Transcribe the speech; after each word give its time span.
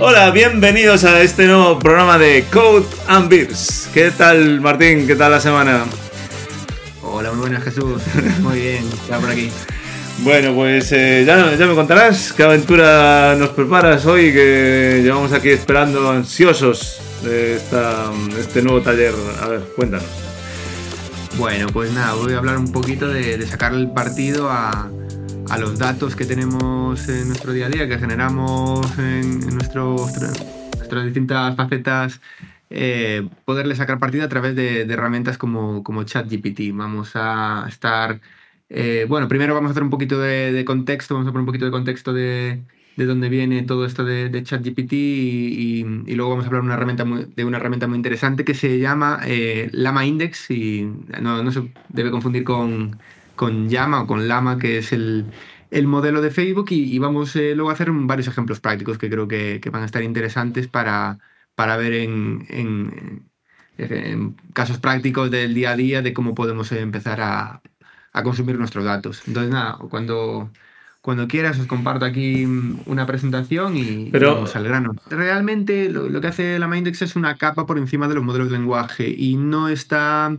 Hola, 0.00 0.30
bienvenidos 0.30 1.02
a 1.02 1.20
este 1.22 1.48
nuevo 1.48 1.76
programa 1.76 2.18
de 2.18 2.44
Code 2.52 2.86
and 3.08 3.28
Beers. 3.28 3.90
¿Qué 3.92 4.12
tal, 4.12 4.60
Martín? 4.60 5.08
¿Qué 5.08 5.16
tal 5.16 5.32
la 5.32 5.40
semana? 5.40 5.86
Hola, 7.02 7.32
muy 7.32 7.40
buenas, 7.40 7.64
Jesús. 7.64 8.00
Muy 8.40 8.60
bien, 8.60 8.84
ya 9.08 9.18
por 9.18 9.28
aquí. 9.28 9.50
Bueno, 10.18 10.54
pues 10.54 10.92
eh, 10.92 11.24
ya, 11.26 11.52
ya 11.56 11.66
me 11.66 11.74
contarás 11.74 12.32
qué 12.32 12.44
aventura 12.44 13.34
nos 13.36 13.48
preparas 13.50 14.06
hoy, 14.06 14.32
que 14.32 15.00
llevamos 15.02 15.32
aquí 15.32 15.48
esperando 15.48 16.08
ansiosos 16.10 17.00
de 17.24 17.56
esta, 17.56 18.12
este 18.38 18.62
nuevo 18.62 18.80
taller. 18.80 19.14
A 19.42 19.48
ver, 19.48 19.60
cuéntanos. 19.74 20.06
Bueno, 21.36 21.66
pues 21.72 21.90
nada, 21.92 22.14
voy 22.14 22.34
a 22.34 22.38
hablar 22.38 22.56
un 22.58 22.70
poquito 22.70 23.08
de, 23.08 23.36
de 23.36 23.46
sacar 23.48 23.74
el 23.74 23.90
partido 23.90 24.48
a, 24.48 24.88
a, 25.50 25.58
los 25.58 25.78
datos 25.78 26.16
que 26.16 26.24
tenemos 26.24 27.08
en 27.08 27.28
nuestro 27.28 27.52
día 27.52 27.66
a 27.66 27.68
día, 27.68 27.88
que 27.88 27.98
generamos 27.98 28.98
en, 28.98 29.42
en 29.42 29.54
nuestro, 29.54 29.96
nuestras 30.76 31.04
distintas 31.04 31.56
facetas, 31.56 32.20
eh, 32.70 33.28
poderle 33.44 33.74
sacar 33.74 33.98
partido 33.98 34.24
a 34.24 34.28
través 34.28 34.54
de, 34.54 34.82
herramientas 34.82 35.38
como, 35.38 35.82
como 35.82 36.04
ChatGPT. 36.04 36.72
Vamos 36.72 37.12
a 37.14 37.66
estar 37.68 38.20
eh, 38.70 39.06
bueno, 39.08 39.28
primero 39.28 39.54
vamos 39.54 39.70
a 39.70 39.72
hacer 39.72 39.82
un 39.82 39.90
poquito 39.90 40.18
de, 40.20 40.64
contexto, 40.66 41.14
vamos 41.14 41.28
a 41.28 41.32
poner 41.32 41.40
un 41.40 41.46
poquito 41.46 41.64
de 41.64 41.70
contexto 41.70 42.12
de, 42.12 42.62
de 42.96 43.04
dónde 43.06 43.28
viene 43.28 43.62
todo 43.62 43.86
esto 43.86 44.04
de, 44.04 44.42
ChatGPT 44.42 44.92
y, 44.92 45.84
luego 46.08 46.30
vamos 46.30 46.44
a 46.44 46.48
hablar 46.48 46.62
una 46.62 46.74
herramienta 46.74 47.04
de 47.04 47.44
una 47.44 47.56
herramienta 47.58 47.86
muy 47.86 47.96
interesante 47.96 48.44
que 48.44 48.54
se 48.54 48.78
llama 48.78 49.20
eh, 49.24 49.70
Lama 49.72 50.04
Index 50.04 50.50
y 50.50 50.82
no, 51.20 51.42
no, 51.42 51.52
se 51.52 51.72
debe 51.88 52.10
confundir 52.10 52.44
con, 52.44 52.98
con 53.38 53.70
Llama 53.70 54.02
o 54.02 54.06
con 54.06 54.28
Lama, 54.28 54.58
que 54.58 54.78
es 54.78 54.92
el, 54.92 55.24
el 55.70 55.86
modelo 55.86 56.20
de 56.20 56.30
Facebook 56.30 56.66
y, 56.70 56.94
y 56.94 56.98
vamos 56.98 57.34
eh, 57.36 57.54
luego 57.54 57.70
a 57.70 57.74
hacer 57.74 57.90
varios 57.92 58.28
ejemplos 58.28 58.60
prácticos 58.60 58.98
que 58.98 59.08
creo 59.08 59.28
que, 59.28 59.60
que 59.62 59.70
van 59.70 59.82
a 59.82 59.86
estar 59.86 60.02
interesantes 60.02 60.68
para, 60.68 61.18
para 61.54 61.76
ver 61.78 61.94
en, 61.94 62.46
en, 62.50 63.30
en 63.78 64.34
casos 64.52 64.78
prácticos 64.78 65.30
del 65.30 65.54
día 65.54 65.70
a 65.70 65.76
día 65.76 66.02
de 66.02 66.12
cómo 66.12 66.34
podemos 66.34 66.70
empezar 66.72 67.20
a 67.22 67.62
a 68.12 68.22
consumir 68.22 68.58
nuestros 68.58 68.84
datos. 68.84 69.22
Entonces, 69.26 69.52
nada, 69.52 69.78
cuando, 69.90 70.50
cuando 71.00 71.28
quieras 71.28 71.58
os 71.58 71.66
comparto 71.66 72.04
aquí 72.04 72.44
una 72.86 73.06
presentación 73.06 73.76
y, 73.76 74.08
Pero, 74.10 74.34
vamos 74.34 74.56
al 74.56 74.64
grano. 74.64 74.94
Realmente 75.08 75.88
lo, 75.88 76.08
lo, 76.08 76.20
que 76.20 76.28
hace 76.28 76.58
la 76.58 76.68
Mindex 76.68 77.02
es 77.02 77.16
una 77.16 77.36
capa 77.36 77.66
por 77.66 77.78
encima 77.78 78.08
de 78.08 78.14
los 78.14 78.24
modelos 78.24 78.50
de 78.50 78.58
lenguaje 78.58 79.08
y 79.08 79.36
no 79.36 79.68
está 79.68 80.36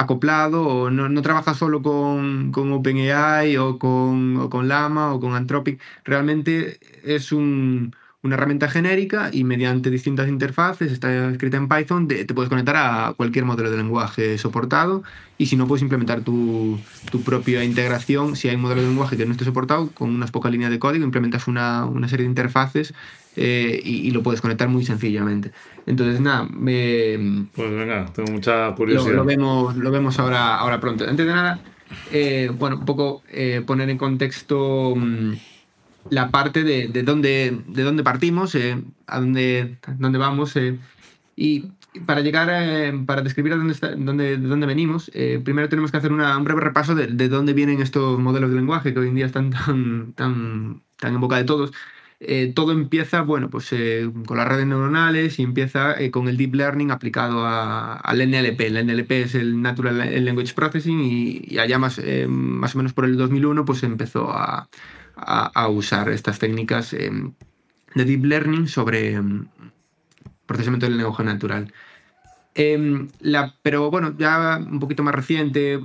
acoplado 0.00 0.66
o 0.66 0.90
no, 0.90 1.08
no 1.08 1.22
trabaja 1.22 1.54
solo 1.54 1.82
con, 1.82 2.52
con 2.52 2.72
OpenAI 2.72 3.56
o 3.56 3.78
con, 3.78 4.48
con 4.48 4.68
Llama 4.68 5.12
o 5.14 5.20
con 5.20 5.34
Anthropic. 5.34 5.80
Realmente 6.04 6.78
es 7.04 7.32
un, 7.32 7.92
una 8.22 8.34
herramienta 8.34 8.68
genérica 8.68 9.30
y 9.32 9.44
mediante 9.44 9.90
distintas 9.90 10.28
interfaces, 10.28 10.90
está 10.90 11.30
escrita 11.30 11.56
en 11.56 11.68
Python, 11.68 12.08
de, 12.08 12.24
te 12.24 12.34
puedes 12.34 12.48
conectar 12.48 12.76
a 12.76 13.14
cualquier 13.16 13.44
modelo 13.44 13.70
de 13.70 13.76
lenguaje 13.76 14.38
soportado 14.38 15.04
y 15.38 15.46
si 15.46 15.56
no 15.56 15.68
puedes 15.68 15.82
implementar 15.82 16.22
tu, 16.22 16.80
tu, 17.12 17.22
propia 17.22 17.62
integración, 17.62 18.34
si 18.34 18.48
hay 18.48 18.56
un 18.56 18.62
modelo 18.62 18.82
de 18.82 18.88
lenguaje 18.88 19.16
que 19.16 19.24
no 19.24 19.32
esté 19.32 19.44
soportado, 19.44 19.90
con 19.90 20.10
unas 20.10 20.32
pocas 20.32 20.50
líneas 20.50 20.72
de 20.72 20.80
código 20.80 21.04
implementas 21.04 21.46
una, 21.46 21.84
una 21.84 22.08
serie 22.08 22.24
de 22.24 22.30
interfaces 22.30 22.92
eh, 23.38 23.80
y, 23.82 24.08
y, 24.08 24.10
lo 24.10 24.22
puedes 24.22 24.40
conectar 24.40 24.68
muy 24.68 24.84
sencillamente. 24.84 25.52
Entonces, 25.86 26.20
nada. 26.20 26.48
Pues 26.48 27.70
venga, 27.70 28.06
tengo 28.12 28.32
mucha 28.32 28.74
curiosidad. 28.74 29.12
Lo, 29.12 29.18
lo 29.18 29.24
vemos, 29.24 29.76
lo 29.76 29.90
vemos 29.90 30.18
ahora, 30.18 30.56
ahora 30.56 30.80
pronto. 30.80 31.08
Antes 31.08 31.26
de 31.26 31.32
nada, 31.32 31.60
eh, 32.12 32.50
bueno, 32.58 32.76
un 32.76 32.84
poco 32.84 33.22
eh, 33.30 33.62
poner 33.66 33.88
en 33.90 33.98
contexto... 33.98 34.94
Mmm, 34.96 35.34
la 36.10 36.30
parte 36.30 36.64
de, 36.64 36.88
de, 36.88 37.02
dónde, 37.02 37.60
de 37.66 37.82
dónde 37.82 38.02
partimos, 38.02 38.56
a 39.06 39.20
dónde, 39.20 39.76
dónde 39.98 40.16
vamos. 40.16 40.54
Y 41.36 41.70
para 42.06 42.20
llegar, 42.20 42.48
eh, 42.50 42.92
para 43.06 43.22
describir 43.22 43.52
a 43.52 43.56
dónde, 43.56 43.72
está, 43.72 43.94
dónde, 43.94 44.36
de 44.36 44.48
dónde 44.48 44.66
venimos, 44.66 45.10
eh, 45.14 45.40
primero 45.42 45.68
tenemos 45.68 45.90
que 45.90 45.96
hacer 45.96 46.12
una, 46.12 46.36
un 46.36 46.44
breve 46.44 46.60
repaso 46.60 46.94
de, 46.94 47.06
de, 47.06 47.28
dónde 47.28 47.52
vienen 47.52 47.80
estos 47.80 48.18
modelos 48.18 48.50
de 48.50 48.56
lenguaje 48.56 48.92
que 48.92 49.00
hoy 49.00 49.08
en 49.08 49.14
día 49.14 49.26
están 49.26 49.50
tan, 49.50 50.12
tan, 50.14 50.82
tan 50.96 51.14
en 51.14 51.20
boca 51.20 51.36
de 51.36 51.44
todos. 51.44 51.72
Eh, 52.20 52.52
todo 52.54 52.72
empieza, 52.72 53.22
bueno, 53.22 53.48
pues 53.48 53.72
eh, 53.72 54.10
con 54.26 54.38
las 54.38 54.48
redes 54.48 54.66
neuronales 54.66 55.38
y 55.38 55.42
empieza 55.42 55.94
eh, 56.00 56.10
con 56.10 56.28
el 56.28 56.36
deep 56.36 56.54
learning 56.54 56.90
aplicado 56.90 57.46
a, 57.46 57.94
al 57.94 58.18
NLP. 58.18 58.60
El 58.60 58.86
NLP 58.86 59.10
es 59.12 59.34
el 59.36 59.62
Natural 59.62 60.24
Language 60.24 60.54
Processing 60.54 61.00
y, 61.00 61.58
allá 61.58 61.78
más, 61.78 62.00
más 62.28 62.74
o 62.74 62.78
menos 62.78 62.92
por 62.92 63.04
el 63.04 63.16
2001 63.16 63.64
pues 63.64 63.84
empezó 63.84 64.32
a, 64.32 64.68
a, 65.16 65.68
usar 65.68 66.08
estas 66.08 66.38
técnicas 66.38 66.94
de 67.94 68.04
deep 68.04 68.24
learning 68.24 68.68
sobre 68.68 69.14
eh, 69.14 69.22
procesamiento 70.46 70.86
del 70.86 70.96
lenguaje 70.96 71.24
natural. 71.24 71.72
La, 73.20 73.54
pero 73.62 73.88
bueno, 73.90 74.16
ya 74.18 74.58
un 74.58 74.80
poquito 74.80 75.04
más 75.04 75.14
reciente, 75.14 75.78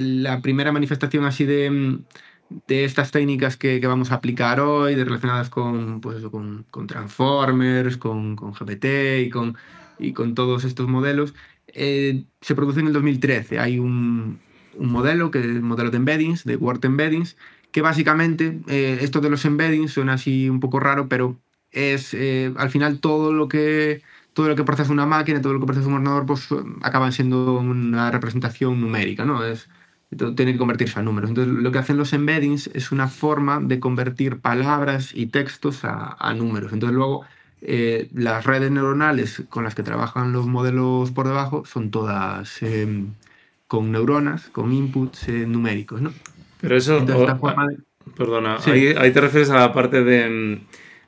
la 0.00 0.42
primera 0.42 0.70
manifestación 0.70 1.24
así 1.24 1.46
de, 1.46 1.98
de 2.66 2.84
estas 2.84 3.12
técnicas 3.12 3.56
que, 3.56 3.80
que, 3.80 3.86
vamos 3.86 4.10
a 4.10 4.16
aplicar 4.16 4.60
hoy, 4.60 4.94
de 4.94 5.04
relacionadas 5.04 5.48
con, 5.50 6.00
pues 6.00 6.22
con, 6.24 6.64
con 6.70 6.86
Transformers, 6.86 7.96
con, 7.96 8.36
con, 8.36 8.52
GPT 8.52 8.84
y 9.26 9.30
con, 9.30 9.56
y 9.98 10.12
con 10.12 10.34
todos 10.34 10.64
estos 10.64 10.88
modelos, 10.88 11.34
eh, 11.68 12.24
se 12.40 12.54
produce 12.54 12.80
en 12.80 12.88
el 12.88 12.92
2013. 12.92 13.60
Hay 13.60 13.78
un, 13.78 14.40
un 14.76 14.90
modelo, 14.90 15.30
que 15.30 15.38
el 15.38 15.62
modelo 15.62 15.90
de 15.90 15.98
embeddings, 15.98 16.44
de 16.44 16.56
Word 16.56 16.84
Embeddings, 16.84 17.36
que 17.72 17.82
básicamente 17.82 18.60
eh, 18.68 18.98
esto 19.00 19.20
de 19.20 19.30
los 19.30 19.44
embeddings 19.44 19.92
suena 19.92 20.14
así 20.14 20.50
un 20.50 20.60
poco 20.60 20.80
raro, 20.80 21.08
pero 21.08 21.40
es 21.70 22.14
eh, 22.14 22.52
al 22.56 22.70
final 22.70 22.98
todo 23.00 23.32
lo 23.32 23.48
que 23.48 24.02
todo 24.32 24.48
lo 24.48 24.56
que 24.56 24.64
procesa 24.64 24.92
una 24.92 25.06
máquina, 25.06 25.40
todo 25.40 25.52
lo 25.52 25.60
que 25.60 25.66
procesa 25.66 25.88
un 25.88 25.94
ordenador, 25.94 26.26
pues 26.26 26.48
acaban 26.82 27.12
siendo 27.12 27.58
una 27.58 28.10
representación 28.10 28.80
numérica, 28.80 29.24
¿no? 29.24 29.44
Es, 29.44 29.68
tiene 30.16 30.52
que 30.52 30.58
convertirse 30.58 30.98
a 30.98 31.02
números. 31.02 31.30
Entonces, 31.30 31.52
lo 31.54 31.70
que 31.70 31.78
hacen 31.78 31.96
los 31.96 32.12
embeddings 32.12 32.68
es 32.74 32.90
una 32.90 33.08
forma 33.08 33.60
de 33.60 33.78
convertir 33.78 34.40
palabras 34.40 35.12
y 35.14 35.26
textos 35.26 35.84
a, 35.84 36.16
a 36.18 36.34
números. 36.34 36.72
Entonces, 36.72 36.96
luego, 36.96 37.24
eh, 37.62 38.08
las 38.14 38.44
redes 38.44 38.70
neuronales 38.70 39.42
con 39.48 39.64
las 39.64 39.74
que 39.74 39.82
trabajan 39.82 40.32
los 40.32 40.46
modelos 40.46 41.10
por 41.10 41.28
debajo 41.28 41.64
son 41.64 41.90
todas 41.90 42.62
eh, 42.62 43.04
con 43.68 43.92
neuronas, 43.92 44.48
con 44.48 44.72
inputs 44.72 45.28
eh, 45.28 45.46
numéricos, 45.46 46.00
¿no? 46.00 46.12
Pero 46.60 46.76
eso... 46.76 46.98
Entonces, 46.98 47.38
forma 47.38 47.68
de... 47.68 47.76
Perdona, 48.16 48.58
sí. 48.60 48.70
ahí, 48.70 48.86
ahí, 48.98 49.12
te 49.12 49.20
refieres 49.20 49.50
a 49.50 49.60
la 49.60 49.72
parte 49.72 50.02
de, 50.02 50.60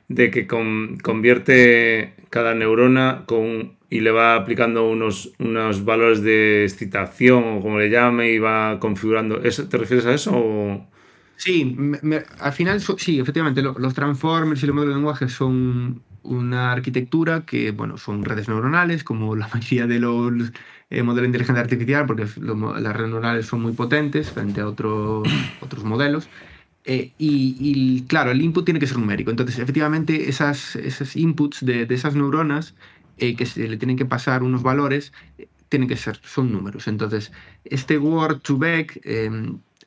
de 0.07 0.31
que 0.31 0.47
con, 0.47 0.97
convierte 0.97 2.13
cada 2.29 2.53
neurona 2.53 3.23
con, 3.25 3.73
y 3.89 3.99
le 3.99 4.11
va 4.11 4.35
aplicando 4.35 4.89
unos, 4.89 5.33
unos 5.39 5.85
valores 5.85 6.21
de 6.21 6.63
excitación 6.63 7.43
o 7.45 7.61
como 7.61 7.79
le 7.79 7.89
llame 7.89 8.31
y 8.31 8.39
va 8.39 8.79
configurando. 8.79 9.41
¿Eso, 9.43 9.67
¿Te 9.67 9.77
refieres 9.77 10.05
a 10.05 10.13
eso? 10.13 10.31
O... 10.33 10.87
Sí, 11.35 11.75
me, 11.77 12.23
al 12.39 12.53
final 12.53 12.81
sí, 12.97 13.19
efectivamente, 13.19 13.61
lo, 13.61 13.73
los 13.77 13.93
transformers 13.93 14.63
y 14.63 14.67
los 14.67 14.75
modelos 14.75 14.95
de 14.95 14.99
lenguaje 14.99 15.29
son 15.29 16.01
una 16.23 16.71
arquitectura 16.71 17.45
que, 17.45 17.71
bueno, 17.71 17.97
son 17.97 18.23
redes 18.23 18.47
neuronales, 18.47 19.03
como 19.03 19.35
la 19.35 19.47
mayoría 19.53 19.87
de 19.87 19.99
los 19.99 20.51
eh, 20.89 21.03
modelos 21.03 21.23
de 21.23 21.27
inteligencia 21.27 21.61
artificial, 21.61 22.05
porque 22.05 22.23
las 22.23 22.95
redes 22.95 23.09
neuronales 23.09 23.45
son 23.45 23.61
muy 23.61 23.73
potentes 23.73 24.31
frente 24.31 24.61
a 24.61 24.67
otros, 24.67 25.27
otros 25.61 25.83
modelos. 25.83 26.29
Eh, 26.85 27.13
y, 27.17 27.55
y, 27.59 28.01
claro, 28.07 28.31
el 28.31 28.41
input 28.41 28.65
tiene 28.65 28.79
que 28.79 28.87
ser 28.87 28.97
numérico. 28.97 29.31
Entonces, 29.31 29.57
efectivamente, 29.59 30.29
esas, 30.29 30.75
esos 30.75 31.15
inputs 31.15 31.65
de, 31.65 31.85
de 31.85 31.95
esas 31.95 32.15
neuronas 32.15 32.75
eh, 33.17 33.35
que 33.35 33.45
se 33.45 33.67
le 33.67 33.77
tienen 33.77 33.95
que 33.95 34.05
pasar 34.05 34.43
unos 34.43 34.63
valores, 34.63 35.13
eh, 35.37 35.47
tienen 35.69 35.87
que 35.87 35.97
ser, 35.97 36.19
son 36.23 36.51
números. 36.51 36.87
Entonces, 36.87 37.31
este 37.63 37.97
word 37.97 38.39
to 38.41 38.57
back 38.57 38.99
eh, 39.03 39.29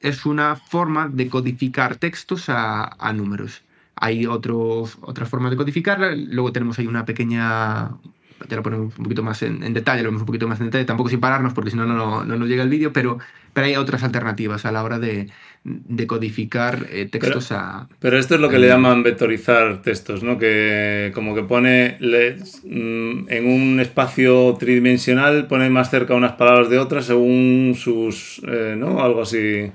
es 0.00 0.26
una 0.26 0.56
forma 0.56 1.08
de 1.08 1.28
codificar 1.28 1.96
textos 1.96 2.48
a, 2.48 2.84
a 2.84 3.12
números. 3.12 3.62
Hay 3.96 4.26
otros, 4.26 4.98
otras 5.00 5.28
formas 5.28 5.50
de 5.50 5.56
codificarla. 5.56 6.14
Luego 6.14 6.52
tenemos 6.52 6.78
ahí 6.78 6.87
una 6.87 7.04
pequeña 7.04 7.90
ya 8.48 8.56
lo 8.56 8.62
ponemos 8.62 8.96
un 8.98 9.04
poquito 9.04 9.22
más 9.22 9.43
en, 9.43 9.62
en, 9.62 9.72
detalle, 9.75 10.02
lo 10.02 10.08
vemos 10.08 10.22
un 10.22 10.26
poquito 10.26 10.46
más 10.46 10.60
en 10.60 10.66
detalle, 10.66 10.84
tampoco 10.84 11.08
sin 11.08 11.20
pararnos 11.20 11.52
porque 11.52 11.70
si 11.70 11.76
no, 11.76 11.87
no, 11.87 12.25
no 12.25 12.37
nos 12.37 12.48
llega 12.48 12.62
el 12.62 12.69
vídeo, 12.69 12.93
pero, 12.93 13.19
pero 13.52 13.66
hay 13.66 13.76
otras 13.76 14.02
alternativas 14.02 14.66
a 14.66 14.72
la 14.72 14.82
hora 14.82 14.98
de, 14.98 15.31
de 15.66 16.06
codificar 16.06 16.86
eh, 16.90 17.08
textos 17.10 17.48
pero, 17.48 17.60
a... 17.60 17.88
Pero 17.98 18.18
esto 18.18 18.36
es 18.36 18.40
lo 18.40 18.48
que 18.48 18.56
a... 18.56 18.58
le 18.60 18.68
llaman 18.68 19.02
vectorizar 19.02 19.82
textos, 19.82 20.22
¿no? 20.22 20.38
Que 20.38 21.10
como 21.12 21.34
que 21.34 21.42
pone 21.42 21.96
le, 21.98 22.36
mm, 22.36 23.28
en 23.28 23.46
un 23.46 23.80
espacio 23.80 24.56
tridimensional, 24.58 25.48
pone 25.48 25.68
más 25.68 25.90
cerca 25.90 26.14
unas 26.14 26.32
palabras 26.32 26.70
de 26.70 26.78
otras 26.78 27.06
según 27.06 27.74
sus... 27.76 28.40
Eh, 28.46 28.76
¿no? 28.78 29.02
Algo 29.02 29.22
así... 29.22 29.72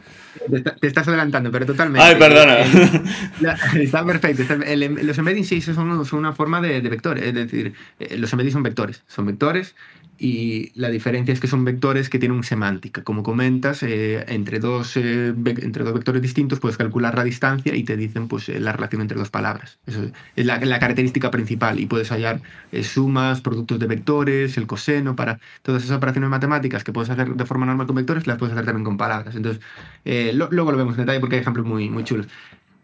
Te 0.79 0.87
estás 0.87 1.05
adelantando, 1.09 1.51
pero 1.51 1.65
totalmente. 1.65 2.07
Ay, 2.07 2.15
perdona. 2.15 2.59
Está 3.81 4.05
perfecto. 4.05 4.43
Está, 4.43 4.53
el, 4.55 5.05
los 5.05 5.17
embeddings 5.17 5.47
sí 5.49 5.59
son, 5.59 6.05
son, 6.05 6.19
una 6.19 6.31
forma 6.31 6.61
de, 6.61 6.79
de 6.79 6.89
vectores. 6.89 7.25
Es 7.25 7.33
decir, 7.33 7.73
eh, 7.99 8.17
los 8.17 8.31
embeddings 8.31 8.53
son 8.53 8.63
vectores. 8.63 9.03
Son 9.07 9.25
vectores 9.25 9.75
y 10.23 10.71
la 10.75 10.89
diferencia 10.89 11.33
es 11.33 11.39
que 11.39 11.47
son 11.47 11.65
vectores 11.65 12.07
que 12.07 12.19
tienen 12.19 12.43
semántica. 12.43 13.03
Como 13.03 13.23
comentas, 13.23 13.81
eh, 13.81 14.23
entre, 14.27 14.59
dos, 14.59 14.95
eh, 14.95 15.33
entre 15.35 15.83
dos 15.83 15.95
vectores 15.95 16.21
distintos 16.21 16.59
puedes 16.59 16.77
calcular 16.77 17.15
la 17.15 17.23
distancia 17.23 17.75
y 17.75 17.83
te 17.83 17.97
dicen 17.97 18.27
pues, 18.27 18.47
eh, 18.47 18.59
la 18.59 18.71
relación 18.71 19.01
entre 19.01 19.17
dos 19.17 19.31
palabras. 19.31 19.79
Eso 19.87 20.11
es 20.35 20.45
la, 20.45 20.59
característica 20.59 21.31
principal 21.31 21.79
y 21.79 21.87
puedes 21.87 22.11
hallar 22.11 22.39
sumas, 22.83 23.41
productos 23.41 23.79
de 23.79 23.87
vectores, 23.87 24.57
el 24.57 24.67
coseno, 24.67 25.15
para 25.15 25.39
todas 25.63 25.83
esas 25.83 25.97
operaciones 25.97 26.29
matemáticas 26.29 26.83
que 26.83 26.93
puedes 26.93 27.09
hacer 27.09 27.33
de 27.33 27.45
forma 27.47 27.65
normal 27.65 27.87
con 27.87 27.95
vectores, 27.95 28.27
las 28.27 28.37
puedes 28.37 28.53
hacer 28.53 28.65
también 28.65 28.85
con 28.85 28.97
palabras. 28.97 29.35
Entonces, 29.35 29.63
luego 30.05 30.71
lo 30.71 30.77
vemos 30.77 30.93
en 30.93 31.01
detalle 31.01 31.19
porque 31.19 31.37
hay 31.37 31.41
ejemplos 31.41 31.65
muy, 31.65 31.89
muy 31.89 32.03
chulos. 32.03 32.27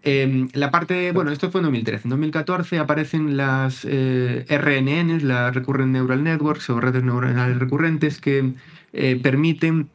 Em, 0.03 0.47
la 0.53 0.71
parte, 0.71 1.11
bueno, 1.11 1.31
esto 1.31 1.51
fue 1.51 1.59
en 1.59 1.65
2013. 1.65 2.05
En 2.05 2.09
2014 2.11 2.79
aparecen 2.79 3.35
las 3.35 3.85
eh, 3.89 4.45
RNNs, 4.47 5.23
las 5.23 5.53
Recurrent 5.53 5.91
Neural 5.91 6.23
Networks 6.23 6.69
o 6.69 6.79
redes 6.79 7.03
neuronales 7.03 7.57
recurrentes 7.59 8.21
que 8.21 8.53
eh, 8.93 9.19
permiten, 9.21 9.89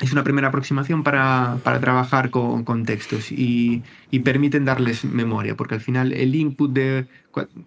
es 0.00 0.12
una 0.12 0.22
primera 0.22 0.48
aproximación 0.48 1.02
para, 1.02 1.58
para 1.62 1.80
trabajar 1.80 2.30
con 2.30 2.64
contextos 2.64 3.32
y, 3.32 3.82
y, 4.10 4.20
permiten 4.20 4.64
darles 4.64 5.04
memoria, 5.04 5.56
porque 5.56 5.74
al 5.74 5.80
final 5.80 6.12
el 6.12 6.34
input 6.34 6.72
de 6.72 7.06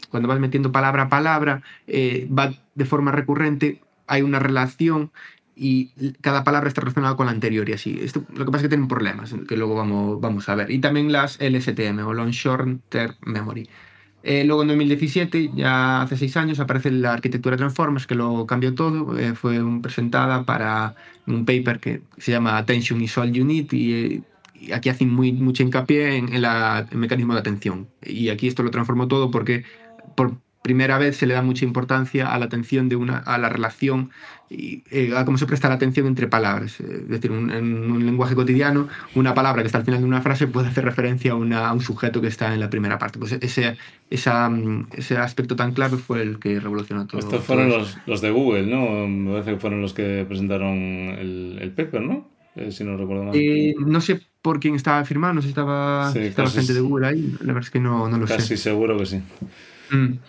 cuando 0.09 0.27
vas 0.27 0.39
metiendo 0.39 0.71
palabra 0.71 1.03
a 1.03 1.09
palabra 1.09 1.61
eh, 1.87 2.27
va 2.37 2.53
de 2.75 2.85
forma 2.85 3.11
recurrente, 3.11 3.81
hay 4.07 4.21
una 4.21 4.39
relación 4.39 5.11
y 5.63 5.91
cada 6.21 6.43
palabra 6.43 6.69
está 6.69 6.81
relacionada 6.81 7.15
con 7.15 7.27
la 7.27 7.31
anterior 7.31 7.69
y 7.69 7.73
así. 7.73 7.99
Esto, 8.01 8.25
lo 8.33 8.45
que 8.45 8.51
pasa 8.51 8.57
es 8.57 8.63
que 8.63 8.69
tienen 8.69 8.87
problemas 8.87 9.35
que 9.47 9.55
luego 9.55 9.75
vamos, 9.75 10.19
vamos 10.19 10.49
a 10.49 10.55
ver. 10.55 10.71
Y 10.71 10.79
también 10.79 11.11
las 11.11 11.37
LSTM 11.39 11.99
o 11.99 12.13
Long 12.13 12.31
Short 12.31 12.81
Term 12.89 13.13
Memory. 13.27 13.69
Eh, 14.23 14.43
luego 14.43 14.63
en 14.63 14.69
2017, 14.69 15.51
ya 15.53 16.01
hace 16.01 16.17
seis 16.17 16.35
años, 16.35 16.59
aparece 16.59 16.89
la 16.89 17.13
arquitectura 17.13 17.57
Transformers 17.57 18.07
que 18.07 18.15
lo 18.15 18.47
cambió 18.47 18.73
todo. 18.73 19.19
Eh, 19.19 19.35
fue 19.35 19.59
presentada 19.83 20.45
para 20.45 20.95
un 21.27 21.45
paper 21.45 21.79
que 21.79 22.01
se 22.17 22.31
llama 22.31 22.57
Attention 22.57 22.99
is 22.99 23.15
All 23.19 23.31
You 23.31 23.45
Need 23.45 23.71
y, 23.71 24.23
aquí 24.73 24.89
hacen 24.89 25.13
muy, 25.13 25.31
mucho 25.31 25.61
hincapié 25.61 26.15
en, 26.15 26.33
el 26.33 26.43
mecanismo 26.97 27.35
de 27.35 27.39
atención. 27.39 27.87
Y 28.01 28.29
aquí 28.29 28.47
esto 28.47 28.63
lo 28.63 28.71
transformó 28.71 29.07
todo 29.07 29.29
porque 29.29 29.63
por 30.15 30.37
primera 30.63 30.97
vez 30.97 31.17
se 31.17 31.27
le 31.27 31.35
da 31.35 31.43
mucha 31.43 31.65
importancia 31.65 32.33
a 32.33 32.39
la 32.39 32.45
atención 32.45 32.89
de 32.89 32.95
una, 32.95 33.17
a 33.17 33.37
la 33.37 33.49
relación 33.49 34.09
y 34.51 34.83
eh, 34.91 35.13
a 35.15 35.23
cómo 35.23 35.37
se 35.37 35.45
presta 35.45 35.69
la 35.69 35.75
atención 35.75 36.07
entre 36.07 36.27
palabras. 36.27 36.79
Es 36.81 37.07
decir, 37.07 37.31
en 37.31 37.91
un 37.91 38.05
lenguaje 38.05 38.35
cotidiano, 38.35 38.89
una 39.15 39.33
palabra 39.33 39.63
que 39.63 39.67
está 39.67 39.77
al 39.77 39.85
final 39.85 40.01
de 40.01 40.07
una 40.07 40.21
frase 40.21 40.47
puede 40.47 40.67
hacer 40.67 40.83
referencia 40.83 41.31
a, 41.31 41.35
una, 41.35 41.69
a 41.69 41.73
un 41.73 41.79
sujeto 41.79 42.19
que 42.19 42.27
está 42.27 42.53
en 42.53 42.59
la 42.59 42.69
primera 42.69 42.99
parte. 42.99 43.17
Pues 43.17 43.31
ese, 43.31 43.77
esa, 44.09 44.51
ese 44.93 45.17
aspecto 45.17 45.55
tan 45.55 45.73
claro 45.73 45.97
fue 45.97 46.21
el 46.21 46.37
que 46.37 46.59
revolucionó 46.59 47.07
todo. 47.07 47.19
Estos 47.19 47.43
fueron 47.45 47.69
los, 47.69 47.97
los, 48.05 48.19
de 48.19 48.31
Google, 48.31 48.67
¿no? 48.67 49.07
Me 49.07 49.31
parece 49.31 49.51
que 49.51 49.57
fueron 49.57 49.81
los 49.81 49.93
que 49.93 50.25
presentaron 50.27 50.77
el, 50.77 51.57
el 51.61 51.71
paper, 51.71 52.01
¿no? 52.01 52.29
Eh, 52.55 52.71
si 52.73 52.83
no 52.83 52.97
recuerdo 52.97 53.23
mal. 53.23 53.35
Eh, 53.35 53.73
no 53.79 54.01
sé 54.01 54.19
por 54.41 54.59
quién 54.59 54.75
estaba 54.75 55.05
firmado, 55.05 55.35
no 55.35 55.41
sé 55.41 55.47
si 55.47 55.51
estaba, 55.51 56.11
estaba 56.13 56.49
gente 56.49 56.73
de 56.73 56.81
Google 56.81 57.07
ahí. 57.07 57.37
La 57.39 57.53
verdad 57.53 57.63
es 57.63 57.69
que 57.69 57.79
no, 57.79 58.09
no 58.09 58.17
lo 58.17 58.27
sé. 58.27 58.35
Casi 58.35 58.57
seguro 58.57 58.97
que 58.97 59.05
sí. 59.05 59.21
Mm. 59.91 60.19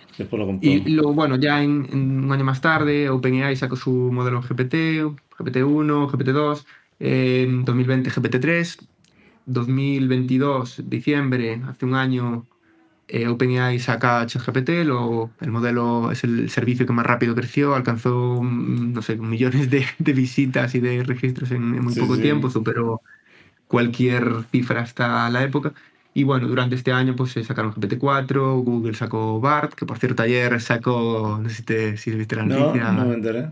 y 0.61 0.91
luego, 0.91 1.14
bueno, 1.14 1.37
ya 1.37 1.62
en, 1.62 2.25
un 2.25 2.32
año 2.32 2.44
más 2.44 2.61
tarde, 2.61 3.09
OpenAI 3.09 3.56
sacó 3.56 3.76
su 3.76 3.91
modelo 3.91 4.43
GPT, 4.43 5.05
GPT-1, 5.38 6.11
GPT-2, 6.11 6.64
en 6.99 7.64
2020 7.64 8.11
GPT-3, 8.11 8.79
2022, 9.47 10.82
diciembre, 10.88 11.61
hace 11.69 11.85
un 11.87 11.94
año, 11.94 12.44
eh, 13.09 13.29
OpenAI 13.29 13.79
saca 13.79 14.26
ChatGPT, 14.26 14.70
el 14.70 15.50
modelo 15.50 16.11
es 16.11 16.25
el 16.25 16.50
servicio 16.50 16.87
que 16.87 16.93
más 16.93 17.06
rápido 17.06 17.35
creció, 17.35 17.75
alcanzó, 17.75 18.43
mm, 18.43 18.93
no 18.93 19.03
sé, 19.03 19.17
millones 19.17 19.70
de, 19.70 19.87
visitas 20.12 20.75
y 20.75 20.81
de 20.81 21.05
registros 21.05 21.50
en, 21.53 21.82
muy 21.82 21.94
poco 21.94 22.19
tiempo, 22.19 22.50
superó 22.50 23.00
cualquier 23.69 24.44
cifra 24.50 24.82
hasta 24.82 25.31
la 25.31 25.43
época. 25.43 25.73
Y 26.14 26.25
bueno, 26.25 26.47
durante 26.47 26.75
este 26.75 26.93
año 26.93 27.17
pues 27.17 27.32
se 27.32 27.43
sacaron 27.43 27.73
GPT-4, 27.73 28.62
Google 28.62 28.94
sacó 28.94 29.41
BART, 29.41 29.75
que 29.75 29.87
por 29.87 29.99
cierto 29.99 30.23
ayer 30.23 30.61
sacó, 30.61 31.38
no 31.43 31.49
sé 31.49 31.56
si, 31.56 31.62
te, 31.62 31.97
si 31.97 32.11
viste 32.11 32.37
la 32.37 32.44
noticia. 32.44 32.93
No, 32.93 33.05
no 33.05 33.09
me 33.09 33.14
enteré. 33.14 33.49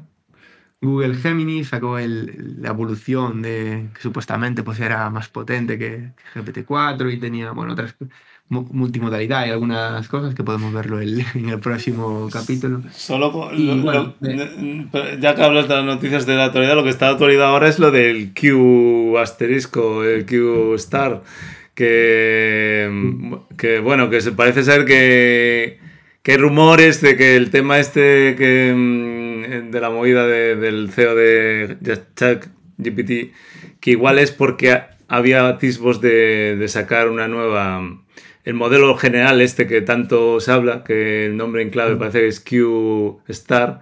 Google 0.83 1.15
Gemini 1.15 1.62
sacó 1.65 1.99
el, 1.99 2.62
la 2.62 2.71
evolución 2.71 3.43
de 3.43 3.89
que 3.95 4.01
supuestamente 4.01 4.62
pues 4.62 4.81
era 4.81 5.11
más 5.11 5.29
potente 5.29 5.79
que, 5.79 6.12
GPT-4 6.35 7.12
y 7.12 7.19
tenía 7.19 7.53
bueno 7.53 7.75
otras 7.75 7.95
multimodalidad 8.49 9.47
y 9.47 9.51
algunas 9.51 10.09
cosas 10.09 10.35
que 10.35 10.43
podemos 10.43 10.73
verlo 10.73 11.01
en 11.01 11.49
el 11.49 11.61
próximo 11.61 12.29
capítulo. 12.33 12.83
Solo 12.93 13.51
ya 15.21 15.35
que 15.35 15.43
hablas 15.43 15.69
de 15.69 15.75
las 15.77 15.85
noticias 15.85 16.27
de 16.27 16.37
la 16.37 16.47
actualidad, 16.47 16.75
lo 16.75 16.83
que 16.83 16.91
está 16.91 17.06
de 17.06 17.13
actualidad 17.13 17.49
ahora 17.49 17.69
es 17.69 17.79
lo 17.79 17.91
del 17.91 18.33
Q 18.35 19.19
asterisco, 19.19 20.03
el 20.03 20.27
Q 20.27 20.75
star 20.75 21.23
que, 21.81 22.91
que 23.56 23.81
bueno, 23.81 24.11
que 24.11 24.21
se 24.21 24.32
parece 24.32 24.65
ser 24.65 24.85
que, 24.85 25.79
que 26.23 26.32
hay 26.32 26.37
rumores 26.37 27.00
de 27.00 27.17
que 27.17 27.37
el 27.37 27.49
tema 27.49 27.79
este 27.79 28.37
que, 28.37 28.75
mm, 28.77 29.71
de 29.71 29.81
la 29.81 29.88
movida 29.88 30.27
del 30.27 30.91
CEO 30.93 31.15
de 31.15 31.79
ChatGPT, 32.17 33.32
que 33.81 33.91
igual 33.93 34.19
es 34.19 34.31
porque 34.31 34.79
había 35.09 35.49
atisbos 35.49 36.03
de, 36.03 36.56
de 36.56 36.69
sacar 36.69 37.09
una 37.09 37.29
nueva 37.29 37.82
el 38.44 38.55
modelo 38.55 38.94
general 38.99 39.41
este 39.41 39.67
que 39.67 39.81
tanto 39.81 40.38
se 40.41 40.53
habla, 40.53 40.85
que 40.85 41.25
el 41.25 41.38
nombre 41.38 41.62
en 41.62 41.71
clave 41.71 41.97
parece 41.97 42.21
que 42.21 42.29
es 42.29 42.41
Q 42.41 43.23
Star, 43.29 43.81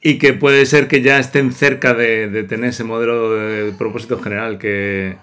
y 0.00 0.18
que 0.18 0.32
puede 0.32 0.64
ser 0.64 0.86
que 0.86 1.02
ya 1.02 1.18
estén 1.18 1.52
cerca 1.52 1.92
de, 1.92 2.28
de 2.28 2.44
tener 2.44 2.70
ese 2.70 2.84
modelo 2.84 3.32
de 3.32 3.72
propósito 3.72 4.20
general 4.20 4.58
que, 4.58 5.16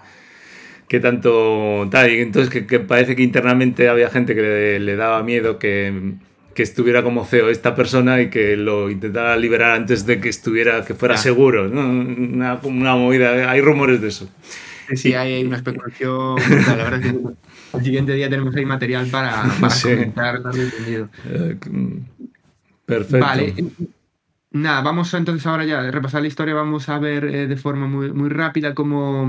que 0.88 1.00
tanto 1.00 1.88
tal. 1.90 2.12
Y 2.12 2.20
entonces 2.20 2.64
que, 2.64 2.80
parece 2.80 3.16
que 3.16 3.22
internamente 3.22 3.88
había 3.88 4.10
gente 4.10 4.34
que 4.34 4.78
le, 4.78 4.96
daba 4.96 5.22
miedo 5.22 5.58
que, 5.58 6.14
que, 6.54 6.62
estuviera 6.62 7.02
como 7.02 7.24
CEO 7.24 7.50
esta 7.50 7.74
persona 7.74 8.20
y 8.20 8.30
que 8.30 8.56
lo 8.56 8.90
intentara 8.90 9.36
liberar 9.36 9.72
antes 9.72 10.06
de 10.06 10.20
que 10.20 10.28
estuviera, 10.28 10.84
que 10.84 10.94
fuera 10.94 11.16
seguro. 11.16 11.68
Una, 11.68 12.58
una, 12.62 12.96
movida, 12.96 13.50
hay 13.50 13.60
rumores 13.60 14.00
de 14.00 14.08
eso. 14.08 14.28
Sí, 14.94 15.14
hay 15.14 15.44
una 15.44 15.56
especulación. 15.56 16.36
la 16.66 16.74
verdad 16.74 17.00
es 17.02 17.12
que 17.12 17.18
el 17.78 17.84
siguiente 17.84 18.12
día 18.12 18.28
tenemos 18.28 18.54
ahí 18.54 18.66
material 18.66 19.06
para, 19.08 19.44
para 19.60 19.74
comentar, 19.80 20.40
entendido. 20.54 21.08
Eh, 21.26 21.56
perfecto. 22.86 23.26
Vale. 23.26 23.54
Nada, 24.54 24.82
vamos 24.82 25.12
entonces 25.14 25.44
ahora 25.48 25.64
ya 25.64 25.82
repasar 25.90 26.22
la 26.22 26.28
historia, 26.28 26.54
vamos 26.54 26.88
a 26.88 26.98
ver 27.00 27.24
eh, 27.24 27.48
de 27.48 27.56
forma 27.56 27.88
muy, 27.88 28.12
muy 28.12 28.28
rápida 28.28 28.72
cómo, 28.72 29.28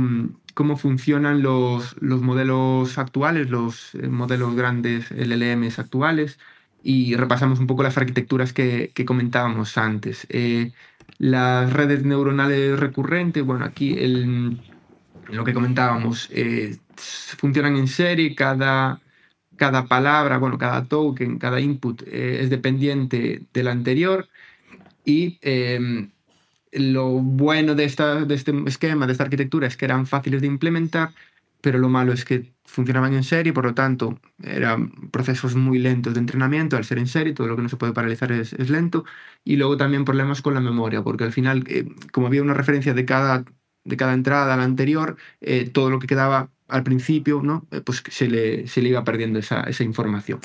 cómo 0.54 0.78
funcionan 0.78 1.42
los, 1.42 1.96
los 2.00 2.22
modelos 2.22 3.00
actuales, 3.00 3.50
los 3.50 3.96
eh, 3.96 4.08
modelos 4.08 4.56
grandes 4.56 5.10
LLMs 5.12 5.80
actuales 5.80 6.38
y 6.84 7.16
repasamos 7.16 7.60
un 7.60 7.66
poco 7.66 7.82
las 7.82 7.98
arquitecturas 7.98 8.54
que, 8.54 8.92
que 8.94 9.04
comentábamos 9.06 9.78
antes. 9.80 10.28
Eh, 10.30 10.74
las 11.18 11.74
redes 11.74 12.04
neuronales 12.06 12.80
recurrentes, 12.80 13.44
bueno, 13.44 13.66
aquí 13.66 13.96
lo 15.30 15.44
que 15.44 15.54
comentábamos, 15.56 16.30
funcionan 17.38 17.76
en 17.78 17.88
serie, 17.88 18.36
cada, 18.36 19.02
cada 19.56 19.88
palabra, 19.88 20.38
bueno, 20.38 20.58
cada 20.58 20.86
token, 20.88 21.40
cada 21.40 21.60
input 21.60 22.04
es 22.08 22.50
dependiente 22.50 23.48
del 23.54 23.68
anterior 23.70 24.28
y 25.06 25.38
em, 25.42 26.12
lo 26.72 27.10
bueno 27.22 27.76
de, 27.76 27.86
este 27.86 28.04
esquema, 28.68 29.06
de 29.06 29.14
esta 29.14 29.24
arquitectura, 29.24 29.68
es 29.68 29.78
que 29.78 29.86
eran 29.86 30.06
fáciles 30.08 30.42
de 30.42 30.48
implementar, 30.48 31.14
pero 31.62 31.80
lo 31.80 31.90
malo 31.90 32.14
es 32.14 32.26
que 32.26 32.54
funcionaban 32.66 33.14
en 33.14 33.24
serie, 33.24 33.54
por 33.54 33.66
lo 33.66 33.74
tanto, 33.74 34.20
eran 34.44 34.92
procesos 35.12 35.56
muy 35.56 35.80
lentos 35.80 36.14
de 36.14 36.20
entrenamiento, 36.20 36.78
al 36.78 36.86
ser 36.86 37.00
en 37.00 37.08
serie, 37.08 37.34
todo 37.34 37.48
lo 37.48 37.56
que 37.56 37.62
no 37.64 37.70
se 37.70 37.78
puede 37.78 37.94
paralizar 37.94 38.32
es, 38.32 38.54
es 38.54 38.70
lento, 38.70 39.06
y 39.44 39.56
luego 39.58 39.78
también 39.78 40.06
problemas 40.06 40.42
con 40.42 40.54
la 40.54 40.60
memoria, 40.62 41.04
porque 41.04 41.24
al 41.24 41.32
final, 41.34 41.64
eh, 41.68 41.88
como 42.12 42.28
había 42.28 42.42
una 42.42 42.54
referencia 42.54 42.94
de 42.94 43.06
cada, 43.06 43.46
de 43.84 43.98
cada 43.98 44.14
entrada 44.14 44.54
a 44.54 44.58
la 44.58 44.64
anterior, 44.64 45.18
eh, 45.42 45.70
todo 45.70 45.90
lo 45.90 46.00
que 46.00 46.08
quedaba 46.08 46.52
al 46.68 46.84
principio, 46.84 47.42
¿no? 47.44 47.68
Eh, 47.72 47.82
pues 47.82 48.04
se 48.10 48.28
le, 48.28 48.68
se 48.68 48.82
le 48.82 48.90
iba 48.90 49.04
perdiendo 49.04 49.40
esa, 49.40 49.62
esa 49.62 49.84
información 49.84 50.40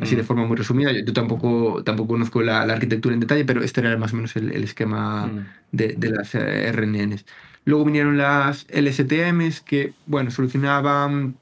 así 0.00 0.16
de 0.16 0.22
mm. 0.22 0.26
forma 0.26 0.46
muy 0.46 0.56
resumida. 0.56 0.92
Yo, 0.92 1.12
tampoco, 1.12 1.82
tampoco 1.84 2.14
conozco 2.14 2.42
la, 2.42 2.62
arquitectura 2.62 3.14
en 3.14 3.20
detalle, 3.20 3.44
pero 3.44 3.62
este 3.62 3.80
era 3.80 3.96
más 3.96 4.12
o 4.12 4.16
menos 4.16 4.36
el, 4.36 4.50
esquema 4.64 5.26
mm. 5.26 5.46
de, 5.72 5.94
de, 5.96 6.10
las 6.10 6.34
eh, 6.34 6.72
RNNs. 6.72 7.24
Luego 7.64 7.84
vinieron 7.84 8.18
las 8.18 8.66
LSTMs 8.70 9.60
que, 9.60 9.94
bueno, 10.06 10.30
solucionaban 10.30 11.36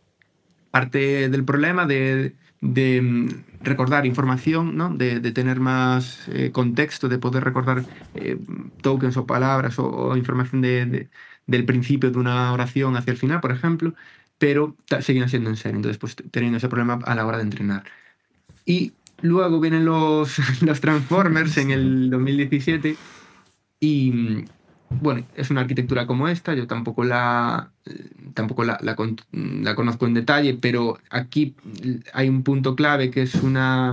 parte 0.70 1.28
del 1.28 1.44
problema 1.44 1.86
de, 1.86 2.34
de 2.60 3.02
mm, 3.02 3.28
recordar 3.62 4.06
información, 4.06 4.76
¿no? 4.76 4.88
de, 4.94 5.20
de 5.20 5.32
tener 5.32 5.60
más 5.60 6.28
eh, 6.28 6.50
contexto, 6.52 7.08
de 7.08 7.18
poder 7.18 7.44
recordar 7.44 7.84
eh, 8.14 8.38
tokens 8.80 9.16
o 9.16 9.26
palabras 9.26 9.78
o, 9.78 10.16
información 10.16 10.62
de, 10.62 11.08
del 11.46 11.64
principio 11.64 12.10
de 12.10 12.18
una 12.18 12.52
oración 12.52 12.96
hacia 12.96 13.12
el 13.12 13.18
final, 13.18 13.40
por 13.40 13.52
ejemplo, 13.52 13.94
pero 14.38 14.76
seguían 15.00 15.28
siendo 15.28 15.50
en 15.50 15.56
serie, 15.56 15.76
entonces 15.76 15.98
pues 15.98 16.16
teniendo 16.30 16.58
ese 16.58 16.68
problema 16.68 16.98
a 17.04 17.14
la 17.14 17.26
hora 17.26 17.38
de 17.38 17.44
entrenar. 17.44 17.84
Y 18.64 18.92
luego 19.20 19.60
vienen 19.60 19.84
los, 19.84 20.38
los 20.62 20.80
Transformers 20.80 21.56
en 21.58 21.70
el 21.70 22.10
2017, 22.10 22.96
Y 23.80 24.44
bueno, 25.00 25.24
es 25.34 25.50
una 25.50 25.62
arquitectura 25.62 26.06
como 26.06 26.28
esta, 26.28 26.54
yo 26.54 26.66
tampoco 26.66 27.04
la, 27.04 27.70
tampoco 28.34 28.64
la, 28.64 28.78
la, 28.82 29.74
conozco 29.74 30.06
en 30.06 30.14
detalle, 30.14 30.58
pero 30.60 30.98
aquí 31.10 31.54
hay 32.12 32.28
un 32.28 32.42
punto 32.42 32.76
clave 32.76 33.10
que 33.10 33.22
es 33.22 33.34
una, 33.36 33.92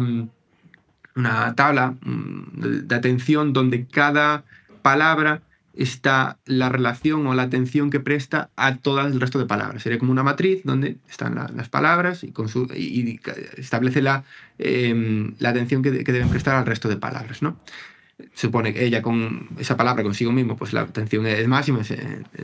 una 1.16 1.56
tabla 1.56 1.96
mm, 2.02 2.88
de 2.88 2.96
atención 2.96 3.54
donde 3.54 3.86
cada 3.86 4.44
palabra 4.82 5.42
está 5.80 6.38
la 6.46 6.70
relación 6.70 7.26
o 7.26 7.34
la 7.34 7.44
atención 7.44 7.90
que 7.90 8.00
presta 8.00 8.50
a 8.56 8.76
todo 8.76 9.02
el 9.02 9.20
resto 9.20 9.40
de 9.40 9.46
palabras. 9.46 9.82
Sería 9.82 9.98
como 9.98 10.12
una 10.12 10.24
matriz 10.24 10.62
donde 10.64 10.98
están 11.10 11.36
las 11.36 11.70
palabras 11.70 12.24
y, 12.24 12.32
con 12.32 12.50
su, 12.50 12.68
y, 12.76 13.20
establece 13.58 14.02
la, 14.02 14.26
em, 14.58 15.36
la 15.40 15.50
atención 15.50 15.82
que, 15.82 16.04
que, 16.04 16.12
deben 16.12 16.30
prestar 16.30 16.56
al 16.56 16.66
resto 16.66 16.90
de 16.90 16.98
palabras. 16.98 17.42
¿no? 17.42 17.58
supone 18.34 18.74
que 18.74 18.86
ella 18.86 19.02
con 19.02 19.48
esa 19.60 19.78
palabra 19.78 20.04
consigo 20.04 20.32
mismo, 20.32 20.58
pues 20.58 20.74
la 20.74 20.82
atención 20.82 21.26
es 21.26 21.48
máxima, 21.48 21.80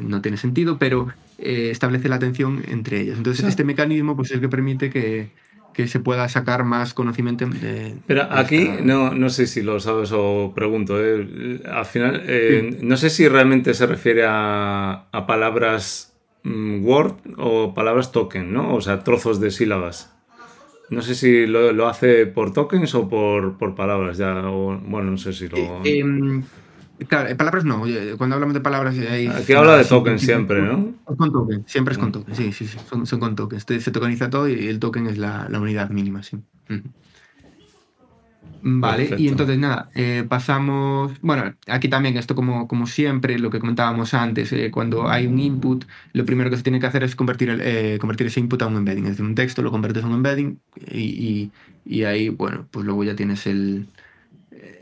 no 0.02 0.22
tiene 0.22 0.38
sentido, 0.38 0.78
pero 0.78 1.12
eh, 1.38 1.70
establece 1.72 2.08
la 2.10 2.16
atención 2.16 2.64
entre 2.68 3.02
ellas. 3.02 3.18
Entonces, 3.18 3.46
este 3.46 3.64
mecanismo 3.64 4.16
pues, 4.16 4.30
es 4.30 4.36
el 4.36 4.42
que 4.42 4.50
permite 4.50 4.90
que, 4.90 5.32
que 5.76 5.88
se 5.88 6.00
pueda 6.00 6.30
sacar 6.30 6.64
más 6.64 6.94
conocimiento 6.94 7.46
de... 7.48 7.96
Pero 8.08 8.24
aquí, 8.32 8.70
no, 8.82 9.14
no 9.14 9.30
sé 9.30 9.46
si 9.46 9.62
lo 9.62 9.80
sabes 9.80 10.12
o 10.14 10.54
pregunto, 10.56 10.96
eh, 11.04 11.62
al 11.70 11.86
final, 11.86 12.24
eh, 12.26 12.78
no 12.82 12.96
sé 12.96 13.10
si 13.10 13.28
realmente 13.28 13.74
se 13.74 13.86
refiere 13.86 14.24
a, 14.26 15.08
a 15.12 15.28
palabras 15.28 16.16
mm, 16.44 16.86
Word 16.86 17.16
o 17.38 17.74
palabras 17.74 18.14
token, 18.14 18.54
¿no? 18.54 18.74
O 18.74 18.80
sea, 18.80 19.04
trozos 19.04 19.42
de 19.42 19.52
sílabas. 19.52 20.16
No 20.90 21.02
sé 21.02 21.16
si 21.16 21.48
lo, 21.48 21.88
hace 21.88 22.26
por 22.26 22.54
tokens 22.54 22.94
o 22.96 23.10
por, 23.10 23.76
palabras 23.76 24.18
ya. 24.18 24.34
bueno, 24.42 25.12
no 25.12 25.18
sé 25.18 25.34
si 25.34 25.48
lo. 25.48 25.58
Eh, 25.58 26.00
em, 26.00 26.44
claro, 27.08 27.36
palabras 27.38 27.66
no. 27.66 27.84
Cuando 28.18 28.36
hablamos 28.36 28.54
de 28.54 28.62
palabras. 28.62 28.96
Aquí 28.98 29.54
habla 29.54 29.78
de 29.78 29.86
tokens 29.86 30.22
siempre, 30.22 30.62
¿no? 30.62 30.94
Con 31.06 31.32
token, 31.32 31.64
siempre 31.68 31.94
es 31.94 31.98
con 31.98 32.10
mm. 32.10 32.12
token. 32.14 32.36
Sí, 32.36 32.52
sí, 32.52 32.68
sí. 32.68 32.78
Son, 32.90 33.20
con 33.20 33.36
tokens. 33.36 33.66
Se 33.68 33.92
tokeniza 33.92 34.30
todo 34.30 34.48
y 34.48 34.68
el 34.68 34.80
token 34.80 35.08
es 35.08 35.18
la, 35.18 35.48
unidad 35.52 35.90
mínima, 35.90 36.24
sí. 36.24 36.38
Vale, 38.68 39.14
y 39.20 39.28
entonces 39.28 39.60
nada, 39.60 39.92
eh, 39.94 40.26
pasamos, 40.28 41.12
bueno, 41.22 41.54
aquí 41.68 41.88
también 41.88 42.18
esto 42.18 42.34
como, 42.34 42.68
como 42.68 42.88
siempre, 42.88 43.38
lo 43.38 43.52
que 43.52 43.60
comentábamos 43.60 44.16
antes, 44.16 44.52
eh, 44.54 44.72
cuando 44.72 45.08
hay 45.08 45.28
un 45.28 45.38
input, 45.38 45.86
lo 46.14 46.26
primero 46.26 46.50
que 46.50 46.58
se 46.58 46.64
tiene 46.64 46.80
que 46.80 46.88
hacer 46.88 47.04
es 47.04 47.16
convertir, 47.16 47.52
el, 47.52 47.62
eh, 47.62 48.00
convertir 48.02 48.26
ese 48.26 48.40
input 48.40 48.64
a 48.64 48.66
un 48.66 48.78
embedding, 48.78 49.04
es 49.04 49.12
decir, 49.12 49.26
un 49.26 49.36
texto 49.36 49.62
lo 49.62 49.70
conviertes 49.70 50.04
a 50.04 50.08
un 50.08 50.14
embedding 50.14 50.60
y, 50.92 51.52
y, 51.86 52.04
ahí, 52.06 52.30
bueno, 52.30 52.68
pues 52.72 52.88
luego 52.88 53.04
ya 53.04 53.16
tienes 53.16 53.46
el, 53.46 53.86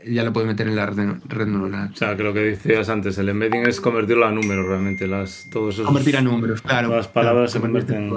ya 0.06 0.24
lo 0.24 0.32
puedes 0.32 0.46
meter 0.46 0.68
en 0.68 0.76
la 0.76 0.86
red, 0.86 1.46
neuronal. 1.46 1.90
O 1.92 1.96
sea, 1.96 2.16
que 2.16 2.22
lo 2.22 2.32
que 2.32 2.40
decías 2.40 2.88
antes, 2.88 3.18
el 3.18 3.28
embedding 3.28 3.66
es 3.66 3.80
convertirlo 3.80 4.26
a 4.26 4.30
números 4.30 4.66
realmente, 4.66 5.06
las, 5.06 5.48
todos 5.50 5.74
esos... 5.74 5.86
Convertir 5.86 6.16
a 6.16 6.20
números, 6.20 6.62
claro. 6.62 6.94
Las 6.94 7.08
palabras 7.08 7.52
se 7.52 7.60
convierten... 7.60 8.12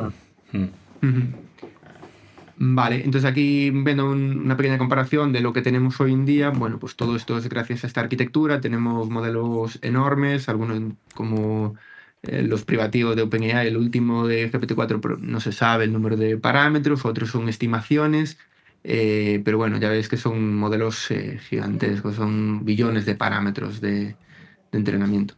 en... 0.53 1.47
Vale, 2.59 3.03
entonces 3.03 3.29
aquí 3.29 3.69
viendo 3.69 4.09
una 4.09 4.57
pequeña 4.57 4.79
comparación 4.79 5.31
de 5.31 5.41
lo 5.41 5.53
que 5.53 5.61
tenemos 5.61 6.01
hoy 6.01 6.13
en 6.13 6.25
día, 6.25 6.49
bueno, 6.49 6.79
pues 6.79 6.95
todo 6.95 7.15
esto 7.15 7.37
es 7.37 7.47
gracias 7.49 7.83
a 7.83 7.87
esta 7.87 8.01
arquitectura, 8.01 8.61
tenemos 8.61 9.07
modelos 9.11 9.77
enormes, 9.83 10.49
algunos 10.49 10.81
como 11.13 11.75
eh, 12.23 12.41
los 12.41 12.65
privativos 12.65 13.15
de 13.15 13.21
OpenAI, 13.21 13.67
el 13.67 13.77
último 13.77 14.25
de 14.27 14.51
GPT-4 14.51 15.19
no 15.19 15.39
se 15.39 15.51
sabe 15.51 15.83
el 15.83 15.93
número 15.93 16.17
de 16.17 16.37
parámetros, 16.37 17.05
otros 17.05 17.29
son 17.29 17.47
estimaciones, 17.47 18.39
eh, 18.89 19.41
pero 19.43 19.57
bueno, 19.57 19.77
ya 19.77 19.89
veis 19.89 20.07
que 20.07 20.15
son 20.15 20.55
modelos 20.55 21.11
eh, 21.11 21.39
gigantescos, 21.49 22.15
son 22.15 22.63
billones 22.63 23.05
de 23.05 23.15
parámetros 23.15 23.81
de 23.81 24.15
entrenamiento. 24.71 25.35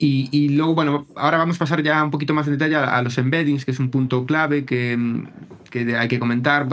Y, 0.00 0.50
luego, 0.50 0.74
bueno, 0.76 1.08
ahora 1.16 1.38
vamos 1.38 1.56
a 1.56 1.58
pasar 1.58 1.82
ya 1.82 2.04
un 2.04 2.12
poquito 2.12 2.32
más 2.32 2.46
en 2.46 2.52
detalle 2.52 2.76
a, 2.76 3.02
los 3.02 3.18
embeddings, 3.18 3.64
que 3.64 3.72
es 3.72 3.80
un 3.80 3.90
punto 3.90 4.24
clave 4.26 4.64
que, 4.64 4.96
que 5.70 5.96
hay 5.96 6.06
que 6.06 6.20
comentar. 6.20 6.68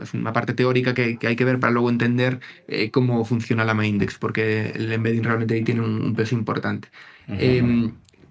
Es 0.00 0.14
una 0.14 0.32
parte 0.32 0.54
teórica 0.54 0.94
que, 0.94 1.18
que, 1.18 1.26
hay 1.26 1.34
que 1.34 1.44
ver 1.44 1.58
para 1.58 1.72
luego 1.72 1.90
entender 1.90 2.38
eh, 2.68 2.92
cómo 2.92 3.24
funciona 3.24 3.64
la 3.64 3.74
MyIndex, 3.74 4.18
porque 4.18 4.70
el 4.76 4.92
embedding 4.92 5.24
realmente 5.24 5.54
ahí 5.54 5.64
tiene 5.64 5.80
un, 5.80 6.14
peso 6.14 6.36
importante 6.36 6.88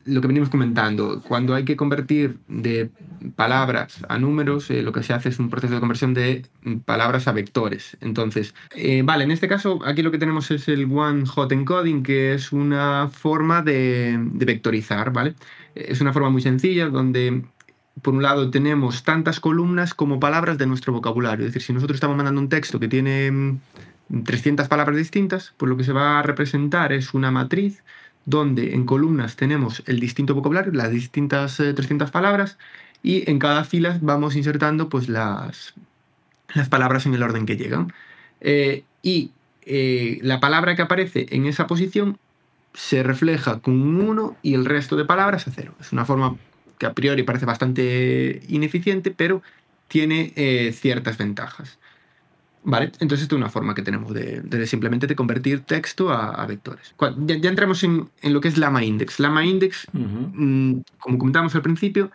lo 0.08 0.22
que 0.22 0.28
venimos 0.28 0.50
comentando, 0.50 1.22
cuando 1.22 1.54
hay 1.54 1.66
que 1.66 1.76
convertir 1.76 2.40
de 2.48 2.90
palabras 3.36 4.06
a 4.08 4.18
números, 4.18 4.70
eh, 4.72 4.82
lo 4.82 4.92
que 4.92 5.04
se 5.04 5.14
hace 5.14 5.30
es 5.30 5.40
un 5.40 5.50
proceso 5.50 5.74
de 5.74 5.80
conversión 5.80 6.14
de 6.14 6.46
palabras 6.86 7.28
a 7.28 7.34
vectores. 7.34 7.98
Entonces, 8.02 8.56
eh, 8.76 9.02
vale, 9.04 9.26
en 9.26 9.32
este 9.32 9.48
caso, 9.48 9.80
aquí 9.86 10.02
lo 10.02 10.12
que 10.12 10.18
tenemos 10.18 10.50
es 10.52 10.68
el 10.70 10.92
One 10.92 11.26
Hot 11.26 11.52
Encoding, 11.52 12.04
que 12.04 12.34
es 12.34 12.52
una 12.52 13.10
forma 13.10 13.62
de, 13.62 14.18
vectorizar, 14.34 15.12
¿vale? 15.12 15.36
Es 15.76 16.00
una 16.02 16.14
forma 16.14 16.30
muy 16.30 16.42
sencilla 16.42 16.88
donde 16.88 17.44
por 18.02 18.14
un 18.14 18.22
lado 18.22 18.50
tenemos 18.50 19.04
tantas 19.04 19.40
columnas 19.40 19.94
como 19.94 20.20
palabras 20.20 20.58
de 20.58 20.68
nuestro 20.68 20.94
vocabulario. 20.94 21.46
Es 21.46 21.54
decir, 21.54 21.66
si 21.66 21.74
nosotros 21.74 21.98
estamos 21.98 22.16
mandando 22.16 22.40
un 22.40 22.50
texto 22.50 22.80
que 22.80 22.88
tiene 22.88 23.58
300 24.24 24.68
palabras 24.68 24.98
distintas, 24.98 25.54
pues 25.58 25.70
lo 25.70 25.76
que 25.76 25.84
se 25.84 25.94
va 25.94 26.20
a 26.20 26.24
representar 26.24 26.94
es 26.94 27.14
una 27.14 27.32
matriz 27.32 27.84
donde 28.28 28.76
en 28.76 28.86
columnas 28.86 29.38
tenemos 29.38 29.82
el 29.86 30.02
distinto 30.02 30.36
vocabulario, 30.36 30.74
las 30.74 30.92
distintas 30.92 31.56
300 31.56 32.10
eh, 32.10 32.12
palabras, 32.12 32.58
y 33.02 33.28
en 33.32 33.40
cada 33.40 33.64
fila 33.64 33.98
vamos 34.02 34.36
insertando 34.36 34.90
pues, 34.90 35.08
las, 35.08 35.74
las 36.54 36.68
palabras 36.68 37.06
en 37.06 37.14
el 37.14 37.24
orden 37.24 37.46
que 37.46 37.56
llegan. 37.56 37.94
Eh, 38.42 38.84
y 39.02 39.32
eh, 39.62 40.20
la 40.22 40.42
palabra 40.42 40.76
que 40.76 40.82
aparece 40.82 41.28
en 41.30 41.46
esa 41.46 41.68
posición 41.68 42.20
se 42.74 43.02
refleja 43.02 43.60
con 43.62 43.82
un 43.82 44.02
1 44.02 44.36
y 44.44 44.56
el 44.56 44.66
resto 44.66 44.98
de 44.98 45.06
palabras 45.06 45.48
a 45.48 45.52
0. 45.52 45.74
Es 45.80 45.94
una 45.94 46.04
forma 46.04 46.36
que 46.78 46.86
a 46.86 46.94
priori 46.94 47.24
parece 47.24 47.46
bastante 47.46 48.42
ineficiente, 48.50 49.10
pero 49.10 49.42
tiene 49.88 50.34
ciertas 50.74 51.18
ventajas. 51.18 51.80
¿Vale? 52.68 52.92
Entonces, 53.00 53.22
esta 53.24 53.36
es 53.36 53.40
una 53.40 53.50
forma 53.50 53.74
que 53.74 53.82
tenemos 53.82 54.14
de, 54.14 54.68
simplemente 54.68 55.08
de 55.08 55.16
convertir 55.16 55.62
texto 55.62 56.12
a, 56.12 56.46
vectores. 56.46 56.94
Ya, 57.26 57.50
entramos 57.50 57.82
en, 57.86 58.10
lo 58.24 58.42
que 58.42 58.50
es 58.50 58.58
Lama 58.58 58.84
Index. 58.84 59.22
Lama 59.22 59.46
Index, 59.46 59.88
mm, 59.94 60.80
como 61.00 61.18
comentamos 61.18 61.56
al 61.56 61.62
principio, 61.62 62.12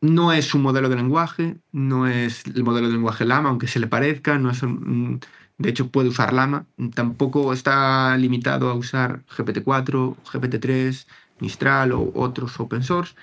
no 0.00 0.32
es 0.32 0.54
un 0.54 0.62
modelo 0.62 0.88
de 0.88 0.94
lenguaje, 0.94 1.56
no 1.72 2.06
es 2.06 2.46
el 2.46 2.62
modelo 2.62 2.86
de 2.86 2.92
lenguaje 2.92 3.24
Lama, 3.24 3.48
aunque 3.48 3.66
se 3.66 3.80
le 3.80 3.88
parezca, 3.88 4.38
no 4.38 4.52
es 4.52 4.62
mm, 4.62 5.16
de 5.58 5.68
hecho 5.70 5.88
puede 5.88 6.08
usar 6.08 6.32
Lama, 6.32 6.66
tampoco 6.94 7.52
está 7.52 8.16
limitado 8.16 8.70
a 8.70 8.74
usar 8.74 9.24
GPT-4, 9.36 10.14
GPT-3, 10.24 11.04
Mistral 11.40 11.90
o 11.90 12.12
otros 12.14 12.60
open 12.60 12.84
source 12.84 13.16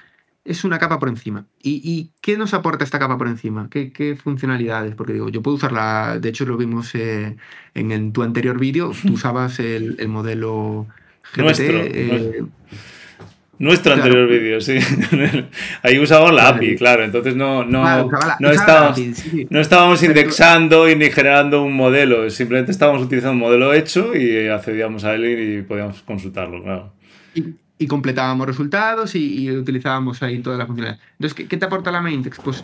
es 0.46 0.64
una 0.64 0.80
capa 0.80 1.00
por 1.00 1.10
encima. 1.10 1.46
¿Y, 1.62 2.12
qué 2.22 2.38
nos 2.38 2.54
aporta 2.54 2.84
esta 2.84 3.00
capa 3.00 3.18
por 3.18 3.28
encima? 3.28 3.70
¿Qué, 3.70 4.18
funcionalidades? 4.22 4.96
Porque 4.96 5.14
digo, 5.14 5.30
yo 5.30 5.42
puedo 5.42 5.56
usarla, 5.56 6.18
de 6.20 6.30
hecho 6.30 6.46
lo 6.46 6.58
vimos 6.58 6.94
eh, 6.96 7.38
en, 7.74 8.14
tu 8.14 8.24
anterior 8.24 8.60
vídeo, 8.60 8.92
tú 9.02 9.14
usabas 9.14 9.60
el, 9.60 9.98
modelo 10.08 10.88
GPT. 11.34 11.44
Nuestro, 11.44 11.80
eh, 11.82 12.44
nuestro 13.60 13.94
anterior 13.94 14.28
vídeo, 14.28 14.60
sí. 14.60 14.78
Ahí 15.84 15.98
usamos 16.00 16.34
la 16.34 16.50
API, 16.50 16.76
claro. 16.76 17.06
Entonces 17.06 17.36
no, 17.38 17.64
no, 17.64 18.10
no, 18.40 18.52
estábamos, 18.52 19.00
no 19.50 19.60
estábamos 19.62 20.04
indexando 20.04 20.90
y 20.90 20.98
ni 20.98 21.10
generando 21.10 21.64
un 21.64 21.74
modelo. 21.74 22.30
Simplemente 22.30 22.74
estábamos 22.74 23.02
utilizando 23.04 23.34
un 23.34 23.40
modelo 23.40 23.74
hecho 23.74 24.14
y 24.14 24.48
accedíamos 24.50 25.06
a 25.06 25.14
él 25.16 25.60
y 25.60 25.62
podíamos 25.62 26.02
consultarlo, 26.02 26.62
claro 26.62 26.94
y 27.34 27.56
completábamos 27.88 28.48
resultados 28.48 29.16
y, 29.16 29.52
utilizábamos 29.52 30.22
ahí 30.24 30.40
toda 30.40 30.58
la 30.58 30.66
funcionalidad. 30.66 31.02
Entonces, 31.20 31.48
¿qué, 31.48 31.58
te 31.58 31.66
aporta 31.66 31.92
la 31.92 32.02
Maindex? 32.02 32.40
Pues 32.44 32.64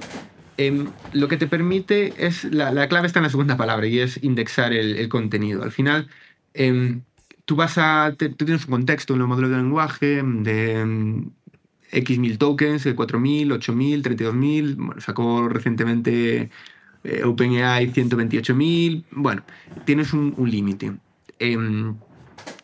em, 0.57 0.87
lo 1.13 1.27
que 1.27 1.37
te 1.37 1.47
permite 1.47 2.13
es, 2.17 2.43
la, 2.45 2.87
clave 2.87 3.07
está 3.07 3.19
en 3.19 3.23
la 3.23 3.29
segunda 3.29 3.57
palabra 3.57 3.87
y 3.87 3.99
es 3.99 4.21
indexar 4.23 4.73
el, 4.73 5.07
contenido. 5.09 5.63
Al 5.63 5.71
final, 5.71 6.07
em, 6.53 7.01
tú 7.45 7.55
vas 7.55 7.77
a, 7.77 8.15
tú 8.17 8.45
tienes 8.45 8.65
un 8.65 8.71
contexto 8.71 9.13
en 9.15 9.21
el 9.21 9.27
modelo 9.27 9.49
de 9.49 9.57
lenguaje 9.57 10.21
de 10.23 10.79
em, 10.79 11.31
X 11.91 12.19
mil 12.19 12.37
tokens, 12.37 12.85
4.000, 12.85 13.47
8.000, 13.59 14.03
32.000, 14.03 14.75
bueno, 14.77 15.01
sacó 15.01 15.49
recientemente 15.49 16.51
eh, 17.03 17.23
OpenAI 17.23 17.91
128.000, 17.91 19.05
bueno, 19.11 19.43
tienes 19.85 20.13
un, 20.13 20.33
un 20.37 20.51
límite 20.51 20.93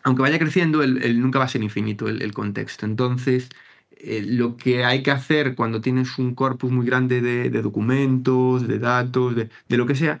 aunque 0.02 0.22
vaya 0.22 0.38
creciendo, 0.38 0.82
el, 0.82 1.20
nunca 1.20 1.38
va 1.38 1.46
a 1.46 1.48
ser 1.48 1.62
infinito 1.62 2.08
el, 2.08 2.32
contexto. 2.32 2.86
Entonces, 2.86 3.48
eh, 3.90 4.22
lo 4.26 4.56
que 4.56 4.84
hay 4.84 5.02
que 5.02 5.10
hacer 5.10 5.54
cuando 5.54 5.80
tienes 5.80 6.18
un 6.18 6.34
corpus 6.34 6.70
muy 6.70 6.86
grande 6.86 7.20
de, 7.20 7.50
documentos, 7.62 8.68
de 8.68 8.78
datos, 8.78 9.34
de, 9.34 9.48
lo 9.68 9.86
que 9.86 9.94
sea, 9.94 10.20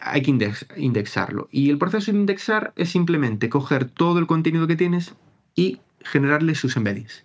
hay 0.00 0.22
que 0.22 0.52
indexarlo. 0.76 1.48
Y 1.50 1.70
el 1.70 1.78
proceso 1.78 2.12
de 2.12 2.18
indexar 2.18 2.72
es 2.76 2.90
simplemente 2.90 3.48
coger 3.48 3.86
todo 3.86 4.18
el 4.18 4.26
contenido 4.26 4.66
que 4.66 4.76
tienes 4.76 5.14
y 5.54 5.80
generarle 6.00 6.54
sus 6.54 6.76
embeddings. 6.76 7.24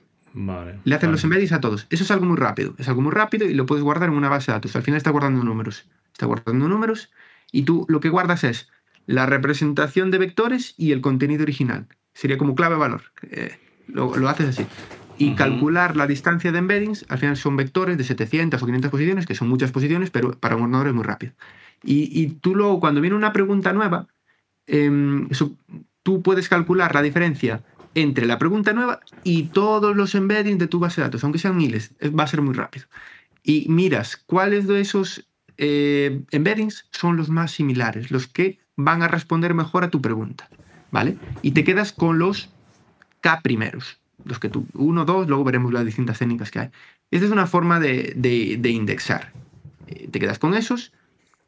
Le 0.84 0.96
hacen 0.96 1.12
los 1.12 1.24
embeddings 1.24 1.52
a 1.52 1.62
todos. 1.62 1.88
Eso 1.90 2.04
es 2.04 2.12
algo 2.12 2.26
muy 2.26 2.38
rápido. 2.38 2.76
Es 2.78 2.88
algo 2.88 3.02
muy 3.02 3.12
rápido 3.12 3.50
y 3.50 3.56
lo 3.56 3.66
puedes 3.66 3.84
guardar 3.84 4.10
en 4.10 4.16
una 4.16 4.30
base 4.30 4.52
de 4.52 4.58
datos. 4.58 4.76
Al 4.76 4.84
final 4.84 4.98
está 4.98 5.10
guardando 5.10 5.44
números. 5.44 5.86
Está 6.14 6.28
guardando 6.28 6.68
números 6.68 7.10
y 7.52 7.64
tú 7.64 7.86
lo 7.90 8.00
que 8.00 8.10
guardas 8.10 8.44
es 8.44 8.70
la 9.08 9.26
representación 9.26 10.12
de 10.12 10.20
vectores 10.20 10.76
y 10.78 10.92
el 10.92 11.02
contenido 11.02 11.44
original. 11.44 11.88
sería 12.14 12.38
como 12.38 12.56
clave-valor. 12.56 13.02
Eh, 13.24 13.58
lo, 13.88 14.16
lo, 14.16 14.30
haces 14.30 14.50
así. 14.50 14.66
Y 15.18 15.34
calcular 15.34 15.96
la 15.96 16.06
distancia 16.06 16.52
de 16.52 16.60
embeddings, 16.60 17.06
al 17.10 17.18
final 17.18 17.38
son 17.38 17.58
vectores 17.58 17.98
de 17.98 18.04
700 18.04 18.62
o 18.62 18.66
500 18.66 18.92
posiciones, 18.92 19.26
que 19.26 19.34
son 19.34 19.48
muchas 19.50 19.72
posiciones, 19.72 20.12
pero 20.12 20.32
para 20.32 20.56
un 20.56 20.64
ordenador 20.64 20.88
es 20.90 20.94
muy 20.94 21.04
rápido. 21.04 21.34
Y, 21.84 22.10
y 22.22 22.28
tú 22.28 22.54
luego, 22.54 22.80
cuando 22.80 23.02
viene 23.02 23.16
una 23.16 23.34
pregunta 23.34 23.74
nueva, 23.74 24.08
eh, 24.68 24.92
tú 26.04 26.22
puedes 26.22 26.50
calcular 26.50 26.94
la 26.94 27.02
diferencia 27.02 27.64
entre 27.96 28.28
la 28.28 28.38
pregunta 28.38 28.74
nueva 28.74 29.00
y 29.24 29.44
todos 29.44 29.96
los 29.96 30.14
embeddings 30.14 30.60
de 30.60 30.68
tu 30.68 30.80
base 30.80 31.02
de 31.02 31.08
datos, 31.08 31.24
aunque 31.24 31.40
sean 31.40 31.58
miles, 31.58 31.94
va 32.18 32.24
a 32.24 32.28
ser 32.28 32.42
muy 32.42 32.54
rápido. 32.54 32.86
Y 33.44 33.66
miras 33.70 34.18
cuáles 34.18 34.68
de 34.68 34.82
esos 34.82 35.28
eh, 35.58 36.22
embeddings 36.32 36.88
son 36.92 37.18
los 37.18 37.30
más 37.30 37.52
similares, 37.52 38.12
los 38.12 38.28
que 38.28 38.60
van 38.78 39.02
a 39.02 39.08
responder 39.08 39.54
mejor 39.54 39.84
a 39.84 39.90
tu 39.90 40.02
pregunta, 40.02 40.48
¿vale? 40.92 41.18
Y 41.42 41.52
te 41.52 41.64
quedas 41.64 41.92
con 41.92 42.20
los 42.20 42.50
K 43.20 43.42
primeros, 43.42 44.00
los 44.24 44.40
que 44.40 44.50
tú, 44.50 44.68
uno, 44.74 45.04
dos, 45.04 45.28
luego 45.28 45.44
veremos 45.44 45.74
las 45.74 45.84
distintas 45.84 46.20
técnicas 46.20 46.52
que 46.52 46.60
hay. 46.60 46.70
Esta 47.12 47.26
es 47.26 47.32
una 47.32 47.48
forma 47.48 47.80
de, 47.80 48.14
de, 48.16 48.70
indexar. 48.70 49.34
Eh, 49.88 50.08
te 50.10 50.20
quedas 50.20 50.40
con 50.40 50.54
esos, 50.54 50.94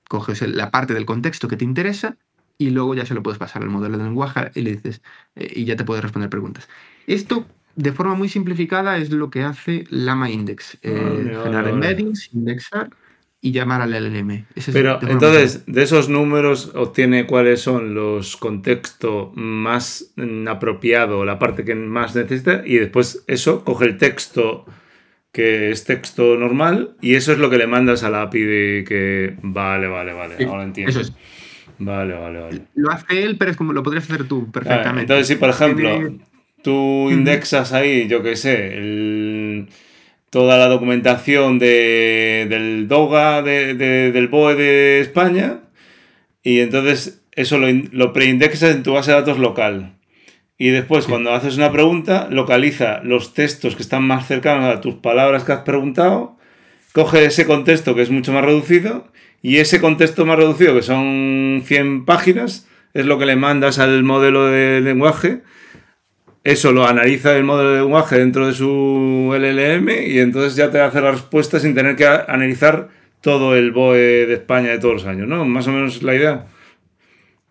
coges 0.08 0.42
la 0.42 0.72
parte 0.72 0.94
del 0.94 1.06
contexto 1.06 1.48
que 1.48 1.56
te 1.56 1.66
interesa 1.66 2.18
y 2.58 2.72
luego 2.72 2.96
ya 2.96 3.06
se 3.06 3.14
lo 3.14 3.22
puedes 3.22 3.38
pasar 3.38 3.62
al 3.62 3.70
modelo 3.70 3.98
de 3.98 4.04
lenguaje 4.04 4.52
y 4.56 4.62
le 4.62 4.72
dices, 4.72 5.02
eh, 5.36 5.54
y 5.56 5.66
ya 5.66 5.76
te 5.76 5.86
puede 5.86 6.02
responder 6.02 6.30
preguntas. 6.30 6.68
Esto, 7.06 7.46
de 7.76 7.94
forma 7.94 8.16
muy 8.16 8.28
simplificada, 8.28 8.98
es 8.98 9.12
lo 9.12 9.30
que 9.30 9.44
hace 9.44 9.86
Lama 9.90 10.32
Index. 10.32 10.80
Eh, 10.82 11.38
generar 11.44 11.68
embeddings, 11.68 12.34
indexar 12.34 12.90
y 13.42 13.52
llamar 13.52 13.82
al 13.82 13.92
LLM. 13.92 14.46
Pero 14.74 15.00
entonces, 15.08 15.64
de 15.66 15.84
esos 15.84 16.10
números 16.10 16.72
obtiene 16.76 17.26
cuáles 17.26 17.62
son 17.62 17.94
los 17.94 18.36
contextos 18.36 19.30
más 19.36 20.14
apropiados, 20.48 21.26
la 21.26 21.40
parte 21.40 21.64
que 21.64 21.76
más 21.76 22.16
necesita, 22.16 22.64
y 22.66 22.76
después 22.76 23.24
eso 23.28 23.64
coge 23.64 23.86
el 23.86 23.98
texto 23.98 24.66
que 25.32 25.70
es 25.70 25.86
texto 25.86 26.36
normal, 26.38 26.96
y 27.02 27.16
eso 27.16 27.32
es 27.32 27.38
lo 27.38 27.50
que 27.50 27.58
le 27.58 27.68
mandas 27.68 28.04
a 28.04 28.10
la 28.10 28.24
API 28.24 28.42
de 28.42 28.86
que 28.88 29.36
vale, 29.42 29.88
vale, 29.88 30.12
vale, 30.12 30.44
ahora 30.46 30.64
entiendo. 30.64 30.90
Eso 30.90 31.02
es. 31.02 31.14
Vale, 31.78 32.14
vale, 32.14 32.40
vale. 32.40 32.62
Lo 32.76 32.92
hace 32.92 33.24
él, 33.24 33.38
pero 33.38 33.52
es 33.52 33.58
como 33.58 33.72
lo 33.72 33.84
podrías 33.84 34.04
hacer 34.04 34.28
tú 34.28 34.52
perfectamente. 34.52 35.02
entonces, 35.02 35.28
si 35.28 35.36
por 35.36 35.50
ejemplo, 35.50 36.14
tú 36.62 37.10
indexas 37.10 37.72
ahí, 37.72 38.08
yo 38.10 38.22
qué 38.22 38.36
sé, 38.36 39.68
toda 40.30 40.58
la 40.58 40.68
documentación 40.68 41.60
de, 41.60 42.48
del 42.50 42.88
DOGA, 42.88 43.42
del 43.42 44.28
BOE 44.28 44.56
de 44.56 45.00
España, 45.02 45.62
y 46.44 46.60
entonces 46.60 47.22
eso 47.34 47.58
lo, 47.58 47.68
lo 47.92 48.14
preindexas 48.14 48.76
en 48.76 48.84
tu 48.84 48.94
base 48.94 49.12
de 49.12 49.18
datos 49.18 49.40
local. 49.40 49.96
Y 50.58 50.70
después, 50.70 51.06
cuando 51.06 51.34
haces 51.34 51.56
una 51.56 51.72
pregunta, 51.72 52.28
localiza 52.30 53.00
los 53.02 53.34
textos 53.34 53.76
que 53.78 53.82
están 53.82 54.04
más 54.04 54.28
cercanos 54.28 54.66
a 54.66 54.82
tus 54.82 54.96
palabras 54.96 55.46
que 55.46 55.54
has 55.54 55.62
preguntado, 55.62 56.38
coge 56.92 57.26
ese 57.26 57.46
contexto 57.46 57.96
que 57.96 58.02
es 58.02 58.10
mucho 58.10 58.34
más 58.34 58.44
reducido 58.44 59.08
y 59.42 59.58
ese 59.58 59.80
contexto 59.80 60.26
más 60.26 60.38
reducido, 60.38 60.76
que 60.76 60.82
son 60.82 61.64
100 61.66 62.04
páginas, 62.04 62.68
es 62.94 63.06
lo 63.06 63.18
que 63.18 63.26
le 63.26 63.38
mandas 63.38 63.80
al 63.80 64.04
modelo 64.04 64.48
de 64.48 64.82
lenguaje. 64.82 65.42
Eso 66.50 66.72
lo 66.72 66.88
analiza 66.88 67.38
el 67.38 67.44
modelo 67.44 67.70
de 67.70 67.82
lenguaje 67.82 68.18
dentro 68.18 68.48
de 68.48 68.54
su 68.54 69.36
LLM 69.38 69.88
y 70.08 70.18
entonces 70.18 70.56
ya 70.56 70.72
te 70.72 70.82
hace 70.82 71.00
la 71.00 71.12
respuesta 71.12 71.60
sin 71.60 71.76
tener 71.76 71.96
que 71.96 72.08
analizar 72.08 72.90
todo 73.22 73.56
el 73.56 73.72
BOE 73.72 74.26
de 74.26 74.34
España 74.34 74.72
de 74.72 74.80
todos 74.80 74.96
los 74.96 75.06
años, 75.06 75.28
¿no? 75.28 75.46
Más 75.46 75.68
o 75.68 75.72
menos 75.72 76.02
la 76.02 76.16
idea. 76.16 76.48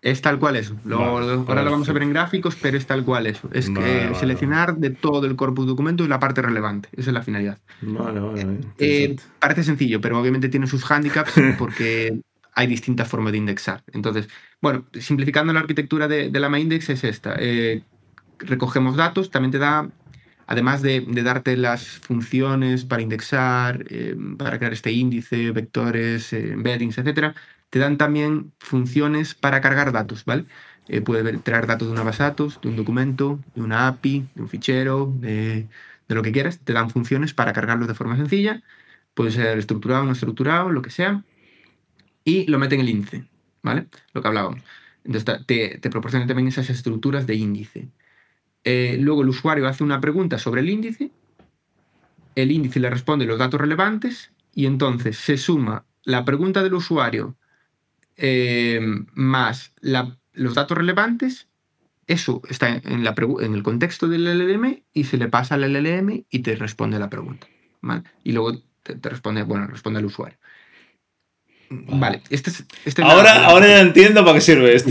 Es 0.03 0.21
tal 0.21 0.41
cual 0.41 0.57
eso. 0.57 0.77
ahora 0.91 1.63
lo 1.63 1.71
vamos 1.71 1.89
a 1.89 1.93
ver 1.93 2.03
en 2.03 2.11
gráficos, 2.11 2.57
pero 2.61 2.77
es 2.77 2.89
tal 2.89 3.05
cual 3.05 3.29
eso. 3.29 3.49
Es 3.53 3.71
que 3.71 4.11
seleccionar 4.19 4.77
de 4.77 4.91
todo 4.91 5.29
el 5.29 5.37
corpus 5.37 5.69
documento 5.69 6.05
y 6.05 6.09
la 6.09 6.19
parte 6.19 6.43
relevante. 6.43 6.89
Esa 6.97 7.11
es 7.11 7.15
la 7.15 7.23
finalidad. 7.23 7.59
Vale, 7.83 8.19
vale. 8.19 8.59
Eh, 8.79 9.15
parece 9.39 9.63
sencillo, 9.63 10.01
pero 10.01 10.19
obviamente 10.19 10.49
tiene 10.49 10.67
sus 10.67 10.91
handicaps 10.91 11.35
porque 11.57 12.19
hay 12.53 12.67
distintas 12.67 13.07
formas 13.07 13.31
de 13.31 13.39
indexar. 13.39 13.85
Entonces, 13.93 14.29
bueno, 14.61 14.87
simplificando 14.95 15.53
la 15.53 15.61
arquitectura 15.61 16.09
de, 16.09 16.31
de 16.31 16.41
la 16.41 16.49
MyIndex 16.49 16.91
es 16.91 17.05
esta. 17.05 17.37
Eh, 17.39 17.85
recogemos 18.39 18.97
datos, 18.97 19.31
también 19.31 19.53
te 19.53 19.59
da, 19.59 19.91
además 20.47 20.83
de, 20.83 21.05
darte 21.23 21.57
las 21.57 21.87
funciones 21.87 22.85
para 22.85 23.03
indexar, 23.03 23.85
eh, 23.91 24.17
para 24.39 24.59
crear 24.59 24.73
este 24.73 24.93
índice, 24.93 25.51
vectores, 25.53 26.33
embeddings, 26.33 26.99
etcétera, 26.99 27.35
te 27.71 27.79
dan 27.79 27.99
también 27.99 28.53
funciones 28.59 29.35
para 29.35 29.61
cargar 29.61 29.93
datos, 29.93 30.25
¿vale? 30.25 30.47
Eh, 30.89 31.03
puedes 31.03 31.43
traer 31.45 31.67
datos 31.67 31.89
de 31.89 31.93
una 31.93 32.03
base 32.03 32.23
de 32.23 32.31
datos, 32.31 32.61
de 32.63 32.69
un 32.69 32.77
documento, 32.77 33.41
de 33.55 33.63
una 33.63 33.89
API, 33.89 34.27
de 34.35 34.43
un 34.43 34.49
fichero, 34.49 35.13
de, 35.21 35.69
lo 36.09 36.23
que 36.23 36.33
quieras. 36.33 36.61
Te 36.61 36.73
dan 36.73 36.91
funciones 36.91 37.35
para 37.35 37.53
cargarlos 37.53 37.89
de 37.89 37.95
forma 37.95 38.17
sencilla. 38.17 38.63
Puede 39.15 39.33
ser 39.33 39.59
estructurado, 39.59 40.05
no 40.05 40.13
estructurado, 40.13 40.71
lo 40.71 40.83
que 40.83 40.91
sea. 40.91 41.25
Y 42.25 42.47
lo 42.47 42.59
mete 42.59 42.75
en 42.75 42.83
el 42.83 42.89
índice, 42.89 43.29
¿vale? 43.63 43.89
Lo 44.13 44.23
que 44.23 44.29
hablábamos. 44.29 44.63
Entonces 45.05 45.47
te, 45.47 45.79
te 45.79 45.91
proporciona 45.91 46.27
también 46.27 46.49
esas 46.49 46.71
estructuras 46.71 47.27
de 47.27 47.35
índice. 47.35 47.89
Eh, 48.65 48.97
luego 49.01 49.23
el 49.23 49.29
usuario 49.29 49.67
hace 49.67 49.85
una 49.85 50.01
pregunta 50.01 50.39
sobre 50.39 50.61
el 50.61 50.71
índice. 50.71 51.11
El 52.35 52.53
índice 52.53 52.81
le 52.81 52.91
responde 52.91 53.27
los 53.27 53.39
datos 53.39 53.61
relevantes 53.61 54.33
y 54.55 54.67
entonces 54.67 55.17
se 55.19 55.37
suma 55.37 55.85
la 56.05 56.25
pregunta 56.25 56.63
del 56.63 56.75
usuario 56.75 57.37
eh, 58.17 58.81
más 59.15 59.73
los 60.33 60.55
datos 60.55 60.77
relevantes, 60.77 61.49
eso 62.07 62.43
está 62.49 62.81
en, 62.85 63.07
el 63.07 63.63
contexto 63.63 64.09
del 64.09 64.25
LLM 64.25 64.83
y 64.93 65.05
se 65.05 65.19
le 65.19 65.29
pasa 65.29 65.55
al 65.55 65.73
LLM 65.73 66.25
y 66.29 66.39
te 66.41 66.57
responde 66.57 66.99
la 66.99 67.11
pregunta. 67.11 67.47
Y 68.25 68.33
luego 68.33 68.61
te, 68.83 69.09
responde, 69.09 69.43
bueno, 69.43 69.67
responde 69.67 70.01
el 70.01 70.07
usuario. 70.07 70.39
Vale, 71.71 72.23
este 72.31 72.51
este 72.85 73.03
ahora, 73.03 73.45
ahora 73.47 73.67
ya 73.67 73.81
entiendo 73.81 74.25
para 74.25 74.35
qué 74.35 74.41
sirve 74.41 74.75
esto. 74.75 74.91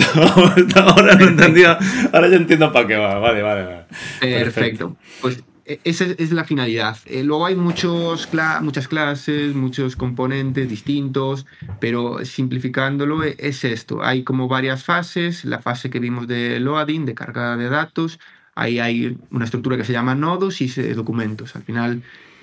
ahora 0.76 1.16
no 1.16 1.26
entendía, 1.26 1.78
ahora 2.14 2.30
ya 2.30 2.36
entiendo 2.36 2.72
para 2.72 2.88
qué 2.88 2.96
va. 2.96 3.20
Vale, 3.20 3.42
vale, 3.42 3.64
vale. 3.64 3.86
Perfecto. 4.20 4.96
Pues 5.22 5.44
e, 5.68 5.80
esa 5.84 6.06
es 6.06 6.32
la 6.32 6.46
finalidad. 6.46 6.98
Eh, 7.06 7.24
luego 7.24 7.46
hay 7.46 7.56
muchos 7.56 8.30
muchas 8.62 8.88
clases, 8.88 9.54
muchos 9.54 9.96
componentes 9.96 10.70
distintos, 10.70 11.46
pero 11.80 12.24
simplificándolo 12.26 13.24
e, 13.24 13.36
es 13.38 13.64
esto. 13.64 14.04
Hay 14.04 14.24
como 14.24 14.48
varias 14.48 14.84
fases. 14.84 15.46
La 15.46 15.60
fase 15.60 15.90
que 15.90 16.00
vimos 16.00 16.28
de 16.28 16.60
loading, 16.60 17.06
de 17.06 17.14
carga 17.16 17.58
de 17.58 17.70
datos. 17.70 18.20
Ahí 18.56 18.80
hay 18.80 19.18
una 19.32 19.46
estructura 19.46 19.78
que 19.78 19.84
se 19.84 19.94
llama 19.94 20.16
nodos 20.16 20.62
y 20.62 20.68
documentos. 20.94 21.56
Al 21.56 21.64
final 21.64 22.02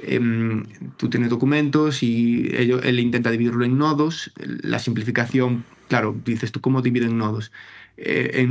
em, 0.08 0.64
tú 0.96 1.08
tienes 1.10 1.30
documentos 1.30 2.02
y 2.02 2.48
él 2.52 3.00
intenta 3.00 3.30
dividirlo 3.30 3.64
en 3.64 3.78
nodos. 3.78 4.32
La 4.36 4.78
simplificación, 4.78 5.64
claro, 5.88 6.16
dices 6.24 6.52
tú, 6.52 6.60
¿cómo 6.60 6.82
dividen 6.82 7.18
nodos? 7.18 7.52
Eh, 7.96 8.46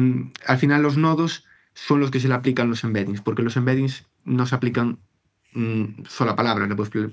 al 0.45 0.57
final 0.57 0.81
los 0.81 0.97
nodos 0.97 1.45
son 1.73 1.99
los 1.99 2.11
que 2.11 2.19
se 2.19 2.27
le 2.27 2.35
aplican 2.35 2.69
los 2.69 2.83
embeddings, 2.83 3.21
porque 3.21 3.43
los 3.43 3.57
embeddings 3.57 4.05
no 4.25 4.45
se 4.45 4.55
aplican 4.55 4.99
mm, 5.53 6.05
solo 6.07 6.31
a 6.31 6.35
palabras, 6.35 6.69
le 6.69 6.75
puedes 6.75 7.11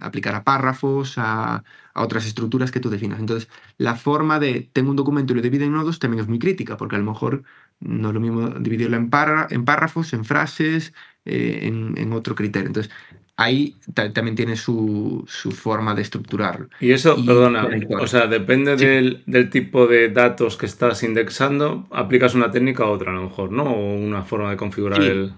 aplicar 0.00 0.34
a 0.34 0.44
párrafos, 0.44 1.14
a, 1.16 1.64
otras 1.94 2.26
estructuras 2.26 2.70
que 2.70 2.80
tú 2.80 2.90
definas. 2.90 3.20
Entonces, 3.20 3.48
la 3.78 3.94
forma 3.94 4.38
de 4.40 4.68
tengo 4.72 4.90
un 4.90 4.96
documento 4.96 5.32
y 5.32 5.36
lo 5.36 5.42
divido 5.42 5.64
en 5.64 5.72
nodos 5.72 5.98
también 5.98 6.22
es 6.22 6.28
muy 6.28 6.38
crítica, 6.38 6.76
porque 6.76 6.96
a 6.96 6.98
lo 6.98 7.04
mejor 7.04 7.44
no 7.80 8.08
es 8.08 8.14
lo 8.14 8.20
mismo 8.20 8.48
dividirlo 8.50 8.96
en, 8.96 9.10
en 9.50 9.64
párrafos, 9.64 10.12
en 10.12 10.24
frases, 10.24 10.92
eh, 11.24 11.60
en, 11.62 12.12
otro 12.12 12.34
criterio. 12.34 12.66
Entonces, 12.66 12.92
ahí 13.36 13.76
también 13.92 14.36
tiene 14.36 14.56
su, 14.56 15.24
forma 15.54 15.94
de 15.94 16.02
estructurarlo. 16.02 16.68
Y 16.80 16.92
eso, 16.92 17.16
perdona, 17.24 17.68
o 18.00 18.06
sea, 18.06 18.26
depende 18.26 18.76
del, 18.76 19.22
del, 19.26 19.50
tipo 19.50 19.86
de 19.86 20.08
datos 20.08 20.56
que 20.56 20.66
estás 20.66 21.02
indexando, 21.02 21.86
aplicas 21.90 22.34
una 22.34 22.50
técnica 22.50 22.84
u 22.84 22.90
otra 22.90 23.10
a 23.10 23.14
lo 23.14 23.22
mejor, 23.24 23.50
¿no? 23.50 23.64
O 23.64 23.94
una 23.96 24.22
forma 24.22 24.50
de 24.50 24.56
configurar 24.56 25.02
el... 25.02 25.32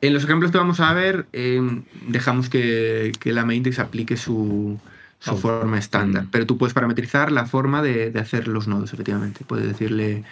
En 0.00 0.12
los 0.12 0.24
ejemplos 0.24 0.50
que 0.52 0.58
vamos 0.58 0.80
a 0.80 0.92
ver, 0.92 1.26
em, 1.32 1.84
dejamos 2.08 2.50
que, 2.50 3.12
que 3.18 3.32
la 3.32 3.46
Maindex 3.46 3.78
aplique 3.78 4.16
su, 4.18 4.78
su 5.18 5.36
forma 5.38 5.78
estándar, 5.78 6.24
mm. 6.24 6.28
pero 6.30 6.46
tú 6.46 6.58
puedes 6.58 6.74
parametrizar 6.74 7.32
la 7.32 7.46
forma 7.46 7.80
de, 7.80 8.10
de 8.10 8.20
hacer 8.20 8.46
los 8.46 8.68
nodos, 8.68 8.92
efectivamente. 8.92 9.44
Puedes 9.46 9.66
decirle, 9.66 10.24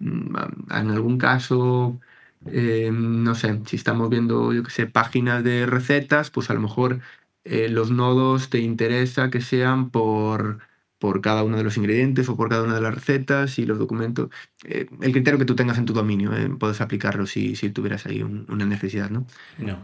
mm, 0.00 0.36
en 0.70 0.90
algún 0.90 1.16
caso, 1.16 2.00
em, 2.46 3.22
no 3.24 3.34
sé, 3.34 3.60
si 3.66 3.76
estamos 3.76 4.10
viendo, 4.10 4.52
yo 4.52 4.62
qué 4.62 4.70
sé, 4.70 4.86
páginas 4.86 5.44
de 5.44 5.66
recetas, 5.66 6.30
pues 6.30 6.50
a 6.50 6.54
lo 6.54 6.60
mejor 6.60 7.00
eh, 7.44 7.68
los 7.68 7.90
nodos 7.90 8.50
te 8.50 8.58
interesa 8.60 9.30
que 9.30 9.40
sean 9.40 9.90
por 9.90 10.58
por 11.00 11.22
cada 11.22 11.42
uno 11.42 11.56
de 11.56 11.64
los 11.64 11.78
ingredientes 11.78 12.28
o 12.28 12.36
por 12.36 12.50
cada 12.50 12.62
una 12.62 12.74
de 12.74 12.82
las 12.82 12.94
recetas 12.94 13.58
y 13.58 13.64
los 13.64 13.78
documentos. 13.78 14.28
Eh, 14.64 14.86
el 15.00 15.12
criterio 15.12 15.38
que 15.38 15.46
tú 15.46 15.56
tengas 15.56 15.78
en 15.78 15.86
tu 15.86 15.94
dominio, 15.94 16.36
eh, 16.36 16.50
puedes 16.58 16.82
aplicarlo 16.82 17.26
si, 17.26 17.56
si 17.56 17.70
tuvieras 17.70 18.04
ahí 18.04 18.22
una 18.22 18.66
necesidad, 18.66 19.08
¿no? 19.08 19.26
No. 19.58 19.78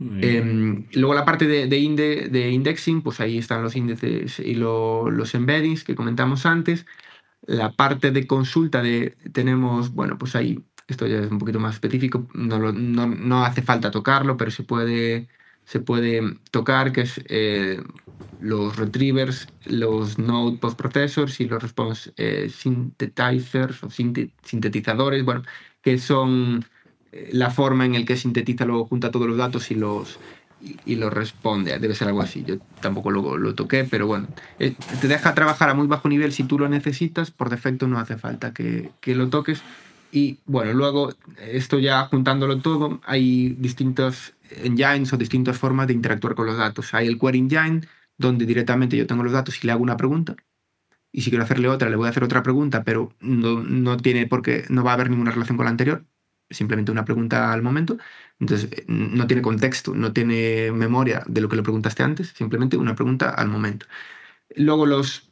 Em, 0.00 0.86
luego 0.94 1.14
la 1.14 1.24
parte 1.24 1.46
de, 1.46 1.68
de, 1.68 2.50
indexing, 2.50 3.00
pues 3.02 3.20
ahí 3.20 3.38
están 3.38 3.62
los 3.62 3.76
índices 3.76 4.40
y 4.40 4.54
los 4.54 5.34
embeddings 5.34 5.84
que 5.84 5.94
comentamos 5.94 6.44
antes. 6.46 6.84
La 7.46 7.72
parte 7.72 8.10
de 8.10 8.26
consulta 8.26 8.82
de, 8.82 9.16
tenemos, 9.32 9.94
bueno, 9.94 10.18
pues 10.18 10.34
ahí 10.34 10.64
esto 10.92 11.06
ya 11.06 11.18
es 11.18 11.30
un 11.30 11.38
poquito 11.38 11.60
más 11.60 11.74
específico, 11.74 12.26
no, 12.34 12.72
no, 12.72 13.44
hace 13.44 13.62
falta 13.62 13.90
tocarlo, 13.90 14.36
pero 14.36 14.50
se 14.50 14.62
puede, 14.62 15.28
se 15.64 15.80
puede 15.80 16.36
tocar, 16.50 16.92
que 16.92 17.02
es 17.02 17.20
eh, 17.28 17.82
los 18.40 18.76
retrievers, 18.76 19.48
los 19.66 20.18
node 20.18 20.58
postprocessors 20.58 21.40
y 21.40 21.46
los 21.46 21.62
response 21.62 22.12
eh, 22.16 22.50
synthesizers 22.50 23.82
o 23.84 23.90
sintetizadores, 23.90 25.24
bueno, 25.24 25.42
que 25.82 25.98
son 25.98 26.64
eh, 27.12 27.30
la 27.32 27.50
forma 27.50 27.84
en 27.84 27.92
la 27.92 28.04
que 28.04 28.16
sintetiza 28.16 28.64
luego 28.64 28.86
junta 28.86 29.10
todos 29.10 29.26
los 29.26 29.36
datos 29.36 29.70
y 29.70 29.74
los, 29.74 30.18
y, 30.84 30.96
lo 30.96 31.10
responde. 31.10 31.78
Debe 31.78 31.94
ser 31.94 32.08
algo 32.08 32.22
así. 32.22 32.44
Yo 32.44 32.58
tampoco 32.80 33.10
lo, 33.10 33.36
lo 33.36 33.54
toqué, 33.54 33.84
pero 33.84 34.06
bueno. 34.06 34.28
Eh, 34.58 34.74
te 35.00 35.08
deja 35.08 35.34
trabajar 35.34 35.70
a 35.70 35.74
muy 35.74 35.86
bajo 35.86 36.08
nivel 36.08 36.32
si 36.32 36.44
tú 36.44 36.58
lo 36.58 36.68
necesitas. 36.68 37.30
Por 37.30 37.50
defecto 37.50 37.88
no 37.88 37.98
hace 37.98 38.16
falta 38.16 38.52
que, 38.52 38.90
que 39.00 39.14
lo 39.14 39.28
toques. 39.28 39.62
Y 40.12 40.38
bueno, 40.46 40.72
luego, 40.72 41.12
esto 41.38 41.78
ya 41.78 42.06
juntándolo 42.06 42.58
todo, 42.58 43.00
hay 43.04 43.50
distintos 43.58 44.34
engines 44.50 45.12
o 45.12 45.16
distintas 45.16 45.58
formas 45.58 45.86
de 45.86 45.94
interactuar 45.94 46.34
con 46.34 46.46
los 46.46 46.56
datos. 46.56 46.94
Hay 46.94 47.06
el 47.06 47.18
Query 47.18 47.38
Engine, 47.38 47.82
donde 48.18 48.46
directamente 48.46 48.96
yo 48.96 49.06
tengo 49.06 49.22
los 49.22 49.32
datos 49.32 49.62
y 49.62 49.66
le 49.66 49.72
hago 49.72 49.82
una 49.82 49.96
pregunta. 49.96 50.36
Y 51.12 51.22
si 51.22 51.30
quiero 51.30 51.44
hacerle 51.44 51.68
otra, 51.68 51.90
le 51.90 51.96
voy 51.96 52.06
a 52.06 52.10
hacer 52.10 52.24
otra 52.24 52.42
pregunta, 52.42 52.84
pero 52.84 53.12
no, 53.20 53.62
no 53.62 53.96
tiene 53.96 54.26
porque 54.26 54.64
no 54.68 54.84
va 54.84 54.92
a 54.92 54.94
haber 54.94 55.10
ninguna 55.10 55.32
relación 55.32 55.56
con 55.56 55.64
la 55.64 55.70
anterior. 55.70 56.04
Simplemente 56.50 56.90
una 56.90 57.04
pregunta 57.04 57.52
al 57.52 57.62
momento. 57.62 57.98
Entonces, 58.40 58.70
no 58.88 59.26
tiene 59.26 59.42
contexto, 59.42 59.94
no 59.94 60.12
tiene 60.12 60.72
memoria 60.72 61.22
de 61.26 61.40
lo 61.40 61.48
que 61.48 61.56
le 61.56 61.62
preguntaste 61.62 62.02
antes, 62.02 62.28
simplemente 62.28 62.76
una 62.76 62.94
pregunta 62.94 63.30
al 63.30 63.48
momento. 63.48 63.86
Luego 64.56 64.86
los 64.86 65.30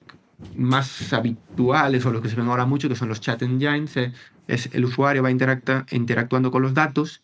más 0.56 1.12
habituales 1.12 2.06
o 2.06 2.12
los 2.12 2.22
que 2.22 2.28
se 2.28 2.36
ven 2.36 2.46
ahora 2.46 2.66
mucho, 2.66 2.88
que 2.88 2.94
son 2.94 3.08
los 3.08 3.20
chat 3.20 3.42
engines, 3.42 3.96
eh, 3.96 4.12
es 4.48 4.70
el 4.72 4.84
usuario 4.84 5.22
va 5.22 5.30
interactuando 5.30 6.50
con 6.50 6.62
los 6.62 6.74
datos, 6.74 7.22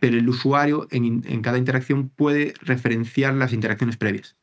pero 0.00 0.16
el 0.16 0.28
usuario 0.28 0.86
en, 0.90 1.24
en 1.26 1.42
cada 1.42 1.58
interacción 1.58 2.08
puede 2.08 2.54
referenciar 2.62 3.34
las 3.34 3.52
interacciones 3.52 3.96
previas. 3.96 4.36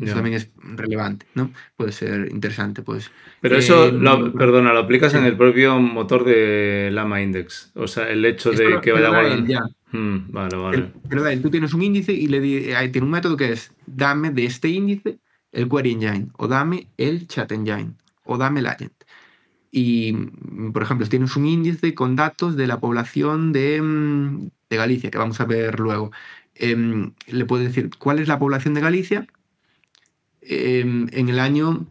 Eso 0.00 0.14
también 0.14 0.36
es 0.36 0.50
relevante, 0.54 1.26
¿no? 1.34 1.50
Puede 1.76 1.92
ser 1.92 2.28
interesante, 2.30 2.80
pues. 2.80 3.10
Pero 3.40 3.56
eso, 3.56 3.88
eh, 3.88 4.32
perdona, 4.38 4.72
lo 4.72 4.78
aplicas 4.78 5.12
en 5.14 5.24
el 5.24 5.36
propio 5.36 5.78
motor 5.78 6.24
de 6.24 6.90
Lama 6.92 7.20
Index. 7.20 7.72
O 7.74 7.86
sea, 7.86 8.08
el 8.08 8.24
hecho 8.24 8.52
de 8.52 8.80
que 8.80 8.92
vaya 8.92 9.08
a 9.08 9.10
guardar. 9.10 9.62
Mm, 9.92 10.30
vale, 10.30 10.56
vale. 10.56 10.92
pero 11.08 11.40
tú 11.40 11.50
tienes 11.50 11.74
un 11.74 11.82
índice 11.82 12.12
y 12.12 12.28
le 12.28 12.40
tiene 12.40 13.04
un 13.04 13.10
método 13.10 13.36
que 13.36 13.52
es 13.52 13.72
dame 13.86 14.30
de 14.30 14.44
este 14.44 14.68
índice 14.68 15.18
el 15.52 15.68
query 15.68 15.92
engine, 15.92 16.28
o 16.38 16.46
dame 16.46 16.86
el 16.96 17.26
chat 17.26 17.50
engine, 17.50 17.94
o 18.24 18.38
dame 18.38 18.60
el 18.60 18.66
agent. 18.66 18.92
Y, 19.70 20.12
por 20.72 20.82
ejemplo, 20.82 21.06
tienes 21.08 21.36
un 21.36 21.46
índice 21.46 21.94
con 21.94 22.16
datos 22.16 22.56
de 22.56 22.66
la 22.66 22.80
población 22.80 23.52
de, 23.52 23.80
mm, 23.80 24.48
de 24.68 24.76
Galicia, 24.76 25.10
que 25.10 25.18
vamos 25.18 25.40
a 25.40 25.44
ver 25.44 25.78
luego, 25.80 26.10
em, 26.54 27.12
le 27.26 27.44
puedes 27.44 27.68
decir 27.68 27.90
cuál 27.98 28.18
es 28.18 28.28
la 28.28 28.38
población 28.38 28.74
de 28.74 28.80
Galicia 28.80 29.26
Em, 30.42 31.08
en 31.12 31.28
el 31.28 31.38
año 31.38 31.86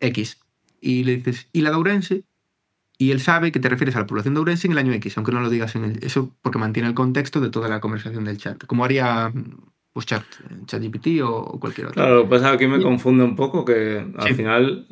X. 0.00 0.38
Y 0.80 1.04
le 1.04 1.16
dices, 1.16 1.48
¿y 1.52 1.62
la 1.62 1.70
de 1.70 1.76
Ourense? 1.76 2.24
Y 2.98 3.10
él 3.10 3.20
sabe 3.20 3.52
que 3.52 3.60
te 3.60 3.68
refieres 3.68 3.96
a 3.96 4.00
la 4.00 4.06
población 4.06 4.34
de 4.34 4.40
Ourense 4.40 4.66
en 4.66 4.72
el 4.72 4.78
año 4.78 4.92
X, 4.92 5.16
aunque 5.16 5.32
no 5.32 5.40
lo 5.40 5.50
digas 5.50 5.76
en 5.76 5.84
el... 5.84 6.04
Eso 6.04 6.34
porque 6.42 6.58
mantiene 6.58 6.88
el 6.88 6.94
contexto 6.94 7.40
de 7.40 7.50
toda 7.50 7.68
la 7.68 7.80
conversación 7.80 8.24
del 8.24 8.38
chat. 8.38 8.64
Como 8.66 8.84
haría 8.84 9.32
pues 9.92 10.06
chat, 10.06 10.24
ChatGPT 10.66 11.20
o 11.22 11.58
cualquier 11.60 11.88
otro. 11.88 12.02
Claro, 12.02 12.16
lo 12.16 12.22
que 12.24 12.30
pasa 12.30 12.46
es 12.46 12.50
que 12.50 12.64
aquí 12.64 12.66
me 12.66 12.82
confunde 12.82 13.24
un 13.24 13.36
poco 13.36 13.64
que 13.64 14.06
al 14.16 14.34
final 14.34 14.86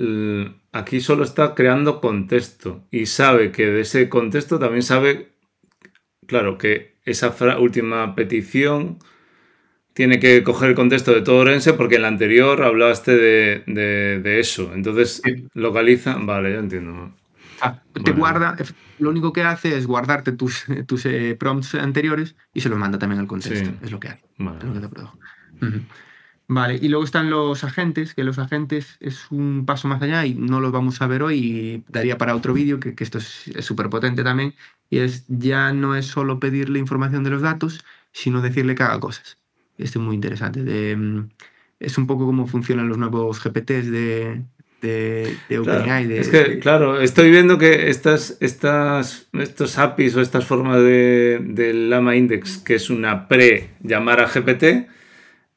aquí 0.73 1.01
solo 1.01 1.25
está 1.25 1.55
creando 1.55 2.01
contexto 2.01 2.85
y 2.91 3.07
sabe 3.07 3.51
que 3.51 3.67
de 3.67 3.81
ese 3.81 4.09
contexto 4.09 4.59
también 4.59 4.83
sabe, 4.83 5.33
claro, 6.27 6.59
que 6.59 6.97
esa 7.05 7.35
última 7.59 8.15
petición 8.15 8.99
tiene 9.95 10.21
que 10.21 10.43
coger 10.43 10.71
el 10.71 10.75
contexto 10.75 11.13
de 11.13 11.23
todo 11.23 11.39
Orense 11.39 11.73
porque 11.73 11.97
en 11.97 12.03
la 12.03 12.09
anterior 12.09 12.63
hablaste 12.63 13.17
de, 13.17 14.41
eso. 14.41 14.73
Entonces 14.75 15.23
localiza. 15.55 16.17
Vale, 16.21 16.53
ya 16.53 16.59
entiendo. 16.59 17.13
Ah, 17.61 17.83
te 18.05 18.13
guarda, 18.13 18.57
lo 18.99 19.11
único 19.11 19.33
que 19.33 19.43
hace 19.43 19.77
es 19.77 19.87
guardarte 19.87 20.33
tus, 20.33 20.65
tus 20.87 21.07
eh, 21.07 21.37
prompts 21.39 21.75
anteriores 21.75 22.37
y 22.55 22.61
se 22.61 22.69
los 22.69 22.79
manda 22.79 22.99
también 22.99 23.21
al 23.21 23.27
contexto. 23.27 23.71
Es 23.83 23.91
lo 23.91 24.01
que 24.01 24.09
hace. 24.09 24.23
Vale. 26.49 26.79
y 26.83 26.89
luego 26.89 27.05
están 27.05 27.31
los 27.31 27.63
agentes, 27.63 28.15
que 28.15 28.25
los 28.25 28.41
agentes 28.41 28.97
es 28.99 29.31
un 29.31 29.65
paso 29.67 29.87
más 29.87 30.03
allá 30.03 30.27
y 30.27 30.35
no 30.35 30.61
los 30.61 30.73
vamos 30.73 31.01
a 31.01 31.07
ver 31.07 31.23
hoy 31.23 31.39
y 31.39 31.85
daría 31.89 32.19
para 32.19 32.35
otro 32.35 32.53
vídeo, 32.53 32.81
que, 32.81 32.97
que, 32.97 33.05
esto 33.05 33.19
es 33.19 33.53
súper 33.61 33.89
potente 33.89 34.25
también, 34.25 34.55
y 34.89 34.99
es 34.99 35.27
ya 35.29 35.73
no 35.73 35.95
es 35.95 36.07
solo 36.07 36.41
pedirle 36.41 36.81
información 36.81 37.23
de 37.23 37.31
los 37.31 37.43
datos, 37.43 37.85
sino 38.11 38.43
decirle 38.43 38.75
que 38.75 38.83
haga 38.83 38.99
cosas. 38.99 39.39
Este 39.79 39.99
es 39.99 40.05
muy 40.05 40.17
interesante. 40.17 40.65
De, 40.65 40.97
mm, 40.97 41.29
es 41.79 41.97
un 41.99 42.07
poco 42.07 42.27
cómo 42.27 42.47
funcionan 42.47 42.89
los 42.89 42.99
nuevos 42.99 43.43
GPTs 43.43 43.91
de, 43.91 44.43
de, 44.81 45.37
OpenAI. 45.59 46.13
es 46.19 46.29
que, 46.29 46.59
claro, 46.59 47.01
estoy 47.01 47.31
viendo 47.31 47.59
que 47.59 47.91
estas, 47.91 48.37
estas, 48.41 49.29
estos 49.33 49.79
APIs 49.79 50.17
o 50.17 50.21
estas 50.21 50.45
formas 50.45 50.83
de, 50.83 51.39
del 51.43 51.91
Lama 51.91 52.17
Index, 52.17 52.59
que 52.59 52.75
es 52.75 52.91
una 52.91 53.29
pre 53.29 53.71
llamar 53.83 54.21
a 54.21 54.27
GPT, 54.27 54.89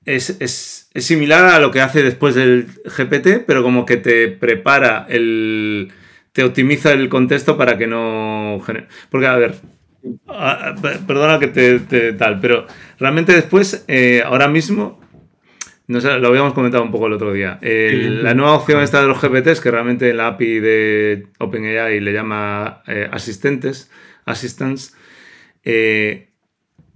es, 0.05 0.37
es, 0.39 0.89
es, 0.93 1.05
similar 1.05 1.45
a 1.45 1.59
lo 1.59 1.71
que 1.71 1.81
hace 1.81 2.03
después 2.03 2.35
del 2.35 2.67
GPT, 2.85 3.45
pero 3.45 3.63
como 3.63 3.85
que 3.85 3.97
te 3.97 4.27
prepara 4.27 5.05
el. 5.09 5.91
te 6.33 6.43
optimiza 6.43 6.91
el 6.91 7.09
contexto 7.09 7.57
para 7.57 7.77
que 7.77 7.87
no. 7.87 8.61
Porque, 9.09 9.27
a 9.27 9.37
ver, 9.37 9.55
perdona 11.07 11.39
que 11.39 11.47
te, 11.47 12.13
tal, 12.13 12.39
pero 12.39 12.67
realmente 12.99 13.33
después, 13.33 13.85
eh, 13.87 14.21
ahora 14.25 14.47
mismo, 14.47 14.99
lo 15.87 16.27
habíamos 16.27 16.53
comentado 16.53 16.83
un 16.83 16.91
poco 16.91 17.07
el 17.07 17.13
otro 17.13 17.33
día. 17.33 17.59
la 17.61 18.33
nueva 18.33 18.53
opción 18.53 18.81
esta 18.81 19.01
de 19.01 19.07
los 19.07 19.21
GPTs, 19.21 19.59
que 19.59 19.71
realmente 19.71 20.09
en 20.09 20.17
la 20.17 20.27
API 20.27 20.59
de 20.59 21.27
OpenAI 21.39 21.99
le 21.99 22.13
llama 22.13 22.83
eh, 22.87 23.09
asistentes, 23.11 23.91
assistants, 24.25 24.95
eh, 25.63 26.29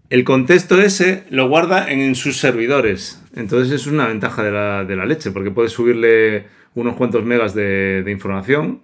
el 0.10 0.24
contexto 0.24 0.82
ese 0.82 1.26
lo 1.30 1.50
guarda 1.50 1.92
en, 1.92 2.16
sus 2.16 2.38
servidores. 2.38 3.22
Entonces 3.36 3.74
es 3.74 3.88
una 3.88 4.08
ventaja 4.08 4.44
de 4.44 4.96
la, 4.96 5.06
leche, 5.06 5.32
porque 5.32 5.52
puedes 5.52 5.74
subirle 5.74 6.46
unos 6.76 6.96
cuantos 6.96 7.26
megas 7.26 7.54
de, 7.54 8.04
de, 8.04 8.12
información, 8.12 8.84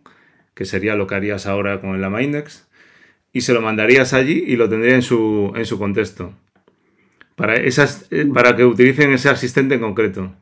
que 0.53 0.65
sería 0.65 0.95
lo 0.95 1.07
que 1.07 1.15
harías 1.15 1.45
ahora 1.45 1.79
con 1.79 1.95
el 1.95 2.01
Lama 2.01 2.21
Index 2.21 2.67
y 3.33 3.41
se 3.41 3.53
lo 3.53 3.61
mandarías 3.61 4.13
allí 4.13 4.43
y 4.45 4.55
lo 4.55 4.69
tendría 4.69 4.95
en 4.95 5.01
su, 5.01 5.51
en 5.55 5.65
su 5.65 5.79
contexto. 5.79 6.33
Para, 7.35 7.55
esas, 7.55 8.07
eh, 8.11 8.25
para 8.31 8.55
que 8.55 8.65
utilicen 8.65 9.11
ese 9.13 9.29
asistente 9.29 9.75
en 9.75 9.81
concreto. 9.81 10.33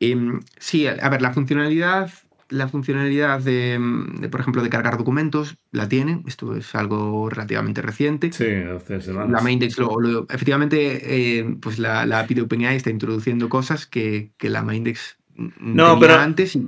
Em, 0.00 0.40
sí, 0.58 0.86
a 0.86 1.08
ver, 1.08 1.22
la 1.22 1.32
funcionalidad, 1.32 2.10
la 2.48 2.68
funcionalidad 2.68 3.40
de, 3.40 4.28
por 4.30 4.40
ejemplo, 4.40 4.62
de 4.62 4.70
cargar 4.70 4.98
documentos 4.98 5.56
la 5.72 5.88
tiene. 5.88 6.22
Esto 6.26 6.54
es 6.56 6.74
algo 6.74 7.28
relativamente 7.28 7.82
reciente. 7.82 8.32
Sí, 8.32 8.46
hace 8.46 9.00
semanas. 9.00 9.30
La 9.30 9.40
Maindex 9.40 9.78
lo, 9.78 10.26
efectivamente, 10.28 11.38
eh, 11.38 11.56
pues 11.60 11.78
la, 11.78 12.06
la, 12.06 12.20
API 12.20 12.34
de 12.34 12.42
OpenAI 12.42 12.76
está 12.76 12.90
introduciendo 12.90 13.48
cosas 13.48 13.86
que, 13.86 14.30
que 14.38 14.50
la 14.50 14.62
Maindex 14.62 15.18
no, 15.58 15.98
pero, 15.98 16.14
antes 16.14 16.58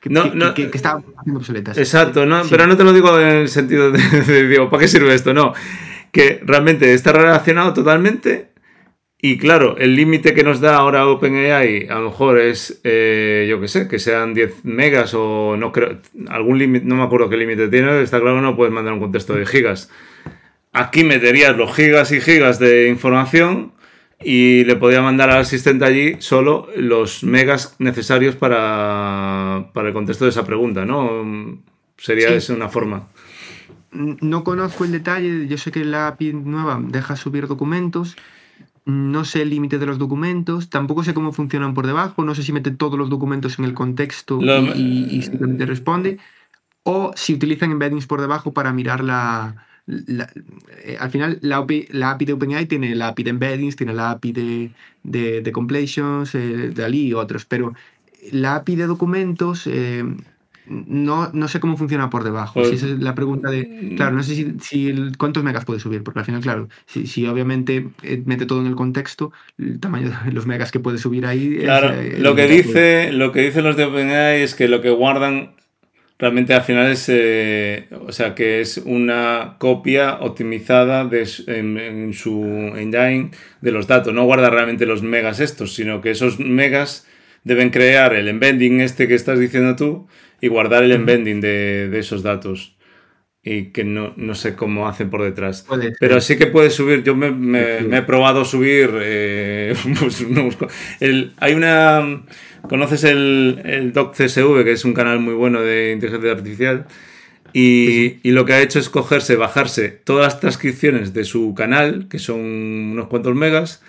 que, 0.00 0.10
no, 0.10 0.32
no, 0.34 0.54
que, 0.54 0.70
está 0.72 1.02
haciendo 1.16 1.40
obsoletas. 1.40 1.76
Exacto, 1.76 2.24
no, 2.24 2.42
pero 2.48 2.66
no 2.66 2.76
te 2.76 2.84
lo 2.84 2.92
digo 2.92 3.18
en 3.18 3.28
el 3.28 3.48
sentido 3.48 3.90
de, 3.90 4.48
digo, 4.48 4.70
¿para 4.70 4.82
qué 4.82 4.88
sirve 4.88 5.14
esto? 5.14 5.34
No, 5.34 5.52
que 6.16 6.40
realmente 6.42 6.94
está 6.94 7.12
relacionado 7.12 7.74
totalmente 7.74 8.48
y 9.20 9.36
claro, 9.36 9.76
el 9.76 9.96
límite 9.96 10.32
que 10.32 10.42
nos 10.42 10.60
da 10.60 10.76
ahora 10.76 11.06
OpenAI 11.06 11.88
a 11.88 11.96
lo 11.96 12.06
mejor 12.10 12.38
es, 12.38 12.80
eh, 12.84 13.46
yo 13.50 13.60
qué 13.60 13.68
sé, 13.68 13.86
que 13.86 13.98
sean 13.98 14.32
10 14.32 14.64
megas 14.64 15.12
o 15.12 15.56
no 15.58 15.72
creo, 15.72 15.98
algún 16.28 16.58
límite, 16.58 16.86
no 16.86 16.96
me 16.96 17.02
acuerdo 17.02 17.28
qué 17.28 17.36
límite 17.36 17.68
tiene, 17.68 18.00
está 18.00 18.18
claro, 18.18 18.40
no 18.40 18.56
puedes 18.56 18.72
mandar 18.72 18.94
un 18.94 19.00
contexto 19.00 19.34
de 19.34 19.44
gigas. 19.44 19.90
Aquí 20.72 21.04
meterías 21.04 21.54
los 21.54 21.74
gigas 21.74 22.12
y 22.12 22.20
gigas 22.22 22.58
de 22.58 22.88
información 22.88 23.72
y 24.22 24.64
le 24.64 24.76
podía 24.76 25.02
mandar 25.02 25.28
al 25.28 25.40
asistente 25.40 25.84
allí 25.84 26.16
solo 26.20 26.68
los 26.74 27.22
megas 27.22 27.76
necesarios 27.78 28.36
para, 28.36 29.70
el 29.74 29.92
contexto 29.92 30.24
de 30.24 30.30
esa 30.30 30.46
pregunta, 30.46 30.86
¿no? 30.86 31.62
Sería 31.98 32.30
esa 32.30 32.54
una 32.54 32.70
forma. 32.70 33.08
No 33.96 34.44
conozco 34.44 34.84
el 34.84 34.92
detalle, 34.92 35.46
yo 35.48 35.58
sé 35.58 35.70
que 35.72 35.84
la 35.84 36.08
API 36.08 36.32
nueva 36.32 36.80
deja 36.82 37.16
subir 37.16 37.46
documentos, 37.46 38.16
no 38.84 39.24
sé 39.24 39.42
el 39.42 39.50
límite 39.50 39.78
de 39.78 39.86
los 39.86 39.98
documentos, 39.98 40.70
tampoco 40.70 41.02
sé 41.02 41.14
cómo 41.14 41.32
funcionan 41.32 41.74
por 41.74 41.86
debajo, 41.86 42.24
no 42.24 42.34
sé 42.34 42.42
si 42.42 42.52
mete 42.52 42.70
todos 42.70 42.98
los 42.98 43.10
documentos 43.10 43.58
en 43.58 43.64
el 43.64 43.74
contexto 43.74 44.38
y, 44.40 45.08
y, 45.10 45.22
simplemente 45.22 45.66
responde, 45.66 46.18
o 46.84 47.12
si 47.16 47.34
utilizan 47.34 47.72
embeddings 47.72 48.06
por 48.06 48.20
debajo 48.20 48.52
para 48.52 48.72
mirar 48.72 49.02
la, 49.02 49.66
eh, 49.88 50.96
al 50.98 51.10
final 51.10 51.38
la 51.42 51.58
API, 51.58 51.88
la 51.90 52.10
API, 52.10 52.24
de 52.24 52.32
OpenAI 52.32 52.66
tiene 52.66 52.94
la 52.94 53.08
API 53.08 53.22
de 53.24 53.30
embeddings, 53.30 53.76
tiene 53.76 53.94
la 53.94 54.12
API 54.12 54.32
de, 54.32 54.70
de, 55.02 55.40
de 55.42 55.52
completions, 55.52 56.34
eh, 56.34 56.70
de 56.74 56.84
Ali 56.84 57.08
y 57.08 57.14
otros, 57.14 57.44
pero 57.44 57.74
la 58.32 58.56
API 58.56 58.76
de 58.76 58.86
documentos, 58.86 59.66
eh, 59.66 60.04
no, 60.68 61.30
no 61.32 61.48
sé 61.48 61.60
cómo 61.60 61.76
funciona 61.76 62.10
por 62.10 62.24
debajo. 62.24 62.54
Pues 62.54 62.68
si 62.68 62.74
esa 62.76 62.86
es 62.86 62.98
la 62.98 63.14
pregunta 63.14 63.50
de. 63.50 63.94
Claro, 63.96 64.16
no 64.16 64.22
sé 64.22 64.54
si, 64.60 64.94
cuántos 65.18 65.42
megas 65.44 65.64
puede 65.64 65.80
subir, 65.80 66.02
porque 66.02 66.20
al 66.20 66.24
final, 66.24 66.40
claro, 66.40 66.68
si, 66.86 67.06
si 67.06 67.26
obviamente 67.26 67.88
eh, 68.02 68.22
mete 68.24 68.46
todo 68.46 68.60
en 68.60 68.66
el 68.66 68.74
contexto, 68.74 69.32
el 69.58 69.80
tamaño 69.80 70.10
de 70.24 70.32
los 70.32 70.46
megas 70.46 70.72
que 70.72 70.80
puede 70.80 70.98
subir 70.98 71.26
ahí. 71.26 71.56
es, 71.58 71.64
Claro, 71.64 71.92
eh, 71.92 72.16
lo 72.18 72.34
que 72.34 72.46
dice, 72.46 73.12
lo 73.12 73.32
que 73.32 73.42
dicen 73.42 73.64
los 73.64 73.76
de 73.76 73.84
OpenAI 73.84 74.42
es 74.42 74.54
que 74.54 74.68
lo 74.68 74.80
que 74.80 74.90
guardan 74.90 75.54
realmente 76.18 76.54
al 76.54 76.62
final 76.62 76.90
es, 76.90 77.06
eh, 77.08 77.88
o 78.06 78.12
sea, 78.12 78.34
que 78.34 78.60
es 78.60 78.78
una 78.78 79.56
copia 79.58 80.14
optimizada 80.20 81.04
de, 81.04 81.28
en, 81.46 81.78
en 81.78 82.14
su 82.14 82.42
engine 82.76 83.30
de 83.60 83.70
los 83.70 83.86
datos. 83.86 84.14
No 84.14 84.24
guarda 84.24 84.50
realmente 84.50 84.86
los 84.86 85.02
megas 85.02 85.40
estos, 85.40 85.74
sino 85.74 86.00
que 86.00 86.10
esos 86.10 86.38
megas 86.38 87.06
deben 87.46 87.70
crear 87.70 88.14
el 88.14 88.28
embedding 88.28 88.80
este 88.80 89.06
que 89.08 89.14
estás 89.14 89.38
diciendo 89.38 89.76
tú 89.76 90.08
y 90.40 90.48
guardar 90.48 90.82
el 90.82 90.92
embedding 90.92 91.40
de, 91.40 91.88
de 91.88 91.98
esos 91.98 92.22
datos. 92.22 92.76
Y 93.48 93.66
que 93.72 93.84
no, 93.84 94.12
no 94.16 94.34
sé 94.34 94.56
cómo 94.56 94.88
hacen 94.88 95.08
por 95.08 95.22
detrás. 95.22 95.62
Puede. 95.68 95.94
Pero 96.00 96.20
sí 96.20 96.36
que 96.36 96.48
puedes 96.48 96.74
subir. 96.74 97.04
Yo 97.04 97.14
me, 97.14 97.30
me- 97.30 97.80
me 97.82 97.98
he 97.98 98.02
probado 98.02 98.44
subir. 98.44 98.90
eh, 99.00 99.74
pues, 100.00 100.26
el- 101.00 101.32
hay 101.38 101.54
una. 101.54 102.24
¿Conoces 102.68 103.04
el, 103.04 103.60
el 103.64 103.92
Doc 103.92 104.16
CSV, 104.16 104.64
que 104.64 104.72
es 104.72 104.84
un 104.84 104.94
canal 104.94 105.20
muy 105.20 105.34
bueno 105.34 105.60
de 105.62 105.92
inteligencia 105.92 106.32
artificial? 106.32 106.86
Y, 107.52 108.16
y 108.28 108.32
lo 108.32 108.44
que 108.44 108.52
ha 108.54 108.60
hecho 108.62 108.78
es 108.80 108.88
cogerse, 108.90 109.36
bajarse 109.36 109.88
todas 109.90 110.24
las 110.24 110.40
transcripciones 110.40 111.14
de 111.14 111.24
su 111.24 111.54
canal, 111.54 112.08
que 112.10 112.18
son 112.18 112.40
unos 112.40 113.06
cuantos 113.08 113.34
megas, 113.34 113.82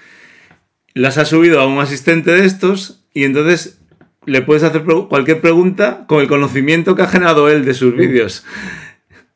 las 0.98 1.18
ha 1.18 1.26
subido 1.26 1.60
a 1.62 1.68
un 1.68 1.80
asistente 1.80 2.32
de 2.32 2.46
estos 2.46 3.04
y 3.14 3.24
entonces 3.24 3.80
le 4.26 4.42
puedes 4.42 4.64
hacer 4.64 4.84
cualquier 5.10 5.40
pregunta 5.42 6.06
con 6.08 6.20
el 6.22 6.28
conocimiento 6.28 6.96
que 6.96 7.04
ha 7.04 7.08
generado 7.08 7.50
él 7.50 7.64
de 7.66 7.74
sus 7.74 7.96
vídeos. 7.96 8.46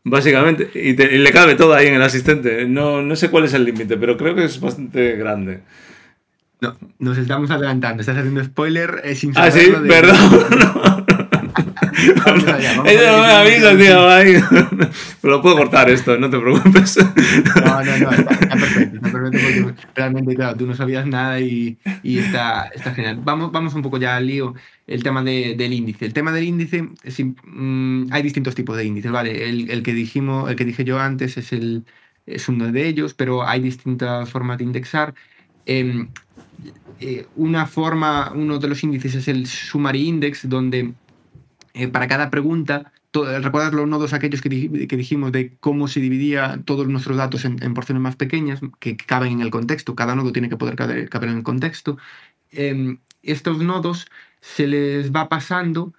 Básicamente, 0.04 0.70
y, 0.74 0.94
te- 0.96 1.16
y 1.16 1.20
le 1.20 1.32
cabe 1.32 1.56
todo 1.56 1.74
ahí 1.76 1.88
en 1.88 1.94
el 1.94 2.02
asistente. 2.02 2.66
No, 2.68 3.02
no 3.02 3.16
sé 3.16 3.30
cuál 3.30 3.46
es 3.46 3.54
el 3.54 3.64
límite, 3.66 3.98
pero 3.98 4.18
creo 4.18 4.34
que 4.36 4.44
es 4.46 4.60
bastante 4.60 5.16
grande. 5.16 5.62
No, 6.60 6.78
nos 7.00 7.18
estamos 7.18 7.50
adelantando. 7.52 8.02
Estás 8.02 8.18
haciendo 8.18 8.44
spoiler 8.44 9.02
eh, 9.04 9.16
sin 9.16 9.32
Ah, 9.36 9.50
sí, 9.52 9.70
de- 9.72 9.88
perdón. 9.88 10.18
Vamos 12.26 12.48
allá, 12.48 12.76
vamos 12.78 12.92
Eso 12.92 13.18
no 13.18 13.44
me 13.78 13.84
tío. 13.84 14.10
ahí. 14.10 14.34
Pero 14.50 14.98
lo 15.38 15.42
puedo 15.42 15.58
cortar 15.58 15.90
esto, 15.90 16.18
no 16.18 16.30
te 16.30 16.40
preocupes. 16.40 16.98
No, 16.98 17.84
no, 17.84 17.98
no, 17.98 18.12
está, 18.12 18.34
está 18.34 18.56
perfecto, 18.56 18.96
está 18.98 19.12
perfecto 19.12 19.40
porque 19.64 19.82
realmente, 19.96 20.36
claro, 20.36 20.58
tú 20.58 20.68
no 20.68 20.76
sabías 20.76 21.06
nada 21.06 21.40
y, 21.40 21.78
y 22.04 22.20
está, 22.20 22.64
está 22.74 22.94
genial. 22.94 23.20
Vamos, 23.24 23.52
vamos 23.52 23.74
un 23.74 23.82
poco 23.82 23.98
ya 23.98 24.16
al 24.16 24.28
lío, 24.28 24.54
el 24.88 25.04
tema 25.04 25.24
de- 25.24 25.56
del 25.58 25.74
índice. 25.74 26.06
El 26.06 26.14
tema 26.14 26.32
del 26.32 26.46
índice, 26.46 26.82
mm, 27.46 28.08
hay 28.12 28.24
distintos 28.24 28.56
tipos 28.56 28.78
de 28.78 28.86
índices, 28.86 29.12
¿vale? 29.12 29.50
El, 29.50 29.70
el 29.70 29.84
que 29.84 29.94
dijimos, 29.94 30.50
el 30.50 30.56
que 30.56 30.66
dije 30.66 30.84
yo 30.84 31.00
antes 31.00 31.38
es, 31.38 31.54
el, 31.54 31.86
es 32.26 32.50
uno 32.50 32.72
de 32.72 32.88
ellos, 32.88 33.14
pero 33.14 33.48
hay 33.48 33.62
distintas 33.62 34.30
formas 34.30 34.58
de 34.58 34.64
indexar. 34.66 35.14
Em, 35.66 36.10
eh, 37.00 37.26
una 37.36 37.66
forma, 37.66 38.32
uno 38.36 38.60
de 38.60 38.68
los 38.68 38.84
índices 38.84 39.16
es 39.16 39.28
el 39.28 39.48
Summary 39.48 40.08
Index, 40.08 40.48
donde 40.48 40.92
eh, 41.74 41.88
para 41.88 42.08
cada 42.08 42.30
pregunta, 42.30 42.92
to- 43.12 43.26
¿recuerdas 43.40 43.74
los 43.74 43.88
nodos 43.88 44.14
aquellos 44.14 44.42
que, 44.42 44.50
dij- 44.50 44.88
que 44.88 44.98
dijimos 44.98 45.32
de 45.32 45.56
cómo 45.60 45.88
se 45.88 46.00
dividía 46.00 46.62
todos 46.66 46.88
nuestros 46.88 47.18
datos 47.18 47.46
en, 47.46 47.58
porciones 47.74 48.02
más 48.02 48.16
pequeñas 48.16 48.60
que 48.80 48.98
caben 48.98 49.34
en 49.34 49.42
el 49.42 49.52
contexto? 49.52 49.96
Cada 49.96 50.16
nodo 50.16 50.32
tiene 50.32 50.50
que 50.50 50.58
poder 50.58 50.76
caber, 50.76 51.10
caber 51.10 51.30
en 51.30 51.38
el 51.38 51.44
contexto. 51.44 51.98
Em, 52.52 53.00
estos 53.24 53.60
nodos 53.60 54.08
se 54.42 54.68
les 54.68 55.12
va 55.12 55.30
pasando 55.30 55.94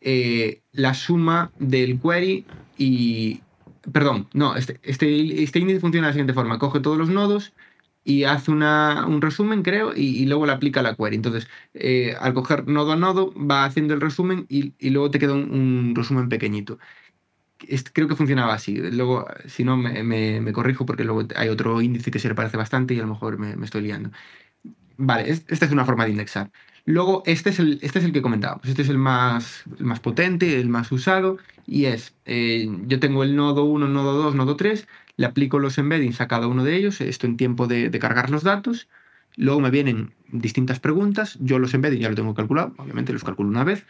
eh, 0.00 0.62
la 0.72 0.94
suma 0.94 1.52
del 1.58 2.00
query 2.00 2.46
y... 2.76 3.40
Perdón, 3.92 4.28
no, 4.32 4.56
este, 4.56 4.80
este, 4.82 5.42
este 5.42 5.58
índice 5.58 5.80
funciona 5.80 6.06
de 6.06 6.10
la 6.10 6.14
siguiente 6.14 6.32
forma. 6.32 6.58
Coge 6.58 6.80
todos 6.80 6.96
los 6.96 7.10
nodos 7.10 7.52
y 8.04 8.24
hace 8.24 8.50
una, 8.50 9.06
un 9.06 9.20
resumen, 9.22 9.62
creo, 9.62 9.92
y, 9.94 10.22
y 10.22 10.26
luego 10.26 10.46
le 10.46 10.52
aplica 10.52 10.82
la 10.82 10.94
query. 10.96 11.16
Entonces, 11.16 11.48
eh, 11.74 12.14
al 12.20 12.34
coger 12.34 12.66
nodo 12.68 12.92
a 12.92 12.96
nodo, 12.96 13.32
va 13.34 13.64
haciendo 13.64 13.94
el 13.94 14.00
resumen 14.00 14.46
y, 14.48 14.74
y 14.78 14.90
luego 14.90 15.10
te 15.10 15.18
queda 15.18 15.32
un, 15.34 15.94
resumen 15.96 16.28
pequeñito. 16.28 16.78
Creo 17.92 18.08
que 18.08 18.16
funcionaba 18.16 18.54
así. 18.54 18.76
Luego, 18.76 19.26
si 19.46 19.64
no, 19.64 19.76
me, 19.76 20.02
me- 20.02 20.52
corrijo 20.52 20.84
porque 20.84 21.04
luego 21.04 21.22
hay 21.36 21.48
otro 21.48 21.80
índice 21.80 22.10
que 22.10 22.18
se 22.18 22.28
le 22.28 22.34
parece 22.34 22.56
bastante 22.56 22.94
y 22.94 22.98
a 22.98 23.02
lo 23.02 23.08
mejor 23.08 23.38
me, 23.38 23.54
estoy 23.64 23.82
liando. 23.82 24.10
Vale, 24.96 25.30
es- 25.30 25.44
esta 25.48 25.66
es 25.66 25.72
una 25.72 25.84
forma 25.86 26.04
de 26.04 26.12
indexar. 26.12 26.50
Luego, 26.86 27.22
este 27.26 27.50
es 27.50 27.58
el, 27.60 27.78
este 27.82 27.98
es 28.00 28.04
el 28.04 28.12
que 28.12 28.22
comentábamos. 28.22 28.66
Este 28.68 28.82
es 28.82 28.88
el 28.90 28.98
más, 28.98 29.64
más 29.80 30.00
potente, 30.00 30.60
el 30.60 30.68
más 30.68 30.92
usado. 30.92 31.38
Y 31.66 31.86
es, 31.86 32.14
eh, 32.26 32.68
yo 32.86 33.00
tengo 33.00 33.24
el 33.24 33.36
nodo 33.36 33.64
1, 33.64 33.88
nodo 33.88 34.14
2, 34.22 34.34
nodo 34.34 34.56
3, 34.56 34.86
le 35.16 35.26
aplico 35.26 35.58
los 35.58 35.78
embeddings 35.78 36.20
a 36.20 36.28
cada 36.28 36.46
uno 36.46 36.64
de 36.64 36.76
ellos, 36.76 37.00
esto 37.00 37.26
en 37.26 37.36
tiempo 37.36 37.66
de, 37.66 37.90
cargar 37.98 38.30
los 38.30 38.42
datos. 38.42 38.88
Luego 39.36 39.60
me 39.60 39.70
vienen 39.70 40.14
distintas 40.30 40.80
preguntas, 40.80 41.38
yo 41.40 41.58
los 41.58 41.74
embeddings 41.74 42.02
ya 42.02 42.08
lo 42.08 42.14
tengo 42.14 42.34
calculado, 42.34 42.74
obviamente 42.78 43.12
los 43.12 43.24
calculo 43.24 43.48
una 43.48 43.64
vez. 43.64 43.86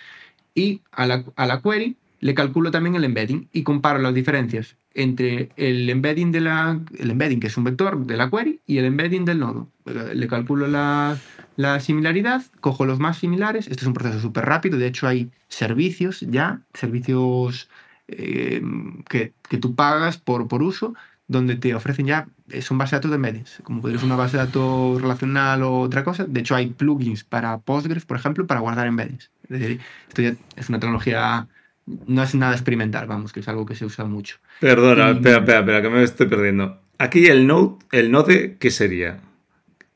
Y 0.55 0.83
a 0.93 1.07
la, 1.07 1.25
a 1.37 1.47
la 1.47 1.61
query 1.61 1.97
le 2.21 2.35
calculo 2.35 2.71
también 2.71 2.95
el 2.95 3.05
embedding 3.05 3.49
y 3.53 3.63
comparo 3.65 3.99
las 3.99 4.15
diferencias 4.15 4.77
entre 4.95 5.51
el 5.57 5.91
embedding, 5.91 6.33
de 6.33 6.41
la, 6.41 6.81
el 6.99 7.11
embedding 7.11 7.41
que 7.41 7.49
es 7.49 7.57
un 7.57 7.65
vector 7.65 8.07
de 8.07 8.17
la 8.17 8.31
query, 8.31 8.61
y 8.67 8.79
el 8.79 8.87
embedding 8.87 9.25
del 9.25 9.41
nodo. 9.41 9.69
Le 9.85 10.27
calculo 10.29 10.69
la, 10.69 11.19
la 11.57 11.81
similaridad, 11.81 12.43
cojo 12.61 12.87
los 12.87 12.99
más 12.99 13.19
similares. 13.19 13.67
Este 13.67 13.83
es 13.83 13.87
un 13.87 13.93
proceso 13.93 14.21
súper 14.21 14.47
rápido. 14.47 14.79
De 14.79 14.87
hecho, 14.87 15.07
hay 15.07 15.31
servicios 15.49 16.21
ya, 16.21 16.63
servicios 16.73 17.69
eh, 18.09 18.63
que, 19.09 19.35
que 19.49 19.59
tú 19.59 19.75
pagas 19.75 20.17
por, 20.19 20.49
por 20.49 20.63
uso, 20.63 20.95
donde 21.27 21.57
te 21.57 21.75
ofrecen 21.75 22.07
ya, 22.07 22.29
son 22.61 22.77
base 22.79 22.95
de 22.95 22.99
datos 22.99 23.11
de 23.11 23.17
embeddings, 23.17 23.61
como 23.63 23.81
podría 23.81 23.99
ser 23.99 24.07
una 24.07 24.17
base 24.17 24.37
de 24.37 24.45
datos 24.45 25.01
relacional 25.01 25.63
o 25.63 25.81
otra 25.81 26.05
cosa. 26.05 26.25
De 26.25 26.41
hecho, 26.41 26.55
hay 26.55 26.67
plugins 26.67 27.25
para 27.25 27.59
Postgres, 27.59 28.05
por 28.05 28.17
ejemplo, 28.19 28.47
para 28.47 28.61
guardar 28.61 28.87
embeddings. 28.87 29.31
Es 29.45 29.61
decir, 29.61 29.81
esto 30.09 30.23
ya 30.23 30.35
es 30.57 30.69
una 30.69 30.79
tecnología, 30.81 31.47
no 31.87 32.23
es 32.23 32.35
nada 32.35 32.53
experimental, 32.53 33.07
vamos, 33.07 33.33
que 33.33 33.41
es 33.41 33.49
algo 33.49 33.65
que 33.65 33.75
se 33.75 33.85
usa 33.87 34.05
mucho. 34.05 34.37
Perdona, 34.61 35.11
Y- 35.11 35.15
espera, 35.15 35.39
espera, 35.39 35.59
espera, 35.61 35.83
que 35.83 35.89
me 35.91 36.03
estoy 36.03 36.27
perdiendo. 36.27 36.79
Aquí 36.99 37.27
el 37.27 37.47
node, 37.47 37.77
el 37.93 38.11
node, 38.11 38.57
¿qué 38.61 38.71
sería? 38.71 39.21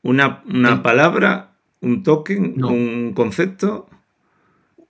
¿Una, 0.01 0.41
una 0.47 0.73
El- 0.73 0.81
palabra? 0.81 1.51
¿Un 1.81 2.03
token? 2.03 2.55
No. 2.57 2.69
¿Un 2.69 3.13
concepto? 3.13 3.87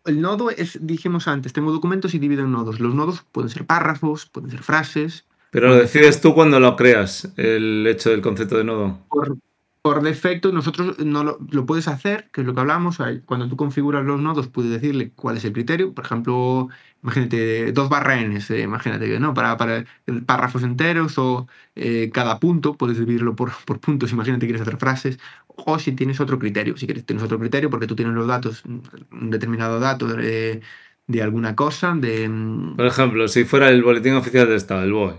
El 0.05 0.21
nodo 0.21 0.49
es, 0.49 0.79
dijimos 0.81 1.27
antes, 1.27 1.53
tengo 1.53 1.71
documentos 1.71 2.13
y 2.15 2.19
divido 2.19 2.43
en 2.45 2.51
nodos. 2.51 2.79
Los 2.79 2.95
nodos 2.95 3.25
pueden 3.31 3.49
ser 3.49 3.65
párrafos, 3.65 4.25
pueden 4.25 4.49
ser 4.49 4.63
frases. 4.63 5.25
Pero 5.51 5.69
lo 5.69 5.75
decides 5.75 6.21
tú 6.21 6.33
cuando 6.33 6.59
lo 6.59 6.75
creas, 6.75 7.31
el 7.37 7.85
hecho 7.87 8.09
del 8.11 8.21
concepto 8.21 8.57
de 8.57 8.63
nodo. 8.63 8.99
Por, 9.09 9.37
por 9.81 10.03
defecto, 10.03 10.51
nosotros 10.51 10.99
no 10.99 11.23
lo, 11.23 11.39
lo 11.49 11.65
puedes 11.65 11.87
hacer, 11.87 12.29
que 12.31 12.41
es 12.41 12.47
lo 12.47 12.53
que 12.53 12.59
hablamos. 12.59 12.97
Cuando 13.25 13.47
tú 13.47 13.55
configuras 13.55 14.05
los 14.05 14.19
nodos, 14.19 14.47
puedes 14.47 14.71
decirle 14.71 15.11
cuál 15.15 15.37
es 15.37 15.45
el 15.45 15.53
criterio. 15.53 15.93
Por 15.93 16.05
ejemplo, 16.05 16.67
imagínate 17.01 17.71
dos 17.71 17.89
barra 17.89 18.19
n, 18.21 18.37
eh, 18.37 18.61
imagínate, 18.61 19.19
¿no? 19.19 19.33
Para, 19.33 19.57
para 19.57 19.85
párrafos 20.25 20.63
enteros 20.63 21.17
o 21.17 21.47
eh, 21.75 22.11
cada 22.13 22.39
punto, 22.39 22.75
puedes 22.75 22.99
dividirlo 22.99 23.35
por, 23.35 23.51
por 23.65 23.79
puntos. 23.79 24.11
Imagínate 24.11 24.41
que 24.41 24.47
quieres 24.53 24.61
hacer 24.61 24.77
frases. 24.77 25.19
O 25.47 25.79
si 25.79 25.93
tienes 25.93 26.19
otro 26.19 26.37
criterio, 26.37 26.77
si 26.77 26.85
quieres, 26.85 27.05
tienes 27.05 27.23
otro 27.23 27.39
criterio 27.39 27.69
porque 27.69 27.87
tú 27.87 27.95
tienes 27.95 28.13
los 28.13 28.27
datos, 28.27 28.63
un 28.65 29.29
determinado 29.29 29.79
dato 29.79 30.07
de, 30.07 30.61
de 31.09 31.23
alguna 31.23 31.55
cosa, 31.55 31.95
de, 31.95 32.29
Por 32.77 32.85
ejemplo, 32.85 33.27
si 33.27 33.43
fuera 33.43 33.69
el 33.69 33.81
boletín 33.81 34.13
oficial 34.13 34.47
de 34.47 34.55
Estado, 34.55 34.83
el 34.83 34.93
BOE. 34.93 35.15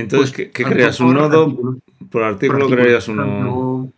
Entonces, 0.00 0.32
Pues, 0.34 0.50
¿qué, 0.52 0.64
a 0.64 0.68
creas? 0.70 1.00
¿Un 1.00 1.14
nodo? 1.14 1.46
Por 2.10 2.22
artículo 2.22 2.64
artículo, 2.64 2.66
crearías 2.68 3.08
uno. 3.08 3.92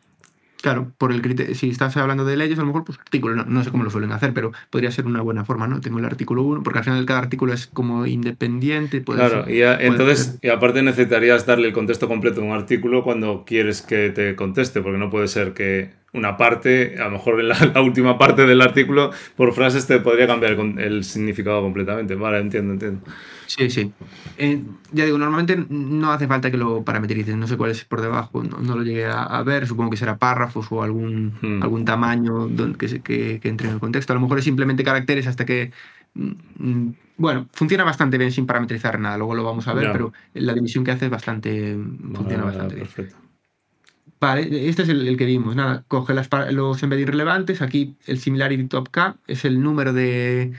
Claro, 0.63 0.93
por 0.99 1.11
el 1.11 1.23
criterio, 1.23 1.55
si 1.55 1.71
estás 1.71 1.97
hablando 1.97 2.27
de 2.27 2.37
leyes, 2.37 2.59
a 2.59 2.61
lo 2.61 2.67
mejor, 2.67 2.85
pues 2.85 2.99
artículo, 2.99 3.35
no, 3.35 3.45
no 3.47 3.65
sé 3.65 3.71
cómo 3.71 3.83
lo 3.83 3.89
suelen 3.89 4.13
hacer, 4.13 4.35
pero 4.35 4.53
podría 4.69 4.91
ser 4.91 5.07
una 5.07 5.23
buena 5.23 5.47
forma, 5.47 5.67
¿no? 5.67 5.81
Tengo 5.81 5.99
el 6.01 6.05
artículo 6.05 6.43
1, 6.43 6.63
porque 6.63 6.81
al 6.81 6.85
final 6.85 7.07
cada 7.07 7.21
artículo 7.21 7.55
es 7.55 7.67
como 7.67 8.05
independiente. 8.05 9.01
Claro, 9.03 9.45
ser- 9.47 9.55
y 9.55 9.63
a- 9.63 9.81
entonces, 9.81 10.19
ser- 10.19 10.39
y 10.43 10.49
aparte 10.51 10.83
necesitarías 10.83 11.47
darle 11.47 11.69
el 11.69 11.73
contexto 11.73 12.09
completo 12.09 12.43
de 12.43 12.47
un 12.49 12.53
artículo 12.53 13.03
cuando 13.05 13.45
quieres 13.47 13.81
que 13.81 14.11
te 14.11 14.37
conteste, 14.37 14.83
porque 14.83 14.99
no 14.99 15.09
puede 15.09 15.29
ser 15.29 15.55
que 15.55 15.93
una 16.12 16.37
parte, 16.37 16.96
a 17.01 17.05
lo 17.05 17.12
mejor 17.12 17.40
en 17.40 17.49
la, 17.49 17.55
la 17.75 17.83
última 17.83 18.18
parte 18.18 18.46
del 18.46 18.61
artículo, 18.62 19.11
por 19.37 19.53
frases 19.55 19.87
te 19.87 20.01
podría 20.01 20.27
cambiar 20.27 20.53
el, 20.79 21.05
significado 21.05 21.62
completamente. 21.62 22.14
Vale, 22.16 22.38
entiendo, 22.40 22.73
entiendo. 22.73 23.03
Sí, 23.46 23.68
sí. 23.70 23.92
Eh, 24.37 24.62
ya 24.92 25.05
digo, 25.05 25.18
normalmente 25.18 25.57
no 25.68 26.12
hace 26.12 26.27
falta 26.29 26.51
que 26.51 26.57
lo 26.57 26.85
parametrices, 26.85 27.37
no 27.37 27.46
sé 27.46 27.57
cuál 27.57 27.73
es 27.73 27.85
por 27.85 28.01
debajo, 28.01 28.42
no, 28.44 28.59
no 28.59 28.77
lo 28.77 28.83
llegué 28.85 29.07
a, 29.07 29.23
a 29.25 29.42
ver, 29.42 29.66
supongo 29.66 29.90
que 29.90 29.96
será 29.96 30.18
párrafos 30.18 30.66
o 30.70 30.83
algún, 30.83 31.33
Hmm. 31.42 31.62
algún 31.62 31.85
tamaño 31.85 32.49
que, 32.79 32.88
se- 32.88 33.03
que, 33.03 33.40
que 33.40 33.49
entre 33.49 33.68
en 33.68 33.75
el 33.75 33.81
contexto. 33.81 34.12
A 34.12 34.16
lo 34.16 34.20
mejor 34.23 34.38
es 34.38 34.44
simplemente 34.44 34.85
caracteres 34.85 35.27
hasta 35.27 35.44
que... 35.44 35.73
mm, 36.14 36.31
mm, 36.59 36.94
Bueno, 37.16 37.49
funciona 37.53 37.85
bastante 37.85 38.18
bien 38.18 38.33
sin 38.33 38.46
parametrizar 38.46 38.99
nada, 38.99 39.18
luego 39.18 39.35
lo 39.35 39.44
vamos 39.44 39.66
a 39.68 39.75
ver, 39.75 39.85
Ya. 39.87 39.92
pero 39.92 40.12
la 40.35 40.55
división 40.55 40.85
que 40.85 40.92
hace 40.92 41.07
es 41.07 41.11
bastante, 41.11 41.77
Vale, 41.77 42.16
funciona 42.16 42.44
bastante 42.44 42.75
bien. 42.77 42.88
Vale, 44.20 44.68
este 44.68 44.83
es 44.83 44.88
el, 44.90 45.16
que 45.16 45.24
vimos. 45.24 45.56
Nada, 45.56 45.85
coge 45.88 46.14
los 46.14 46.83
embeddings 46.83 47.11
relevantes. 47.11 47.62
Aquí 47.62 47.96
el 48.06 48.18
similarity 48.18 48.64
top 48.68 48.90
K 48.90 49.16
es 49.26 49.44
el 49.46 49.62
número 49.62 49.92
de, 49.92 50.52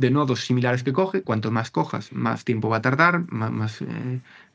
de 0.00 0.10
nodos 0.10 0.40
similares 0.40 0.82
que 0.82 0.92
coge. 0.92 1.22
Cuanto 1.22 1.50
más 1.50 1.70
cojas, 1.70 2.12
más 2.12 2.44
tiempo 2.44 2.68
va 2.68 2.78
a 2.78 2.82
tardar, 2.82 3.30
más, 3.30 3.84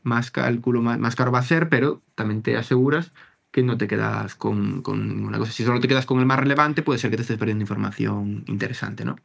más, 0.04 0.32
cálculo, 0.32 0.82
más, 0.82 1.16
caro 1.16 1.32
va 1.32 1.40
a 1.40 1.44
ser, 1.44 1.70
pero 1.70 2.02
también 2.16 2.42
te 2.42 2.58
aseguras 2.58 3.14
que 3.52 3.64
no 3.64 3.78
te 3.78 3.88
quedas 3.88 4.36
con, 4.36 4.82
con, 4.82 5.08
ninguna 5.08 5.38
cosa. 5.38 5.52
Si 5.52 5.64
solo 5.64 5.80
te 5.80 5.88
quedas 5.88 6.06
con 6.06 6.20
el 6.20 6.26
más 6.26 6.40
relevante, 6.40 6.82
puede 6.82 7.00
ser 7.00 7.12
que 7.12 7.18
te 7.18 7.22
estés 7.22 7.38
perdiendo 7.38 7.62
información 7.62 8.44
interesante, 8.48 9.06
¿no? 9.06 9.18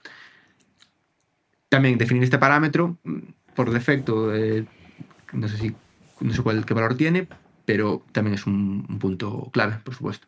También 1.69 1.99
definir 1.99 2.23
este 2.23 2.39
parámetro, 2.39 2.99
mm, 3.03 3.19
por 3.55 3.71
defecto, 3.71 4.35
eh, 4.35 4.67
no 5.33 5.49
sé 5.49 5.57
si 5.57 5.75
no 6.21 6.35
sé 6.35 6.43
cuál, 6.43 6.67
qué 6.67 6.75
valor 6.75 6.97
tiene, 6.97 7.29
pero 7.71 8.05
también 8.11 8.35
es 8.35 8.49
un, 8.49 8.99
punto 8.99 9.49
clave, 9.53 9.77
por 9.85 9.95
supuesto. 9.95 10.27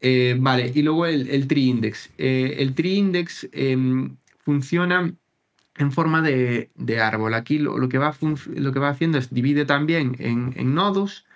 Eh, 0.00 0.36
vale, 0.38 0.70
y 0.72 0.82
luego 0.82 1.06
el, 1.06 1.48
tree 1.48 1.64
index. 1.64 2.08
Eh, 2.18 2.54
el 2.58 2.72
tree 2.76 2.94
index 2.94 3.48
em, 3.50 4.16
funciona 4.38 5.12
en 5.74 5.90
forma 5.90 6.22
de, 6.22 6.70
árbol. 7.02 7.34
Aquí 7.34 7.58
lo, 7.58 7.88
que 7.88 7.98
va 7.98 8.14
lo, 8.54 8.72
que 8.72 8.78
va 8.78 8.90
haciendo 8.90 9.18
es 9.18 9.34
divide 9.34 9.64
también 9.64 10.14
en, 10.20 10.72
nodos, 10.72 11.26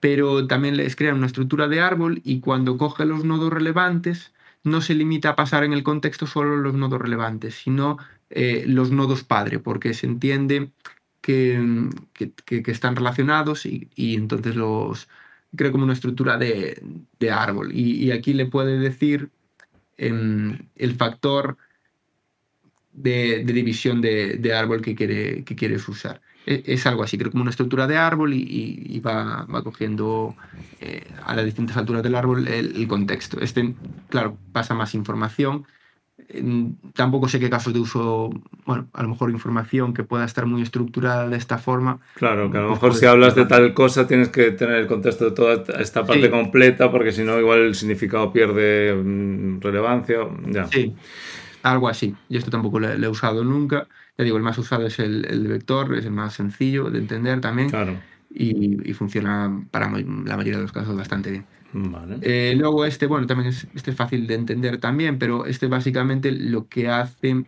pero 0.00 0.48
también 0.48 0.76
les 0.76 0.96
crea 0.96 1.14
una 1.14 1.26
estructura 1.26 1.68
de 1.68 1.80
árbol 1.80 2.20
y 2.24 2.40
cuando 2.40 2.76
coge 2.76 3.04
los 3.04 3.24
nodos 3.24 3.52
relevantes, 3.52 4.32
no 4.64 4.80
se 4.80 4.94
limita 4.94 5.28
a 5.30 5.36
pasar 5.36 5.62
en 5.62 5.74
el 5.74 5.84
contexto 5.84 6.26
solo 6.26 6.56
los 6.56 6.74
nodos 6.74 7.00
relevantes, 7.00 7.54
sino 7.54 7.98
eh, 8.30 8.64
los 8.66 8.90
nodos 8.90 9.22
padre, 9.22 9.60
porque 9.60 9.94
se 9.94 10.08
entiende 10.08 10.72
que, 11.20 11.88
están 12.66 12.96
relacionados 12.96 13.66
y, 13.66 13.88
entonces 13.96 14.56
los 14.56 15.08
creo 15.56 15.72
como 15.72 15.84
una 15.84 15.92
estructura 15.92 16.38
de, 16.38 16.80
árbol. 17.30 17.72
Y, 17.74 18.10
aquí 18.12 18.32
le 18.32 18.46
puede 18.46 18.78
decir 18.78 19.30
em, 19.96 20.58
el 20.76 20.94
factor 20.94 21.56
de, 22.92 23.44
división 23.44 24.00
de, 24.00 24.54
árbol 24.54 24.82
que, 24.82 24.94
quiere, 24.94 25.44
que 25.44 25.56
quieres 25.56 25.88
usar. 25.88 26.20
E, 26.46 26.62
es, 26.66 26.86
algo 26.86 27.02
así, 27.02 27.18
creo 27.18 27.30
como 27.30 27.42
una 27.42 27.50
estructura 27.50 27.86
de 27.86 27.96
árbol 27.96 28.32
y, 28.34 29.00
va, 29.00 29.44
va, 29.44 29.62
cogiendo 29.62 30.36
eh, 30.80 31.06
a 31.24 31.34
las 31.34 31.44
distintas 31.44 31.76
alturas 31.76 32.02
del 32.02 32.14
árbol 32.14 32.48
el, 32.48 32.86
contexto. 32.88 33.40
Este, 33.40 33.74
claro, 34.08 34.36
pasa 34.52 34.74
más 34.74 34.94
información 34.94 35.66
tampoco 36.94 37.28
sé 37.28 37.40
qué 37.40 37.50
casos 37.50 37.72
de 37.72 37.80
uso, 37.80 38.30
bueno, 38.64 38.88
a 38.92 39.02
lo 39.02 39.08
mejor 39.08 39.30
información 39.30 39.94
que 39.94 40.04
pueda 40.04 40.24
estar 40.24 40.46
muy 40.46 40.62
estructurada 40.62 41.28
de 41.28 41.36
esta 41.36 41.58
forma. 41.58 42.00
Claro, 42.14 42.50
que 42.50 42.58
a 42.58 42.62
lo 42.62 42.70
mejor 42.70 42.94
si 42.94 43.06
hablas 43.06 43.34
de 43.34 43.46
tal 43.46 43.74
cosa 43.74 44.06
tienes 44.06 44.28
que 44.28 44.52
tener 44.52 44.76
el 44.76 44.86
contexto 44.86 45.26
de 45.26 45.30
toda 45.32 45.64
esta 45.80 46.04
parte 46.04 46.30
completa 46.30 46.90
porque 46.90 47.12
si 47.12 47.24
no 47.24 47.38
igual 47.38 47.60
el 47.60 47.74
significado 47.74 48.32
pierde 48.32 48.94
mm, 48.94 49.60
relevancia. 49.60 50.18
Ya. 50.46 50.66
Sí, 50.66 50.94
algo 51.62 51.88
así. 51.88 52.14
Y 52.28 52.36
esto 52.36 52.50
tampoco 52.50 52.78
lo, 52.78 52.88
he 52.88 53.08
usado 53.08 53.44
nunca. 53.44 53.88
Ya 54.16 54.24
digo, 54.24 54.36
el 54.36 54.42
más 54.42 54.58
usado 54.58 54.86
es 54.86 54.98
el, 54.98 55.24
el, 55.24 55.48
vector, 55.48 55.94
es 55.96 56.04
el 56.04 56.12
más 56.12 56.34
sencillo 56.34 56.90
de 56.90 56.98
entender 56.98 57.40
también. 57.40 57.70
Claro. 57.70 57.98
Y, 58.32 58.88
y 58.88 58.92
funciona 58.94 59.64
para 59.70 59.90
la 59.90 60.36
mayoría 60.36 60.56
de 60.56 60.62
los 60.62 60.72
casos 60.72 60.96
bastante 60.96 61.30
bien. 61.30 61.46
Eh, 62.22 62.54
luego 62.56 62.84
este, 62.84 63.06
bueno, 63.06 63.26
también 63.26 63.50
es, 63.50 63.66
este 63.74 63.92
es 63.92 63.96
fácil 63.96 64.26
de 64.26 64.34
entender 64.34 64.78
también, 64.78 65.18
pero 65.18 65.46
este 65.46 65.66
básicamente 65.66 66.32
lo 66.32 66.68
que 66.68 66.88
hace 66.88 67.44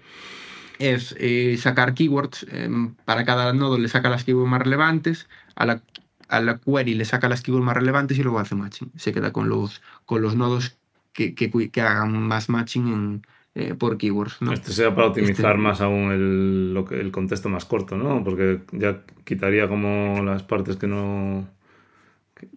es 0.79 1.15
eh, 1.19 1.57
sacar 1.59 1.95
keywords, 1.95 2.47
em, 2.51 2.95
para 3.05 3.25
cada 3.25 3.53
nodo 3.53 3.79
le 3.79 3.89
saca 3.89 4.11
las 4.11 4.25
keywords 4.25 4.51
más 4.51 4.63
relevantes, 4.63 5.29
a 5.55 5.67
la, 5.67 5.83
a 6.29 6.41
la 6.41 6.59
query 6.59 6.95
le 6.95 7.05
saca 7.05 7.29
las 7.29 7.43
keywords 7.43 7.65
más 7.65 7.77
relevantes 7.77 8.19
y 8.19 8.23
luego 8.23 8.39
hace 8.39 8.55
matching. 8.55 8.91
Se 8.97 9.13
queda 9.13 9.33
con 9.33 9.49
los, 9.49 9.83
con 10.07 10.23
los 10.23 10.35
nodos 10.35 10.77
que, 11.13 11.35
que, 11.35 11.81
hagan 11.81 12.27
más 12.27 12.49
matching 12.49 12.89
en, 12.89 13.27
eh, 13.55 13.75
por 13.75 13.99
keywords. 13.99 14.41
¿no? 14.41 14.53
Esto 14.53 14.73
sea 14.73 14.95
para 14.95 15.09
optimizar 15.09 15.53
este 15.53 15.63
más 15.63 15.81
aún 15.81 16.11
el, 16.11 16.75
lo 16.75 16.85
que, 16.85 17.01
el 17.01 17.13
contexto 17.13 17.49
más 17.49 17.65
corto, 17.65 17.97
¿no? 17.97 18.25
Porque 18.25 18.61
ya 18.73 19.03
quitaría 19.25 19.69
como 19.69 20.23
las 20.23 20.43
partes 20.43 20.77
que 20.77 20.87
no 20.87 21.47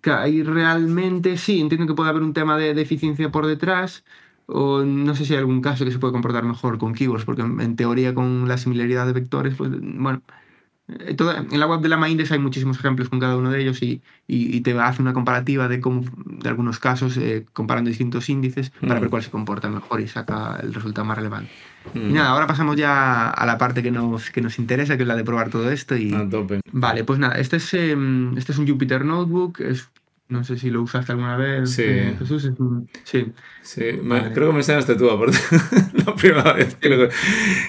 ahí 0.06 0.44
realmente 0.44 1.38
sí, 1.38 1.62
entiendo 1.62 1.88
que 1.88 1.94
puede 1.94 2.10
haber 2.10 2.24
un 2.24 2.34
tema 2.34 2.58
de, 2.58 2.72
eficiencia 2.82 3.32
por 3.32 3.46
detrás, 3.48 4.04
o 4.48 4.84
no 4.84 5.16
sé 5.16 5.26
si 5.26 5.34
hay 5.34 5.40
algún 5.40 5.62
caso 5.62 5.86
que 5.86 5.92
se 5.92 6.00
puede 6.00 6.14
comportar 6.14 6.44
mejor 6.44 6.78
con 6.78 6.94
keywords, 6.94 7.26
porque 7.26 7.42
en, 7.42 7.76
teoría 7.76 8.14
con 8.14 8.48
la 8.48 8.58
similaridad 8.58 9.06
de 9.08 9.14
vectores, 9.14 9.56
pues 9.56 9.72
bueno, 9.72 10.22
eh, 10.88 11.16
en 11.52 11.60
la 11.60 11.66
web 11.66 11.82
de 11.82 11.90
la 11.90 11.98
Maindex 11.98 12.32
hay 12.32 12.40
muchísimos 12.40 12.78
ejemplos 12.78 13.10
con 13.10 13.20
cada 13.20 13.36
uno 13.36 13.50
de 13.50 13.60
ellos 13.60 13.82
y, 13.82 14.02
y, 14.28 14.62
te 14.62 14.80
hace 14.80 15.02
una 15.02 15.14
comparativa 15.14 15.68
de 15.68 15.80
cómo, 15.80 16.04
de 16.26 16.48
algunos 16.48 16.80
casos, 16.80 17.18
eh, 17.18 17.46
comparando 17.54 17.90
distintos 17.90 18.30
índices 18.30 18.72
para 18.82 18.96
ver 18.96 19.06
mm. 19.06 19.10
cuál 19.10 19.24
se 19.24 19.32
comporta 19.32 19.68
mejor 19.70 20.02
y 20.02 20.08
saca 20.08 20.60
el 20.62 20.74
resultado 20.74 21.06
más 21.06 21.18
relevante. 21.18 21.50
Y 21.96 22.00
mm. 22.00 22.14
nada, 22.14 22.30
ahora 22.30 22.46
pasamos 22.46 22.76
ya 22.76 23.30
a 23.30 23.46
la 23.46 23.58
parte 23.58 23.82
que 23.82 23.92
nos, 23.92 24.30
que 24.30 24.42
nos 24.42 24.60
interesa, 24.60 24.96
que 24.96 25.04
es 25.04 25.08
la 25.08 25.16
de 25.16 25.24
probar 25.24 25.50
todo 25.50 25.72
esto. 25.72 25.96
Y... 25.96 26.14
Vale, 26.72 27.04
pues 27.04 27.20
nada, 27.20 27.36
este 27.36 27.58
es, 27.58 27.74
em, 27.74 28.38
este 28.38 28.52
es 28.52 28.58
un 28.60 28.68
Jupyter 28.68 29.06
Notebook, 29.06 29.62
es 29.62 29.90
no 30.28 30.44
sé 30.44 30.58
si 30.58 30.72
lo 30.72 30.82
usaste 30.82 31.12
alguna 31.12 31.38
vez. 31.38 31.72
Sí. 31.72 31.84
Eh, 31.86 32.16
Jesús 32.18 32.50
Sí. 33.04 33.32
sí. 33.62 33.84
creo 34.34 34.48
que 34.48 34.54
me 34.54 34.58
enseñaste 34.60 34.96
tú, 34.96 35.10
aparte. 35.10 35.38
la 36.06 36.16
primera 36.16 36.54
vez. 36.54 36.76
Creo 36.80 37.08
que, 37.08 37.16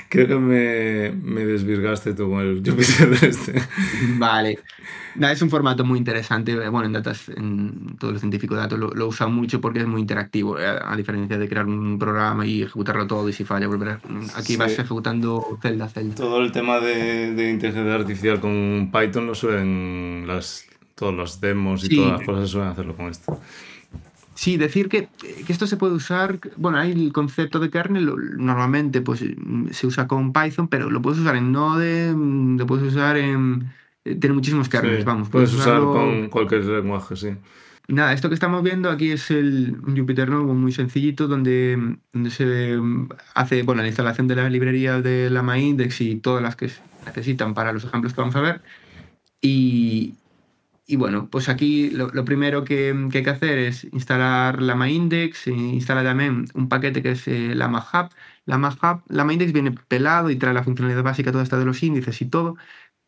creo 0.09 0.29
que 0.29 0.35
me, 0.37 1.13
me, 1.13 1.45
desvirgaste 1.45 2.15
tú 2.15 2.31
con 2.31 2.41
el 2.41 2.63
Jupyter 2.65 3.13
este. 3.23 3.61
Vale. 4.17 4.59
es 5.21 5.43
un 5.43 5.51
formato 5.51 5.85
muy 5.85 5.99
interesante. 5.99 6.57
Bueno, 6.71 6.87
en 6.87 6.93
datas, 6.95 7.29
en 7.29 7.97
todo 7.99 8.13
el 8.13 8.21
científico 8.21 8.55
de 8.55 8.63
datos 8.63 8.79
lo, 8.79 8.89
lo 8.89 9.07
usa 9.07 9.27
mucho 9.27 9.61
porque 9.61 9.81
es 9.81 9.87
muy 9.87 10.01
interactivo. 10.01 10.59
Eh, 10.59 10.67
a, 10.67 10.97
diferencia 10.97 11.37
de 11.37 11.49
crear 11.51 11.67
un 11.67 11.99
programa 11.99 12.47
y 12.47 12.63
ejecutarlo 12.63 13.07
todo 13.07 13.29
y 13.29 13.35
si 13.35 13.45
falla 13.45 13.67
volver. 13.67 13.99
Aquí 14.35 14.57
vas 14.57 14.73
ejecutando 14.79 15.59
celda 15.61 15.85
a 15.85 15.89
celda. 15.91 16.15
Todo 16.15 16.41
el 16.41 16.53
tema 16.53 16.81
de, 16.81 17.35
de 17.35 17.51
inteligencia 17.51 17.95
artificial 17.95 18.41
con 18.41 18.91
Python 18.91 19.27
lo 19.27 19.35
suelen 19.35 20.25
las 20.27 20.67
todos 20.97 21.15
los 21.15 21.41
demos 21.41 21.85
y 21.85 21.95
todas 21.95 22.19
las 22.19 22.27
cosas 22.27 22.51
suelen 22.51 22.71
hacerlo 22.71 22.97
con 22.97 23.07
esto. 23.07 23.41
Sí, 24.35 24.57
decir 24.57 24.89
que, 24.89 25.09
esto 25.49 25.67
se 25.67 25.77
puede 25.77 25.95
usar, 25.95 26.39
bueno, 26.57 26.79
hay 26.79 26.93
el 26.93 27.13
concepto 27.13 27.59
de 27.59 27.71
kernel, 27.71 28.13
normalmente 28.37 29.01
pues 29.01 29.25
se 29.71 29.87
usa 29.87 30.07
con 30.07 30.33
Python, 30.33 30.69
pero 30.69 30.91
lo 30.91 31.01
puedes 31.01 31.21
usar 31.21 31.37
en 31.37 31.53
Node, 31.53 32.13
lo 32.13 32.67
puedes 32.67 32.93
usar 32.93 33.17
en... 33.17 33.73
Eh, 34.05 34.15
tiene 34.15 34.35
muchísimos 34.35 34.69
kernels, 34.69 35.05
vamos. 35.05 35.31
Puedes, 35.31 35.55
usar 35.55 35.81
con 35.81 36.29
cualquier 36.29 36.65
lenguaje, 36.65 37.17
sí. 37.17 37.29
Nada, 37.89 38.13
esto 38.13 38.29
que 38.29 38.35
estamos 38.35 38.63
viendo 38.63 38.91
aquí 38.91 39.13
es 39.13 39.31
el 39.31 39.77
Jupyter 39.87 40.29
Notebook 40.29 40.57
muy 40.57 40.73
sencillito 40.73 41.29
donde, 41.29 41.97
donde 42.13 42.31
se 42.31 42.79
hace 43.35 43.63
bueno, 43.63 43.83
la 43.83 43.89
instalación 43.89 44.27
de 44.27 44.37
la 44.37 44.51
librería 44.51 45.01
de 45.01 45.31
la 45.31 45.43
MyIndex 45.43 46.01
y 46.01 46.17
todas 46.17 46.43
las 46.43 46.57
que 46.57 46.71
necesitan 47.07 47.55
para 47.55 47.73
los 47.73 47.85
ejemplos 47.85 48.13
que 48.13 48.21
vamos 48.21 48.37
a 48.37 48.41
ver. 48.41 48.61
Y, 49.41 50.15
y 50.87 50.97
bueno, 50.97 51.29
pues 51.31 51.49
aquí 51.49 51.91
lo, 51.91 52.25
primero 52.25 52.65
que, 52.65 52.91
hay 53.13 53.23
que 53.23 53.31
hacer 53.31 53.59
es 53.59 53.85
instalar 53.85 54.63
la 54.63 54.77
MyIndex, 54.77 55.49
e 55.49 55.51
instala 55.53 56.05
también 56.05 56.47
un 56.55 56.69
paquete 56.69 57.03
que 57.03 57.13
es 57.13 57.27
eh, 57.29 57.55
la 57.55 57.69
MyHub. 57.69 58.11
La 58.45 58.59
MyHub, 58.59 59.03
la 59.09 59.25
MyIndex 59.25 59.53
viene 59.53 59.73
pelado 59.73 60.31
y 60.31 60.37
trae 60.37 60.55
la 60.55 60.63
funcionalidad 60.63 61.03
básica 61.03 61.33
toda 61.33 61.45
esta 61.45 61.59
de 61.59 61.65
los 61.65 61.83
índices 61.83 62.21
y 62.23 62.27
todo, 62.27 62.57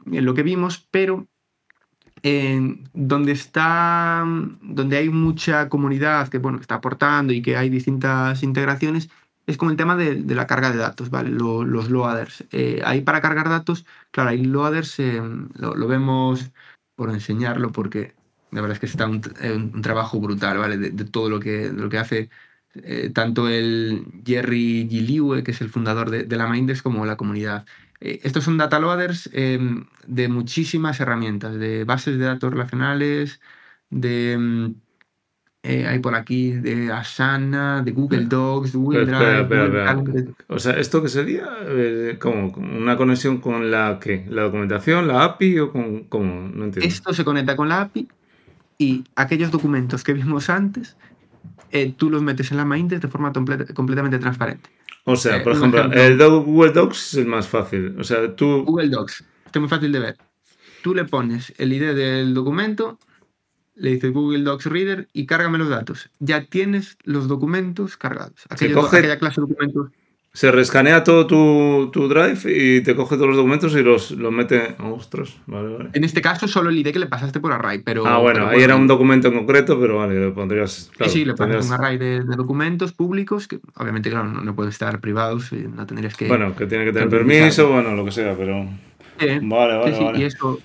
en 0.06 0.24
lo 0.24 0.34
que 0.34 0.42
vimos, 0.42 0.86
pero 0.90 1.28
donde 2.92 3.32
está, 3.32 4.24
donde 4.62 4.96
hay 4.96 5.08
mucha 5.08 5.68
comunidad 5.68 6.28
que 6.28 6.38
bueno, 6.38 6.58
está 6.60 6.76
aportando 6.76 7.32
y 7.32 7.42
que 7.42 7.56
hay 7.56 7.70
distintas 7.70 8.42
integraciones, 8.42 9.08
es 9.46 9.56
con 9.56 9.70
el 9.70 9.76
tema 9.76 9.96
de, 9.96 10.22
la 10.34 10.46
carga 10.46 10.70
de 10.70 10.78
datos, 10.78 11.10
¿vale? 11.10 11.30
los 11.30 11.90
loaders. 11.90 12.44
Eh, 12.52 12.82
ahí 12.84 13.00
para 13.00 13.20
cargar 13.22 13.48
datos, 13.48 13.86
claro, 14.10 14.30
hay 14.30 14.44
loaders, 14.44 14.98
eh, 15.00 15.22
lo, 15.54 15.88
vemos 15.88 16.50
por 16.98 17.10
enseñarlo, 17.10 17.70
porque 17.70 18.14
la 18.50 18.60
verdad 18.60 18.74
es 18.74 18.80
que 18.80 18.86
está 18.86 19.06
un, 19.06 19.22
un 19.72 19.82
trabajo 19.82 20.18
brutal, 20.20 20.58
¿vale? 20.58 20.76
De, 20.76 21.04
todo 21.04 21.30
lo 21.30 21.38
que, 21.38 21.70
lo 21.72 21.88
que 21.88 21.98
hace 21.98 22.28
eh, 22.74 23.10
tanto 23.14 23.48
el 23.48 24.04
Jerry 24.26 24.88
Giliue, 24.90 25.44
que 25.44 25.52
es 25.52 25.60
el 25.60 25.70
fundador 25.70 26.10
de, 26.10 26.36
la 26.36 26.48
Mindex, 26.48 26.82
como 26.82 27.06
la 27.06 27.16
comunidad. 27.16 27.66
Eh, 28.00 28.18
estos 28.24 28.44
son 28.44 28.58
data 28.58 28.80
loaders 28.80 29.30
em, 29.32 29.86
de 30.08 30.28
muchísimas 30.28 30.98
herramientas, 30.98 31.54
de 31.56 31.84
bases 31.84 32.18
de 32.18 32.24
datos 32.24 32.50
relacionales, 32.52 33.40
de... 33.90 34.74
Eh, 35.68 35.86
hay 35.86 35.98
por 35.98 36.14
aquí 36.14 36.52
de 36.52 36.90
Asana, 36.90 37.82
de 37.82 37.90
Google 37.90 38.24
Docs, 38.24 38.72
de 38.72 38.78
Google 38.78 39.04
Drive. 39.04 40.34
O 40.46 40.58
sea, 40.58 40.72
¿esto 40.72 41.02
qué 41.02 41.10
sería? 41.10 41.46
Eh, 41.66 42.16
como 42.18 42.46
¿Una 42.56 42.96
conexión 42.96 43.36
con 43.36 43.70
la 43.70 43.98
qué? 44.00 44.24
¿La 44.30 44.44
documentación, 44.44 45.06
la 45.06 45.24
API 45.24 45.58
o 45.58 45.70
con 45.70 46.04
cómo? 46.04 46.48
No 46.48 46.64
entiendo. 46.64 46.88
Esto 46.88 47.12
se 47.12 47.22
conecta 47.22 47.54
con 47.54 47.68
la 47.68 47.82
API 47.82 48.08
y 48.78 49.04
aquellos 49.14 49.50
documentos 49.50 50.04
que 50.04 50.14
vimos 50.14 50.48
antes, 50.48 50.96
eh, 51.70 51.92
tú 51.94 52.08
los 52.08 52.22
metes 52.22 52.50
en 52.50 52.56
la 52.56 52.64
Mindex 52.64 53.02
de 53.02 53.08
forma 53.08 53.30
completamente 53.30 54.18
transparente. 54.18 54.70
O 55.04 55.16
sea, 55.16 55.44
por 55.44 55.52
ejemplo, 55.52 55.92
el 55.92 56.16
Google 56.16 56.72
Docs 56.72 57.08
es 57.08 57.14
el 57.18 57.26
más 57.26 57.46
fácil. 57.46 57.94
O 58.00 58.04
sea, 58.04 58.34
tú... 58.34 58.64
Google 58.64 58.88
Docs, 58.88 59.22
esto 59.44 59.58
es 59.58 59.60
muy 59.60 59.68
fácil 59.68 59.92
de 59.92 59.98
ver. 59.98 60.16
Tú 60.82 60.94
le 60.94 61.04
pones 61.04 61.52
el 61.58 61.74
ID 61.74 61.94
del 61.94 62.32
documento 62.32 62.98
le 63.78 63.90
dices 63.90 64.12
Google 64.12 64.42
Docs 64.42 64.66
Reader 64.66 65.08
y 65.12 65.26
cárgame 65.26 65.58
los 65.58 65.68
datos. 65.68 66.10
Ya 66.18 66.44
tienes 66.44 66.98
los 67.04 67.28
documentos 67.28 67.96
cargados. 67.96 68.44
Aquella, 68.48 69.18
clase 69.18 69.40
de 69.40 69.46
documentos. 69.46 69.90
Se 70.32 70.52
rescanea 70.52 71.02
todo 71.02 71.26
tu, 71.26 71.90
tu, 71.90 72.06
drive 72.06 72.38
y 72.44 72.80
te 72.82 72.94
coge 72.94 73.16
todos 73.16 73.28
los 73.28 73.36
documentos 73.36 73.74
y 73.74 73.82
los, 73.82 74.12
los 74.12 74.30
mete. 74.30 74.76
Ostras, 74.78 75.36
vale, 75.46 75.74
vale. 75.74 75.90
En 75.94 76.04
este 76.04 76.20
caso, 76.20 76.46
solo 76.46 76.70
el 76.70 76.78
ID 76.78 76.92
que 76.92 76.98
le 76.98 77.06
pasaste 77.06 77.40
por 77.40 77.50
array, 77.50 77.78
pero. 77.78 78.06
Ah, 78.06 78.18
bueno, 78.18 78.46
ahí 78.46 78.62
era 78.62 78.76
un 78.76 78.86
documento 78.86 79.28
en 79.28 79.34
concreto, 79.34 79.80
pero 79.80 79.96
vale, 79.96 80.20
le 80.20 80.30
pondrías. 80.30 80.90
sí, 80.96 81.08
sí, 81.08 81.24
le 81.24 81.34
pones 81.34 81.66
un 81.66 81.72
array 81.72 81.98
de, 81.98 82.20
documentos 82.20 82.92
públicos 82.92 83.48
que, 83.48 83.58
obviamente, 83.76 84.10
claro, 84.10 84.28
no, 84.28 84.42
no 84.42 84.54
pueden 84.54 84.70
estar 84.70 85.00
privados, 85.00 85.50
no 85.52 85.86
tendrías 85.86 86.14
que. 86.14 86.28
Bueno, 86.28 86.54
que 86.54 86.66
tiene 86.66 86.84
que 86.84 86.92
tener 86.92 87.08
permiso, 87.08 87.70
bueno, 87.70 87.96
lo 87.96 88.04
que 88.04 88.12
sea, 88.12 88.36
pero. 88.36 88.64
vale, 89.42 89.76
vale, 89.76 89.96
sí, 89.96 90.04
vale. 90.04 90.18
Y 90.20 90.22
eso, 90.22 90.60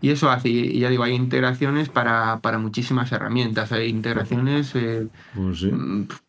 y 0.00 0.10
eso 0.10 0.30
hace, 0.30 0.48
y 0.48 0.78
ya 0.78 0.88
digo, 0.90 1.02
hay 1.02 1.14
integraciones 1.14 1.88
para, 1.88 2.40
para 2.40 2.58
muchísimas 2.58 3.10
herramientas. 3.10 3.72
Hay 3.72 3.88
integraciones. 3.88 4.74
Eh, 4.74 5.08
pues 5.34 5.60
sí. 5.60 5.72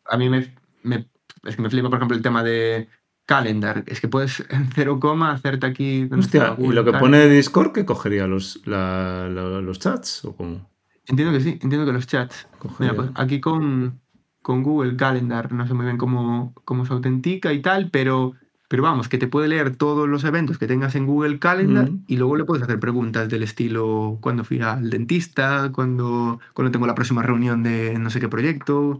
A 0.05 0.17
mí 0.17 0.29
me, 0.29 0.55
me, 0.83 1.07
es 1.43 1.55
que 1.55 1.61
me 1.61 1.69
flipa, 1.69 1.89
por 1.89 1.97
ejemplo, 1.97 2.17
el 2.17 2.23
tema 2.23 2.43
de 2.43 2.87
Calendar. 3.25 3.83
Es 3.85 4.01
que 4.01 4.07
puedes 4.07 4.43
en 4.49 4.69
cero 4.73 4.99
coma 4.99 5.31
hacerte 5.31 5.67
aquí. 5.67 6.09
Hostia, 6.11 6.55
¿y 6.57 6.67
lo 6.67 6.83
que 6.83 6.93
pone 6.93 7.27
Discord 7.27 7.73
que 7.73 7.85
cogería 7.85 8.25
los, 8.25 8.61
la, 8.65 9.29
la, 9.29 9.61
los 9.61 9.79
chats 9.79 10.25
o 10.25 10.35
cómo? 10.35 10.67
Entiendo 11.05 11.33
que 11.33 11.41
sí, 11.41 11.49
entiendo 11.61 11.85
que 11.85 11.93
los 11.93 12.07
chats. 12.07 12.47
Mira, 12.79 12.95
pues 12.95 13.09
aquí 13.15 13.39
con, 13.39 13.99
con 14.41 14.63
Google 14.63 14.95
Calendar, 14.95 15.51
no 15.51 15.67
sé 15.67 15.73
muy 15.73 15.85
bien 15.85 15.97
cómo, 15.97 16.53
cómo 16.65 16.85
se 16.85 16.93
autentica 16.93 17.53
y 17.53 17.61
tal, 17.61 17.89
pero 17.91 18.33
pero 18.69 18.83
vamos, 18.83 19.09
que 19.09 19.17
te 19.17 19.27
puede 19.27 19.47
leer 19.47 19.75
todos 19.75 20.07
los 20.07 20.23
eventos 20.23 20.59
que 20.59 20.67
tengas 20.67 20.93
en 20.93 21.07
Google 21.07 21.39
Calendar 21.39 21.89
mm. 21.89 22.03
y 22.07 22.17
luego 22.17 22.37
le 22.37 22.45
puedes 22.45 22.63
hacer 22.63 22.79
preguntas 22.79 23.27
del 23.27 23.41
estilo 23.41 24.19
cuando 24.21 24.43
fui 24.43 24.61
al 24.61 24.91
dentista, 24.91 25.71
cuando, 25.73 26.39
cuando 26.53 26.71
tengo 26.71 26.85
la 26.85 26.93
próxima 26.93 27.23
reunión 27.23 27.63
de 27.63 27.97
no 27.97 28.11
sé 28.11 28.19
qué 28.19 28.29
proyecto. 28.29 28.99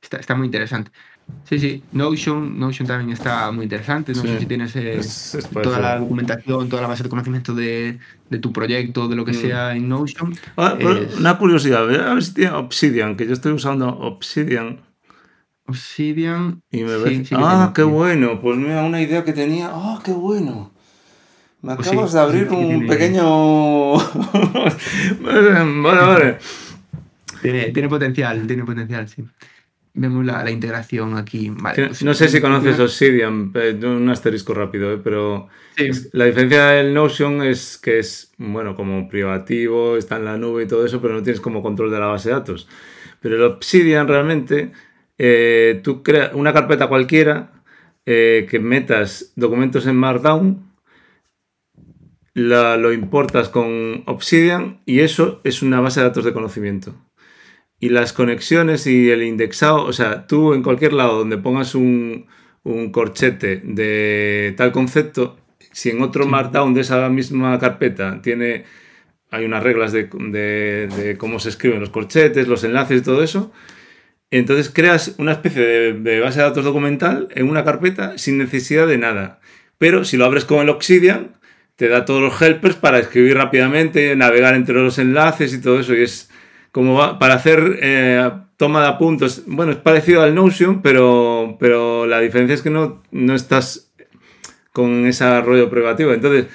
Está, 0.00 0.18
está 0.18 0.36
muy 0.36 0.46
interesante. 0.46 0.92
Sí, 1.44 1.58
sí, 1.58 1.82
Notion, 1.90 2.56
Notion 2.58 2.86
también 2.86 3.10
está 3.10 3.50
muy 3.50 3.64
interesante. 3.64 4.12
No 4.14 4.22
sé 4.22 4.38
si 4.38 4.46
tienes 4.46 4.76
eh, 4.76 5.00
toda 5.60 5.80
la 5.80 5.98
documentación, 5.98 6.68
toda 6.68 6.82
la 6.82 6.88
base 6.88 7.02
de 7.02 7.08
conocimiento 7.08 7.52
de, 7.52 7.98
de 8.28 8.38
tu 8.38 8.52
proyecto, 8.52 9.08
de 9.08 9.16
lo 9.16 9.24
que 9.24 9.32
mm. 9.32 9.34
sea 9.34 9.74
en 9.74 9.88
Notion. 9.88 10.34
Ah, 10.56 10.78
una 11.18 11.36
curiosidad, 11.36 11.82
a 11.82 12.14
ver 12.14 12.22
si 12.22 12.32
tiene 12.32 12.52
Obsidian, 12.52 13.16
que 13.16 13.26
yo 13.26 13.32
estoy 13.32 13.52
usando 13.52 13.88
Obsidian 13.88 14.78
Obsidian. 15.70 16.62
Y 16.70 16.82
me 16.82 16.92
ah, 17.32 17.72
qué 17.74 17.82
bueno. 17.82 18.40
Pues 18.40 18.56
mira, 18.58 18.82
una 18.82 19.00
idea 19.00 19.24
que 19.24 19.32
tenía. 19.32 19.70
¡Ah, 19.72 20.00
qué 20.04 20.12
bueno! 20.12 20.72
Me 21.62 21.76
pues 21.76 21.88
acabas 21.88 22.12
de 22.12 22.20
abrir 22.20 22.48
un 22.48 22.86
pequeño. 22.86 23.94
vale, 25.20 25.82
vale. 25.82 26.38
Tiene, 27.42 27.70
tiene, 27.70 27.88
potencial, 27.88 28.46
tiene 28.46 28.64
potencial, 28.64 29.08
sí. 29.08 29.24
Vemos 29.92 30.24
la, 30.24 30.44
la 30.44 30.50
integración 30.50 31.16
aquí. 31.18 31.50
Vale, 31.50 31.88
pues 31.88 32.02
no 32.02 32.14
sé 32.14 32.28
si 32.28 32.40
conoces 32.40 32.78
Obsidian, 32.78 33.52
un 33.82 34.08
asterisco 34.08 34.54
rápido, 34.54 34.92
¿eh? 34.92 35.00
pero 35.02 35.48
la 36.12 36.26
diferencia 36.26 36.66
del 36.68 36.94
Notion 36.94 37.42
es 37.42 37.76
que 37.76 37.98
es, 37.98 38.32
bueno, 38.38 38.74
como 38.74 39.08
privativo, 39.08 39.96
está 39.96 40.16
en 40.16 40.24
la 40.26 40.38
nube 40.38 40.62
y 40.62 40.66
todo 40.66 40.86
eso, 40.86 41.00
pero 41.02 41.14
no 41.14 41.22
tienes 41.22 41.40
como 41.40 41.62
control 41.62 41.90
de 41.90 41.98
la 41.98 42.06
base 42.06 42.28
de 42.28 42.36
datos. 42.36 42.68
Pero 43.20 43.36
el 43.36 43.42
Obsidian 43.42 44.08
realmente 44.08 44.72
eh, 45.22 45.82
tú 45.84 46.02
creas 46.02 46.32
una 46.32 46.54
carpeta 46.54 46.86
cualquiera 46.86 47.52
eh, 48.06 48.46
que 48.48 48.58
metas 48.58 49.34
documentos 49.36 49.86
en 49.86 49.94
Markdown, 49.94 50.72
lo 52.32 52.92
importas 52.94 53.50
con 53.50 54.02
Obsidian 54.06 54.80
y 54.86 55.00
eso 55.00 55.42
es 55.44 55.60
una 55.60 55.78
base 55.80 56.00
de 56.00 56.06
datos 56.06 56.24
de 56.24 56.32
conocimiento. 56.32 56.94
Y 57.78 57.90
las 57.90 58.14
conexiones 58.14 58.86
y 58.86 59.10
el 59.10 59.22
indexado, 59.22 59.84
o 59.84 59.92
sea, 59.92 60.26
tú 60.26 60.54
en 60.54 60.62
cualquier 60.62 60.94
lado 60.94 61.18
donde 61.18 61.36
pongas 61.36 61.74
un, 61.74 62.26
corchete 62.90 63.60
de 63.62 64.54
tal 64.56 64.72
concepto, 64.72 65.36
si 65.72 65.90
en 65.90 66.00
otro 66.00 66.24
Markdown 66.24 66.72
de 66.72 66.80
esa 66.80 67.06
misma 67.10 67.58
carpeta 67.58 68.22
tiene, 68.22 68.64
hay 69.30 69.44
unas 69.44 69.62
reglas 69.62 69.92
de, 69.92 70.04
de 70.06 71.16
cómo 71.18 71.38
se 71.40 71.50
escriben 71.50 71.80
los 71.80 71.90
corchetes, 71.90 72.48
los 72.48 72.64
enlaces 72.64 73.02
y 73.02 73.04
todo 73.04 73.22
eso, 73.22 73.52
entonces 74.30 74.70
creas 74.72 75.14
una 75.18 75.32
especie 75.32 75.62
de, 75.92 76.20
base 76.20 76.38
de 76.38 76.44
datos 76.44 76.64
documental 76.64 77.28
en 77.34 77.48
una 77.48 77.64
carpeta 77.64 78.16
sin 78.18 78.38
necesidad 78.38 78.86
de 78.86 78.98
nada. 78.98 79.40
Pero 79.78 80.04
si 80.04 80.16
lo 80.16 80.24
abres 80.24 80.44
con 80.44 80.60
el 80.60 80.68
Obsidian, 80.68 81.36
te 81.76 81.88
da 81.88 82.04
todos 82.04 82.20
los 82.20 82.40
helpers 82.40 82.76
para 82.76 82.98
escribir 82.98 83.36
rápidamente, 83.36 84.14
navegar 84.14 84.54
entre 84.54 84.74
los 84.74 84.98
enlaces 84.98 85.52
y 85.54 85.60
todo 85.60 85.80
eso. 85.80 85.94
Y 85.94 86.02
es 86.02 86.30
como 86.70 87.18
para 87.18 87.34
hacer 87.34 87.78
eh, 87.82 88.30
toma 88.56 88.82
de 88.82 88.88
apuntes. 88.88 89.42
Bueno, 89.46 89.72
es 89.72 89.78
parecido 89.78 90.22
al 90.22 90.34
Notion, 90.34 90.82
pero, 90.82 91.56
pero 91.58 92.06
la 92.06 92.20
diferencia 92.20 92.54
es 92.54 92.62
que 92.62 92.70
no, 92.70 93.02
no 93.10 93.34
estás 93.34 93.90
con 94.72 95.06
ese 95.06 95.40
rollo 95.40 95.70
privativo. 95.70 96.12
Entonces, 96.12 96.46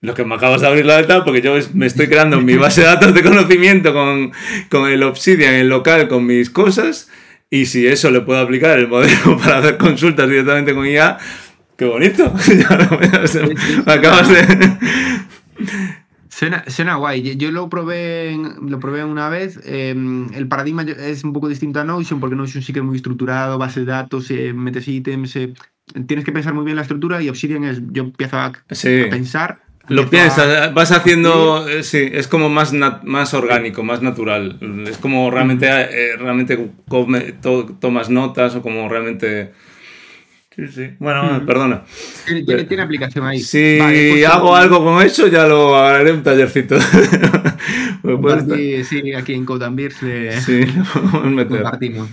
lo 0.00 0.14
que 0.14 0.24
me 0.24 0.34
acabas 0.34 0.62
de 0.62 0.66
abrir 0.66 0.86
la 0.86 1.00
letra, 1.00 1.24
porque 1.24 1.42
yo 1.42 1.54
me 1.74 1.86
estoy 1.86 2.08
creando 2.08 2.40
mi 2.40 2.56
base 2.56 2.80
de 2.80 2.86
datos 2.86 3.12
de 3.12 3.22
conocimimiento 3.22 3.92
con, 3.92 4.32
con 4.70 4.88
el 4.90 5.02
Obsidian 5.02 5.54
en 5.54 5.68
local, 5.68 6.08
con 6.08 6.24
mis 6.24 6.48
cosas, 6.48 7.10
y 7.50 7.66
si 7.66 7.86
eso 7.86 8.10
le 8.10 8.22
puedo 8.22 8.40
aplicar 8.40 8.78
el 8.78 8.88
modelo 8.88 9.36
para 9.42 9.58
hacer 9.58 9.76
consultas 9.76 10.28
directamente 10.28 10.74
con 10.74 10.86
IA, 10.86 11.18
qué 11.76 11.84
bonito. 11.84 12.32
me 13.86 13.92
acabas 13.92 14.28
de... 14.28 14.78
Suena, 16.68 16.94
guay. 16.94 17.36
Yo 17.36 17.50
lo 17.50 17.68
probé, 17.68 18.34
lo 18.66 18.80
probé 18.80 19.04
una 19.04 19.28
vez. 19.28 19.60
Em, 19.64 20.32
el 20.32 20.48
paradigma 20.48 20.82
es 20.82 21.22
un 21.22 21.34
poco 21.34 21.48
distinto 21.48 21.80
a 21.80 21.84
Notion, 21.84 22.18
porque 22.18 22.34
Notion 22.34 22.62
sí 22.62 22.72
que 22.72 22.78
es 22.78 22.84
muy 22.84 22.96
estructurado, 22.96 23.58
base 23.58 23.80
de 23.80 23.86
datos, 23.86 24.30
eh, 24.30 24.54
metes 24.54 24.88
ítems. 24.88 25.36
Eh, 25.36 25.52
tienes 26.06 26.24
que 26.24 26.32
pensar 26.32 26.54
muy 26.54 26.64
bien 26.64 26.76
la 26.76 26.82
estructura 26.82 27.20
y 27.20 27.28
Obsidian 27.28 27.64
es, 27.64 27.82
yo 27.90 28.04
empiezo 28.04 28.38
a, 28.38 28.46
a 28.46 28.52
pensar 29.10 29.60
lo 29.88 30.08
piensas, 30.08 30.72
vas 30.72 30.92
haciendo, 30.92 31.68
eh, 31.68 31.82
sí, 31.82 32.08
es 32.12 32.28
como 32.28 32.48
más, 32.48 32.72
más 33.02 33.34
orgánico, 33.34 33.82
más 33.82 34.02
natural. 34.02 34.56
Es 34.86 34.98
como 34.98 35.30
realmente, 35.30 35.66
eh, 35.68 36.16
realmente 36.16 36.70
tomas 37.80 38.08
notas 38.08 38.54
o 38.54 38.62
como 38.62 38.88
realmente... 38.88 39.52
Sí, 40.54 40.68
sí. 40.68 40.90
Bueno, 40.98 41.44
perdona. 41.46 41.84
Tiene, 42.26 42.82
aplicación 42.82 43.26
ahí. 43.26 43.40
Si 43.40 43.78
pues 43.80 44.26
hago 44.26 44.54
algo 44.54 44.84
con 44.84 45.02
eso, 45.02 45.26
ya 45.28 45.46
lo 45.46 45.76
haré 45.76 46.12
un 46.12 46.22
tallercito. 46.22 46.76
sí, 48.84 49.12
aquí 49.14 49.34
en 49.34 49.44
Code 49.44 49.90
sí, 49.90 50.66
lo 51.24 51.48
compartimos. 51.48 52.08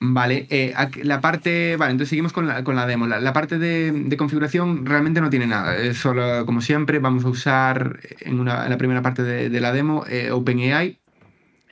Vale, 0.00 0.46
eh, 0.50 0.74
la 1.02 1.20
parte. 1.20 1.76
Vale, 1.76 1.90
entonces 1.92 2.10
seguimos 2.10 2.32
con 2.32 2.46
la, 2.46 2.62
con 2.62 2.76
la 2.76 2.86
demo. 2.86 3.06
La, 3.06 3.32
parte 3.32 3.58
de, 3.58 4.16
configuración 4.16 4.86
realmente 4.86 5.20
no 5.20 5.28
tiene 5.28 5.46
nada. 5.46 5.76
Es 5.76 5.98
solo, 5.98 6.46
como 6.46 6.60
siempre, 6.60 7.00
vamos 7.00 7.24
a 7.24 7.28
usar 7.28 7.98
en, 8.20 8.38
una, 8.38 8.68
la 8.68 8.78
primera 8.78 9.02
parte 9.02 9.22
de, 9.22 9.60
la 9.60 9.72
demo 9.72 10.04
eh, 10.08 10.30
OpenAI. 10.30 10.98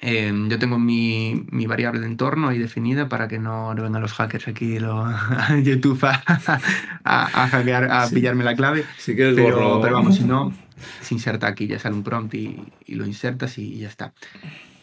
Eh, 0.02 0.32
yo 0.48 0.58
tengo 0.58 0.78
mi, 0.78 1.46
mi, 1.50 1.66
variable 1.66 2.00
de 2.00 2.06
entorno 2.06 2.48
ahí 2.48 2.58
definida 2.58 3.08
para 3.08 3.28
que 3.28 3.38
no, 3.38 3.74
vengan 3.74 4.02
los 4.02 4.12
hackers 4.12 4.46
aquí 4.46 4.78
lo, 4.78 5.06
a 5.06 5.58
YouTube 5.62 6.04
a, 6.04 6.22
a, 7.04 7.48
hackear, 7.48 7.90
a 7.90 8.08
pillarme 8.08 8.44
la 8.44 8.56
clave. 8.56 8.84
Si 8.98 9.14
quieres 9.14 9.36
pero, 9.36 9.80
pero 9.80 9.94
vamos, 9.94 10.16
si 10.16 10.24
no, 10.24 10.52
se 11.00 11.14
inserta 11.14 11.46
aquí, 11.46 11.66
ya 11.68 11.78
sale 11.78 11.94
un 11.94 12.02
prompt 12.02 12.34
y, 12.34 12.60
y 12.86 12.96
lo 12.96 13.06
insertas 13.06 13.56
y 13.56 13.78
ya 13.78 13.88
está. 13.88 14.12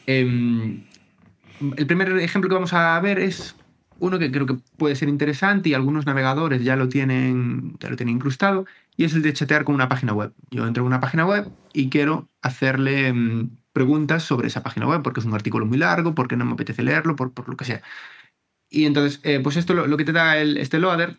Em, 0.08 0.84
el 1.78 1.88
primer 1.88 2.11
ejemplo 2.20 2.49
que 2.49 2.55
vamos 2.55 2.74
a 2.74 2.99
ver 2.99 3.20
es 3.20 3.55
uno 3.99 4.20
que 4.20 4.32
creo 4.32 4.45
que 4.45 4.57
puede 4.78 4.95
ser 4.95 5.09
interesante 5.09 5.70
y 5.70 5.74
algunos 5.74 6.05
navegadores 6.05 6.64
ya 6.64 6.76
lo 6.76 6.89
tienen, 6.89 7.76
ya 7.80 7.89
lo 7.89 7.95
tienen 7.95 8.16
incrustado, 8.16 8.66
y 8.97 9.05
es 9.05 9.14
el 9.14 9.22
de 9.22 9.34
chatear 9.34 9.64
con 9.64 9.76
una 9.76 9.89
página 9.89 10.14
web. 10.14 10.34
Yo 10.51 10.68
entro 10.68 10.84
en 10.84 10.88
una 10.88 10.99
página 10.99 11.26
web 11.26 11.49
y 11.74 11.89
quiero 11.89 12.28
hacerle 12.41 13.14
mm, 13.14 13.49
preguntas 13.72 14.24
sobre 14.24 14.47
esa 14.47 14.64
página 14.64 14.88
web, 14.88 15.01
porque 15.03 15.20
es 15.20 15.26
un 15.26 15.34
artículo 15.34 15.66
muy 15.66 15.78
largo, 15.78 16.14
porque 16.16 16.36
no 16.36 16.45
me 16.45 16.53
apetece 16.53 16.84
leerlo, 16.84 17.16
por, 17.16 17.32
por 17.32 17.47
lo 17.49 17.55
que 17.55 17.66
sea. 17.66 17.82
Y 18.70 18.86
entonces, 18.86 19.20
eh, 19.24 19.39
pues 19.41 19.55
esto 19.55 19.74
lo, 19.74 19.97
que 19.97 20.05
te 20.05 20.11
da 20.11 20.38
este 20.38 20.80
loader, 20.80 21.16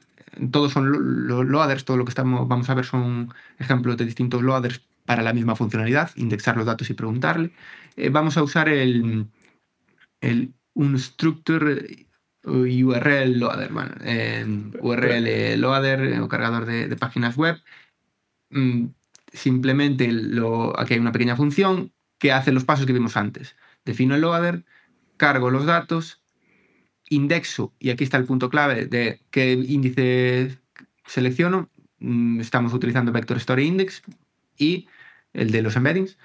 todos 0.50 0.72
son 0.72 1.26
loaders, 1.26 1.84
todo 1.84 1.96
lo 1.96 2.04
que 2.04 2.10
estamos, 2.10 2.48
vamos 2.48 2.68
a 2.68 2.74
ver 2.74 2.84
son 2.84 3.32
ejemplos 3.58 3.96
de 3.96 4.04
distintos 4.04 4.42
loaders 4.42 4.82
para 5.06 5.22
la 5.22 5.32
misma 5.32 5.54
funcionalidad, 5.54 6.10
indexar 6.16 6.56
los 6.56 6.66
datos 6.66 6.90
y 6.90 6.94
preguntarle. 6.94 7.52
Eh, 7.96 8.08
vamos 8.10 8.36
a 8.36 8.42
usar 8.42 8.68
el, 8.68 9.26
el 10.20 10.54
Unstructure 10.74 12.06
URL 12.44 13.38
Loader, 13.38 13.72
bueno, 13.72 13.94
URL 14.80 15.60
Loader 15.60 16.20
o 16.20 16.28
cargador 16.28 16.66
de, 16.66 16.96
páginas 16.96 17.36
web. 17.36 17.60
Mm, 18.50 18.86
simplemente 19.32 20.10
lo, 20.12 20.78
aquí 20.78 20.94
hay 20.94 21.00
una 21.00 21.12
pequeña 21.12 21.36
función 21.36 21.92
que 22.18 22.32
hace 22.32 22.52
los 22.52 22.64
pasos 22.64 22.86
que 22.86 22.92
vimos 22.92 23.16
antes. 23.16 23.56
Defino 23.84 24.14
el 24.14 24.22
loader, 24.22 24.64
cargo 25.16 25.50
los 25.50 25.66
datos, 25.66 26.22
indexo, 27.08 27.74
y 27.78 27.90
aquí 27.90 28.04
está 28.04 28.16
el 28.16 28.24
punto 28.24 28.48
clave 28.48 28.86
de 28.86 29.20
qué 29.30 29.52
índice 29.52 30.58
selecciono. 31.06 31.70
Mm, 31.98 32.40
estamos 32.40 32.72
utilizando 32.72 33.12
Vector 33.12 33.36
Story 33.36 33.66
Index 33.66 34.02
y 34.56 34.88
el 35.32 35.50
de 35.50 35.62
los 35.62 35.76
embeddings. 35.76 36.16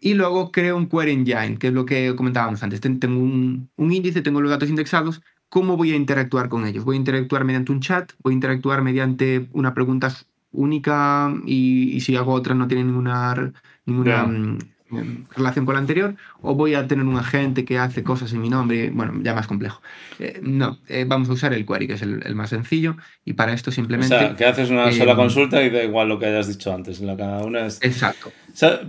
Y 0.00 0.14
luego 0.14 0.52
creo 0.52 0.76
un 0.76 0.88
query 0.88 1.12
engine, 1.12 1.58
que 1.58 1.68
es 1.68 1.72
lo 1.72 1.84
que 1.84 2.14
comentábamos 2.16 2.62
antes. 2.62 2.80
Tengo 2.80 3.20
un, 3.20 3.68
índice, 3.76 4.22
tengo 4.22 4.40
los 4.40 4.50
datos 4.50 4.68
indexados, 4.68 5.22
¿cómo 5.48 5.76
voy 5.76 5.92
a 5.92 5.96
interactuar 5.96 6.48
con 6.48 6.66
ellos? 6.66 6.84
¿Voy 6.84 6.96
a 6.96 6.98
interactuar 6.98 7.44
mediante 7.44 7.72
un 7.72 7.80
chat? 7.80 8.12
¿Voy 8.22 8.32
a 8.32 8.34
interactuar 8.34 8.82
mediante 8.82 9.48
una 9.52 9.74
pregunta 9.74 10.12
única 10.52 11.32
y, 11.46 12.00
si 12.00 12.16
hago 12.16 12.32
otra 12.32 12.54
no 12.54 12.68
tiene 12.68 12.84
ninguna, 12.84 13.52
ninguna 13.84 14.58
mm, 14.90 15.34
relación 15.36 15.66
con 15.66 15.74
la 15.74 15.80
anterior, 15.80 16.14
o 16.40 16.54
voy 16.54 16.74
a 16.74 16.86
tener 16.86 17.04
un 17.04 17.16
agente 17.16 17.64
que 17.64 17.78
hace 17.78 18.02
cosas 18.02 18.32
en 18.32 18.40
mi 18.40 18.48
nombre, 18.48 18.90
bueno, 18.90 19.14
ya 19.22 19.34
más 19.34 19.46
complejo. 19.46 19.80
Eh, 20.18 20.40
no, 20.42 20.78
eh, 20.88 21.04
vamos 21.06 21.28
a 21.28 21.32
usar 21.32 21.52
el 21.52 21.66
query, 21.66 21.86
que 21.86 21.94
es 21.94 22.02
el, 22.02 22.34
más 22.34 22.50
sencillo, 22.50 22.96
y 23.24 23.34
para 23.34 23.52
esto 23.52 23.70
simplemente... 23.70 24.14
O 24.14 24.18
sea, 24.18 24.36
que 24.36 24.44
haces 24.44 24.70
una 24.70 24.92
sola 24.92 25.16
consulta 25.16 25.62
y 25.62 25.70
da 25.70 25.82
igual 25.82 26.08
lo 26.08 26.18
que 26.18 26.26
hayas 26.26 26.48
dicho 26.48 26.72
antes, 26.72 27.00
la 27.00 27.16
cada 27.16 27.44
una 27.44 27.66
es... 27.66 27.78
Exacto. 27.82 28.32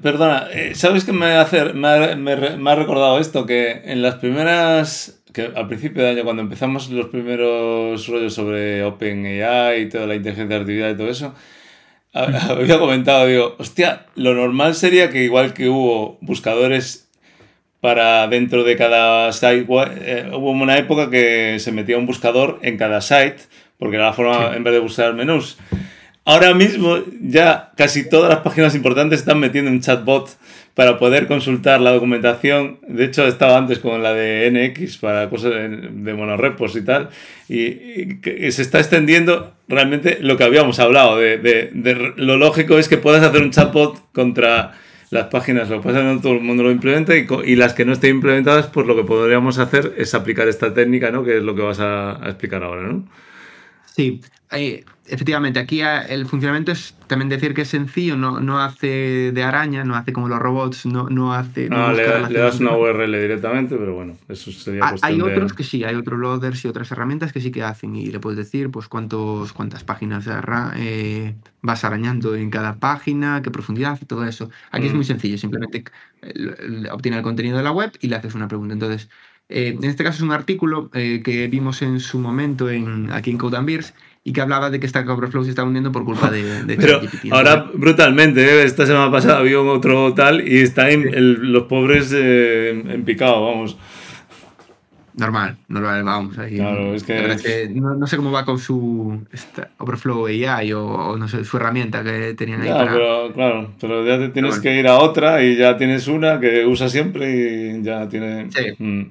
perdona, 0.02 0.48
eh, 0.52 0.74
¿sabes 0.76 1.06
qué 1.06 1.14
me, 1.14 1.34
hace, 1.34 1.74
me, 1.74 1.90
ha 1.90 2.76
recordado 2.76 3.20
esto? 3.20 3.46
Que 3.46 3.82
en 3.86 4.02
las 4.02 4.16
primeras 4.16 5.20
que 5.34 5.52
al 5.56 5.68
principio 5.68 6.04
de 6.04 6.10
año, 6.10 6.24
cuando 6.24 6.42
empezamos 6.42 6.90
los 6.90 7.08
primeros 7.08 8.08
rollos 8.08 8.34
sobre 8.34 8.84
OpenAI 8.84 9.84
y 9.84 9.90
toda 9.90 10.08
la 10.08 10.16
inteligencia 10.16 10.58
artificial 10.58 10.92
y 10.92 10.98
todo 10.98 11.10
eso, 11.10 11.36
había 12.14 12.80
comentado, 12.80 13.28
digo, 13.28 13.56
hostia, 13.60 14.08
lo 14.16 14.34
normal 14.34 14.76
sería 14.76 15.10
que 15.10 15.24
igual 15.24 15.54
que 15.54 15.70
hubo 15.70 16.18
buscadores 16.22 17.10
para 17.82 18.28
dentro 18.28 18.64
de 18.64 18.76
cada 18.76 19.32
site, 19.32 19.66
eh, 19.70 20.30
hubo 20.34 20.52
una 20.52 20.78
época 20.78 21.10
que 21.10 21.60
se 21.60 21.72
metía 21.72 21.98
un 21.98 22.06
buscador 22.06 22.60
en 22.62 22.78
cada 22.78 23.02
site, 23.02 23.38
porque 23.78 23.96
era 23.96 24.08
la 24.08 24.14
forma, 24.14 24.56
en 24.56 24.64
vez 24.64 24.74
de 24.74 24.80
buscar 24.80 25.14
menús. 25.14 25.58
Ahora 26.26 26.54
mismo 26.54 26.98
ya 27.22 27.72
casi 27.76 28.08
todas 28.08 28.30
las 28.30 28.42
páginas 28.42 28.76
importantes 28.76 29.20
están 29.20 29.40
metiendo 29.40 29.72
un 29.72 29.82
chatbot 29.82 30.30
para 30.80 30.98
poder 30.98 31.28
consultar 31.28 31.82
la 31.82 31.92
documentación. 31.92 32.80
De 32.88 33.04
hecho, 33.04 33.28
estaba 33.28 33.58
antes 33.58 33.80
con 33.80 34.02
la 34.02 34.14
de 34.14 34.50
NX 34.50 34.98
para 35.00 35.30
cosas 35.30 35.52
de, 35.52 36.14
monorepos 36.14 36.74
y 36.78 36.86
tal. 36.86 37.10
Y, 37.50 38.22
se 38.50 38.62
está 38.62 38.80
extendiendo 38.80 39.56
realmente 39.68 40.20
lo 40.22 40.38
que 40.38 40.46
habíamos 40.46 40.80
hablado. 40.80 41.18
De, 41.18 42.14
lo 42.16 42.38
lógico 42.38 42.80
es 42.80 42.88
que 42.88 42.96
puedas 42.96 43.22
hacer 43.24 43.42
un 43.42 43.52
chatbot 43.52 44.10
contra 44.14 44.72
las 45.10 45.26
páginas. 45.26 45.68
Lo 45.68 45.82
que 45.82 45.88
pasa 45.88 46.00
es 46.00 46.06
que 46.06 46.14
no 46.14 46.22
todo 46.22 46.34
el 46.36 46.44
mundo 46.44 46.64
lo 46.64 46.72
implementa 46.72 47.14
y, 47.14 47.56
las 47.58 47.74
que 47.74 47.84
no 47.84 47.92
estén 47.92 48.12
implementadas, 48.12 48.68
pues 48.68 48.88
lo 48.88 48.96
que 48.96 49.04
podríamos 49.04 49.58
hacer 49.58 49.96
es 49.98 50.14
aplicar 50.14 50.48
esta 50.48 50.74
técnica, 50.74 51.12
¿no? 51.12 51.26
Que 51.26 51.40
es 51.40 51.44
lo 51.44 51.56
que 51.56 51.62
vas 51.62 51.82
a, 51.82 52.26
a 52.26 52.30
explicar 52.30 52.64
ahora, 52.64 52.84
¿no? 52.84 53.06
Sí, 53.94 54.22
eh, 54.54 54.86
efectivamente, 55.10 55.60
aquí 55.60 55.82
ah, 55.82 56.02
el 56.02 56.26
funcionamiento 56.26 56.72
es 56.72 56.96
también 57.08 57.30
decir 57.30 57.54
que 57.54 57.62
es 57.62 57.68
sencillo, 57.68 58.16
no, 58.16 58.40
no 58.40 58.60
hace 58.60 59.32
de 59.32 59.44
araña, 59.44 59.84
no 59.84 59.96
hace 59.96 60.14
como 60.14 60.28
los 60.28 60.40
robots, 60.40 60.86
no, 60.86 61.10
no 61.10 61.34
hace... 61.34 61.70
No, 61.70 61.92
le, 61.92 62.04
das 62.06 62.60
una 62.60 62.76
URL 62.78 63.12
directamente, 63.20 63.76
pero 63.76 63.96
bueno, 63.96 64.16
eso 64.28 64.52
sería 64.52 64.82
ah, 64.84 64.96
Hay 65.02 65.20
otros 65.22 65.54
que 65.54 65.64
sí, 65.64 65.84
hay 65.84 65.96
otros 65.96 66.20
loaders 66.20 66.64
y 66.64 66.68
otras 66.68 66.92
herramientas 66.92 67.34
que 67.34 67.42
sí 67.42 67.52
que 67.52 67.64
hacen 67.64 67.96
y 67.96 68.08
le 68.08 68.20
puedes 68.20 68.38
decir 68.38 68.70
pues 68.70 68.88
cuántos, 68.88 69.54
cuántas 69.54 69.84
páginas 69.84 70.28
eh, 70.78 71.36
vas 71.62 71.84
arañando 71.84 72.36
en 72.36 72.50
cada 72.50 72.76
página, 72.76 73.42
qué 73.42 73.52
profundidad 73.52 73.98
y 74.02 74.06
todo 74.06 74.26
eso. 74.26 74.50
Aquí 74.72 74.88
es 74.88 74.94
muy 74.94 75.02
mm. 75.02 75.08
sencillo, 75.08 75.38
simplemente 75.38 75.84
eh, 76.22 76.88
obtiene 76.92 77.18
el 77.18 77.24
contenido 77.24 77.58
de 77.58 77.64
la 77.64 77.72
web 77.72 77.92
y 78.00 78.08
le 78.08 78.16
haces 78.16 78.36
una 78.36 78.48
pregunta. 78.48 78.74
Entonces, 78.74 79.10
en 79.52 79.84
este 79.84 80.04
caso 80.04 80.18
es 80.18 80.22
un 80.22 80.32
artículo 80.32 80.92
que 80.92 81.48
vimos 81.50 81.82
en 81.82 82.00
su 82.00 82.20
momento 82.20 82.70
en, 82.70 83.12
aquí 83.12 83.32
en 83.32 83.40
Code 83.40 83.58
and 83.58 83.66
Beers 83.66 83.96
y 84.30 84.32
que 84.32 84.42
hablaba 84.42 84.70
de 84.70 84.80
que 84.80 84.88
Stack 84.88 85.10
Overflow 85.10 85.44
se 85.44 85.50
estaba 85.50 85.68
hundiendo 85.68 85.92
por 85.92 86.06
culpa 86.06 86.30
de, 86.30 86.64
de 86.64 86.76
Pero 86.76 87.02
ahora, 87.32 87.66
brutalmente, 87.74 88.44
¿eh? 88.44 88.64
esta 88.64 88.86
semana 88.86 89.12
pasada 89.12 89.40
había 89.40 89.60
otro 89.60 90.14
tal 90.14 90.48
y 90.48 90.60
están 90.60 91.04
los 91.52 91.64
pobres 91.64 92.14
eh, 92.16 92.70
en 92.70 93.04
picado, 93.06 93.44
vamos. 93.44 93.76
Normal, 95.16 95.58
normal, 95.68 96.04
vamos. 96.04 96.38
Ahí. 96.38 96.58
Claro, 96.58 96.94
es 96.94 97.04
que... 97.04 97.70
no, 97.74 98.06
sé 98.06 98.18
cómo 98.18 98.32
va 98.32 98.46
con 98.46 98.60
su 98.60 99.26
Overflow 99.80 100.28
AI 100.28 100.74
o, 100.74 101.18
no 101.18 101.28
sé, 101.28 101.44
su 101.44 101.58
herramienta 101.58 102.04
que 102.04 102.36
tenían 102.36 102.62
ahí. 102.62 102.72
pero, 102.72 103.34
claro, 103.34 103.74
pero 103.82 104.06
ya 104.06 104.20
te 104.20 104.30
tienes 104.30 104.60
que 104.60 104.80
ir 104.80 104.88
a 104.88 105.00
otra 105.00 105.44
y 105.44 105.58
ya 105.58 105.76
tienes 105.76 106.08
una 106.08 106.40
que 106.40 106.68
usa 106.68 106.88
siempre 106.88 107.32
y 107.32 107.82
ya 107.82 108.08
tiene... 108.08 108.52
Sí, 108.52 108.76
mm. 108.78 109.04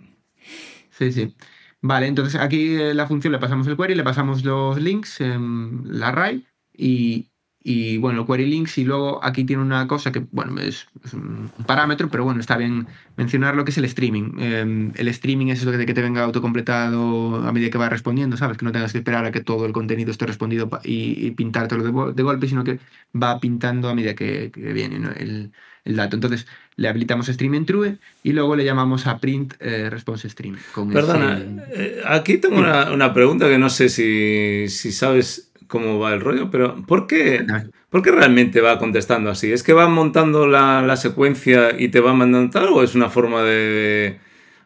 sí. 0.93 1.11
sí. 1.11 1.35
Vale, 1.81 2.09
entonces 2.09 2.41
aquí 2.41 2.75
eh, 2.77 2.95
la 2.95 3.07
función 3.07 3.33
le 3.33 3.39
pasamos 3.39 3.67
el 3.69 3.77
query, 3.77 3.95
le 3.95 4.03
pasamos 4.03 4.45
los 4.45 4.81
links, 4.81 5.21
en 5.21 5.83
la 5.85 6.09
array 6.09 6.45
y, 6.73 7.29
y, 7.63 7.99
bueno, 7.99 8.27
query 8.27 8.47
links 8.47 8.79
y 8.79 8.85
luego 8.85 9.25
aquí 9.25 9.45
tiene 9.45 9.63
una 9.63 9.87
cosa 9.87 10.11
que, 10.11 10.21
bueno, 10.33 10.61
es, 10.61 10.89
un 11.13 11.51
parámetro, 11.67 12.09
pero 12.09 12.25
bueno, 12.25 12.41
está 12.41 12.57
bien 12.57 12.89
mencionar 13.17 13.55
lo 13.55 13.65
que 13.65 13.71
es 13.71 13.79
el 13.79 13.85
streaming. 13.85 14.33
Em, 14.41 14.93
el 14.97 15.09
streaming 15.09 15.49
es 15.49 15.61
eso 15.61 15.71
de 15.71 15.87
que 15.87 15.95
te 15.95 16.03
venga 16.03 16.25
autocompletado 16.25 17.37
a 17.47 17.53
medida 17.53 17.71
que 17.71 17.79
va 17.79 17.89
respondiendo, 17.89 18.37
¿sabes? 18.37 18.59
Que 18.59 18.65
no 18.65 18.73
tengas 18.73 18.93
que 18.93 18.99
esperar 18.99 19.25
a 19.25 19.31
que 19.33 19.41
todo 19.41 19.65
el 19.67 19.73
contenido 19.73 20.11
esté 20.11 20.27
respondido 20.27 20.69
y, 20.83 21.27
y 21.27 21.31
pintártelo 21.33 21.85
de, 21.85 22.13
de, 22.15 22.23
golpe, 22.25 22.49
sino 22.49 22.65
que 22.65 22.81
va 23.15 23.39
pintando 23.41 23.89
a 23.89 23.95
medida 23.95 24.15
que, 24.15 24.51
viene 24.55 24.97
el, 25.17 25.53
el 25.89 25.97
dato. 25.97 26.17
Entonces, 26.17 26.47
le 26.77 26.89
habilitamos 26.89 27.27
stream 27.27 27.65
true 27.67 27.97
y 28.23 28.33
luego 28.33 28.55
le 28.55 28.65
llamamos 28.65 29.07
a 29.07 29.19
print 29.19 29.55
eh, 29.61 29.91
response 29.91 30.29
stream. 30.29 30.57
Perdona, 30.93 31.43
eh, 31.73 32.01
aquí 32.07 32.39
tengo 32.39 32.59
una, 32.59 33.13
pregunta 33.15 33.49
que 33.49 33.59
no 33.59 33.71
sé 33.71 33.89
si, 33.89 34.69
sabes 34.69 35.51
cómo 35.67 35.99
va 35.99 36.15
el 36.15 36.21
rollo, 36.21 36.51
pero 36.51 36.77
¿por 36.87 37.07
qué, 37.07 37.45
¿por 37.91 38.03
qué 38.03 38.13
realmente 38.13 38.61
va 38.61 38.79
contestando 38.79 39.31
así? 39.31 39.51
¿Es 39.51 39.63
que 39.63 39.73
va 39.73 39.89
montando 39.89 40.47
la, 40.47 40.97
secuencia 40.97 41.71
y 41.79 41.89
te 41.89 42.01
va 42.01 42.13
mandando 42.13 42.51
tal 42.51 42.69
o 42.69 42.83
es 42.83 42.95
una 42.95 43.11
forma 43.11 43.43
de... 43.43 44.19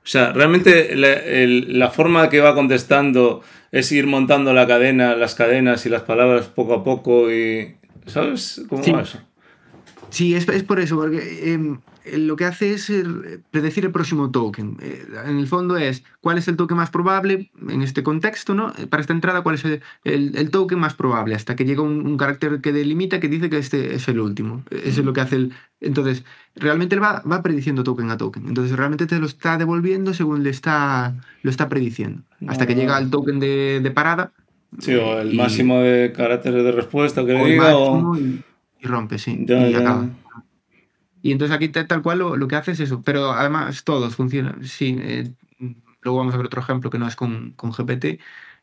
O 0.05 0.07
sea, 0.07 0.33
realmente 0.33 0.97
la, 0.97 1.91
forma 1.91 2.29
que 2.29 2.41
va 2.41 2.55
contestando 2.55 3.43
es 3.70 3.91
ir 3.93 4.07
montando 4.07 4.53
la 4.53 4.66
cadena, 4.66 5.14
las 5.14 5.37
cadenas 5.37 5.87
y 5.87 5.89
las 5.89 6.03
palabras 6.03 6.49
poco 6.49 6.75
a 6.75 6.85
poco 6.85 7.33
y... 7.33 7.77
¿Sabes 8.07 8.61
cómo 8.68 8.83
va 8.93 9.03
eso? 9.03 9.20
Sí, 10.12 10.34
es, 10.34 10.44
por 10.64 10.78
eso, 10.78 10.96
porque 10.96 11.54
eh, 12.04 12.18
lo 12.18 12.36
que 12.36 12.44
hace 12.44 12.74
es 12.74 12.90
eh, 12.90 13.02
predecir 13.50 13.86
el 13.86 13.92
próximo 13.92 14.30
token. 14.30 14.76
Eh, 14.82 15.06
en 15.24 15.38
el 15.38 15.46
fondo 15.46 15.78
es 15.78 16.04
cuál 16.20 16.36
es 16.36 16.46
el 16.48 16.56
token 16.56 16.76
más 16.76 16.90
probable 16.90 17.50
en 17.66 17.80
este 17.80 18.02
contexto, 18.02 18.54
¿no? 18.54 18.74
Para 18.90 19.00
esta 19.00 19.14
entrada, 19.14 19.40
cuál 19.40 19.54
es 19.54 19.64
el, 20.04 20.50
token 20.50 20.78
más 20.78 20.92
probable, 20.92 21.34
hasta 21.34 21.56
que 21.56 21.64
llega 21.64 21.80
un, 21.80 22.18
carácter 22.18 22.60
que 22.60 22.74
delimita 22.74 23.20
que 23.20 23.28
dice 23.28 23.48
que 23.48 23.56
este 23.56 23.94
es 23.94 24.06
el 24.06 24.20
último. 24.20 24.62
Eso 24.70 25.00
es 25.00 25.06
lo 25.06 25.14
que 25.14 25.22
hace 25.22 25.36
el. 25.36 25.52
Entonces, 25.80 26.24
realmente 26.56 26.94
él 26.94 27.02
va, 27.02 27.22
va 27.22 27.42
prediciendo 27.42 27.82
token 27.82 28.10
a 28.10 28.18
token. 28.18 28.46
Entonces, 28.48 28.76
realmente 28.76 29.06
te 29.06 29.18
lo 29.18 29.24
está 29.24 29.56
devolviendo 29.56 30.12
según 30.12 30.42
le 30.42 30.50
está, 30.50 31.14
lo 31.40 31.50
está 31.50 31.70
prediciendo. 31.70 32.22
Hasta 32.48 32.66
que 32.66 32.74
llega 32.74 32.98
al 32.98 33.08
token 33.08 33.40
de, 33.40 33.92
parada. 33.94 34.30
Sí, 34.78 34.94
o 34.94 35.20
el 35.20 35.34
máximo 35.34 35.80
de 35.80 36.12
caracteres 36.12 36.64
de 36.64 36.72
respuesta 36.72 37.24
que 37.24 37.32
le 37.32 37.44
diga. 37.46 37.72
Y, 37.72 38.42
rompe, 38.87 39.18
sí. 39.18 39.45
y 39.49 39.74
acaba. 39.74 40.09
Y 41.22 41.30
entonces 41.30 41.57
aquí 41.57 41.68
tal 41.68 42.03
cual 42.03 42.18
lo, 42.18 42.49
que 42.49 42.57
hace 42.57 42.72
es 42.72 42.80
eso. 42.80 43.03
Pero 43.03 43.30
además 43.30 43.85
todos 43.85 44.16
funcionan. 44.16 44.64
Sí, 44.64 44.99
eh, 45.01 45.30
luego 46.03 46.18
vamos 46.18 46.35
a 46.35 46.37
ver 46.37 46.47
otro 46.47 46.61
ejemplo 46.61 46.91
que 46.91 46.99
no 46.99 47.07
es 47.07 47.14
con, 47.14 47.53
con 47.53 47.70
GPT, 47.70 48.05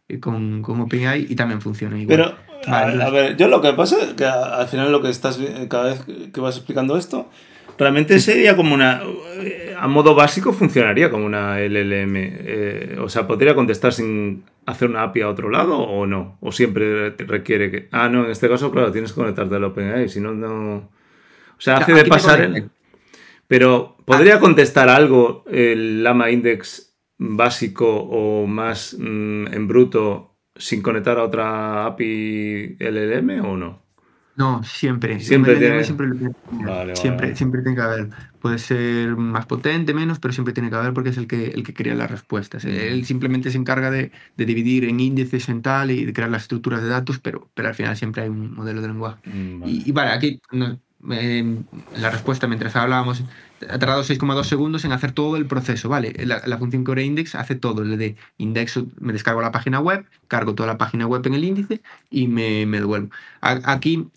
eh, 0.09 0.19
con, 0.19 0.61
con, 0.61 0.81
OpenAI 0.81 1.25
y 1.29 1.35
también 1.35 1.61
funciona 1.61 1.97
igual. 1.97 2.37
Pero, 2.65 2.73
a, 2.75 3.09
ver, 3.09 3.37
yo 3.37 3.47
lo 3.47 3.61
que 3.61 3.73
pasa 3.73 3.97
es 4.01 4.13
que 4.13 4.25
al 4.25 4.67
final 4.67 4.91
lo 4.91 5.01
que 5.01 5.09
estás, 5.09 5.39
cada 5.69 5.85
vez 5.85 6.03
que 6.33 6.41
vas 6.41 6.57
explicando 6.57 6.97
esto, 6.97 7.29
realmente 7.79 8.19
sería 8.19 8.55
como 8.55 8.75
una, 8.75 9.01
a 9.79 9.87
modo 9.87 10.13
básico 10.13 10.51
funcionaría 10.51 11.09
como 11.09 11.25
una 11.25 11.59
LLM. 11.59 12.13
Eh, 12.15 12.97
o 12.99 13.07
sea, 13.07 13.25
podría 13.25 13.55
contestar 13.55 13.93
sin 13.93 14.43
hacer 14.65 14.89
una 14.89 15.03
API 15.03 15.21
a 15.21 15.29
otro 15.29 15.49
lado 15.49 15.77
o 15.77 16.05
no. 16.05 16.37
O 16.41 16.51
siempre 16.51 17.11
requiere 17.11 17.71
que... 17.71 17.87
Ah, 17.91 18.09
no, 18.09 18.25
en 18.25 18.31
este 18.31 18.49
caso, 18.49 18.71
claro, 18.71 18.91
tienes 18.91 19.13
que 19.13 19.21
conectarte 19.21 19.55
al 19.55 19.63
OpenAI, 19.63 20.09
si 20.09 20.19
no, 20.19 20.33
no... 20.33 20.75
O 21.57 21.61
sea, 21.61 21.77
hace 21.77 21.93
de 21.93 22.05
pasar. 22.05 22.69
Pero, 23.47 23.97
¿podría 24.05 24.35
ah. 24.35 24.39
contestar 24.39 24.89
algo 24.89 25.43
el 25.49 26.03
Lama 26.03 26.29
Index 26.29 26.97
básico 27.17 27.89
o 27.89 28.47
más 28.47 28.95
mm, 28.97 29.47
en 29.53 29.67
bruto 29.67 30.37
sin 30.55 30.81
conectar 30.81 31.17
a 31.17 31.23
otra 31.23 31.85
API 31.85 32.77
LLM 32.79 33.45
o 33.45 33.57
no? 33.57 33.88
No, 34.39 34.63
siempre. 34.63 35.19
Siempre 35.19 35.57
tiene... 35.57 35.83
Siempre, 35.83 36.07
siempre, 36.95 37.35
siempre, 37.35 37.61
tiene 37.61 37.75
que 37.75 37.81
haber. 37.81 38.09
Puede 38.41 38.57
ser 38.57 39.17
más 39.17 39.45
potente, 39.45 39.93
menos, 39.93 40.17
pero 40.19 40.33
siempre 40.33 40.53
tiene 40.53 40.69
que 40.69 40.77
haber 40.77 40.93
porque 40.93 41.09
es 41.09 41.17
el 41.17 41.27
que, 41.27 41.47
el 41.47 41.61
que 41.61 41.73
crea 41.73 41.93
las 41.93 42.09
respuestas. 42.09 42.63
Mm. 42.63 42.69
Él 42.69 43.05
simplemente 43.05 43.51
se 43.51 43.57
encarga 43.57 43.91
de, 43.91 44.11
dividir 44.37 44.85
en 44.85 45.01
índices 45.01 45.49
en 45.49 45.61
tal 45.61 45.91
y 45.91 46.05
de 46.05 46.13
crear 46.13 46.29
las 46.29 46.43
estructuras 46.43 46.81
de 46.81 46.87
datos, 46.87 47.19
pero, 47.19 47.49
pero 47.53 47.67
al 47.67 47.75
final 47.75 47.97
siempre 47.97 48.23
hay 48.23 48.29
un 48.29 48.55
modelo 48.55 48.81
de 48.81 48.87
lenguaje. 48.87 49.17
Mm, 49.25 49.63
y, 49.65 49.91
vale, 49.91 50.11
aquí 50.11 50.41
en 50.53 50.79
la 51.97 52.09
respuesta 52.09 52.47
mientras 52.47 52.77
hablábamos, 52.77 53.23
ha 53.69 53.79
tardado 53.79 54.03
6,2 54.03 54.43
segundos 54.43 54.85
en 54.85 54.91
hacer 54.91 55.11
todo 55.11 55.37
el 55.37 55.45
proceso, 55.45 55.89
¿vale? 55.89 56.13
La, 56.25 56.57
función 56.57 56.83
core 56.83 57.03
index 57.03 57.35
hace 57.35 57.55
todo, 57.55 57.83
le 57.83 57.97
de 57.97 58.15
indexo, 58.37 58.87
me 58.99 59.13
descargo 59.13 59.41
la 59.41 59.51
página 59.51 59.79
web, 59.79 60.05
cargo 60.27 60.55
toda 60.55 60.67
la 60.67 60.77
página 60.77 61.07
web 61.07 61.25
en 61.25 61.33
el 61.33 61.43
índice 61.43 61.81
y 62.09 62.27
me, 62.27 62.65
me 62.65 62.79
devuelvo. 62.79 63.09
Aquí, 63.41 64.07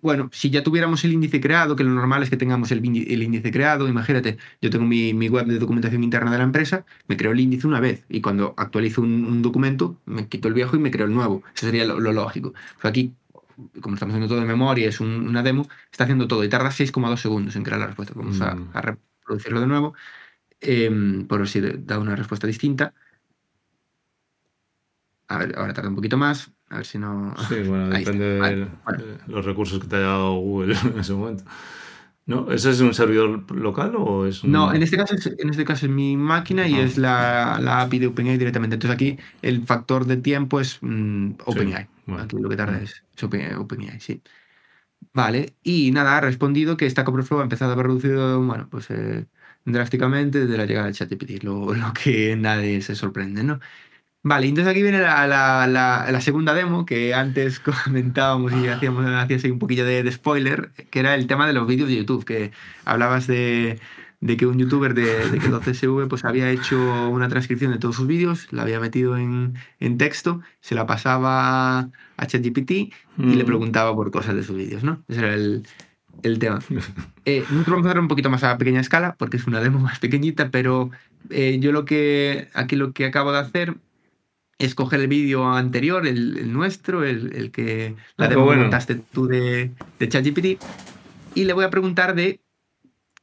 bueno, 0.00 0.28
si 0.32 0.50
ya 0.50 0.62
tuviéramos 0.62 1.04
el 1.04 1.12
índice 1.12 1.40
creado, 1.40 1.76
que 1.76 1.84
lo 1.84 1.90
normal 1.90 2.22
es 2.22 2.30
que 2.30 2.36
tengamos 2.36 2.70
el, 2.70 2.78
el 2.78 3.22
índice 3.22 3.50
creado, 3.50 3.88
imagínate, 3.88 4.38
yo 4.60 4.70
tengo 4.70 4.84
mi, 4.84 5.14
mi, 5.14 5.28
web 5.28 5.46
de 5.46 5.58
documentación 5.58 6.04
interna 6.04 6.30
de 6.30 6.38
la 6.38 6.44
empresa, 6.44 6.84
me 7.06 7.16
creo 7.16 7.32
el 7.32 7.40
índice 7.40 7.66
una 7.66 7.80
vez 7.80 8.04
y 8.08 8.20
cuando 8.20 8.54
actualizo 8.56 9.02
un, 9.02 9.42
documento, 9.42 10.00
me 10.06 10.28
quito 10.28 10.48
el 10.48 10.54
viejo 10.54 10.76
y 10.76 10.78
me 10.78 10.90
creo 10.90 11.06
el 11.06 11.14
nuevo. 11.14 11.42
Eso 11.54 11.66
sería 11.66 11.84
lo, 11.84 12.00
lógico. 12.00 12.54
aquí 12.82 13.14
como 13.80 13.94
estamos 13.94 14.14
haciendo 14.14 14.28
todo 14.28 14.40
de 14.40 14.46
memoria, 14.46 14.88
es 14.88 15.00
una 15.00 15.42
demo, 15.42 15.68
está 15.90 16.04
haciendo 16.04 16.28
todo 16.28 16.44
y 16.44 16.48
tarda 16.48 16.70
6,2 16.70 17.16
segundos 17.16 17.56
en 17.56 17.64
crear 17.64 17.80
la 17.80 17.86
respuesta. 17.88 18.14
Vamos 18.16 18.40
a, 18.40 18.54
mm. 18.54 18.72
reproducirlo 18.74 19.60
de 19.60 19.66
nuevo, 19.66 19.94
em, 20.60 21.26
por 21.26 21.46
si 21.48 21.60
da 21.60 21.98
una 21.98 22.16
respuesta 22.16 22.46
distinta. 22.46 22.94
A 25.28 25.38
ver, 25.38 25.54
ahora 25.58 25.74
tarda 25.74 25.90
un 25.90 25.96
poquito 25.96 26.16
más, 26.16 26.50
a 26.70 26.76
ver 26.76 26.86
si 26.86 26.98
no... 26.98 27.34
Sí, 27.48 27.56
bueno, 27.66 27.88
depende 27.88 28.24
de 28.24 28.68
los 29.26 29.44
recursos 29.44 29.80
que 29.80 29.86
te 29.86 29.96
haya 29.96 30.06
dado 30.06 30.34
Google 30.34 30.76
en 30.94 30.98
ese 30.98 31.12
momento. 31.12 31.44
¿No? 32.26 32.50
¿Ese 32.52 32.70
es 32.70 32.80
un 32.80 32.92
servidor 32.92 33.50
local 33.50 33.94
o 33.96 34.26
es 34.26 34.44
un... 34.44 34.52
No, 34.52 34.74
en 34.74 34.82
este 34.82 34.98
caso 34.98 35.14
es, 35.14 35.26
en 35.38 35.48
este 35.48 35.64
caso 35.64 35.86
es 35.86 35.92
mi 35.92 36.14
máquina 36.18 36.68
y 36.68 36.74
ah. 36.74 36.82
es 36.82 36.98
la, 36.98 37.58
la, 37.58 37.80
API 37.80 38.00
de 38.00 38.06
OpenAI 38.08 38.36
directamente. 38.36 38.74
Entonces 38.74 38.94
aquí 38.94 39.18
el 39.40 39.64
factor 39.64 40.04
de 40.04 40.18
tiempo 40.18 40.60
es 40.60 40.78
mm, 40.82 41.30
OpenAI. 41.46 41.88
Aquí 42.18 42.36
lo 42.38 42.50
que 42.50 42.56
tarda 42.56 42.82
es, 42.82 43.02
OpenAI, 43.22 44.00
sí. 44.00 44.20
Vale, 45.14 45.54
y 45.62 45.90
nada, 45.90 46.18
ha 46.18 46.20
respondido 46.20 46.76
que 46.76 46.88
Stack 46.88 47.08
Overflow 47.08 47.40
ha 47.40 47.44
empezado 47.44 47.70
a 47.70 47.74
haber 47.74 47.86
reducido, 47.86 48.42
bueno, 48.44 48.68
pues 48.70 48.90
eh, 48.90 49.26
drásticamente 49.64 50.40
desde 50.40 50.56
la 50.56 50.66
llegada 50.66 50.86
del 50.86 50.94
ChatGPT, 50.94 51.42
lo, 51.42 51.74
lo 51.74 51.92
que 51.92 52.36
nadie 52.36 52.82
se 52.82 52.94
sorprende, 52.94 53.42
¿no? 53.42 53.60
Vale, 54.28 54.46
entonces 54.46 54.70
aquí 54.70 54.82
viene 54.82 55.00
la, 55.00 55.26
la, 55.26 55.66
la, 55.66 56.20
segunda 56.20 56.52
demo 56.52 56.84
que 56.84 57.14
antes 57.14 57.60
comentábamos 57.84 58.52
y 58.52 58.68
hacíamos 58.68 59.06
hacías 59.06 59.42
un 59.44 59.58
poquillo 59.58 59.86
de, 59.86 60.12
spoiler, 60.12 60.70
que 60.90 61.00
era 61.00 61.14
el 61.14 61.26
tema 61.26 61.46
de 61.46 61.54
los 61.54 61.66
vídeos 61.66 61.88
de 61.88 61.96
YouTube, 61.96 62.26
que 62.26 62.52
hablabas 62.84 63.26
de, 63.26 63.80
de 64.20 64.36
que 64.36 64.44
un 64.44 64.58
youtuber 64.58 64.92
de, 64.92 65.30
de 65.30 65.40
12SV 65.40 66.08
pues 66.08 66.26
había 66.26 66.50
hecho 66.50 67.08
una 67.08 67.30
transcripción 67.30 67.72
de 67.72 67.78
todos 67.78 67.96
sus 67.96 68.06
vídeos, 68.06 68.52
la 68.52 68.62
había 68.62 68.80
metido 68.80 69.16
en, 69.16 69.54
en 69.80 69.96
texto, 69.96 70.42
se 70.60 70.74
la 70.74 70.84
pasaba 70.84 71.88
a 72.18 72.26
ChatGPT 72.26 72.70
y 72.70 72.92
le 73.16 73.44
mm. 73.44 73.46
preguntaba 73.46 73.94
por 73.94 74.10
cosas 74.10 74.34
de 74.34 74.42
sus 74.42 74.58
vídeos, 74.58 74.84
¿no? 74.84 75.02
Ese 75.08 75.20
era 75.20 75.32
el, 75.32 75.66
el 76.22 76.38
tema. 76.38 76.58
Eh, 77.24 77.44
nosotros 77.50 77.66
vamos 77.66 77.84
a 77.84 77.90
hacer 77.90 78.00
un 78.00 78.08
poquito 78.08 78.30
más 78.30 78.42
a 78.42 78.56
pequeña 78.56 78.80
escala 78.80 79.14
porque 79.18 79.36
es 79.36 79.46
una 79.46 79.60
demo 79.60 79.78
más 79.80 79.98
pequeñita, 79.98 80.50
pero 80.50 80.90
eh, 81.28 81.58
yo 81.60 81.72
lo 81.72 81.84
que 81.84 82.48
aquí 82.54 82.74
lo 82.74 82.94
que 82.94 83.04
acabo 83.04 83.32
de 83.32 83.38
hacer 83.40 83.76
escoger 84.58 85.00
el 85.00 85.08
vídeo 85.08 85.50
anterior, 85.52 86.06
el, 86.06 86.52
nuestro, 86.52 87.04
el, 87.04 87.50
que 87.52 87.94
la 88.16 88.26
ah, 88.26 88.36
montaste 88.36 88.96
tú 88.96 89.26
de, 89.26 89.70
de 89.98 90.08
ChatGPT, 90.08 90.62
y 91.34 91.44
le 91.44 91.52
voy 91.52 91.64
a 91.64 91.70
preguntar 91.70 92.14
de 92.14 92.40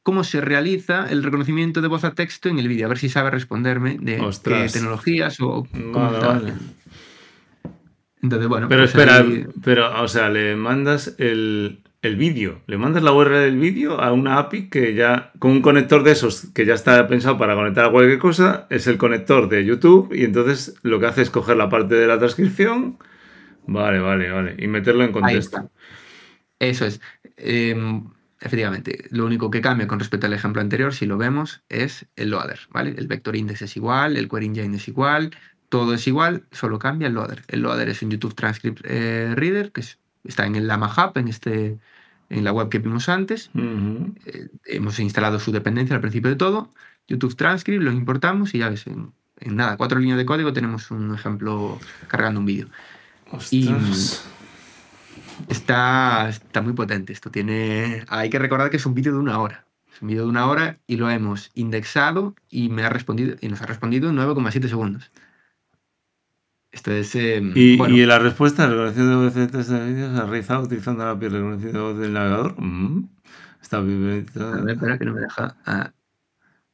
cómo 0.02 0.24
se 0.24 0.40
realiza 0.40 1.06
el 1.10 1.22
reconocimiento 1.22 1.82
de 1.82 1.88
voz 1.88 2.04
a 2.04 2.14
texto 2.14 2.48
en 2.48 2.58
el 2.58 2.68
vídeo, 2.68 2.86
a 2.86 2.88
ver 2.88 2.98
si 2.98 3.08
sabe 3.08 3.30
responderme 3.30 3.98
de 4.00 4.18
qué 4.44 4.68
tecnologías 4.72 5.40
o 5.40 5.66
cómo 5.92 6.40
Entonces, 8.22 8.48
bueno. 8.48 8.68
Pero 8.68 8.82
pues 8.82 8.90
espera, 8.90 9.26
pero, 9.64 10.02
o 10.02 10.08
sea, 10.08 10.28
le 10.30 10.54
mandas 10.54 11.16
el, 11.18 11.80
el 12.06 12.16
vídeo. 12.16 12.62
Le 12.66 12.78
mandas 12.78 13.02
la 13.02 13.12
URL 13.12 13.40
del 13.40 13.58
vídeo 13.58 14.00
a 14.00 14.12
una 14.12 14.38
API 14.38 14.68
que 14.68 14.94
ya, 14.94 15.32
con 15.38 15.50
un 15.50 15.62
conector 15.62 16.02
de 16.02 16.12
esos 16.12 16.48
que 16.54 16.64
ya 16.64 16.74
está 16.74 17.06
pensado 17.08 17.36
para 17.38 17.54
conectar 17.54 17.84
a 17.84 17.90
cualquier 17.90 18.18
cosa, 18.18 18.66
es 18.70 18.86
el 18.86 18.96
conector 18.96 19.48
de 19.48 19.64
YouTube 19.64 20.12
y 20.14 20.24
entonces 20.24 20.74
lo 20.82 21.00
que 21.00 21.06
hace 21.06 21.22
es 21.22 21.30
coger 21.30 21.56
la 21.56 21.68
parte 21.68 21.94
de 21.94 22.06
la 22.06 22.18
transcripción, 22.18 22.98
vale, 23.66 23.98
vale, 23.98 24.30
vale, 24.30 24.54
y 24.58 24.66
meterlo 24.66 25.04
en 25.04 25.12
contexto. 25.12 25.70
Eso 26.58 26.86
es. 26.86 27.00
Em, 27.36 28.04
efectivamente, 28.40 29.04
lo 29.10 29.26
único 29.26 29.50
que 29.50 29.60
cambia 29.60 29.86
con 29.86 29.98
respecto 29.98 30.26
al 30.26 30.32
ejemplo 30.32 30.62
anterior, 30.62 30.94
si 30.94 31.06
lo 31.06 31.18
vemos, 31.18 31.62
es 31.68 32.06
el 32.16 32.30
loader, 32.30 32.60
¿vale? 32.70 32.94
El 32.96 33.08
vector 33.08 33.36
index 33.36 33.62
es 33.62 33.76
igual, 33.76 34.16
el 34.16 34.28
query 34.28 34.46
engine 34.46 34.76
es 34.76 34.88
igual, 34.88 35.36
todo 35.68 35.94
es 35.94 36.06
igual, 36.06 36.46
solo 36.52 36.78
cambia 36.78 37.08
el 37.08 37.14
loader. 37.14 37.42
El 37.48 37.60
loader 37.60 37.88
es 37.88 38.02
un 38.02 38.10
YouTube 38.10 38.34
Transcript 38.34 38.80
eh, 38.84 39.32
Reader, 39.34 39.72
que 39.72 39.82
está 40.24 40.46
en 40.46 40.56
el 40.56 40.66
Lama 40.66 40.88
Hub, 40.88 41.18
en 41.18 41.28
este 41.28 41.78
en 42.30 42.44
la 42.44 42.52
web 42.52 42.68
que 42.68 42.78
vimos 42.78 43.08
antes. 43.08 43.50
Eh, 43.54 44.48
hemos 44.66 44.98
instalado 44.98 45.38
su 45.38 45.52
dependencia 45.52 45.94
al 45.94 46.00
principio 46.00 46.30
de 46.30 46.36
todo. 46.36 46.70
YouTube 47.08 47.36
Transcript, 47.36 47.82
lo 47.82 47.92
importamos 47.92 48.54
y 48.54 48.58
ya 48.58 48.68
ves, 48.68 48.86
en, 48.86 49.12
nada, 49.56 49.76
cuatro 49.76 49.98
líneas 49.98 50.18
de 50.18 50.26
código 50.26 50.52
tenemos 50.52 50.90
un 50.90 51.14
ejemplo 51.14 51.78
cargando 52.08 52.40
un 52.40 52.46
vídeo. 52.46 52.68
Y 53.50 53.74
está, 55.48 56.28
está 56.28 56.62
muy 56.62 56.72
potente. 56.72 57.12
Esto 57.12 57.30
tiene. 57.30 58.04
Hay 58.08 58.30
que 58.30 58.38
recordar 58.38 58.70
que 58.70 58.76
es 58.76 58.86
un 58.86 58.94
vídeo 58.94 59.12
de 59.12 59.18
una 59.18 59.38
hora. 59.40 59.66
Es 59.92 60.02
un 60.02 60.08
vídeo 60.08 60.24
de 60.24 60.28
una 60.28 60.46
hora 60.46 60.78
y 60.86 60.96
lo 60.96 61.08
hemos 61.10 61.50
indexado 61.54 62.34
y 62.50 62.68
me 62.68 62.84
ha 62.84 62.90
respondido 62.90 63.36
y 63.40 63.48
nos 63.48 63.62
ha 63.62 63.66
respondido 63.66 64.10
en 64.10 64.16
9,7 64.16 64.68
segundos. 64.68 65.10
Em, 67.14 67.52
¿Y, 67.54 67.82
¿Y, 67.82 68.06
la 68.06 68.18
respuesta, 68.18 68.64
el 68.64 68.70
reconocido 68.70 69.08
de 69.08 69.16
voz 69.16 69.34
de 69.34 69.46
vídeos, 69.46 69.66
se 69.66 70.20
ha 70.20 70.26
realizado 70.26 70.62
utilizando 70.62 71.04
la 71.04 71.12
API 71.12 71.28
reconocido 71.28 71.72
de 71.72 71.78
voz 71.80 71.98
del 71.98 72.12
navegador. 72.12 72.60
Mm, 72.60 73.08
está 73.60 73.80
bien. 73.80 74.26
A 74.36 74.60
ver, 74.60 74.70
espera 74.70 74.98
que 74.98 75.04
no 75.04 75.14
me 75.14 75.20
deja. 75.20 75.56
Ah, 75.64 75.92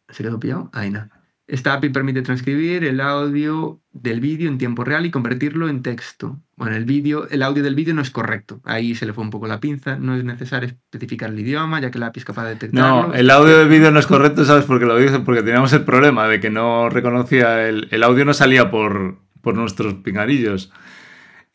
¿Se 0.09 0.23
quedó 0.23 0.39
pillado? 0.39 0.71
Ahí 0.73 0.91
no. 0.91 1.09
Esta 1.47 1.75
API 1.75 1.91
permite 1.91 2.23
transcribir 2.23 2.85
el 2.85 3.01
audio 3.01 3.81
del 3.93 4.21
vídeo 4.21 4.49
en 4.49 4.59
tiempo 4.59 4.85
real 4.85 5.05
y 5.05 5.11
convertirlo 5.11 5.69
en 5.69 5.83
texto. 5.83 6.41
Bueno, 6.57 6.77
el 6.77 6.85
vídeo, 6.85 7.29
el 7.29 7.43
audio 7.43 7.63
del 7.63 7.75
vídeo 7.75 7.95
no 7.95 8.01
es 8.01 8.11
correcto. 8.11 8.61
Ahí 8.65 8.95
se 8.95 9.07
le 9.07 9.13
fue 9.13 9.25
un 9.25 9.31
poco 9.31 9.47
la 9.47 9.61
pinza. 9.61 9.97
No 9.97 10.15
es 10.15 10.25
necesario 10.25 10.69
especificar 10.69 11.31
el 11.31 11.41
idioma, 11.41 11.81
ya 11.81 11.91
que 11.91 11.99
la 11.99 12.07
API 12.07 12.21
es 12.21 12.25
capaz 12.25 12.45
de 12.45 12.51
detectarlo. 12.51 13.09
No, 13.09 13.15
el 13.15 13.29
audio 13.31 13.59
del 13.59 13.69
vídeo 13.69 13.91
no 13.91 13.99
es 13.99 14.07
correcto, 14.07 14.45
¿sabes? 14.45 14.65
Porque 14.65 14.87
lo 14.87 14.97
dice 14.97 15.19
porque 15.19 15.43
teníamos 15.43 15.73
el 15.73 15.85
problema 15.85 16.29
de 16.29 16.41
que 16.41 16.49
no 16.49 16.89
reconocía 16.89 17.69
el, 17.69 17.89
el 17.91 18.03
audio 18.03 18.25
no 18.25 18.35
salía 18.35 18.71
por 18.71 19.19
por 19.43 19.55
nuestros 19.55 19.95
pingarillos. 19.95 20.73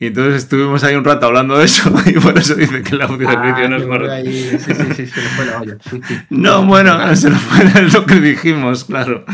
Y 0.00 0.06
entonces 0.06 0.44
estuvimos 0.44 0.84
ahí 0.84 0.94
un 0.94 1.04
rato 1.04 1.26
hablando 1.26 1.58
de 1.58 1.64
eso 1.64 1.92
y 2.06 2.12
por 2.12 2.38
eso 2.38 2.54
dice 2.54 2.82
que 2.82 2.94
el 2.94 3.02
audio 3.02 3.28
del 3.28 3.36
ah, 3.36 3.42
vídeo 3.42 3.68
no 3.68 3.76
es 3.76 3.84
correcto. 3.84 4.30
Sí, 4.30 4.58
sí, 4.60 4.94
sí, 4.94 5.06
se 5.06 5.20
le 5.20 5.28
fue 5.30 5.46
la 5.46 5.60
olla. 5.60 5.76
No, 6.30 6.64
bueno, 6.64 7.16
se 7.16 7.30
nos 7.30 7.40
fue 7.40 7.64
lo 7.82 8.06
que 8.06 8.20
dijimos, 8.20 8.84
claro. 8.84 9.24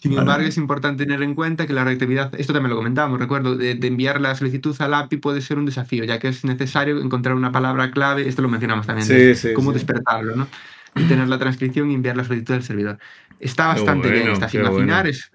Sin 0.00 0.16
embargo, 0.16 0.46
es 0.46 0.56
importante 0.56 1.04
tener 1.04 1.22
en 1.22 1.34
cuenta 1.34 1.66
que 1.66 1.74
la 1.74 1.84
reactividad, 1.84 2.34
esto 2.40 2.54
también 2.54 2.70
lo 2.70 2.76
comentábamos, 2.76 3.20
recuerdo, 3.20 3.54
de, 3.56 3.72
enviar 3.72 4.18
la 4.18 4.34
solicitud 4.34 4.74
al 4.80 4.94
API 4.94 5.18
puede 5.18 5.42
ser 5.42 5.58
un 5.58 5.66
desafío, 5.66 6.04
ya 6.04 6.18
que 6.18 6.28
es 6.28 6.42
necesario 6.42 6.98
encontrar 7.02 7.34
una 7.34 7.52
palabra 7.52 7.90
clave, 7.90 8.26
esto 8.26 8.40
lo 8.40 8.48
mencionamos 8.48 8.86
también, 8.86 9.36
sí, 9.36 9.52
cómo 9.52 9.74
despertarlo, 9.74 10.36
¿no? 10.36 10.48
Y 10.96 11.04
tener 11.04 11.28
la 11.28 11.38
transcripción 11.38 11.90
y 11.90 11.94
enviar 11.94 12.16
la 12.16 12.24
solicitud 12.24 12.54
al 12.54 12.62
servidor. 12.62 12.98
Está 13.38 13.66
bastante 13.66 14.10
bien, 14.10 14.28
está 14.30 14.48
sin 14.48 14.64
afinar, 14.64 15.06
es, 15.06 15.30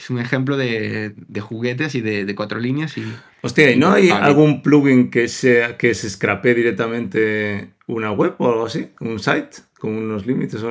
es 0.00 0.08
un 0.08 0.18
ejemplo 0.18 0.56
de, 0.56 1.14
de 1.14 1.40
juguetes 1.40 1.94
y 1.94 2.00
de, 2.00 2.24
de, 2.24 2.34
cuatro 2.34 2.58
líneas. 2.58 2.96
Y, 2.96 3.04
Hostia, 3.42 3.70
¿y 3.70 3.76
no 3.76 3.92
hay 3.92 4.08
algún 4.08 4.62
plugin 4.62 5.10
que, 5.10 5.28
sea, 5.28 5.76
que 5.76 5.92
se 5.92 6.08
scrape 6.08 6.54
directamente 6.54 7.74
una 7.86 8.10
web 8.10 8.34
o 8.38 8.48
algo 8.48 8.64
así? 8.64 8.88
¿Un 9.00 9.18
site 9.18 9.58
con 9.78 9.90
unos 9.90 10.24
límites? 10.24 10.64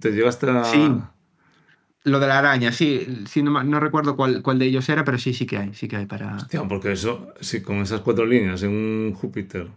¿Te 0.00 0.10
llegaste 0.10 0.50
a...? 0.50 0.64
Sí. 0.64 0.92
Lo 2.02 2.18
de 2.18 2.26
la 2.26 2.38
araña, 2.38 2.72
sí. 2.72 3.24
sí 3.26 3.42
no, 3.42 3.62
no, 3.62 3.78
recuerdo 3.78 4.16
cuál, 4.16 4.42
cuál 4.42 4.58
de 4.58 4.66
ellos 4.66 4.88
era, 4.88 5.04
pero 5.04 5.18
sí, 5.18 5.32
sí 5.32 5.46
que 5.46 5.58
hay. 5.58 5.74
Sí 5.74 5.86
que 5.86 5.96
hay 5.96 6.06
para... 6.06 6.34
Hostia, 6.34 6.64
porque 6.64 6.92
eso, 6.92 7.32
sí, 7.40 7.62
con 7.62 7.76
esas 7.76 8.00
cuatro 8.00 8.26
líneas 8.26 8.64
en 8.64 8.70
un 8.70 9.14
Júpiter 9.14 9.68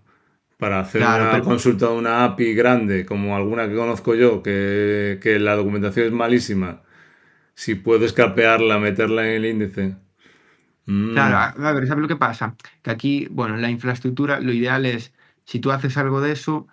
para 0.57 0.79
hacer 0.79 1.01
una 1.01 1.41
consulta 1.41 1.89
de 1.89 1.93
una 1.93 2.23
API 2.23 2.55
grande, 2.55 3.05
como 3.05 3.35
alguna 3.35 3.67
que 3.67 3.75
conozco 3.75 4.15
yo, 4.15 4.41
que, 4.41 5.19
que 5.21 5.37
la 5.37 5.55
documentación 5.55 6.07
es 6.07 6.11
malísima 6.11 6.81
si 7.55 7.75
puedo 7.75 8.05
escapearla, 8.05 8.79
meterla 8.79 9.27
en 9.27 9.33
el 9.33 9.45
índice. 9.45 9.95
Mm. 10.85 11.13
Claro, 11.13 11.65
a 11.65 11.71
ver, 11.71 11.87
¿sabes 11.87 12.01
lo 12.01 12.07
que 12.07 12.15
pasa? 12.15 12.55
Que 12.81 12.91
aquí, 12.91 13.27
bueno, 13.31 13.57
la 13.57 13.69
infraestructura, 13.69 14.39
lo 14.39 14.51
ideal 14.51 14.85
es, 14.85 15.13
si 15.45 15.59
tú 15.59 15.71
haces 15.71 15.97
algo 15.97 16.21
de 16.21 16.33
eso, 16.33 16.67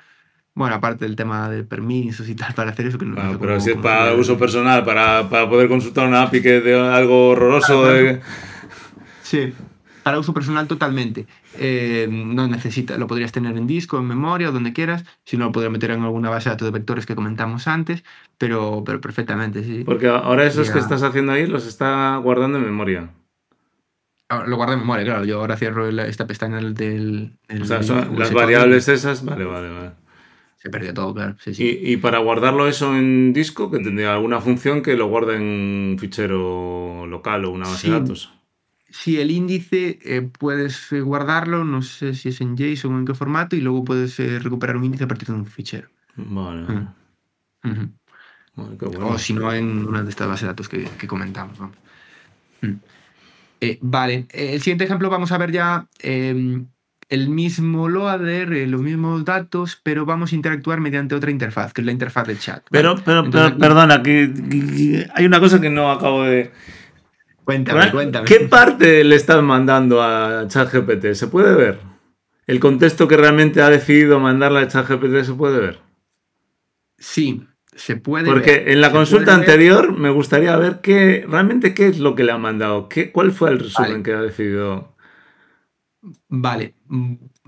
bueno, 0.55 0.75
aparte 0.75 1.05
del 1.05 1.17
tema 1.17 1.49
de 1.49 1.63
permisos 1.63 2.29
y 2.29 2.35
tal, 2.35 2.55
para 2.55 2.71
hacer 2.71 2.87
eso 2.87 2.99
que 2.99 3.07
no 3.07 3.21
ah, 3.21 3.37
Pero 3.41 3.61
si 3.61 3.71
es 3.71 3.77
para 3.77 4.15
uso 4.15 4.37
personal, 4.37 4.85
para, 4.85 5.29
para, 5.29 5.49
poder 5.49 5.69
consultar 5.69 6.09
una 6.09 6.23
API 6.23 6.43
que 6.43 6.61
de 6.61 6.79
algo 6.79 7.31
horroroso. 7.31 7.85
Sí, 9.23 9.55
para 10.03 10.19
uso 10.19 10.33
personal 10.33 10.67
totalmente. 10.67 11.27
Eh, 11.59 12.09
no 12.11 12.47
necesita, 12.47 12.97
lo 12.99 13.07
podrías 13.07 13.33
tener 13.33 13.57
en 13.57 13.67
disco, 13.67 13.99
en 13.99 14.07
memoria 14.07 14.49
o 14.49 14.53
donde 14.53 14.73
quieras, 14.73 15.05
si 15.25 15.37
no 15.37 15.47
lo 15.47 15.53
podrías 15.53 15.73
meter 15.73 15.91
en 15.91 16.03
alguna 16.03 16.31
base 16.31 16.49
de 16.49 16.55
datos 16.55 16.67
de 16.67 16.73
vectores 16.73 17.07
que 17.07 17.15
comentamos 17.15 17.69
antes, 17.69 18.05
pero, 18.39 18.83
pero 18.85 19.01
perfectamente, 19.01 19.65
sí. 19.65 19.83
Porque 19.85 20.09
ahora 20.09 20.47
esos 20.47 20.71
que 20.71 20.79
estás 20.79 21.03
haciendo 21.03 21.33
ahí 21.33 21.47
los 21.47 21.67
está 21.67 22.17
guardando 22.17 22.59
en 22.59 22.65
memoria. 22.65 23.11
Ah, 24.29 24.45
lo 24.47 24.57
guarda 24.57 24.75
en 24.75 24.81
memoria, 24.81 25.05
claro. 25.05 25.25
Yo 25.25 25.41
ahora 25.41 25.57
cierro 25.57 25.89
esta 25.89 26.27
pestaña 26.27 26.61
del... 26.61 27.33
o 27.61 27.65
sea, 27.65 27.83
son 27.83 28.19
las 28.19 28.33
variables 28.33 28.89
esas, 28.89 29.25
vale, 29.25 29.45
vale, 29.45 29.69
vale. 29.69 29.91
se 30.57 30.71
perdió 30.71 30.95
todo, 30.95 31.13
claro. 31.15 31.37
¿Y, 31.47 31.97
para 31.97 32.19
guardarlo 32.19 32.69
eso 32.69 32.97
en 32.97 33.33
disco, 33.33 33.71
que 33.73 33.81
tendría 33.81 34.15
alguna 34.15 34.41
función 34.41 34.83
que 34.83 34.97
lo 34.97 35.09
guarde 35.09 35.37
en 35.37 35.43
un 35.43 35.97
fichero 35.99 37.07
local 37.09 37.45
o 37.45 37.51
una 37.51 37.69
base 37.69 37.89
de 37.89 37.99
datos. 37.99 38.40
Sí, 38.91 39.21
el 39.21 39.31
índice 39.31 39.99
eh, 40.05 40.23
puedes 40.23 40.93
eh, 40.93 41.01
guardarlo, 41.01 41.65
no 41.65 41.81
sé 41.83 42.15
si 42.15 42.31
es 42.31 42.41
en 42.41 42.57
JSON 42.57 42.95
o 42.95 42.99
en 42.99 43.07
qué 43.07 43.15
formato, 43.15 43.55
y 43.55 43.61
luego 43.61 43.85
puedes 43.85 44.19
eh, 44.19 44.39
recuperar 44.39 44.77
un 44.77 44.85
índice 44.85 45.05
a 45.05 45.09
partir 45.09 45.29
de 45.29 45.35
un 45.35 45.47
fichero. 45.47 45.89
Vale. 46.17 46.63
Mm. 47.63 47.93
O 49.01 49.19
si 49.19 49.33
no, 49.33 49.53
en 49.53 49.87
una 49.87 50.03
de 50.03 50.11
estas 50.11 50.29
bases 50.29 50.43
de 50.43 50.47
datos 50.49 50.69
que, 50.69 50.89
comentamos. 51.07 51.59
Mm. 52.61 52.75
vale, 53.81 54.27
el 54.31 54.61
siguiente 54.61 54.85
ejemplo 54.85 55.09
vamos 55.09 55.33
a 55.33 55.39
ver 55.39 55.53
ya 55.53 55.87
em, 56.01 56.67
el 57.09 57.29
mismo 57.29 57.89
loader, 57.89 58.69
los 58.69 58.83
mismos 58.83 59.25
datos, 59.25 59.81
pero 59.83 60.05
vamos 60.05 60.33
a 60.33 60.35
interactuar 60.35 60.81
mediante 60.81 61.15
otra 61.15 61.31
interfaz, 61.31 61.73
que 61.73 61.81
es 61.81 61.85
la 61.85 61.93
interfaz 61.93 62.27
de 62.27 62.39
chat. 62.39 62.63
Pero, 62.71 62.97
pero, 63.05 63.31
perdona, 63.31 64.03
que, 64.03 65.07
hay 65.15 65.27
una 65.27 65.39
cosa 65.39 65.61
que 65.61 65.71
no 65.71 65.91
acabo 65.93 66.25
de 66.25 66.51
Cuéntame, 67.51 67.91
cuéntame. 67.91 68.27
¿Qué 68.27 68.41
parte 68.41 69.03
le 69.03 69.17
estás 69.17 69.43
mandando 69.43 70.01
a 70.01 70.47
ChatGPT? 70.47 71.15
¿Se 71.15 71.27
puede 71.27 71.57
ver? 71.57 71.81
¿El 72.47 72.61
contexto 72.61 73.09
que 73.09 73.17
realmente 73.17 73.61
ha 73.61 73.69
decidido 73.69 74.21
mandarle 74.21 74.61
a 74.61 74.69
ChatGPT 74.69 75.25
se 75.25 75.35
puede 75.35 75.59
ver? 75.59 75.81
Sí, 76.97 77.45
se 77.75 77.97
puede 77.97 78.31
Porque 78.31 78.53
ver. 78.53 78.69
en 78.69 78.81
la 78.81 78.93
consulta 78.93 79.35
anterior 79.35 79.99
me 79.99 80.11
gustaría 80.11 80.57
ver 80.57 80.81
qué, 80.81 81.27
realmente 81.29 81.75
qué 81.75 81.89
es 81.89 81.99
lo 81.99 82.15
que 82.15 82.23
le 82.23 82.31
ha 82.31 82.39
mandado. 82.39 82.89
¿Qué, 82.89 83.11
¿Cuál 83.11 83.33
fue 83.33 83.51
el 83.51 83.59
resumen 83.59 84.05
que 84.05 84.13
ha 84.13 84.23
decidido? 84.23 84.95
Vale, 86.29 86.77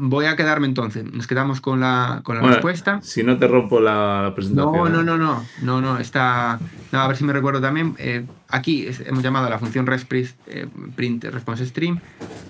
voy 0.03 0.27
a 0.27 0.35
quedarme 0.35 0.67
entonces. 0.67 1.05
Nos 1.13 1.27
quedamos 1.27 1.61
con 1.61 1.81
la, 1.81 2.23
con 2.25 2.37
la 2.37 2.43
respuesta. 2.43 3.01
Si 3.03 3.23
no 3.23 3.39
te 3.39 3.47
rompo 3.47 3.81
la, 3.81 4.33
presentación. 4.35 4.75
No, 4.75 4.89
no, 4.89 5.03
no, 5.03 5.17
no, 5.17 5.45
no, 5.63 5.81
no, 5.81 5.99
está. 5.99 6.59
a 6.91 7.09
ver 7.09 7.17
si 7.17 7.25
me 7.25 7.33
recuerdo 7.33 7.61
también. 7.61 7.95
Eh, 7.99 8.27
aquí 8.49 8.89
hemos 9.07 9.23
llamado 9.23 9.47
a 9.47 9.51
la 9.51 9.61
función 9.61 9.87
resprint 9.87 10.31
eh, 10.49 10.67
print 10.97 11.25
response 11.25 11.65
stream. 11.67 12.01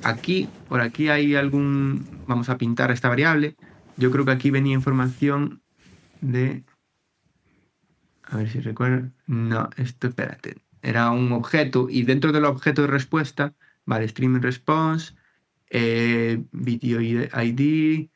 Aquí, 0.02 0.48
por 0.68 0.80
aquí 0.80 1.10
hay 1.10 1.34
algún. 1.34 2.06
Vamos 2.26 2.48
a 2.48 2.56
pintar 2.56 2.90
esta 2.90 3.10
variable. 3.10 3.56
Yo 3.98 4.10
creo 4.10 4.24
que 4.24 4.32
aquí 4.32 4.50
venía 4.50 4.72
información 4.72 5.60
de. 6.22 6.64
A 8.24 8.38
ver 8.38 8.48
si 8.48 8.60
recuerdo. 8.60 9.10
No, 9.26 9.68
esto, 9.76 10.08
espérate. 10.08 10.56
Era 10.80 11.10
un 11.10 11.32
objeto 11.32 11.88
y 11.90 12.04
dentro 12.04 12.32
del 12.32 12.46
objeto 12.46 12.80
de 12.80 12.88
respuesta, 12.88 13.52
vale, 13.84 14.08
stream 14.08 14.40
response 14.40 15.14
eh, 15.74 16.42
video 16.52 17.00
ID. 17.00 18.08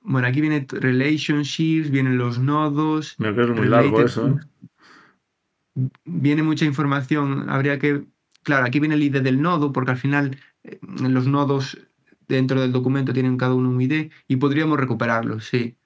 Bueno, 0.00 0.26
aquí 0.26 0.40
viene 0.40 0.66
relationships, 0.68 1.90
vienen 1.90 2.18
los 2.18 2.40
nodos. 2.40 3.14
Me 3.18 3.28
es 3.28 3.48
muy 3.48 3.68
largo 3.68 4.02
eso. 4.02 4.28
¿eh? 4.28 5.88
Viene 6.04 6.42
mucha 6.42 6.64
información. 6.64 7.48
Habría 7.48 7.78
que. 7.78 8.02
Claro, 8.42 8.66
aquí 8.66 8.80
viene 8.80 8.96
el 8.96 9.02
ID 9.04 9.20
del 9.20 9.40
nodo, 9.40 9.72
porque 9.72 9.92
al 9.92 9.98
final 9.98 10.36
eh, 10.64 10.80
los 10.82 11.28
nodos 11.28 11.78
dentro 12.26 12.60
del 12.60 12.72
documento 12.72 13.12
tienen 13.12 13.36
cada 13.36 13.54
uno 13.54 13.70
un 13.70 13.80
ID 13.80 14.10
y 14.26 14.36
podríamos 14.36 14.78
recuperarlos, 14.78 15.46
sí. 15.46 15.76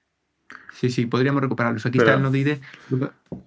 Sí, 0.73 0.89
sí, 0.89 1.05
podríamos 1.05 1.41
recuperarlos. 1.41 1.85
Aquí 1.85 1.99
está 1.99 2.15
el 2.15 2.23
nodo 2.23 2.35
ID. 2.35 2.57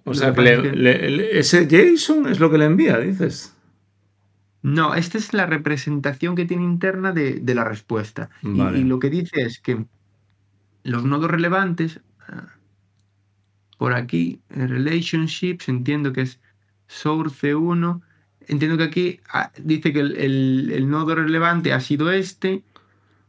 O 0.05 0.13
sea, 0.13 0.29
ese 0.29 1.67
JSON 1.67 2.29
es 2.29 2.39
lo 2.39 2.49
que 2.49 2.57
le 2.57 2.65
envía, 2.65 2.97
dices. 2.99 3.53
No, 4.61 4.93
esta 4.93 5.17
es 5.17 5.33
la 5.33 5.45
representación 5.45 6.35
que 6.35 6.45
tiene 6.45 6.63
interna 6.63 7.13
de, 7.13 7.41
la 7.45 7.63
respuesta. 7.63 8.29
Y, 8.43 8.83
lo 8.83 8.99
que 8.99 9.09
dice 9.09 9.41
es 9.41 9.59
que 9.59 9.85
los 10.83 11.05
nodos 11.05 11.31
relevantes, 11.31 12.01
ah, 12.27 12.47
por 13.77 13.93
aquí, 13.93 14.41
relationships, 14.49 15.69
entiendo 15.69 16.11
que 16.11 16.21
es 16.21 16.39
source 16.87 17.55
1, 17.55 18.01
entiendo 18.47 18.77
que 18.77 18.83
aquí 18.83 19.19
ah, 19.31 19.51
dice 19.57 19.93
que 19.93 20.01
el, 20.01 20.89
nodo 20.89 21.15
relevante 21.15 21.71
ha 21.71 21.79
sido 21.79 22.11
este, 22.11 22.63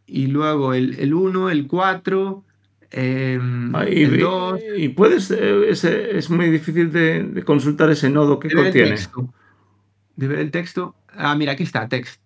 y 0.07 0.27
luego 0.27 0.75
el, 0.75 1.15
1, 1.15 1.51
el 1.51 1.69
4, 1.69 2.45
em, 2.91 3.73
el 3.77 4.19
2. 4.19 4.61
Y 4.79 4.89
puedes, 4.89 5.31
eh, 5.31 5.71
es, 5.71 6.29
muy 6.29 6.51
difícil 6.51 6.91
de, 6.91 7.45
consultar 7.47 7.89
ese 7.91 8.11
nodo 8.11 8.41
que 8.41 8.51
contiene. 8.51 8.97
de 10.17 10.29
ver 10.29 10.41
el 10.41 10.51
texto. 10.51 10.97
Ah, 11.17 11.35
mira, 11.35 11.53
aquí 11.53 11.63
está, 11.63 11.89
text. 11.89 12.21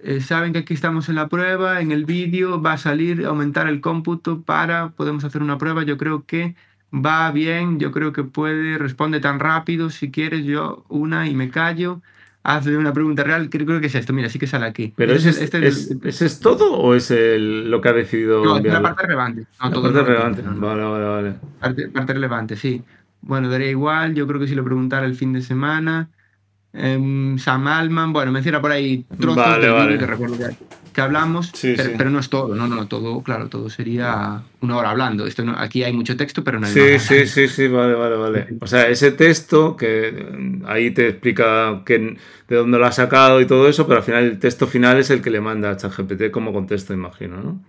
Eh, 0.00 0.20
saben 0.20 0.52
que 0.52 0.60
aquí 0.60 0.74
estamos 0.74 1.08
en 1.08 1.16
la 1.16 1.28
prueba, 1.28 1.80
en 1.80 1.90
el 1.90 2.04
vídeo 2.04 2.62
va 2.62 2.74
a 2.74 2.78
salir, 2.78 3.26
aumentar 3.26 3.66
el 3.66 3.80
cómputo 3.80 4.42
para, 4.42 4.90
podemos 4.90 5.24
hacer 5.24 5.42
una 5.42 5.58
prueba, 5.58 5.82
yo 5.82 5.98
creo 5.98 6.24
que 6.24 6.54
va 6.94 7.30
bien, 7.32 7.80
yo 7.80 7.90
creo 7.90 8.12
que 8.12 8.22
puede, 8.22 8.78
responde 8.78 9.18
tan 9.18 9.40
rápido, 9.40 9.90
si 9.90 10.12
quieres 10.12 10.44
yo 10.44 10.84
una 10.88 11.26
y 11.26 11.34
me 11.34 11.50
callo, 11.50 12.00
hazle 12.44 12.76
una 12.76 12.92
pregunta 12.92 13.24
real, 13.24 13.50
creo, 13.50 13.66
creo 13.66 13.80
que 13.80 13.88
es 13.88 13.94
esto, 13.96 14.12
mira, 14.12 14.28
sí 14.28 14.38
que 14.38 14.46
sale 14.46 14.66
aquí. 14.66 14.94
¿Pero 14.96 15.14
ese 15.14 15.30
es, 15.30 15.40
este 15.40 15.66
es, 15.66 16.38
todo 16.38 16.74
o 16.74 16.94
es 16.94 17.10
lo 17.10 17.80
que 17.80 17.88
ha 17.88 17.92
decidido 17.92 18.44
No, 18.44 18.58
es 18.58 18.64
la 18.64 18.80
parte 18.80 19.02
relevante. 19.02 19.46
No, 19.60 19.68
la 19.68 19.82
parte 19.82 20.02
relevante, 20.04 20.42
vale, 20.42 20.82
vale, 20.84 21.04
vale. 21.04 21.34
Parte, 21.58 21.88
parte 21.88 22.12
relevante, 22.12 22.56
sí. 22.56 22.84
Bueno, 23.20 23.50
daría 23.50 23.68
igual, 23.68 24.14
yo 24.14 24.28
creo 24.28 24.38
que 24.38 24.46
si 24.46 24.54
lo 24.54 24.62
preguntara 24.62 25.06
el 25.06 25.16
fin 25.16 25.32
de 25.32 25.42
semana 25.42 26.08
Em, 26.78 27.38
Sam 27.38 27.66
Alman, 27.66 28.12
bueno, 28.12 28.30
menciona 28.30 28.60
por 28.60 28.70
ahí 28.70 29.04
trozos 29.20 29.58
que 29.58 30.06
recuerdo 30.06 30.36
que, 30.92 31.00
hablamos, 31.00 31.52
pero, 31.96 32.10
no 32.10 32.18
es 32.18 32.28
todo, 32.28 32.56
no, 32.56 32.66
no, 32.66 32.88
todo, 32.88 33.22
claro, 33.22 33.48
todo 33.48 33.70
sería 33.70 34.42
una 34.60 34.76
hora 34.76 34.90
hablando. 34.90 35.26
Esto 35.26 35.44
aquí 35.56 35.84
hay 35.84 35.92
mucho 35.92 36.16
texto, 36.16 36.42
pero 36.42 36.58
no 36.58 36.66
hay 36.66 36.72
Sí, 36.72 36.98
sí, 36.98 37.26
sí, 37.26 37.46
sí, 37.46 37.68
vale, 37.68 37.94
vale, 37.94 38.16
vale. 38.16 38.46
O 38.60 38.66
sea, 38.66 38.88
ese 38.88 39.12
texto 39.12 39.76
que 39.76 40.08
em, 40.08 40.62
ahí 40.66 40.90
te 40.90 41.08
explica 41.08 41.82
de 41.86 42.16
dónde 42.48 42.78
lo 42.78 42.86
ha 42.86 42.92
sacado 42.92 43.40
y 43.40 43.46
todo 43.46 43.68
eso, 43.68 43.86
pero 43.86 43.98
al 43.98 44.04
final 44.04 44.24
el 44.24 44.38
texto 44.38 44.66
final 44.66 44.98
es 44.98 45.10
el 45.10 45.22
que 45.22 45.30
le 45.30 45.40
manda 45.40 45.70
a 45.70 45.76
ChatGPT 45.76 46.30
como 46.32 46.52
contexto, 46.52 46.92
imagino, 46.94 47.36
¿no? 47.36 47.60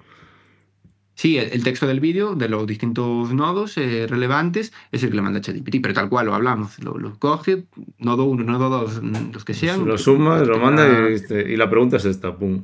Sí, 1.20 1.38
el, 1.38 1.66
texto 1.66 1.86
del 1.86 2.00
vídeo 2.00 2.34
de 2.34 2.48
los 2.48 2.66
distintos 2.66 3.34
nodos 3.34 3.78
eh, 3.78 4.08
relevantes 4.08 4.72
es 4.90 5.04
el 5.04 5.10
que 5.10 5.18
le 5.18 5.22
manda 5.22 5.42
ChatGPT, 5.42 5.82
pero 5.82 5.94
tal 5.94 6.08
cual 6.08 6.28
lo 6.28 6.34
hablamos. 6.34 6.80
Lo, 6.80 7.20
coge, 7.20 7.66
nodo 7.98 8.24
1, 8.24 8.46
nodo 8.46 8.70
2, 8.70 9.02
los 9.34 9.44
que 9.44 9.54
sean. 9.54 9.86
Lo 9.86 9.98
suma, 9.98 10.40
lo 10.40 10.60
manda 10.60 10.88
y, 11.10 11.58
la 11.58 11.70
pregunta 11.70 11.98
es 11.98 12.06
esta, 12.06 12.34
pum. 12.34 12.64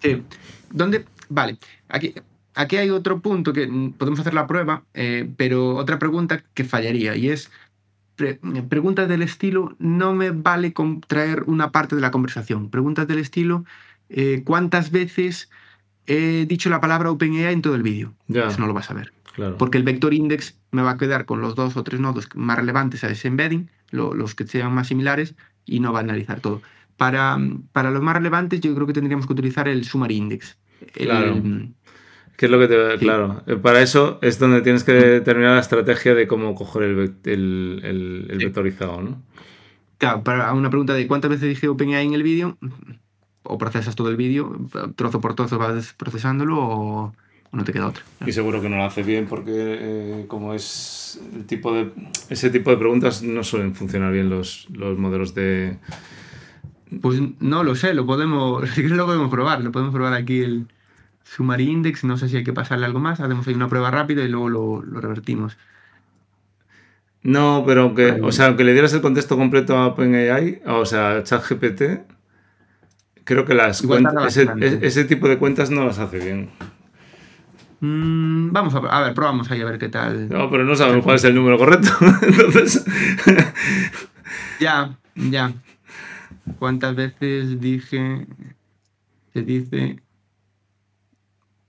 Sí. 0.00 0.22
¿Dónde? 0.70 1.04
Vale, 1.28 1.58
aquí, 1.90 2.14
aquí 2.54 2.76
hay 2.78 2.88
otro 2.88 3.20
punto 3.20 3.52
que 3.52 3.68
podemos 3.98 4.18
hacer 4.18 4.32
la 4.32 4.46
prueba, 4.46 4.84
eh, 4.94 5.28
pero 5.36 5.76
otra 5.76 5.98
pregunta 5.98 6.42
que 6.54 6.64
fallaría 6.64 7.16
y 7.16 7.28
es 7.28 7.50
preguntas 8.70 9.10
del 9.10 9.20
estilo, 9.20 9.76
no 9.78 10.14
me 10.14 10.30
vale 10.30 10.72
traer 11.06 11.42
una 11.48 11.70
parte 11.70 11.96
de 11.96 12.00
la 12.00 12.10
conversación. 12.10 12.70
Preguntas 12.70 13.06
del 13.06 13.18
estilo, 13.18 13.66
eh, 14.08 14.40
¿cuántas 14.42 14.90
veces 14.90 15.50
he 16.06 16.46
dicho 16.46 16.70
la 16.70 16.80
palabra 16.80 17.10
OpenAI 17.10 17.52
en 17.52 17.62
todo 17.62 17.74
el 17.74 17.82
vídeo. 17.82 18.14
Eso 18.28 18.58
no 18.58 18.66
lo 18.66 18.74
vas 18.74 18.90
a 18.90 18.94
ver. 18.94 19.12
Porque 19.58 19.78
el 19.78 19.84
vector 19.84 20.14
index 20.14 20.56
me 20.70 20.82
va 20.82 20.92
a 20.92 20.98
quedar 20.98 21.24
con 21.24 21.40
los 21.40 21.54
dos 21.54 21.76
o 21.76 21.82
tres 21.82 22.00
nodos 22.00 22.28
más 22.34 22.58
relevantes 22.58 23.04
a 23.04 23.10
ese 23.10 23.28
embedding, 23.28 23.70
los 23.90 24.34
que 24.34 24.46
sean 24.46 24.72
más 24.72 24.88
similares, 24.88 25.34
y 25.64 25.80
no 25.80 25.92
va 25.92 26.00
a 26.00 26.02
analizar 26.02 26.40
todo. 26.40 26.62
Para, 26.96 27.38
para 27.72 27.90
los 27.90 28.02
más 28.02 28.14
relevantes, 28.14 28.60
yo 28.60 28.74
creo 28.74 28.86
que 28.86 28.92
tendríamos 28.92 29.26
que 29.26 29.32
utilizar 29.32 29.66
el 29.66 29.84
summary 29.84 30.16
index. 30.16 30.56
claro. 30.92 31.42
¿Qué 32.36 32.46
es 32.46 32.50
lo 32.50 32.58
que 32.58 32.66
te 32.66 32.98
Claro, 32.98 33.42
eh, 33.46 33.56
para 33.56 33.80
eso 33.80 34.18
es 34.20 34.38
donde 34.38 34.60
tienes 34.62 34.82
que 34.82 34.92
determinar 34.92 35.54
la 35.54 35.60
estrategia 35.60 36.14
de 36.14 36.26
cómo 36.26 36.54
coger 36.54 36.82
el, 36.82 37.14
el, 37.24 38.26
el, 38.28 38.38
vectorizado, 38.38 39.00
¿no? 39.00 39.22
Claro, 39.98 40.24
para 40.24 40.52
una 40.52 40.68
pregunta 40.68 40.94
de 40.94 41.06
cuántas 41.06 41.30
veces 41.30 41.48
dije 41.48 41.68
OpenAI 41.68 42.06
en 42.06 42.14
el 42.14 42.24
vídeo, 42.24 42.58
o 43.44 43.58
procesas 43.58 43.94
todo 43.94 44.08
el 44.10 44.16
vídeo, 44.16 44.56
trozo 44.96 45.20
por 45.20 45.34
trozo 45.34 45.58
vas 45.58 45.94
procesándolo 45.94 46.58
o, 46.58 47.12
no 47.52 47.62
te 47.62 47.72
queda 47.72 47.86
otra. 47.86 48.02
Y 48.26 48.32
seguro 48.32 48.60
que 48.60 48.68
no 48.68 48.78
lo 48.78 48.84
hace 48.84 49.04
bien 49.04 49.26
porque 49.26 49.52
eh, 49.54 50.24
como 50.26 50.54
es 50.54 51.20
el 51.36 51.44
tipo 51.44 51.72
de 51.72 51.92
ese 52.28 52.50
tipo 52.50 52.70
de 52.70 52.76
preguntas 52.76 53.22
no 53.22 53.44
suelen 53.44 53.76
funcionar 53.76 54.12
bien 54.12 54.28
los, 54.28 54.66
los 54.72 54.98
modelos 54.98 55.34
de 55.34 55.78
pues 57.00 57.20
no 57.40 57.62
lo 57.62 57.74
sé, 57.74 57.94
lo 57.94 58.06
podemos, 58.06 58.68
si 58.74 58.82
lo 58.82 59.06
podemos 59.06 59.30
probar, 59.30 59.62
lo 59.62 59.72
podemos 59.72 59.94
probar 59.94 60.14
aquí 60.14 60.40
el 60.40 60.66
Summary 61.22 61.70
Index, 61.70 62.04
no 62.04 62.16
sé 62.16 62.28
si 62.28 62.36
hay 62.36 62.44
que 62.44 62.52
pasarle 62.52 62.86
algo 62.86 63.00
más, 63.00 63.20
hacemos 63.20 63.46
ahí 63.46 63.54
una 63.54 63.68
prueba 63.68 63.90
rápida 63.90 64.22
y 64.22 64.28
luego 64.28 64.48
lo, 64.48 64.82
lo 64.82 65.00
revertimos. 65.00 65.56
No, 67.22 67.64
pero 67.66 67.82
aunque, 67.82 68.20
o 68.22 68.32
sea, 68.32 68.46
aunque 68.46 68.64
le 68.64 68.72
dieras 68.72 68.92
el 68.92 69.00
contexto 69.00 69.36
completo 69.36 69.78
a 69.78 69.86
OpenAI, 69.86 70.60
o 70.66 70.84
sea, 70.84 71.16
a 71.16 71.22
ChatGPT, 71.22 71.82
Creo 73.24 73.44
que 73.44 73.54
las 73.54 73.82
cuentas, 73.82 74.36
e-, 74.36 74.78
ese, 74.82 75.04
tipo 75.04 75.28
de 75.28 75.38
cuentas 75.38 75.70
no 75.70 75.86
las 75.86 75.98
hace 75.98 76.18
bien. 76.18 76.50
Mm, 77.80 78.52
vamos 78.52 78.74
a, 78.74 78.78
a, 78.78 79.02
ver, 79.02 79.14
probamos 79.14 79.50
ahí 79.50 79.62
a 79.62 79.64
ver 79.64 79.78
qué 79.78 79.88
tal. 79.88 80.28
No, 80.28 80.50
pero 80.50 80.64
no 80.64 80.76
sabemos 80.76 81.04
cuál 81.04 81.16
es 81.16 81.24
el 81.24 81.34
número 81.34 81.58
correcto. 81.58 81.88
Entonces. 82.22 82.84
ya, 84.60 84.96
ya. 85.14 85.52
¿Cuántas 86.58 86.94
veces 86.94 87.60
dije. 87.60 88.26
Se 89.32 89.42
dice. 89.42 89.98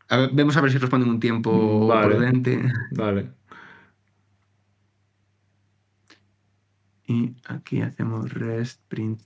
A 0.10 0.18
ver, 0.18 0.30
vemos 0.34 0.56
a 0.58 0.62
ver 0.62 0.72
si 0.72 0.78
responden 0.78 1.10
un 1.10 1.20
tiempo 1.20 1.90
mm, 1.90 2.04
prudente. 2.04 2.62
Vale. 2.92 3.30
Y 7.08 7.36
aquí 7.46 7.82
hacemos 7.82 8.34
rest 8.34 8.82
print 8.88 9.22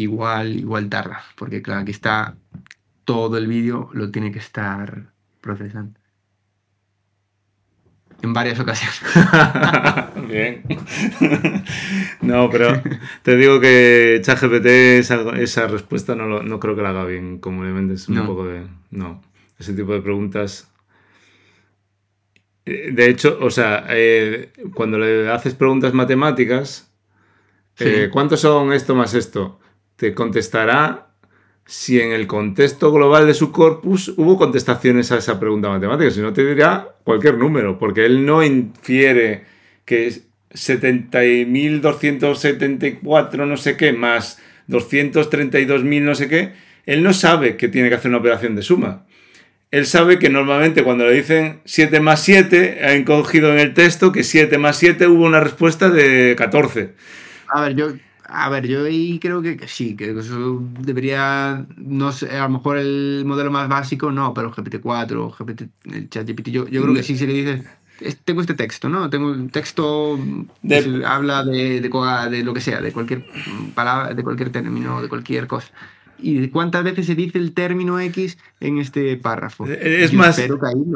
Igual, 0.00 0.58
igual 0.58 0.88
tarda, 0.88 1.22
porque 1.36 1.62
claro, 1.62 1.82
aquí 1.82 1.90
está 1.90 2.36
todo 3.04 3.36
el 3.36 3.46
vídeo, 3.46 3.90
lo 3.92 4.10
tiene 4.10 4.32
que 4.32 4.38
estar 4.38 5.12
procesando. 5.40 5.98
En 8.22 8.32
varias 8.32 8.60
ocasiones. 8.60 9.00
Bien. 10.28 10.62
no, 12.20 12.50
pero 12.50 12.82
te 13.22 13.36
digo 13.36 13.60
que 13.60 14.20
ChatGPT 14.22 14.66
esa, 14.66 15.30
esa 15.38 15.66
respuesta 15.66 16.14
no, 16.14 16.42
no 16.42 16.60
creo 16.60 16.76
que 16.76 16.82
la 16.82 16.90
haga 16.90 17.04
bien, 17.04 17.38
como 17.38 17.64
le 17.64 17.94
es 17.94 18.08
un 18.08 18.26
poco 18.26 18.46
de... 18.46 18.66
No 18.90 19.22
ese 19.60 19.74
tipo 19.74 19.92
de 19.92 20.00
preguntas. 20.00 20.68
Eh, 22.64 22.90
de 22.92 23.10
hecho, 23.10 23.38
o 23.40 23.50
sea, 23.50 23.86
eh, 23.90 24.52
cuando 24.74 24.98
le 24.98 25.30
haces 25.30 25.54
preguntas 25.54 25.92
matemáticas, 25.92 26.90
eh, 27.78 28.08
¿cuántos 28.10 28.40
son 28.40 28.72
esto 28.72 28.94
más 28.94 29.14
esto? 29.14 29.59
Te 30.00 30.14
contestará 30.14 31.06
si 31.66 32.00
en 32.00 32.12
el 32.12 32.26
contexto 32.26 32.90
global 32.90 33.26
de 33.26 33.34
su 33.34 33.52
corpus 33.52 34.14
hubo 34.16 34.38
contestaciones 34.38 35.12
a 35.12 35.18
esa 35.18 35.38
pregunta 35.38 35.68
matemática, 35.68 36.10
si 36.10 36.22
no 36.22 36.32
te 36.32 36.42
dirá 36.42 36.94
cualquier 37.04 37.36
número, 37.36 37.78
porque 37.78 38.06
él 38.06 38.24
no 38.24 38.42
infiere 38.42 39.44
que 39.84 40.10
70.274 40.54 43.46
no 43.46 43.58
sé 43.58 43.76
qué 43.76 43.92
más 43.92 44.38
232.000 44.70 46.00
no 46.00 46.14
sé 46.14 46.30
qué, 46.30 46.54
él 46.86 47.02
no 47.02 47.12
sabe 47.12 47.58
que 47.58 47.68
tiene 47.68 47.90
que 47.90 47.96
hacer 47.96 48.08
una 48.08 48.20
operación 48.20 48.56
de 48.56 48.62
suma. 48.62 49.04
Él 49.70 49.84
sabe 49.84 50.18
que 50.18 50.30
normalmente 50.30 50.82
cuando 50.82 51.04
le 51.04 51.12
dicen 51.12 51.60
7 51.66 52.00
más 52.00 52.22
7, 52.22 52.78
ha 52.84 52.94
encogido 52.94 53.52
en 53.52 53.58
el 53.58 53.74
texto 53.74 54.12
que 54.12 54.24
7 54.24 54.56
más 54.56 54.78
7 54.78 55.08
hubo 55.08 55.26
una 55.26 55.40
respuesta 55.40 55.90
de 55.90 56.36
14. 56.38 56.94
A 57.48 57.60
ver, 57.60 57.74
yo, 57.74 57.92
a 58.32 58.48
ver, 58.48 58.66
yo 58.66 58.84
ahí 58.84 59.18
creo 59.18 59.42
que, 59.42 59.58
sí, 59.66 59.96
que 59.96 60.10
eso 60.10 60.62
debería, 60.78 61.66
no 61.76 62.12
sé, 62.12 62.30
a 62.30 62.44
lo 62.44 62.50
mejor 62.50 62.78
el 62.78 63.24
modelo 63.26 63.50
más 63.50 63.68
básico 63.68 64.12
no, 64.12 64.32
pero 64.32 64.52
GPT-4, 64.52 65.36
GPT, 65.36 65.62
el 65.92 66.08
ChatGPT, 66.08 66.48
yo, 66.48 66.68
yo 66.68 66.82
creo 66.82 66.94
que 66.94 67.02
sí, 67.02 67.16
si 67.16 67.26
le 67.26 67.32
dices, 67.32 67.66
tengo 68.24 68.40
este 68.40 68.54
texto, 68.54 68.88
¿no? 68.88 69.10
Tengo 69.10 69.30
un 69.30 69.50
texto 69.50 70.18
que 70.66 71.02
habla 71.04 71.44
de, 71.44 71.80
de, 71.80 72.42
lo 72.44 72.54
que 72.54 72.60
sea, 72.60 72.80
de 72.80 72.92
cualquier 72.92 73.26
palabra, 73.74 74.14
de 74.14 74.22
cualquier 74.22 74.50
término, 74.50 75.02
de 75.02 75.08
cualquier 75.08 75.46
cosa 75.46 75.72
y 76.22 76.48
cuántas 76.48 76.84
veces 76.84 77.06
se 77.06 77.14
dice 77.14 77.38
el 77.38 77.52
término 77.52 77.98
X 78.00 78.38
en 78.60 78.78
este 78.78 79.16
párrafo. 79.16 79.66
Es 79.66 80.12
más. 80.12 80.40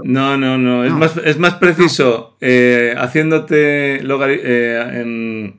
No, 0.04 0.36
no, 0.36 0.58
no, 0.58 0.84
Es, 0.84 0.92
más, 0.92 1.16
es 1.24 1.38
más 1.38 1.54
preciso 1.54 2.36
eh, 2.40 2.94
haciéndote 2.96 3.96
eh, 3.96 5.00
en, 5.00 5.54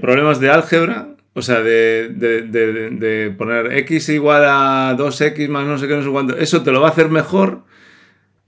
problemas 0.00 0.40
de 0.40 0.50
álgebra. 0.50 1.08
O 1.34 1.42
sea, 1.42 1.60
de, 1.60 2.08
de, 2.08 3.34
poner 3.38 3.72
x 3.78 4.08
igual 4.08 4.44
a 4.44 4.96
2x 4.98 5.48
más 5.48 5.66
no 5.66 5.78
sé 5.78 5.86
qué, 5.86 5.94
no 5.94 6.02
sé 6.02 6.10
cuánto. 6.10 6.36
Eso 6.36 6.62
te 6.62 6.72
lo 6.72 6.80
va 6.80 6.88
a 6.88 6.90
hacer 6.90 7.10
mejor. 7.10 7.62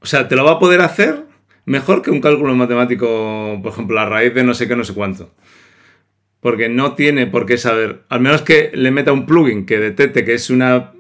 O 0.01 0.07
sea, 0.07 0.27
te 0.27 0.35
lo 0.35 0.45
va 0.45 0.53
a 0.53 0.59
poder 0.59 0.81
hacer 0.81 1.25
mejor 1.67 2.03
que 2.03 2.11
un 2.11 2.21
cálculo 2.21 2.55
matemático, 2.55 3.61
por 3.63 3.73
ejemplo, 3.73 3.95
la 3.95 4.07
raíz 4.07 4.35
de 4.35 4.43
no 4.43 4.55
sé 4.55 4.67
qué, 4.67 4.75
no 4.75 4.83
sé 4.83 4.95
cuánto 4.95 5.31
porque 6.41 6.69
no 6.69 6.95
tiene 6.95 7.27
por 7.27 7.47
qué 7.47 7.59
saber, 7.59 8.03
al 8.09 8.21
menos 8.21 8.43
que 8.43 8.71
le 8.75 8.91
meta 8.91 9.13
un 9.13 9.27
plugin 9.27 9.67
que 9.67 9.79
detecte 9.79 10.25
que 10.25 10.35
es 10.35 10.51
una, 10.51 10.93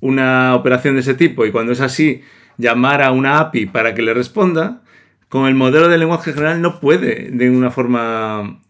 una 0.00 0.54
operación 0.54 0.94
de 0.94 1.00
ese 1.00 1.14
tipo 1.14 1.46
y 1.46 1.52
cuando 1.52 1.72
es 1.72 1.80
así, 1.80 2.22
llamar 2.56 3.02
a 3.02 3.12
una 3.12 3.38
API 3.38 3.66
para 3.66 3.94
que 3.94 4.02
le 4.02 4.14
responda, 4.14 4.82
con 5.28 5.46
el 5.46 5.54
modelo 5.54 5.88
de 5.88 5.98
lenguaje 5.98 6.32
general 6.32 6.62
no 6.62 6.80
puede 6.80 7.30
de 7.30 7.50
una 7.50 7.70
forma... 7.70 8.62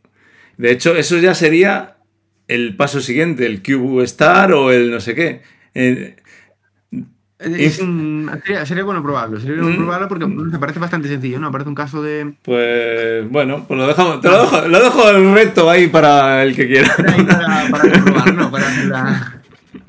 De 0.58 0.72
hecho, 0.72 0.96
eso 0.96 1.16
ya 1.18 1.34
sería 1.34 1.96
el 2.48 2.76
paso 2.76 3.00
siguiente, 3.00 3.46
el 3.46 3.62
star 4.02 4.52
o 4.52 4.70
el 4.70 4.90
no 4.90 5.00
sé 5.00 5.14
qué. 5.14 5.42
Eh, 5.74 6.16
sería, 7.38 8.82
bueno 8.82 9.02
probarlo, 9.02 9.38
sería 9.38 9.62
bueno 9.62 9.76
mm. 9.76 9.78
probarlo 9.78 10.08
porque 10.08 10.26
me 10.26 10.58
parece 10.58 10.80
bastante 10.80 11.08
sencillo, 11.08 11.38
¿no? 11.38 11.52
Parece 11.52 11.68
un 11.68 11.76
caso 11.76 12.02
de. 12.02 12.34
Pues 12.42 13.30
bueno, 13.30 13.64
pues 13.68 13.78
lo 13.78 13.86
dejamos, 13.86 14.20
te 14.20 14.28
lo 14.28 14.40
dejo, 14.40 14.66
lo 14.66 14.82
dejo 14.82 15.10
el 15.10 15.32
reto 15.32 15.70
ahí 15.70 15.86
para 15.86 16.42
el 16.42 16.56
que 16.56 16.66
quiera. 16.66 16.92
Para, 16.96 17.68
para, 17.70 17.92
comprobar, 17.92 18.34
¿no? 18.34 18.50
Para 18.50 18.84
la, 18.84 19.38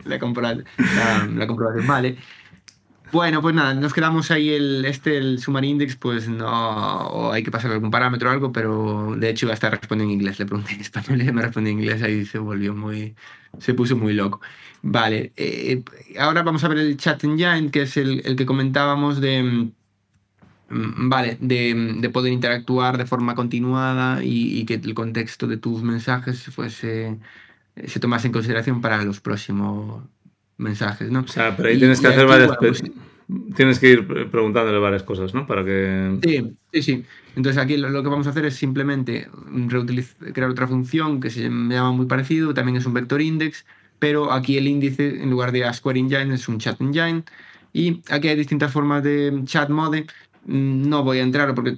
la, 0.05 0.20
comprobación, 0.20 1.88
vale. 1.88 2.15
Bueno, 3.12 3.41
pues 3.41 3.55
nada, 3.55 3.74
nos 3.74 3.93
quedamos 3.93 4.30
ahí 4.30 4.49
el 4.49 4.86
este, 4.86 5.18
el 5.18 5.39
Summary 5.39 5.70
Index, 5.70 5.95
pues 5.95 6.30
no, 6.30 7.07
o 7.07 7.32
hay 7.32 7.41
que 7.41 7.49
pasar 7.49 7.72
algún 7.72 7.89
parámetro 7.89 8.30
o 8.30 8.32
algo, 8.32 8.51
pero 8.51 9.16
de 9.18 9.30
hecho 9.30 9.47
iba 9.47 9.53
a 9.53 9.55
estar 9.55 9.72
respondiendo 9.72 10.14
en 10.14 10.20
inglés. 10.20 10.38
Le 10.38 10.45
pregunté 10.45 10.74
en 10.74 10.82
español 10.82 11.22
y 11.22 11.32
me 11.32 11.41
respondió 11.41 11.72
en 11.72 11.80
inglés, 11.80 12.03
ahí 12.03 12.26
se 12.26 12.38
volvió 12.38 12.76
muy, 12.76 13.16
se 13.57 13.74
puso 13.74 13.95
muy 13.95 14.14
loco. 14.14 14.41
Vale, 14.84 15.34
eh, 15.38 15.84
ahora 16.20 16.43
vamos 16.43 16.64
a 16.64 16.68
ver 16.68 16.78
el 16.80 16.97
chat 16.97 17.24
engine, 17.24 17.72
que 17.72 17.84
es 17.84 17.97
el, 17.97 18.36
que 18.36 18.45
comentábamos 18.45 19.20
de, 19.22 19.72
mm, 20.70 21.10
vale, 21.10 21.38
de, 21.41 22.10
poder 22.14 22.32
interactuar 22.34 22.97
de 22.97 23.05
forma 23.05 23.36
continuada 23.36 24.24
y, 24.24 24.66
que 24.66 24.76
el 24.76 24.93
contexto 24.93 25.47
de 25.47 25.57
tus 25.57 25.84
mensajes 25.84 26.43
fuese, 26.45 27.20
se 27.86 27.99
tomase 27.99 28.28
en 28.28 28.34
consideración 28.34 28.82
para 28.82 29.03
los 29.03 29.20
próximos 29.22 30.03
mensajes, 30.60 31.10
¿no? 31.10 31.22
O 31.22 31.28
sea, 31.28 31.55
pero 31.57 31.70
ahí 31.70 31.80
tienes 31.80 31.99
que 31.99 32.07
hacer 32.07 32.28
varias... 32.28 32.51
Pues 32.60 32.84
tienes 33.55 33.78
que 33.80 33.89
ir 33.91 34.07
preguntándole 34.32 34.80
varias 34.80 35.03
cosas, 35.03 35.34
¿no? 35.34 35.45
Para 35.45 35.64
que... 35.64 36.18
Sí, 36.24 36.57
sí, 36.74 36.82
sí. 36.82 37.05
Entonces 37.36 37.62
aquí 37.62 37.78
lo, 37.78 38.01
que 38.01 38.10
vamos 38.10 38.28
a 38.28 38.32
hacer 38.32 38.45
es 38.45 38.55
simplemente 38.55 39.30
crear 40.34 40.49
otra 40.49 40.68
función 40.68 41.20
que 41.20 41.30
se 41.30 41.43
llama 41.43 41.91
muy 41.91 42.07
parecido, 42.07 42.53
también 42.53 42.78
es 42.78 42.86
un 42.86 42.93
vector 42.93 43.22
index, 43.22 43.66
pero 43.99 44.32
aquí 44.32 44.57
el 44.57 44.68
índice 44.68 45.22
en 45.22 45.30
lugar 45.30 45.51
de 45.51 45.66
a 45.66 45.74
Square 45.74 45.99
Engine 45.99 46.34
es 46.34 46.47
un 46.47 46.57
Chat 46.57 46.82
Engine 46.82 47.24
y 47.72 48.01
aquí 48.10 48.30
hay 48.30 48.36
distintas 48.36 48.72
formas 48.72 49.03
de 49.03 49.41
chat 49.45 49.70
mode. 49.70 50.07
Mm, 50.45 50.89
no 50.89 51.03
voy 51.03 51.20
a 51.20 51.24
entrar 51.24 51.53
porque 51.53 51.78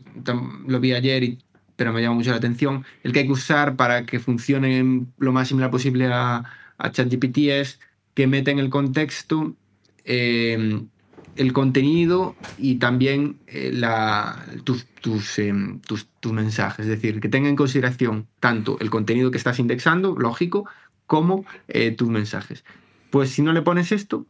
lo 0.68 0.80
vi 0.80 0.94
ayer, 0.94 1.38
pero 1.76 1.92
me 1.92 2.02
llama 2.02 2.16
mucho 2.16 2.32
la 2.32 2.38
atención. 2.38 2.86
El 3.04 3.12
que 3.12 3.20
hay 3.20 3.26
que 3.26 3.34
usar 3.34 3.76
para 3.76 4.06
que 4.06 4.20
funcione 4.20 5.06
lo 5.18 5.34
más 5.34 5.50
similar 5.50 5.70
posible 5.70 6.06
a, 6.06 6.44
a 6.78 6.92
ChatGPT 6.92 7.38
es 7.50 7.80
que 8.22 8.28
meten 8.28 8.60
el 8.60 8.70
contexto, 8.70 9.56
em, 10.04 10.90
el 11.36 11.54
contenido 11.54 12.36
y 12.60 12.76
también 12.76 13.40
eh, 13.48 13.72
la, 13.74 14.46
tus, 14.64 14.86
tus, 15.02 15.40
em, 15.40 15.80
tus, 15.80 16.08
tus 16.20 16.32
mensajes. 16.32 16.86
Es 16.86 16.92
decir, 16.92 17.20
que 17.20 17.30
tenga 17.30 17.50
en 17.50 17.56
consideración 17.56 18.28
tanto 18.40 18.78
el 18.80 18.92
contenido 18.92 19.32
que 19.32 19.40
estás 19.40 19.58
indexando, 19.58 20.16
lógico, 20.16 20.70
como 21.08 21.46
eh, 21.68 21.90
tus 21.90 22.10
mensajes. 22.10 22.64
Pues 23.10 23.32
si 23.32 23.42
no 23.42 23.54
le 23.54 23.64
pones 23.64 23.92
esto, 23.92 24.28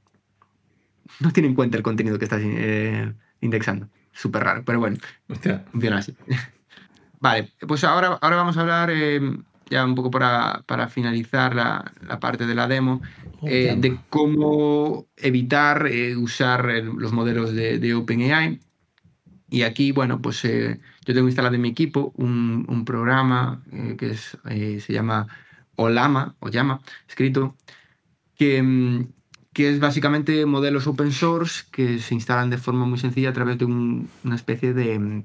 no 1.20 1.34
tiene 1.34 1.50
en 1.50 1.56
cuenta 1.56 1.76
el 1.76 1.84
contenido 1.84 2.18
que 2.18 2.24
estás 2.24 2.40
eh, 2.42 3.12
indexando. 3.42 3.90
Súper 4.14 4.42
raro, 4.42 4.64
pero 4.64 4.80
bueno, 4.80 5.00
funciona 5.28 5.98
así. 5.98 6.16
vale, 7.20 7.52
pues 7.68 7.84
ahora, 7.84 8.18
ahora 8.22 8.38
vamos 8.38 8.56
a 8.56 8.62
hablar, 8.62 8.90
em, 8.90 9.44
ya 9.72 9.84
un 9.84 9.96
poco 9.96 10.12
para, 10.12 10.64
para 10.68 10.88
finalizar 10.90 11.56
la, 11.56 11.92
la, 12.08 12.20
parte 12.20 12.46
de 12.46 12.54
la 12.54 12.68
demo, 12.68 13.02
eh, 13.44 13.76
de 13.78 13.98
cómo 14.10 15.08
evitar 15.18 15.90
usar 16.18 16.66
los 16.84 17.12
modelos 17.12 17.54
de, 17.54 17.80
de, 17.80 17.96
OpenAI. 17.96 18.60
Y 19.50 19.64
aquí, 19.64 19.92
bueno, 19.92 20.22
pues 20.22 20.44
yo 20.44 21.14
tengo 21.14 21.28
instalado 21.28 21.56
en 21.56 21.62
mi 21.62 21.70
equipo 21.70 22.14
un, 22.16 22.66
un 22.70 22.86
programa 22.86 23.64
que 23.98 24.12
es, 24.12 24.38
se 24.46 24.94
llama 24.94 25.28
o 25.76 25.90
Lama, 25.90 26.36
o 26.40 26.50
Llama, 26.50 26.82
escrito, 27.08 27.56
que, 28.36 28.62
mm, 28.62 29.08
que 29.54 29.70
es 29.70 29.80
básicamente 29.80 30.46
modelos 30.46 30.88
open 30.88 31.12
source 31.12 31.66
que 31.72 32.00
se 32.00 32.14
instalan 32.14 32.50
de 32.50 32.58
forma 32.58 32.86
muy 32.86 33.00
sencilla 33.00 33.30
a 33.30 33.34
través 33.34 33.58
de 33.58 33.66
una 33.66 34.36
especie 34.36 34.74
de, 34.74 35.00
mm, 35.00 35.24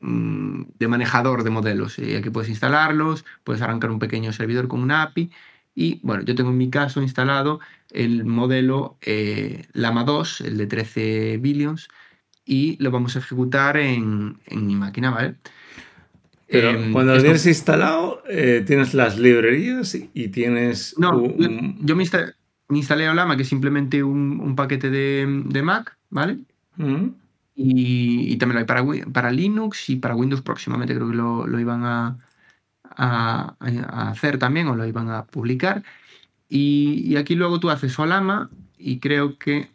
de 0.00 0.88
manejador 0.88 1.44
de 1.44 1.50
modelos. 1.50 1.98
Y 1.98 2.14
aquí 2.14 2.30
puedes 2.30 2.50
instalarlos, 2.50 3.24
puedes 3.44 3.62
arrancar 3.62 3.90
un 3.90 3.98
pequeño 3.98 4.32
servidor 4.32 4.68
con 4.68 4.80
una 4.80 5.02
API. 5.02 5.30
Y 5.74 6.00
bueno, 6.02 6.24
yo 6.24 6.34
tengo 6.34 6.50
en 6.50 6.58
mi 6.58 6.70
caso 6.70 7.02
instalado 7.02 7.60
el 7.90 8.24
modelo 8.24 8.96
eh, 9.00 9.66
Lama 9.72 10.04
2, 10.04 10.42
el 10.42 10.56
de 10.56 10.66
13 10.66 11.38
billions, 11.38 11.88
y 12.44 12.76
lo 12.82 12.90
vamos 12.90 13.16
a 13.16 13.20
ejecutar 13.20 13.76
en, 13.76 14.38
en 14.46 14.66
mi 14.66 14.74
máquina, 14.74 15.10
¿vale? 15.10 15.36
Pero 16.48 16.70
em, 16.70 16.92
cuando 16.92 17.14
lo 17.14 17.20
tienes 17.20 17.46
instalado, 17.46 18.22
eh, 18.28 18.64
tienes 18.66 18.94
las 18.94 19.18
librerías 19.18 19.94
y 19.94 20.28
tienes. 20.28 20.94
No, 20.98 21.22
yo 21.80 21.94
me 21.94 22.02
instalé, 22.02 22.32
me 22.68 22.78
instalé 22.78 23.08
Olama, 23.08 23.36
que 23.36 23.42
es 23.42 23.48
simplemente 23.48 24.02
un, 24.02 24.56
paquete 24.56 24.90
de, 24.90 25.62
Mac, 25.62 25.96
¿vale? 26.08 26.38
Mm. 26.76 27.08
Y, 27.60 28.36
también 28.36 28.54
lo 28.54 28.60
hay 28.60 28.66
para, 28.66 28.84
para 29.12 29.32
Linux 29.32 29.90
y 29.90 29.96
para 29.96 30.14
Windows 30.14 30.42
próximamente, 30.42 30.94
creo 30.94 31.10
que 31.10 31.16
lo, 31.16 31.58
iban 31.58 31.84
a, 31.84 32.16
a, 32.84 33.56
hacer 34.10 34.38
también 34.38 34.68
o 34.68 34.76
lo 34.76 34.86
iban 34.86 35.10
a 35.10 35.26
publicar. 35.26 35.82
Y, 36.48 37.16
aquí 37.16 37.34
luego 37.34 37.58
tú 37.58 37.70
haces 37.70 37.98
Olama 37.98 38.48
y 38.78 39.00
creo 39.00 39.38
que 39.38 39.70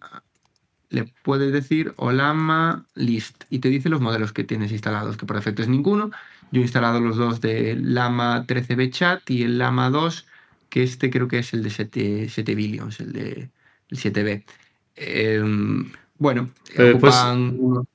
le 0.89 1.05
puedes 1.23 1.51
decir 1.51 1.93
Olama 1.97 2.86
list 2.95 3.43
y 3.49 3.59
te 3.59 3.69
dice 3.69 3.89
los 3.89 3.99
modelos 3.99 4.31
que 4.31 4.45
tienes 4.45 4.71
instalados, 4.71 5.17
que 5.17 5.25
por 5.25 5.36
defecto 5.36 5.61
es 5.61 5.67
ninguno. 5.67 6.11
Yo 6.51 6.61
he 6.61 6.63
instalado 6.63 7.01
los 7.01 7.17
dos 7.17 7.41
de 7.41 7.75
Lama 7.75 8.45
13B 8.47 8.91
Chat 8.91 9.29
y 9.29 9.43
el 9.43 9.57
Lama 9.57 9.89
2, 9.89 10.25
que 10.69 10.84
este 10.84 11.09
creo 11.09 11.27
que 11.27 11.39
es 11.39 11.53
el 11.53 11.63
de 11.63 11.69
7, 11.69 12.29
7 12.29 12.55
billions, 12.55 12.99
el 13.01 13.11
de 13.11 13.49
el 13.89 13.97
7B. 13.97 14.45
Em, 14.95 15.91
bueno, 16.18 16.49
ocupan 16.78 17.86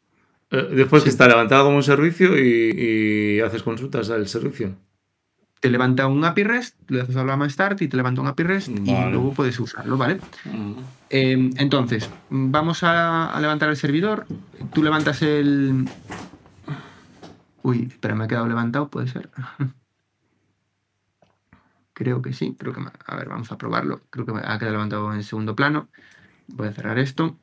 eh, 0.51 0.69
después 0.73 1.03
que 1.03 1.11
está 1.11 1.29
levantado 1.29 1.65
como 1.65 1.77
un 1.77 1.83
servicio 1.83 2.39
y, 2.39 3.41
haces 3.41 3.63
consultas 3.63 4.11
al 4.11 4.27
servicio. 4.29 4.75
Te 5.61 5.71
levanta 5.71 6.07
un 6.07 6.25
API 6.25 6.45
REST, 6.45 6.91
le 6.91 7.01
haces 7.01 7.17
a 7.17 7.25
Lama 7.25 7.49
Start 7.51 7.83
y 7.83 7.89
te 7.89 7.97
levanta 7.97 8.21
un 8.21 8.29
API 8.29 8.43
REST 8.45 8.69
y 8.69 9.11
luego 9.11 9.33
puedes 9.33 9.59
usarlo, 9.59 9.97
¿vale? 9.97 10.21
Mm. 10.45 10.73
Em, 11.11 11.51
entonces, 11.57 12.09
vamos 12.31 12.81
a, 12.83 13.37
levantar 13.41 13.69
el 13.69 13.77
servidor. 13.77 14.27
Tú 14.73 14.83
levantas 14.83 15.23
el. 15.23 15.89
Uy, 17.63 17.89
espera, 17.91 18.15
me 18.15 18.25
ha 18.25 18.29
quedado 18.29 18.47
levantado, 18.47 18.89
puede 18.89 19.09
ser. 19.09 19.31
Creo 21.93 22.23
que 22.23 22.33
sí, 22.33 22.55
creo 22.57 22.73
que. 22.73 22.81
A 23.07 23.17
ver, 23.17 23.29
vamos 23.29 23.51
a 23.51 23.59
probarlo. 23.59 24.03
Creo 24.11 24.25
que 24.25 24.33
me 24.33 24.39
ha 24.39 24.57
quedado 24.61 24.75
levantado 24.75 25.13
en 25.13 25.25
segundo 25.25 25.57
plano. 25.57 25.89
Voy 26.47 26.69
a 26.69 26.73
cerrar 26.73 26.97
esto. 27.01 27.37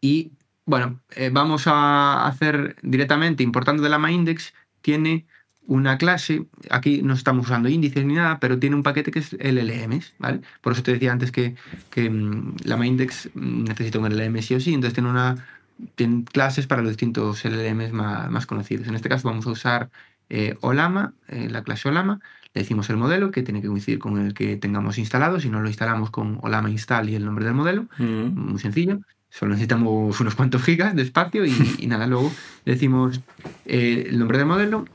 Y 0.00 0.32
bueno, 0.64 1.00
eh, 1.16 1.30
vamos 1.32 1.66
a 1.66 2.26
hacer 2.26 2.76
directamente, 2.82 3.42
importando 3.42 3.82
de 3.82 3.88
la 3.88 4.10
index, 4.10 4.54
tiene 4.82 5.26
una 5.66 5.98
clase, 5.98 6.46
aquí 6.70 7.02
no 7.02 7.12
estamos 7.12 7.46
usando 7.46 7.68
índices 7.68 8.04
ni 8.04 8.14
nada, 8.14 8.40
pero 8.40 8.58
tiene 8.58 8.76
un 8.76 8.82
paquete 8.82 9.10
que 9.10 9.18
es 9.18 9.34
LLMs, 9.34 10.14
¿vale? 10.18 10.40
Por 10.62 10.72
eso 10.72 10.82
te 10.82 10.92
decía 10.92 11.12
antes 11.12 11.30
que, 11.30 11.56
que 11.90 12.08
mm, 12.08 12.56
la 12.64 12.86
index 12.86 13.30
necesita 13.34 13.98
un 13.98 14.06
LLM 14.06 14.40
sí 14.40 14.54
o 14.54 14.60
sí, 14.60 14.72
entonces 14.72 14.94
tiene 14.94 15.10
una 15.10 15.46
tiene 15.94 16.24
clases 16.24 16.66
para 16.66 16.82
los 16.82 16.90
distintos 16.92 17.44
LLMs 17.44 17.92
más, 17.92 18.46
conocidos. 18.46 18.88
En 18.88 18.94
este 18.94 19.08
caso 19.08 19.28
vamos 19.28 19.46
a 19.46 19.50
usar 19.50 19.90
eh, 20.28 20.56
Olama, 20.60 21.14
eh, 21.28 21.48
la 21.50 21.62
clase 21.62 21.88
Olama, 21.88 22.20
le 22.54 22.62
decimos 22.62 22.90
el 22.90 22.96
modelo 22.96 23.30
que 23.30 23.42
tiene 23.42 23.60
que 23.60 23.68
coincidir 23.68 23.98
con 23.98 24.18
el 24.18 24.34
que 24.34 24.56
tengamos 24.56 24.98
instalado, 24.98 25.40
si 25.40 25.50
no 25.50 25.60
lo 25.60 25.68
instalamos 25.68 26.10
con 26.10 26.38
Olama 26.42 26.70
install 26.70 27.10
y 27.10 27.14
el 27.14 27.24
nombre 27.24 27.44
del 27.44 27.54
modelo, 27.54 27.88
mm. 27.98 28.28
muy 28.34 28.58
sencillo. 28.58 29.00
Solo 29.30 29.50
necesitamos 29.50 30.18
unos 30.20 30.34
cuantos 30.34 30.62
gigas 30.62 30.96
de 30.96 31.02
espacio 31.02 31.44
y, 31.44 31.86
nada, 31.86 32.06
luego 32.06 32.32
decimos 32.64 33.20
eh, 33.66 34.06
el 34.08 34.18
nombre 34.18 34.38
del 34.38 34.46
modelo, 34.46 34.86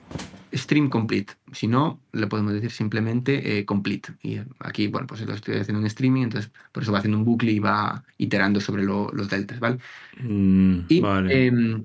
stream 0.56 0.90
complete. 0.90 1.34
Si 1.52 1.68
no, 1.68 2.00
le 2.12 2.28
podemos 2.28 2.54
decir 2.54 2.72
simplemente 2.72 3.58
eh, 3.58 3.66
complete. 3.66 4.14
Y 4.22 4.40
aquí, 4.60 4.88
bueno, 4.88 5.08
pues 5.08 5.22
lo 5.22 5.34
estoy 5.34 5.58
haciendo 5.58 5.82
en 5.82 5.88
streaming, 5.88 6.24
entonces 6.24 6.52
por 6.72 6.84
eso 6.84 6.92
va 6.92 7.00
haciendo 7.00 7.18
un 7.18 7.26
bucle 7.26 7.52
y 7.52 7.60
va 7.60 8.04
iterando 8.18 8.60
sobre 8.60 8.84
los 8.84 9.30
deltas, 9.30 9.60
¿vale? 9.60 9.78
Mm, 10.22 10.80
y 10.90 11.04
em, 11.30 11.84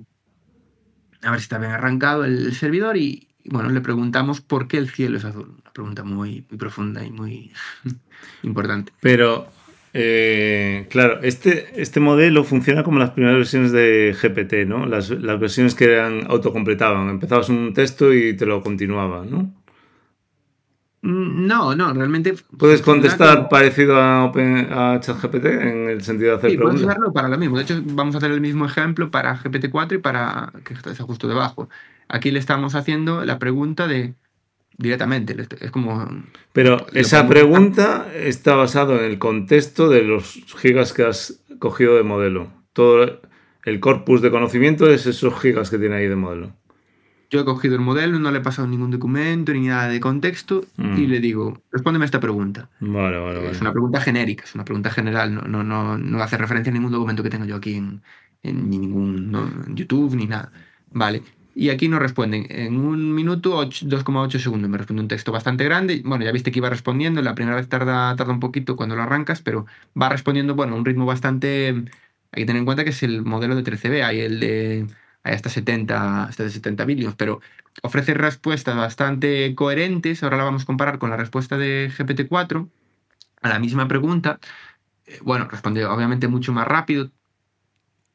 a 1.23 1.31
ver 1.31 1.41
si 1.41 1.45
está 1.45 1.59
bien 1.59 1.73
arrancado 1.73 2.25
el, 2.25 2.55
servidor 2.55 2.97
y, 2.97 3.29
bueno, 3.45 3.71
le 3.71 3.81
preguntamos 3.81 4.41
por 4.41 4.69
qué 4.69 4.79
el 4.79 4.89
cielo 4.89 5.19
es 5.19 5.25
azul. 5.25 5.55
Una 5.61 5.73
pregunta 5.73 6.05
muy, 6.05 6.47
muy 6.49 6.59
profunda 6.59 7.05
y 7.05 7.11
muy 7.11 7.53
importante. 8.43 8.93
Pero 9.01 9.49
eh, 10.01 10.87
claro, 10.91 11.19
este, 11.23 11.83
este 11.83 11.99
modelo 11.99 12.45
funciona 12.45 12.85
como 12.85 13.01
las 13.01 13.11
primeras 13.11 13.37
versiones 13.37 13.73
de 13.73 14.17
GPT, 14.17 14.65
¿no? 14.65 14.87
Las, 14.87 15.11
versiones 15.41 15.75
que 15.75 15.87
eran 15.87 16.31
autocompletaban. 16.31 17.09
Empezabas 17.09 17.49
un 17.49 17.75
texto 17.75 18.15
y 18.15 18.37
te 18.37 18.47
lo 18.47 18.63
continuaba, 18.63 19.25
¿no? 19.29 19.53
No, 21.03 21.75
no, 21.75 21.93
realmente. 21.93 22.37
¿Puedes 22.57 22.81
contestar 22.81 23.49
parecido 23.49 23.97
a, 23.97 24.27
Open, 24.27 24.69
a 24.71 25.01
ChatGPT 25.01 25.47
en 25.47 25.89
el 25.89 26.03
sentido 26.05 26.31
de 26.31 26.37
hacer 26.37 26.51
sí, 26.53 26.57
preguntas? 26.57 26.83
Puedes 26.83 26.97
usarlo 26.97 27.13
para 27.13 27.29
lo 27.29 27.37
mismo. 27.37 27.57
De 27.57 27.65
hecho, 27.65 27.83
vamos 27.85 28.15
a 28.15 28.19
hacer 28.19 28.31
el 28.31 28.41
mismo 28.41 28.67
ejemplo 28.67 29.11
para 29.11 29.37
GPT-4 29.37 29.97
y 29.97 29.99
para. 29.99 30.53
que 30.65 30.75
está 30.75 30.95
justo 31.03 31.27
debajo. 31.27 31.69
Aquí 32.09 32.31
le 32.31 32.39
estamos 32.39 32.77
haciendo 32.77 33.25
la 33.25 33.41
pregunta 33.41 33.89
de 33.89 34.15
directamente. 34.79 35.37
Es 35.61 35.71
como. 35.71 36.09
Pero 36.53 36.87
esa 36.95 37.29
pregunta 37.29 38.11
está 38.15 38.55
basada 38.55 38.99
en 38.99 39.05
el 39.05 39.19
contexto 39.19 39.91
de 39.91 40.03
los 40.03 40.41
gigas 40.57 40.93
que 40.93 41.03
has 41.03 41.41
cogido 41.59 41.97
de 41.97 42.05
modelo. 42.05 42.51
Todo 42.73 43.21
el 43.65 43.81
corpus 43.81 44.23
de 44.23 44.31
conocimiento 44.31 44.91
es 44.91 45.07
esos 45.07 45.39
gigas 45.39 45.69
que 45.69 45.79
tiene 45.79 45.97
ahí 45.97 46.09
de 46.09 46.17
modelo. 46.17 46.53
Yo 47.31 47.41
he 47.41 47.45
cogido 47.45 47.75
el 47.75 47.83
modelo, 47.83 48.19
no 48.19 48.31
le 48.31 48.39
he 48.39 48.41
pasado 48.41 48.67
ningún 48.67 48.91
documento 48.91 49.53
ni 49.53 49.67
nada 49.67 49.89
de 49.89 50.01
contexto 50.01 50.65
y 50.79 50.83
mm. 50.83 51.11
le 51.11 51.21
digo, 51.21 51.63
respóndeme 51.71 52.07
esta 52.07 52.21
pregunta. 52.21 52.71
Vale, 52.81 53.19
vale, 53.19 53.39
vale. 53.41 53.51
Es 53.51 53.61
una 53.61 53.73
pregunta 53.73 54.01
genérica, 54.01 54.45
es 54.45 54.55
una 54.55 54.65
pregunta 54.65 54.91
general, 54.91 55.35
no, 55.35 55.43
no, 55.43 55.63
no, 55.63 55.99
no 55.99 56.23
hace 56.23 56.39
referencia 56.39 56.71
a 56.71 56.75
ningún 56.75 56.93
documento 56.93 57.23
que 57.23 57.29
tenga 57.29 57.45
yo 57.45 57.57
aquí 57.57 57.75
en, 57.75 58.01
en 58.43 58.71
ningún 58.71 59.35
en 59.67 59.77
YouTube 59.77 60.15
ni 60.15 60.27
nada. 60.27 60.51
Vale. 60.91 61.23
Y 61.59 61.71
aquí 61.71 61.89
nos 61.89 61.99
responden 61.99 62.47
en 62.51 62.77
un 62.79 63.13
minuto 63.13 63.61
2,8 63.61 64.39
segundos. 64.39 64.71
Me 64.71 64.79
responde 64.79 65.03
un 65.03 65.09
texto 65.09 65.33
bastante 65.33 65.65
grande. 65.65 66.03
Bueno, 66.05 66.25
ya 66.25 66.31
viste 66.31 66.53
que 66.53 66.61
iba 66.61 66.71
respondiendo. 66.71 67.21
La 67.21 67.35
primera 67.35 67.57
vez 67.57 67.69
tarda, 67.69 68.15
tarda 68.15 68.33
un 68.33 68.39
poquito 68.39 68.77
cuando 68.77 68.95
lo 68.95 69.03
arrancas, 69.03 69.43
pero 69.43 69.67
va 70.01 70.09
respondiendo, 70.09 70.55
bueno, 70.55 70.75
a 70.75 70.79
un 70.79 70.85
ritmo 70.85 71.05
bastante... 71.05 71.71
Hay 72.31 72.43
que 72.43 72.47
tener 72.47 72.61
en 72.61 72.65
cuenta 72.65 72.85
que 72.85 72.91
es 72.91 73.03
el 73.03 73.23
modelo 73.23 73.57
de 73.57 73.65
13B. 73.65 74.05
Hay 74.05 74.21
el 74.21 74.39
de... 74.39 74.87
Hay 75.25 75.35
hasta 75.35 75.49
70, 75.51 76.25
hasta 76.27 76.45
de 76.45 76.51
70 76.51 76.85
vídeos, 76.85 77.17
pero 77.17 77.41
ofrece 77.83 78.15
respuestas 78.15 78.77
bastante 78.77 79.53
coherentes. 79.57 80.23
Ahora 80.23 80.37
la 80.37 80.45
vamos 80.45 80.63
a 80.63 80.67
comparar 80.67 81.01
con 81.01 81.11
la 81.11 81.17
respuesta 81.17 81.59
de 81.59 81.91
GPT-4 81.91 82.69
a 83.43 83.49
la 83.49 83.59
misma 83.59 83.89
pregunta. 83.89 84.39
Eh, 85.07 85.19
bueno, 85.23 85.49
responde 85.49 85.85
obviamente 85.87 86.29
mucho 86.29 86.53
más 86.53 86.69
rápido. 86.69 87.11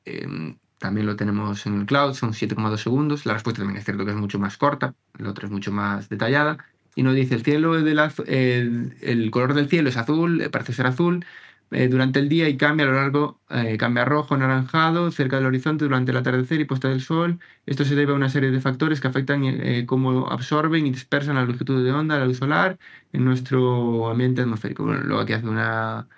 Em, 0.05 0.57
también 0.83 1.07
lo 1.07 1.15
tenemos 1.15 1.65
en 1.65 1.79
el 1.79 1.85
cloud, 1.85 2.13
son 2.13 2.33
7,2 2.33 2.75
segundos. 2.83 3.25
La 3.25 3.33
respuesta 3.33 3.61
también 3.61 3.77
es 3.79 3.85
cierto 3.85 4.03
que 4.03 4.11
es 4.11 4.17
mucho 4.17 4.37
más 4.37 4.57
corta, 4.57 4.95
la 5.17 5.29
otra 5.29 5.45
es 5.45 5.51
mucho 5.51 5.71
más 5.71 6.09
detallada. 6.09 6.57
Y 6.93 7.03
nos 7.03 7.15
dice, 7.15 7.35
el 7.35 7.43
cielo 7.43 7.77
el, 7.77 9.31
color 9.31 9.53
del 9.53 9.69
cielo 9.69 9.87
es 9.87 9.95
azul, 9.95 10.41
eh, 10.41 10.49
parece 10.49 10.73
ser 10.73 10.85
azul, 10.87 11.25
eh, 11.71 11.87
durante 11.87 12.19
el 12.19 12.27
día 12.27 12.49
y 12.49 12.57
cambia 12.57 12.85
a 12.85 12.89
lo 12.89 12.95
largo, 12.95 13.39
eh, 13.49 13.77
cambia 13.77 14.03
a 14.03 14.05
rojo, 14.05 14.35
anaranjado, 14.35 15.09
cerca 15.11 15.37
del 15.37 15.45
horizonte 15.45 15.85
durante 15.85 16.11
el 16.11 16.17
atardecer 16.17 16.59
y 16.59 16.65
puesta 16.65 16.89
del 16.89 16.99
sol. 16.99 17.39
Esto 17.65 17.85
se 17.85 17.95
debe 17.95 18.11
a 18.11 18.15
una 18.15 18.27
serie 18.27 18.51
de 18.51 18.59
factores 18.59 18.99
que 18.99 19.07
afectan 19.07 19.85
cómo 19.85 20.29
absorben 20.29 20.85
y 20.85 20.91
dispersan 20.91 21.35
la 21.35 21.45
longitud 21.45 21.81
de 21.81 21.93
onda, 21.93 22.19
la 22.19 22.25
luz 22.25 22.39
solar 22.39 22.77
en 23.13 23.23
nuestro 23.23 24.09
ambiente 24.09 24.41
atmosférico. 24.41 24.83
Bueno, 24.83 25.01
luego 25.03 25.21
aquí 25.21 25.31
hace 25.31 25.47
una, 25.47 26.09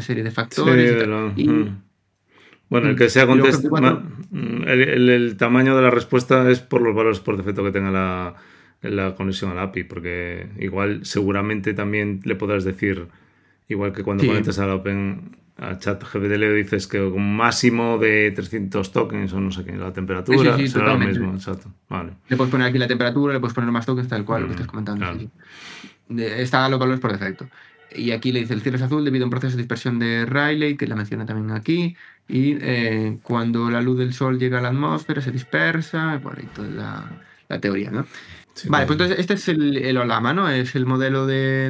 serie 0.00 0.22
de 0.22 0.30
factores. 0.30 0.94
y, 1.36 1.72
bueno, 2.70 2.86
el 2.88 2.94
mm. 2.94 2.98
que 2.98 3.10
sea 3.10 3.26
contestado. 3.26 4.02
Mm, 4.30 4.62
el, 4.66 5.36
tamaño 5.36 5.76
de 5.76 5.82
la 5.82 5.90
respuesta 5.90 6.48
es 6.50 6.60
por 6.60 6.80
los 6.80 6.94
valores 6.94 7.18
por 7.18 7.36
defecto 7.36 7.64
que 7.64 7.72
tenga 7.72 7.90
la, 7.90 8.36
la 8.82 9.14
conexión 9.16 9.50
al 9.50 9.58
API, 9.58 9.84
porque 9.84 10.48
igual 10.58 11.04
seguramente 11.04 11.74
también 11.74 12.20
le 12.24 12.36
podrás 12.36 12.64
decir, 12.64 13.08
igual 13.68 13.92
que 13.92 14.04
cuando 14.04 14.24
conectas 14.24 14.60
al 14.60 14.70
Open 14.70 15.36
a 15.58 15.78
chat 15.78 16.02
GPT 16.02 16.38
le 16.38 16.54
dices 16.54 16.86
que 16.86 17.02
un 17.02 17.36
máximo 17.36 17.98
de 17.98 18.30
300 18.30 18.92
tokens 18.92 19.32
o 19.34 19.40
no 19.40 19.50
sé 19.50 19.64
qué, 19.64 19.76
la 19.76 19.92
temperatura 19.92 20.56
será 20.66 20.94
lo 20.94 20.98
mismo, 21.00 21.34
exacto. 21.34 21.70
Vale. 21.88 22.12
Le 22.28 22.36
puedes 22.36 22.50
poner 22.50 22.68
aquí 22.68 22.78
la 22.78 22.88
temperatura, 22.88 23.34
le 23.34 23.40
puedes 23.40 23.54
poner 23.54 23.70
más 23.70 23.84
tokens, 23.84 24.08
tal 24.08 24.24
cual, 24.24 24.42
lo 24.42 24.46
que 24.46 24.54
estás 24.54 24.68
comentando. 24.68 25.06
Está 26.16 26.68
los 26.68 26.78
valores 26.78 27.00
por 27.00 27.12
defecto. 27.12 27.46
Y 27.94 28.12
aquí 28.12 28.32
le 28.32 28.40
dice 28.40 28.54
el 28.54 28.62
cielo 28.62 28.76
es 28.76 28.82
azul 28.82 29.04
debido 29.04 29.24
a 29.24 29.26
un 29.26 29.30
proceso 29.30 29.56
de 29.56 29.62
dispersión 29.62 29.98
de 29.98 30.26
Rayleigh, 30.26 30.76
que 30.76 30.86
la 30.86 30.96
menciona 30.96 31.26
también 31.26 31.50
aquí. 31.56 31.96
Y 32.28 32.56
eh, 32.60 33.18
cuando 33.22 33.70
la 33.70 33.80
luz 33.80 33.98
del 33.98 34.14
sol 34.14 34.38
llega 34.38 34.58
a 34.58 34.62
la 34.62 34.68
atmósfera 34.68 35.20
se 35.20 35.32
dispersa, 35.32 36.20
por 36.22 36.38
ahí 36.38 36.46
toda 36.54 36.68
la, 36.68 37.10
la 37.48 37.60
teoría, 37.60 37.90
¿no? 37.90 38.06
vale, 38.66 38.86
pues 38.86 38.94
entonces 38.96 39.18
este 39.18 39.34
es 39.34 39.48
el, 39.48 39.76
el, 39.78 39.96
Olama, 39.96 40.32
¿no? 40.32 40.48
Es 40.48 40.74
el 40.76 40.86
modelo 40.86 41.26
de 41.26 41.68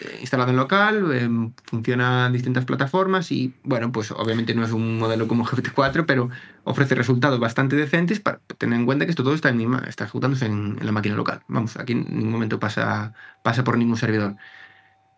eh, 0.00 0.18
instalado 0.20 0.50
en 0.50 0.56
local, 0.56 1.10
eh, 1.12 1.52
funciona 1.64 2.26
en 2.26 2.32
distintas 2.32 2.64
plataformas 2.64 3.30
y, 3.30 3.54
bueno, 3.62 3.92
pues 3.92 4.10
obviamente 4.10 4.54
no 4.54 4.64
es 4.64 4.72
un 4.72 4.98
modelo 4.98 5.28
como 5.28 5.44
GPT-4, 5.46 6.04
pero 6.06 6.28
ofrece 6.64 6.94
resultados 6.94 7.38
bastante 7.40 7.76
decentes 7.76 8.20
para 8.20 8.40
tener 8.58 8.78
en 8.78 8.86
cuenta 8.86 9.06
que 9.06 9.10
esto 9.10 9.22
todo 9.22 9.34
está, 9.34 9.50
en, 9.50 9.74
está 9.86 10.04
ejecutándose 10.04 10.46
en, 10.46 10.76
en, 10.78 10.86
la 10.86 10.92
máquina 10.92 11.14
local. 11.14 11.40
Vamos, 11.48 11.76
aquí 11.76 11.92
en 11.92 12.04
ningún 12.10 12.32
momento 12.32 12.58
pasa, 12.58 13.14
pasa 13.42 13.64
por 13.64 13.78
ningún 13.78 13.96
servidor. 13.96 14.36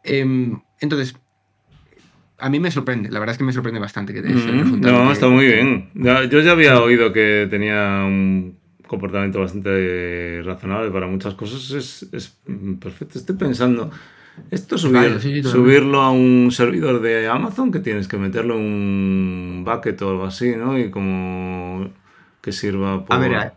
Em, 0.07 0.61
entonces, 0.81 1.17
a 2.39 2.49
mí 2.49 2.61
me 2.61 2.71
sorprende, 2.71 3.11
la 3.11 3.19
verdad 3.19 3.33
es 3.33 3.39
que 3.39 3.45
me 3.45 3.53
sorprende 3.53 3.81
bastante 3.81 4.13
que 4.13 4.23
mm, 4.23 4.81
No, 4.81 5.13
está 5.13 5.29
muy 5.29 5.47
bien. 5.47 5.91
Yo 5.95 6.41
ya 6.41 6.53
había 6.53 6.81
oído 6.81 7.13
que 7.13 7.47
tenía 7.51 8.05
un 8.05 8.59
comportamiento 8.87 9.41
bastante 9.41 10.43
razonable 10.45 10.91
para 10.91 11.07
muchas 11.07 11.35
cosas. 11.35 11.71
Es, 12.13 12.39
perfecto. 12.81 13.19
Estoy 13.19 13.37
pensando, 13.37 13.91
esto 14.51 14.77
subirlo 14.79 16.03
a 16.03 16.11
un 16.11 16.51
servidor 16.53 17.01
de 17.01 17.27
Amazon 17.27 17.73
que 17.73 17.81
tienes 17.81 18.07
que 18.07 18.19
meterlo 18.19 18.55
en 18.57 18.61
un 18.61 19.63
bucket 19.65 20.01
o 20.03 20.11
algo 20.11 20.25
así, 20.25 20.55
¿no? 20.57 20.79
Y 20.79 20.91
como 20.91 21.91
que 22.41 22.53
sirva 22.53 23.05
por... 23.05 23.17
A 23.17 23.19
ver, 23.19 23.53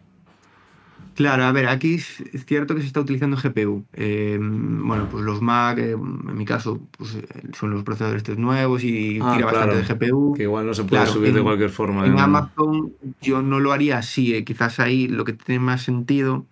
Claro, 1.19 1.43
a 1.43 1.51
ver, 1.51 1.67
aquí 1.67 1.95
es 1.95 2.23
cierto 2.47 2.75
que 2.75 2.79
se 2.81 2.87
está 2.87 3.01
utilizando 3.01 3.35
GPU. 3.35 3.85
Em, 3.91 4.87
bueno, 4.87 5.09
pues 5.09 5.25
los 5.25 5.41
Mac, 5.41 5.77
eh, 5.77 5.91
en 5.91 6.37
mi 6.37 6.45
caso, 6.45 6.79
pues, 6.97 7.15
eh, 7.15 7.27
son 7.57 7.71
los 7.71 7.83
procesadores 7.83 8.21
estos 8.21 8.37
nuevos 8.37 8.81
y 8.85 9.19
Ah, 9.19 9.33
tira 9.33 9.45
bastante 9.47 9.75
de. 9.75 9.83
GPU. 9.83 10.33
Que 10.33 10.43
igual 10.43 10.65
no 10.65 10.73
se 10.73 10.83
puede 10.85 11.01
Claro, 11.01 11.11
subir 11.11 11.33
de 11.33 11.43
cualquier 11.43 11.71
forma. 11.71 12.07
en 12.07 12.17
Amazon 12.21 12.93
yo 13.19 13.41
no 13.41 13.59
lo 13.59 13.73
haría 13.73 13.97
así. 13.97 14.33
eh, 14.33 14.45
Quizás 14.45 14.79
ahí 14.79 15.09
lo 15.09 15.25
que 15.25 15.33
tiene 15.33 15.59
más 15.59 15.81
sentido. 15.83 16.45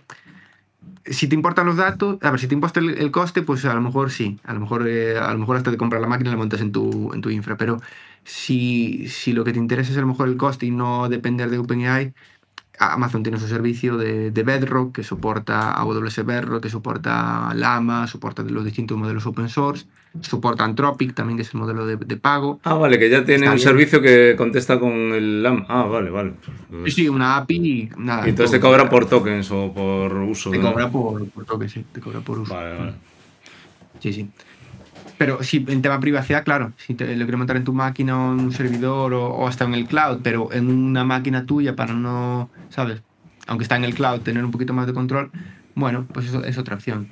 Si 1.06 1.28
te 1.30 1.36
importan 1.36 1.66
los 1.66 1.78
datos, 1.78 2.18
a 2.22 2.32
ver, 2.32 2.40
si 2.40 2.48
te 2.48 2.54
importa 2.54 2.80
el, 2.82 2.90
el 2.98 3.12
coste, 3.12 3.42
pues 3.42 3.64
a 3.66 3.74
lo 3.74 3.82
mejor 3.82 4.12
sí. 4.12 4.40
A 4.44 4.54
lo 4.54 4.60
mejor, 4.60 4.88
eh, 4.88 5.18
a 5.18 5.32
lo 5.34 5.40
mejor 5.40 5.56
hasta 5.58 5.72
te 5.72 5.78
compras 5.78 6.02
la 6.02 6.08
máquina 6.08 6.30
y 6.30 6.34
la 6.34 6.38
montas 6.38 6.60
en 6.62 6.72
tu, 6.74 7.14
en 7.14 7.22
tu 7.22 7.30
infra. 7.30 7.56
Pero 7.58 7.80
si, 8.26 9.08
si 9.08 9.32
lo 9.34 9.44
que 9.46 9.54
te 9.54 9.60
interesa 9.60 9.92
es 9.92 9.98
a 9.98 10.02
lo 10.02 10.08
mejor 10.08 10.28
el 10.28 10.38
coste 10.38 10.66
y 10.66 10.72
no 10.72 11.08
depender 11.10 11.50
de 11.50 11.60
OpenAI, 11.60 12.14
Amazon 12.80 13.24
tiene 13.24 13.40
su 13.40 13.48
servicio 13.48 13.98
de, 13.98 14.32
de 14.32 14.44
Bedrock 14.44 14.94
que 14.96 15.04
soporta 15.04 15.72
AWS 15.74 16.26
Bedrock, 16.26 16.62
que 16.64 16.70
soporta 16.70 17.54
Llama, 17.56 18.08
soporta 18.08 18.44
los 18.44 18.64
distintos 18.66 18.98
modelos 18.98 19.26
open 19.26 19.50
source, 19.50 19.88
soporta 20.22 20.64
Anthropic 20.64 21.14
también, 21.14 21.38
que 21.38 21.42
es 21.44 21.54
el 21.54 21.60
modelo 21.60 21.86
de, 21.86 21.96
de 21.98 22.18
pago. 22.18 22.60
Ah, 22.64 22.76
vale, 22.76 23.00
que 23.00 23.10
ya 23.10 23.26
tiene 23.26 23.46
Está 23.46 23.52
un 23.52 23.56
bien. 23.56 23.68
servicio 23.68 24.02
que 24.02 24.36
contesta 24.38 24.80
con 24.80 24.92
el 24.92 25.42
LAM. 25.42 25.66
Ah, 25.68 25.84
vale, 25.84 26.10
vale. 26.10 26.34
Sí, 26.86 26.92
sí, 26.92 27.10
una 27.10 27.38
API 27.38 27.56
y 27.56 27.90
nada. 27.98 28.26
Y 28.28 28.30
entonces 28.30 28.52
te 28.52 28.60
todo. 28.60 28.72
cobra 28.72 28.90
por 28.90 29.08
tokens 29.08 29.50
o 29.52 29.74
por 29.74 30.14
uso. 30.14 30.52
Te 30.52 30.60
cobra 30.60 30.90
por, 30.90 31.28
por 31.30 31.46
toque, 31.46 31.70
sí, 31.70 31.84
te 31.92 32.00
cobra 32.00 32.20
por 32.22 32.40
uso. 32.40 32.54
Vale, 32.54 32.78
vale. 32.78 32.94
Sí, 34.00 34.14
sí. 34.14 34.30
Pero 35.18 35.44
sí, 35.44 35.66
en 35.68 35.82
tema 35.82 36.00
privacidad, 36.00 36.44
claro, 36.44 36.74
si 36.78 36.94
te 36.94 37.06
lo 37.06 37.26
quieres 37.26 37.38
montar 37.38 37.58
en 37.58 37.64
tu 37.64 37.74
máquina 37.74 38.18
o 38.18 38.34
en 38.34 38.40
un 38.40 38.52
servidor 38.52 39.14
o, 39.14 39.48
hasta 39.48 39.66
en 39.66 39.74
el 39.74 39.86
cloud, 39.86 40.20
pero 40.22 40.54
en 40.54 40.70
una 40.70 41.04
máquina 41.04 41.46
tuya 41.46 41.76
para 41.76 41.94
no, 41.94 42.50
¿sabes? 42.70 43.02
Aunque 43.48 43.64
está 43.64 43.78
en 43.78 43.84
el 43.84 43.96
cloud, 43.96 44.22
tener 44.22 44.46
un 44.46 44.52
poquito 44.52 44.74
más 44.74 44.86
de 44.86 44.94
control, 44.94 45.32
bueno, 45.74 46.06
pues 46.14 46.28
eso 46.28 46.44
es 46.44 46.58
otra 46.58 46.76
opción. 46.76 47.08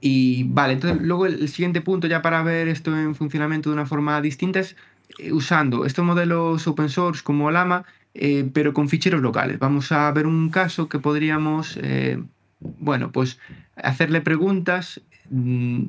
Y 0.00 0.44
vale, 0.44 0.72
entonces 0.72 1.00
luego 1.00 1.26
el, 1.26 1.48
siguiente 1.48 1.80
punto 1.80 2.08
ya 2.08 2.22
para 2.22 2.42
ver 2.42 2.66
esto 2.66 2.96
en 2.98 3.14
funcionamiento 3.14 3.70
de 3.70 3.74
una 3.74 3.86
forma 3.86 4.20
distinta 4.20 4.58
es 4.58 4.76
eh, 5.18 5.32
usando 5.32 5.84
estos 5.86 6.04
modelos 6.04 6.66
open 6.66 6.88
source 6.88 7.22
como 7.22 7.52
Llama, 7.52 7.84
eh, 8.14 8.50
pero 8.52 8.74
con 8.74 8.88
ficheros 8.88 9.22
locales. 9.22 9.60
Vamos 9.60 9.92
a 9.92 10.10
ver 10.10 10.26
un 10.26 10.50
caso 10.50 10.88
que 10.88 10.98
podríamos, 10.98 11.78
eh, 11.80 12.20
bueno, 12.60 13.12
pues 13.12 13.38
hacerle 13.76 14.20
preguntas 14.20 15.00
mm, 15.30 15.84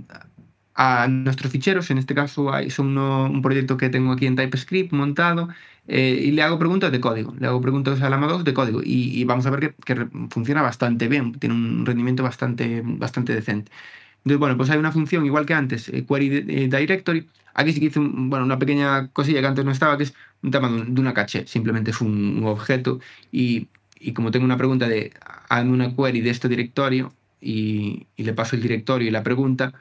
a 0.76 1.07
nuestros 1.07 1.51
ficheros. 1.51 1.89
En 1.91 1.97
este 1.97 2.15
caso 2.15 2.53
hay, 2.53 2.69
son 2.69 2.97
un 2.97 3.41
proyecto 3.41 3.78
que 3.78 3.89
tengo 3.89 4.11
aquí 4.13 4.26
en 4.26 4.36
TypeScript 4.36 4.91
montado 4.93 5.49
eh, 5.88 6.19
y 6.26 6.32
le 6.32 6.41
hago 6.43 6.57
preguntas 6.59 6.91
de 6.91 6.99
código. 6.99 7.36
Le 7.39 7.47
hago 7.47 7.61
preguntas 7.61 8.01
a 8.01 8.09
Llama 8.09 8.28
2 8.28 8.43
de 8.43 8.53
código 8.53 8.82
y, 8.84 9.24
vamos 9.26 9.45
a 9.45 9.49
ver 9.51 9.76
que, 9.86 9.95
funciona 10.30 10.61
bastante 10.61 11.07
bien, 11.07 11.34
tiene 11.34 11.55
un 11.55 11.86
rendimiento 11.86 12.24
bastante, 12.24 12.82
bastante 12.86 13.34
decente. 13.34 13.71
Entonces, 14.19 14.39
bueno, 14.39 14.57
pues 14.57 14.69
hay 14.69 14.78
una 14.80 14.91
función 14.91 15.26
igual 15.26 15.45
que 15.45 15.53
antes, 15.53 15.89
eh, 15.89 16.05
Query 16.05 16.45
eh, 16.47 16.69
Directory. 16.69 17.30
Aquí 17.53 17.74
sí 17.74 17.80
que 17.80 17.88
hice 17.88 17.99
bueno, 18.01 18.45
una 18.45 18.57
pequeña 18.59 19.09
cosilla 19.09 19.41
que 19.41 19.47
antes 19.47 19.65
no 19.65 19.71
estaba, 19.71 19.97
que 19.97 20.03
es 20.03 20.13
un 20.41 20.51
tema 20.51 20.69
de, 20.69 20.76
un- 20.76 20.95
de 20.95 21.01
una 21.01 21.13
caché. 21.13 21.45
Simplemente 21.47 21.91
es 21.91 22.01
un, 22.01 22.43
objeto 22.45 22.99
y, 23.32 23.67
y 23.99 24.13
como 24.13 24.32
tengo 24.32 24.45
una 24.45 24.57
pregunta 24.57 24.88
de 24.88 25.13
hazme 25.49 25.71
una 25.71 25.95
query 25.95 26.21
de 26.21 26.30
este 26.32 26.47
directorio 26.49 27.13
y 27.41 28.07
le 28.17 28.34
paso 28.34 28.55
el 28.55 28.61
directorio 28.61 29.07
y 29.07 29.11
la 29.11 29.21
pregunta, 29.24 29.74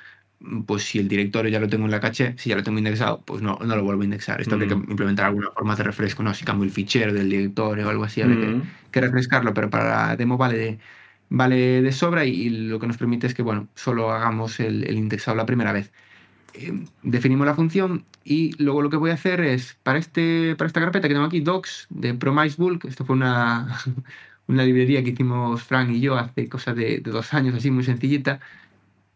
pues 0.66 0.82
si 0.82 0.98
el 0.98 1.08
directorio 1.08 1.50
ya 1.50 1.60
lo 1.60 1.68
tengo 1.68 1.84
en 1.84 1.90
la 1.90 2.00
caché, 2.00 2.34
si 2.36 2.50
ya 2.50 2.56
lo 2.56 2.62
tengo 2.62 2.78
indexado, 2.78 3.22
pues 3.24 3.42
no, 3.42 3.58
no 3.64 3.76
lo 3.76 3.84
vuelvo 3.84 4.02
a 4.02 4.04
indexar. 4.04 4.40
Esto 4.40 4.56
Mm. 4.56 4.60
que 4.60 4.74
implementar 4.74 5.26
alguna 5.26 5.50
forma 5.50 5.76
de 5.76 5.82
refresco, 5.84 6.22
¿no? 6.22 6.34
Si 6.34 6.44
cambio 6.44 6.64
el 6.64 6.70
fichero 6.72 7.12
del 7.12 7.28
directorio 7.30 7.86
o 7.86 7.90
algo 7.90 8.04
así, 8.04 8.20
que- 8.22 8.26
Mm. 8.28 8.62
que 8.90 9.00
refrescarlo, 9.00 9.54
pero 9.54 9.70
para 9.70 10.08
la 10.08 10.16
demo 10.16 10.36
vale 10.36 10.58
de, 10.58 10.78
vale 11.30 11.80
de 11.82 11.92
sobra 11.92 12.24
y, 12.26 12.32
y 12.32 12.50
lo 12.50 12.78
que 12.78 12.86
nos 12.86 12.96
permite 12.96 13.26
es 13.26 13.34
que, 13.34 13.42
bueno, 13.42 13.68
solo 13.74 14.10
hagamos 14.12 14.60
el, 14.60 14.84
el 14.84 14.96
indexado 14.98 15.36
la 15.36 15.46
primera 15.46 15.72
vez. 15.72 15.92
Eh, 16.54 16.84
definimos 17.02 17.46
la 17.46 17.54
función 17.54 18.04
y 18.24 18.52
luego 18.62 18.82
lo 18.82 18.90
que 18.90 18.98
voy 18.98 19.10
a 19.10 19.14
hacer 19.14 19.40
es, 19.40 19.78
para, 19.82 19.98
este, 19.98 20.54
para 20.56 20.66
esta 20.66 20.80
carpeta 20.80 21.08
que 21.08 21.14
tengo 21.14 21.26
aquí, 21.26 21.40
docs 21.40 21.86
de 21.88 22.12
Promise 22.14 22.56
Bulk, 22.58 22.84
esto 22.84 23.04
fue 23.06 23.16
una, 23.16 23.68
una 24.48 24.62
librería 24.64 25.02
que 25.02 25.10
hicimos 25.10 25.62
Frank 25.62 25.88
y 25.90 26.00
yo 26.00 26.16
hace 26.18 26.48
cosa 26.50 26.74
de, 26.74 26.98
de 26.98 27.10
dos 27.10 27.32
años, 27.32 27.54
así 27.54 27.70
muy 27.70 27.84
sencillita, 27.84 28.40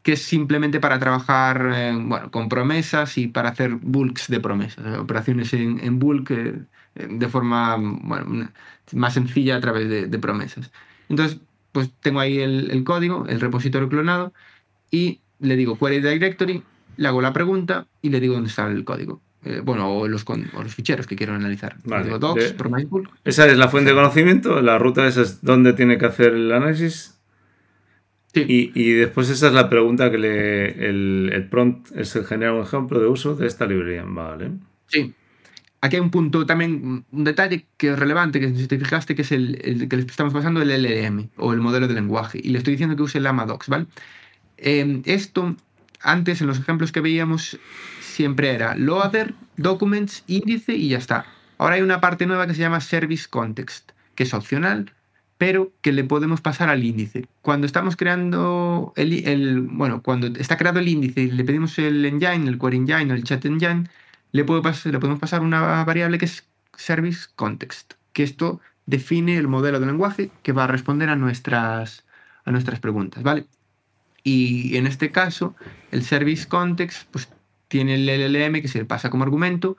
que 0.07 0.13
es 0.13 0.23
simplemente 0.23 0.79
para 0.79 1.01
trabajar 1.01 1.73
eh, 1.75 1.93
bueno, 2.01 2.31
con 2.31 2.49
promesas 2.49 3.19
y 3.19 3.27
para 3.27 3.49
hacer 3.49 3.75
bulks 3.75 4.29
de 4.29 4.39
promesas, 4.39 4.87
eh, 4.87 4.99
operaciones 4.99 5.53
en, 5.53 5.81
en 5.83 5.99
bulk 5.99 6.31
eh, 6.31 6.55
de 6.95 7.29
forma 7.29 7.75
bueno, 7.77 8.49
más 8.93 9.15
sencilla 9.15 9.57
a 9.57 9.61
través 9.61 9.89
de, 9.89 10.07
de 10.07 10.19
promesas. 10.21 10.71
Entonces, 11.09 11.41
pues 11.73 11.91
tengo 12.01 12.21
ahí 12.21 12.39
el, 12.39 12.71
el 12.71 12.85
código, 12.85 13.27
el 13.29 13.41
repositorio 13.41 13.89
clonado 13.89 14.33
y 14.93 15.19
le 15.41 15.57
digo 15.57 15.77
query 15.77 16.01
directory, 16.01 16.63
le 16.99 17.09
hago 17.09 17.21
la 17.21 17.33
pregunta 17.33 17.89
y 18.01 18.11
le 18.11 18.21
digo 18.21 18.35
dónde 18.35 18.51
está 18.51 18.69
el 18.69 18.85
código. 18.85 19.21
Eh, 19.45 19.61
bueno, 19.65 19.89
o 19.91 20.07
los, 20.07 20.23
con- 20.23 20.49
o 20.55 20.63
los 20.63 20.73
ficheros 20.73 21.09
que 21.09 21.17
quiero 21.17 21.35
analizar. 21.35 21.75
Le 21.85 21.91
Vale. 21.91 22.05
digo 22.05 22.21
docs, 22.21 22.55
De-. 22.57 23.09
Esa 23.25 23.47
es 23.49 23.59
la 23.59 23.67
fuente 23.67 23.91
de 23.91 23.97
conocimiento, 23.97 24.63
la 24.63 24.79
ruta 24.79 25.05
esa 25.09 25.23
es 25.23 25.43
donde 25.43 25.73
tiene 25.73 25.99
que 25.99 26.07
hacer 26.07 26.33
el 26.33 26.53
análisis. 26.53 27.16
Sí. 28.37 28.45
Y, 28.47 28.71
y 28.79 28.93
después 28.93 29.31
esa 29.31 29.47
es 29.47 29.55
la 29.55 29.71
pregunta 29.71 30.11
que 30.11 30.19
le, 30.19 30.89
el, 30.91 31.31
el 31.33 31.49
prompt 31.49 31.91
es 31.97 32.15
el 32.17 32.27
generar 32.27 32.53
un 32.53 32.65
ejemplo 32.65 33.01
de 33.01 33.07
uso 33.07 33.35
de 33.35 33.47
esta 33.47 33.65
librería. 33.65 34.05
Vale. 34.07 34.51
Sí. 34.89 35.15
Aquí 35.81 35.97
hay 35.97 36.03
un 36.03 36.11
punto 36.11 36.45
también, 36.45 37.07
un 37.11 37.25
detalle 37.25 37.67
que 37.79 37.93
es 37.93 37.99
relevante, 37.99 38.39
que 38.39 38.55
si 38.55 38.67
te 38.67 38.79
fijaste, 38.79 39.15
que 39.15 39.23
es 39.23 39.33
el, 39.33 39.59
el 39.65 39.89
que 39.89 39.97
le 39.97 40.03
estamos 40.03 40.35
pasando 40.35 40.61
el 40.61 40.69
LLM 40.69 41.31
o 41.39 41.55
el 41.55 41.61
modelo 41.61 41.89
de 41.89 41.95
lenguaje. 41.95 42.39
Y 42.45 42.51
le 42.51 42.59
estoy 42.59 42.73
diciendo 42.73 42.95
que 42.95 43.05
use 43.05 43.17
el 43.17 43.25
Lamadocs, 43.25 43.69
¿vale? 43.69 43.87
Eh, 44.59 45.01
esto, 45.07 45.57
antes 46.03 46.43
en 46.43 46.47
los 46.47 46.59
ejemplos 46.59 46.93
que 46.93 47.01
veíamos, 47.01 47.59
siempre 48.01 48.51
era 48.51 48.75
loader, 48.75 49.33
documents, 49.57 50.25
índice 50.27 50.75
y 50.75 50.89
ya 50.89 50.99
está. 50.99 51.25
Ahora 51.57 51.77
hay 51.77 51.83
una 51.83 52.03
parte 52.03 52.27
nueva 52.27 52.47
que 52.47 52.53
se 52.53 52.61
llama 52.61 52.83
service 52.83 53.29
context, 53.31 53.93
que 54.15 54.25
es 54.25 54.35
opcional, 54.35 54.93
pero 55.39 55.73
que 55.83 55.93
le 55.93 56.05
podemos 56.05 56.41
pasar 56.41 56.69
al 56.69 56.85
índice. 56.85 57.27
Cuando 57.43 57.67
estamos 57.67 57.97
creando 57.97 58.93
el, 58.97 59.63
bueno, 59.71 60.03
cuando 60.03 60.29
está 60.29 60.57
creado 60.57 60.79
el 60.79 60.89
índice 60.89 61.23
y 61.23 61.31
le 61.31 61.45
pedimos 61.45 61.79
el 61.79 62.05
engine, 62.05 62.49
el 62.49 62.59
query 62.59 62.79
engine 62.79 63.13
o 63.13 63.15
el 63.15 63.25
chat 63.25 63.45
engine, 63.45 63.85
le, 64.33 64.43
le 64.43 64.45
podemos 64.45 65.21
pasar 65.21 65.43
una 65.43 65.85
variable 65.85 66.19
que 66.19 66.25
es 66.25 66.49
service 66.77 67.27
context, 67.37 67.95
que 68.13 68.23
esto 68.23 68.61
define 68.87 69.37
el 69.37 69.49
modelo 69.49 69.81
de 69.81 69.87
lenguaje 69.87 70.31
que 70.43 70.53
va 70.53 70.65
a 70.65 70.69
responder 70.69 71.09
a 71.11 71.17
nuestras, 71.17 72.05
a 72.45 72.51
nuestras 72.53 72.81
preguntas, 72.81 73.23
¿vale? 73.23 73.47
Y 74.23 74.77
en 74.77 74.87
este 74.87 75.13
caso, 75.13 75.55
el 75.91 76.03
service 76.03 76.49
context 76.49 77.09
pues, 77.11 77.29
tiene 77.69 77.95
el 77.95 78.07
LLM 78.07 78.61
que 78.63 78.69
se 78.69 78.79
le 78.79 78.85
pasa 78.85 79.11
como 79.11 79.25
argumento 79.25 79.77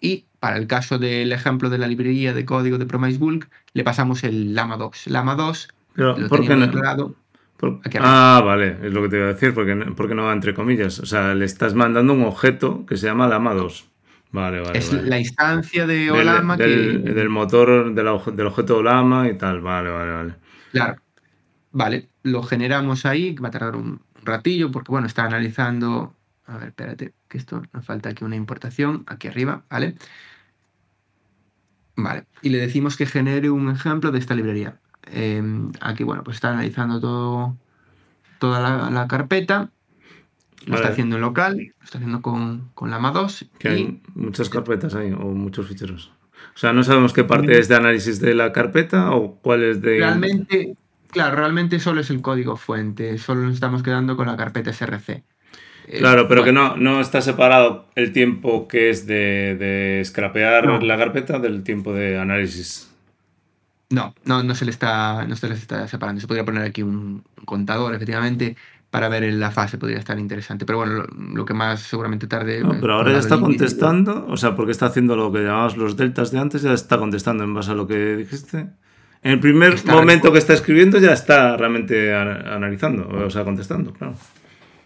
y 0.00 0.24
para 0.40 0.56
el 0.56 0.66
caso 0.66 0.98
del 0.98 1.32
ejemplo 1.32 1.70
de 1.70 1.78
la 1.78 1.86
librería 1.86 2.32
de 2.34 2.44
código 2.44 2.78
de 2.78 2.86
Promise 2.86 3.18
Bulk, 3.18 3.48
le 3.74 3.84
pasamos 3.84 4.24
el 4.24 4.54
Lama2. 4.56 5.08
Lama2 5.08 5.68
Pero, 5.94 6.18
lo 6.18 6.28
¿por 6.28 6.40
qué 6.42 6.56
no? 6.56 6.66
declarado. 6.66 7.14
Por- 7.56 7.80
ah, 8.00 8.42
vale, 8.44 8.78
es 8.82 8.92
lo 8.92 9.02
que 9.02 9.08
te 9.10 9.16
iba 9.18 9.26
a 9.26 9.32
decir, 9.34 9.52
porque 9.52 9.74
no, 9.74 9.94
porque 9.94 10.14
no 10.14 10.24
va 10.24 10.32
entre 10.32 10.54
comillas. 10.54 10.98
O 11.00 11.06
sea, 11.06 11.34
le 11.34 11.44
estás 11.44 11.74
mandando 11.74 12.14
un 12.14 12.22
objeto 12.24 12.86
que 12.86 12.96
se 12.96 13.06
llama 13.06 13.28
Lama2. 13.28 13.84
Vale, 14.32 14.60
vale. 14.60 14.78
es 14.78 14.90
vale. 14.94 15.08
la 15.08 15.18
instancia 15.18 15.86
de 15.86 15.94
Del- 15.98 16.10
Olama 16.10 16.56
del, 16.56 17.02
que... 17.04 17.12
del 17.12 17.28
motor 17.28 17.92
del, 17.92 18.06
obje- 18.06 18.32
del 18.32 18.46
objeto 18.46 18.78
Olama 18.78 19.28
y 19.28 19.36
tal. 19.36 19.60
Vale, 19.60 19.90
vale, 19.90 20.12
vale. 20.12 20.34
Claro. 20.72 20.96
Vale, 21.72 22.08
lo 22.22 22.42
generamos 22.42 23.04
ahí, 23.06 23.34
que 23.34 23.42
va 23.42 23.48
a 23.48 23.52
tardar 23.52 23.76
un 23.76 24.00
ratillo, 24.24 24.70
porque 24.70 24.90
bueno, 24.92 25.06
está 25.06 25.24
analizando. 25.24 26.16
A 26.46 26.56
ver, 26.58 26.68
espérate, 26.68 27.14
que 27.28 27.38
esto 27.38 27.62
nos 27.72 27.84
falta 27.84 28.08
aquí 28.08 28.24
una 28.24 28.36
importación, 28.36 29.04
aquí 29.06 29.28
arriba, 29.28 29.64
¿vale? 29.70 29.94
Vale, 32.02 32.24
y 32.42 32.50
le 32.50 32.58
decimos 32.58 32.96
que 32.96 33.06
genere 33.06 33.50
un 33.50 33.70
ejemplo 33.70 34.10
de 34.10 34.18
esta 34.18 34.34
librería. 34.34 34.78
Eh, 35.06 35.42
aquí, 35.80 36.04
bueno, 36.04 36.22
pues 36.24 36.36
está 36.36 36.50
analizando 36.50 37.00
todo, 37.00 37.56
toda 38.38 38.60
la, 38.60 38.90
la 38.90 39.08
carpeta, 39.08 39.70
lo 40.66 40.72
Vale. 40.72 40.76
está 40.76 40.92
haciendo 40.92 41.16
en 41.16 41.22
local, 41.22 41.56
lo 41.56 41.84
está 41.84 41.98
haciendo 41.98 42.22
con, 42.22 42.70
con 42.74 42.90
Lama 42.90 43.12
2 43.12 43.46
Que 43.58 43.68
y 43.68 43.72
hay 43.72 44.02
muchas 44.14 44.48
carpetas 44.50 44.94
ahí 44.94 45.12
o 45.12 45.26
muchos 45.30 45.66
ficheros. 45.66 46.12
O 46.54 46.58
sea, 46.58 46.72
no 46.72 46.82
sabemos 46.84 47.12
qué 47.12 47.24
parte 47.24 47.58
es 47.58 47.68
de 47.68 47.76
análisis 47.76 48.20
de 48.20 48.34
la 48.34 48.52
carpeta 48.52 49.12
o 49.12 49.36
cuál 49.36 49.62
es 49.62 49.80
de. 49.80 49.98
realmente, 49.98 50.76
claro, 51.08 51.36
realmente 51.36 51.78
solo 51.80 52.00
es 52.00 52.10
el 52.10 52.20
código 52.22 52.56
fuente, 52.56 53.18
solo 53.18 53.42
nos 53.42 53.54
estamos 53.54 53.82
quedando 53.82 54.16
con 54.16 54.26
la 54.26 54.36
carpeta 54.36 54.72
src. 54.72 55.22
Eh, 55.92 55.98
Claro, 55.98 56.28
pero 56.28 56.44
que 56.44 56.52
no, 56.52 56.76
no 56.76 57.00
está 57.00 57.20
separado 57.20 57.86
el 57.96 58.12
tiempo 58.12 58.68
que 58.68 58.90
es 58.90 59.06
de, 59.06 59.56
de 59.58 60.02
scrapear 60.04 60.66
No. 60.66 60.78
la 60.80 60.96
carpeta 60.96 61.38
del 61.40 61.62
tiempo 61.64 61.92
de 61.92 62.16
análisis. 62.18 62.86
No, 63.90 64.14
no, 64.24 64.44
no 64.44 64.54
se 64.54 64.64
le 64.64 64.70
está, 64.70 65.26
no 65.26 65.34
se 65.34 65.48
les 65.48 65.58
está 65.58 65.88
separando. 65.88 66.20
Se 66.20 66.28
podría 66.28 66.44
poner 66.44 66.62
aquí 66.62 66.82
un 66.84 67.24
contador, 67.44 67.92
efectivamente, 67.92 68.56
para 68.88 69.08
ver 69.08 69.24
en 69.24 69.40
la 69.40 69.50
fase, 69.50 69.78
podría 69.78 69.98
estar 69.98 70.16
interesante. 70.16 70.64
Pero 70.64 70.78
bueno, 70.78 70.92
lo, 70.94 71.06
lo 71.34 71.44
que 71.44 71.54
más 71.54 71.80
seguramente 71.80 72.28
tarde. 72.28 72.60
No, 72.62 72.76
pero 72.80 72.94
ahora 72.94 73.10
ya 73.12 73.18
está 73.18 73.40
contestando, 73.40 74.26
o 74.28 74.36
sea, 74.36 74.54
porque 74.54 74.70
está 74.70 74.86
haciendo 74.86 75.16
lo 75.16 75.32
que 75.32 75.40
llamamos 75.40 75.76
los 75.76 75.96
deltas 75.96 76.30
de 76.30 76.38
antes, 76.38 76.62
ya 76.62 76.72
está 76.72 76.98
contestando 76.98 77.42
en 77.42 77.52
base 77.52 77.72
a 77.72 77.74
lo 77.74 77.88
que 77.88 78.14
dijiste. 78.14 78.66
En 79.22 79.32
el 79.32 79.40
primer 79.40 79.84
momento 79.86 80.32
que 80.32 80.38
está 80.38 80.54
escribiendo 80.54 80.98
ya 80.98 81.12
está 81.12 81.56
realmente 81.56 82.14
analizando, 82.14 83.08
o 83.26 83.28
sea, 83.28 83.42
contestando, 83.44 83.92
claro. 83.92 84.14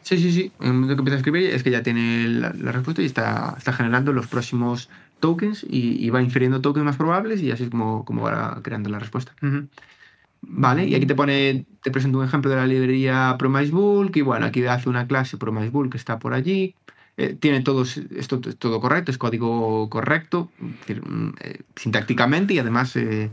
Sí, 0.04 0.18
sí, 0.18 0.32
sí. 0.32 0.52
En 0.60 0.66
el 0.66 0.72
momento 0.74 0.96
que 0.96 1.00
empieza 1.00 1.16
a 1.16 1.18
escribir 1.18 1.50
es 1.50 1.62
que 1.62 1.70
ya 1.70 1.82
tiene 1.82 2.28
la, 2.28 2.50
respuesta 2.72 3.00
y 3.00 3.06
está, 3.06 3.54
está 3.56 3.72
generando 3.72 4.12
los 4.12 4.26
próximos 4.26 4.90
tokens 5.18 5.66
y, 5.68 6.08
va 6.10 6.22
infiriendo 6.22 6.60
tokens 6.60 6.84
más 6.84 6.96
probables 6.96 7.40
y 7.40 7.50
así 7.50 7.64
es 7.64 7.70
como, 7.70 8.04
como 8.04 8.22
va 8.22 8.60
creando 8.62 8.90
la 8.90 8.98
respuesta. 8.98 9.32
Vale, 10.42 10.86
y 10.86 10.94
aquí 10.94 11.06
te 11.06 11.14
pone, 11.14 11.64
te 11.82 11.90
presento 11.90 12.18
un 12.18 12.24
ejemplo 12.26 12.50
de 12.50 12.56
la 12.56 12.66
librería 12.66 13.34
PromiseBulk 13.38 14.14
y 14.16 14.20
bueno, 14.20 14.44
aquí 14.44 14.62
hace 14.66 14.90
una 14.90 15.06
clase 15.06 15.38
PromiseBulk 15.38 15.92
que 15.92 15.96
está 15.96 16.18
por 16.18 16.34
allí. 16.34 16.74
Eh, 17.16 17.34
tiene 17.34 17.62
todo, 17.62 17.84
esto 17.84 18.40
todo 18.40 18.80
correcto, 18.80 19.10
es 19.10 19.16
código 19.16 19.88
correcto, 19.88 20.50
mm, 20.58 21.28
eh, 21.40 21.62
sintácticamente 21.76 22.54
y 22.54 22.58
además 22.58 22.94
eh, 22.96 23.30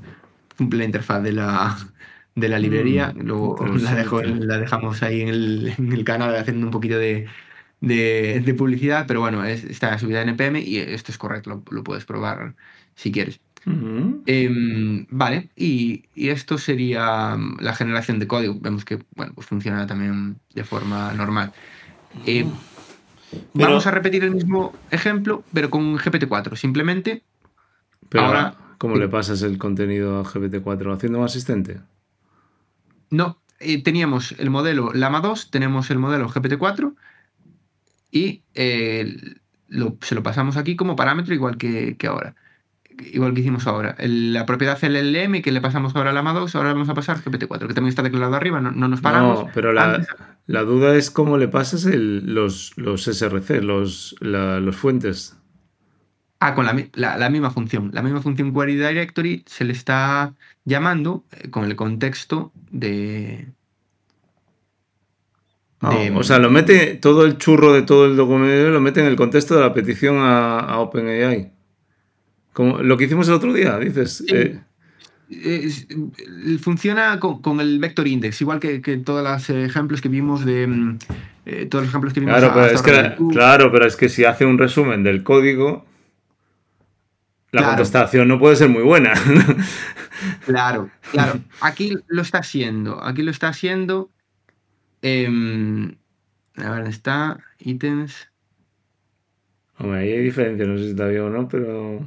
cumple 0.55 0.79
la 0.79 0.85
interfaz 0.85 1.21
de 1.21 1.33
la, 1.33 1.77
de 2.35 2.49
la 2.49 2.59
librería. 2.59 3.13
Mm, 3.13 3.21
Luego 3.21 3.65
la, 3.81 3.95
dejo, 3.95 4.21
la 4.21 4.57
dejamos 4.57 5.03
ahí 5.03 5.21
en 5.21 5.27
el, 5.29 5.73
en 5.77 5.91
el 5.91 6.03
canal 6.03 6.35
haciendo 6.35 6.65
un 6.67 6.71
poquito 6.71 6.97
de, 6.97 7.27
de, 7.81 8.55
publicidad, 8.57 9.05
pero 9.07 9.19
bueno, 9.19 9.43
está 9.43 9.97
subida 9.97 10.21
en 10.21 10.29
NPM 10.29 10.59
y 10.59 10.77
esto 10.77 11.11
es 11.11 11.17
correcto, 11.17 11.63
lo, 11.69 11.83
puedes 11.83 12.05
probar 12.05 12.55
si 12.95 13.11
quieres. 13.11 13.39
Em, 14.25 15.05
vale, 15.11 15.49
y, 15.55 16.05
esto 16.15 16.57
sería 16.57 17.35
mm, 17.37 17.57
la 17.59 17.75
generación 17.75 18.19
de 18.19 18.27
código. 18.27 18.57
Vemos 18.59 18.85
que 18.85 18.99
bueno, 19.15 19.33
pues 19.35 19.47
funciona 19.47 19.85
también 19.85 20.37
de 20.53 20.63
forma 20.63 21.13
normal. 21.13 21.51
Eh, 22.25 22.45
vamos 23.53 23.85
a 23.85 23.91
repetir 23.91 24.23
el 24.23 24.31
mismo 24.31 24.73
ejemplo, 24.89 25.43
pero 25.53 25.69
con 25.69 25.97
GPT-4. 25.97 26.55
Simplemente. 26.55 27.23
Pero 28.09 28.25
ahora, 28.25 28.55
¿cómo 28.77 28.95
le 28.97 29.07
pasas 29.07 29.41
el 29.43 29.57
contenido 29.57 30.19
a 30.19 30.23
GPT-4? 30.23 30.93
¿Haciendo 30.93 31.19
un 31.19 31.25
asistente? 31.25 31.79
No, 33.11 33.41
eh, 33.59 33.83
teníamos 33.83 34.33
el 34.39 34.49
modelo 34.49 34.91
Lama 34.93 35.21
2, 35.21 35.51
tenemos 35.51 35.91
el 35.91 35.99
modelo 35.99 36.27
GPT-4 36.29 36.95
y 38.09 38.41
eh, 38.55 39.15
se 40.01 40.15
lo 40.15 40.23
pasamos 40.23 40.57
aquí 40.57 40.75
como 40.75 40.95
parámetro 40.95 41.35
igual 41.35 41.57
que, 41.57 41.95
ahora. 42.07 42.35
Igual 43.13 43.33
que 43.33 43.41
hicimos 43.41 43.67
ahora. 43.67 43.95
la 43.99 44.45
propiedad 44.45 44.79
LLM 44.81 45.41
que 45.41 45.51
le 45.51 45.61
pasamos 45.61 45.95
ahora 45.95 46.09
a 46.09 46.13
la 46.13 46.21
2, 46.21 46.55
ahora 46.55 46.73
vamos 46.73 46.89
a 46.89 46.93
pasar 46.93 47.17
GPT-4, 47.17 47.67
que 47.67 47.73
también 47.73 47.89
está 47.89 48.01
declarado 48.01 48.35
arriba, 48.35 48.59
no, 48.61 48.71
nos 48.71 49.01
paramos. 49.01 49.45
No, 49.45 49.51
pero 49.53 49.73
la, 49.73 50.63
duda 50.63 50.95
es 50.95 51.11
cómo 51.11 51.37
le 51.37 51.47
pasas 51.47 51.85
los, 51.85 52.73
los 52.77 53.03
SRC, 53.03 53.61
los, 53.61 54.15
los 54.21 54.75
fuentes. 54.75 55.37
Ah, 56.43 56.55
con 56.55 56.65
la, 56.65 56.73
misma 57.29 57.51
función. 57.51 57.91
La 57.93 58.01
misma 58.01 58.19
función 58.19 58.53
query 58.53 58.75
directory 58.75 59.43
se 59.45 59.63
le 59.63 59.73
está 59.73 60.33
llamando 60.65 61.23
eh, 61.31 61.49
con 61.49 61.65
el 61.65 61.75
contexto 61.75 62.51
de, 62.71 63.47
Ah, 65.81 65.97
o 66.13 66.23
sea, 66.23 66.37
lo 66.37 66.51
mete 66.51 66.95
todo 66.95 67.25
el 67.25 67.37
churro 67.39 67.73
de 67.73 67.81
todo 67.81 68.05
el 68.05 68.15
documento, 68.15 68.69
lo 68.69 68.81
mete 68.81 68.99
en 68.99 69.07
el 69.07 69.15
contexto 69.15 69.55
de 69.55 69.61
la 69.61 69.73
petición 69.73 70.17
a, 70.19 70.77
OpenAI. 70.79 71.51
Como 72.53 72.79
lo 72.79 72.97
que 72.97 73.05
hicimos 73.05 73.27
el 73.29 73.33
otro 73.33 73.51
día, 73.51 73.79
dices. 73.79 74.23
Eh. 74.27 74.59
funciona 76.59 77.19
con, 77.19 77.59
el 77.59 77.79
vector 77.79 78.07
index, 78.07 78.41
igual 78.41 78.59
que, 78.59 78.79
todos 79.03 79.23
los 79.23 79.49
ejemplos 79.49 80.01
que 80.01 80.09
vimos 80.09 80.45
de. 80.45 80.67
Mm, 80.67 80.99
eh, 81.47 81.65
todos 81.65 81.85
los 81.85 81.89
ejemplos 81.89 82.13
que 82.13 82.19
vimos 82.19 82.37
claro, 82.37 82.53
pero 82.53 82.65
es 82.67 82.81
que, 82.83 83.15
claro, 83.31 83.71
pero 83.71 83.87
es 83.87 83.95
que 83.95 84.07
si 84.07 84.23
hace 84.23 84.45
un 84.45 84.59
resumen 84.59 85.01
del 85.01 85.23
código, 85.23 85.87
la 87.51 87.67
contestación 87.67 88.27
no 88.27 88.39
puede 88.39 88.55
ser 88.55 88.69
muy 88.69 88.83
buena. 88.83 89.13
claro, 90.45 90.89
claro. 91.11 91.39
Aquí 91.59 91.97
lo 92.07 92.21
está 92.21 92.39
haciendo. 92.39 93.03
Aquí 93.03 93.23
lo 93.23 93.31
está 93.31 93.49
haciendo 93.49 94.09
Em, 95.01 95.95
a 96.57 96.71
ver, 96.71 96.87
está 96.87 97.39
ítems. 97.59 98.29
Hombre, 99.77 99.99
ahí 99.99 100.11
hay 100.11 100.23
diferencia, 100.23 100.65
no 100.65 100.77
sé 100.77 100.83
si 100.83 100.89
está 100.91 101.07
bien 101.07 101.23
o 101.23 101.29
no, 101.29 101.47
pero. 101.47 102.05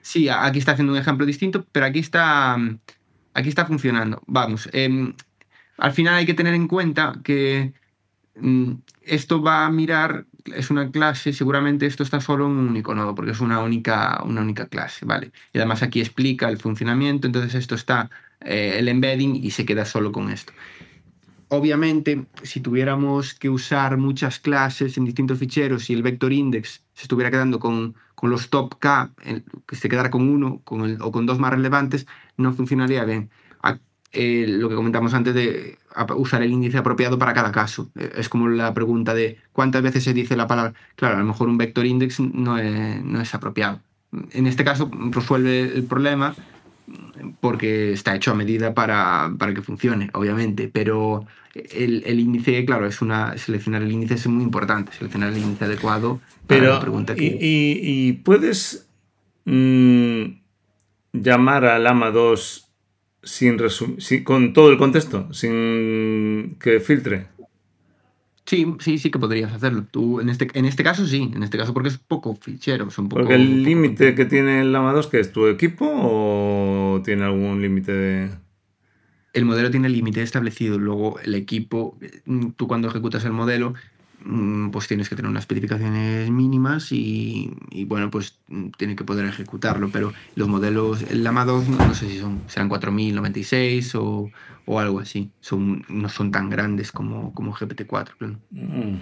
Sí, 0.00 0.28
aquí 0.28 0.58
está 0.58 0.72
haciendo 0.72 0.92
un 0.92 0.98
ejemplo 0.98 1.26
distinto, 1.26 1.66
pero 1.70 1.86
aquí 1.86 1.98
está, 1.98 2.56
aquí 3.34 3.48
está 3.48 3.66
funcionando. 3.66 4.22
Vamos, 4.26 4.68
em, 4.72 5.14
al 5.78 5.92
final 5.92 6.14
hay 6.14 6.26
que 6.26 6.34
tener 6.34 6.54
en 6.54 6.68
cuenta 6.68 7.14
que 7.22 7.74
mm, 8.36 8.72
esto 9.02 9.42
va 9.42 9.66
a 9.66 9.70
mirar, 9.70 10.26
es 10.44 10.70
una 10.70 10.90
clase, 10.90 11.32
seguramente 11.32 11.86
esto 11.86 12.02
está 12.02 12.20
solo 12.20 12.46
en 12.46 12.52
un 12.52 12.68
único 12.68 12.94
nodo, 12.94 13.14
porque 13.14 13.32
es 13.32 13.40
una 13.40 13.60
única, 13.60 14.22
una 14.24 14.42
única 14.42 14.66
clase, 14.66 15.04
¿vale? 15.04 15.32
Y 15.52 15.58
además 15.58 15.82
aquí 15.82 16.00
explica 16.00 16.48
el 16.48 16.58
funcionamiento, 16.58 17.26
entonces 17.26 17.54
esto 17.54 17.74
está 17.74 18.10
eh, 18.40 18.76
el 18.78 18.88
embedding 18.88 19.36
y 19.36 19.50
se 19.50 19.64
queda 19.64 19.84
solo 19.84 20.12
con 20.12 20.30
esto. 20.30 20.52
Obviamente, 21.48 22.26
si 22.42 22.60
tuviéramos 22.60 23.34
que 23.34 23.48
usar 23.48 23.96
muchas 23.96 24.38
clases 24.40 24.96
en 24.96 25.04
distintos 25.04 25.38
ficheros 25.38 25.88
y 25.88 25.94
el 25.94 26.02
vector 26.02 26.32
index 26.32 26.82
se 26.94 27.02
estuviera 27.02 27.30
quedando 27.30 27.58
con, 27.58 27.94
los 28.22 28.48
top 28.48 28.78
K, 28.78 29.12
que 29.66 29.76
se 29.76 29.90
quedara 29.90 30.10
con 30.10 30.26
uno 30.26 30.62
con 30.64 30.98
o 31.02 31.12
con 31.12 31.26
dos 31.26 31.38
más 31.38 31.52
relevantes, 31.52 32.06
no 32.38 32.54
funcionaría 32.54 33.04
bien. 33.04 33.28
Eh, 34.14 34.46
lo 34.48 34.68
que 34.68 34.76
comentamos 34.76 35.12
antes 35.12 35.34
de 35.34 35.76
usar 36.16 36.42
el 36.42 36.52
índice 36.52 36.78
apropiado 36.78 37.18
para 37.18 37.34
cada 37.34 37.50
caso. 37.50 37.90
Eh, 37.98 38.12
es 38.16 38.28
como 38.28 38.48
la 38.48 38.72
pregunta 38.72 39.12
de 39.12 39.38
cuántas 39.52 39.82
veces 39.82 40.04
se 40.04 40.14
dice 40.14 40.36
la 40.36 40.46
palabra. 40.46 40.72
Claro, 40.94 41.16
a 41.16 41.18
lo 41.18 41.24
mejor 41.24 41.48
un 41.48 41.58
vector 41.58 41.84
index 41.84 42.20
no 42.20 42.56
es, 42.58 43.02
no 43.04 43.20
es 43.20 43.34
apropiado. 43.34 43.80
En 44.30 44.46
este 44.46 44.64
caso 44.64 44.88
resuelve 45.10 45.62
el 45.62 45.82
problema 45.82 46.34
porque 47.40 47.92
está 47.92 48.14
hecho 48.14 48.30
a 48.30 48.34
medida 48.34 48.74
para, 48.74 49.32
que 49.54 49.62
funcione, 49.62 50.10
obviamente, 50.12 50.70
pero 50.72 51.26
el, 51.54 52.20
índice, 52.20 52.64
claro, 52.64 52.86
es 52.86 53.00
una 53.00 53.36
seleccionar 53.38 53.82
el 53.82 53.90
índice 53.90 54.14
es 54.14 54.26
muy 54.26 54.44
importante, 54.44 54.92
seleccionar 54.92 55.30
el 55.30 55.38
índice 55.38 55.64
adecuado. 55.64 56.20
Pero, 56.46 56.80
y, 57.16 58.12
puedes 58.24 58.86
mm, 59.46 60.24
llamar 61.12 61.64
al 61.64 61.86
AMA 61.86 62.10
2 62.10 62.63
sin, 63.24 63.58
con 64.24 64.52
todo 64.52 64.70
el 64.70 64.78
contexto, 64.78 65.32
sin 65.32 66.56
que 66.60 66.80
filtre. 66.80 67.26
Sí, 68.46 68.66
sí, 68.78 68.98
sí 68.98 69.10
que 69.10 69.18
podrías 69.18 69.52
hacerlo. 69.52 69.86
Tú, 69.90 70.20
en 70.20 70.28
este, 70.28 70.48
en 70.52 70.66
este 70.66 70.84
caso 70.84 71.06
sí, 71.06 71.30
en 71.34 71.42
este 71.42 71.56
caso 71.56 71.72
porque 71.72 71.88
es 71.88 71.98
poco 71.98 72.36
fichero. 72.36 72.90
Son 72.90 73.08
poco, 73.08 73.22
porque 73.22 73.36
el 73.36 73.62
límite 73.62 74.14
que 74.14 74.26
tiene 74.26 74.60
el 74.60 74.72
Lama 74.72 74.92
2, 74.92 75.06
que 75.06 75.20
es 75.20 75.32
tu 75.32 75.46
equipo 75.46 75.86
o 75.88 77.02
tiene 77.04 77.24
algún 77.24 77.62
límite 77.62 77.92
de...? 77.92 78.30
El 79.32 79.46
modelo 79.46 79.70
tiene 79.70 79.88
límite 79.88 80.22
establecido, 80.22 80.78
luego 80.78 81.18
el 81.20 81.34
equipo, 81.34 81.98
tú 82.56 82.68
cuando 82.68 82.86
ejecutas 82.86 83.24
el 83.24 83.32
modelo, 83.32 83.74
Mm, 83.74 83.93
pues 84.72 84.88
tienes 84.88 85.08
que 85.08 85.16
tener 85.16 85.30
unas 85.30 85.42
especificaciones 85.42 86.30
mínimas 86.30 86.92
y, 86.92 87.52
bueno, 87.86 88.10
pues 88.10 88.38
mm, 88.48 88.70
tiene 88.78 88.96
que 88.96 89.04
poder 89.04 89.26
ejecutarlo. 89.26 89.90
Pero 89.90 90.12
los 90.34 90.48
modelos, 90.48 91.02
el 91.02 91.22
Lama 91.22 91.44
2, 91.44 91.68
no, 91.68 91.94
sé 91.94 92.08
si 92.08 92.18
son, 92.18 92.42
serán 92.46 92.68
4096 92.68 93.94
o, 93.96 94.30
o 94.64 94.80
algo 94.80 95.00
así. 95.00 95.30
Son, 95.40 95.84
no 95.88 96.08
son 96.08 96.30
tan 96.30 96.48
grandes 96.48 96.90
como, 96.90 97.34
como 97.34 97.54
GPT-4. 97.54 98.36
Mm, 98.50 98.94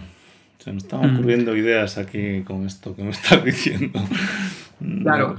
se 0.59 0.73
me 0.73 0.79
están 0.79 1.15
ocurriendo 1.15 1.57
ideas 1.57 1.99
aquí 1.99 2.43
con 2.43 2.67
esto 2.67 2.95
que 2.97 3.05
me 3.05 3.11
estás 3.11 3.45
diciendo. 3.45 4.01
Claro, 5.03 5.37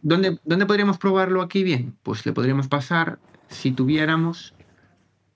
¿dónde, 0.00 0.38
¿dónde 0.44 0.66
podríamos 0.66 0.96
probarlo 0.96 1.42
aquí 1.42 1.62
bien? 1.62 1.94
Pues 2.02 2.24
le 2.24 2.32
podríamos 2.32 2.68
pasar 2.68 3.18
si 3.48 3.72
tuviéramos 3.72 4.54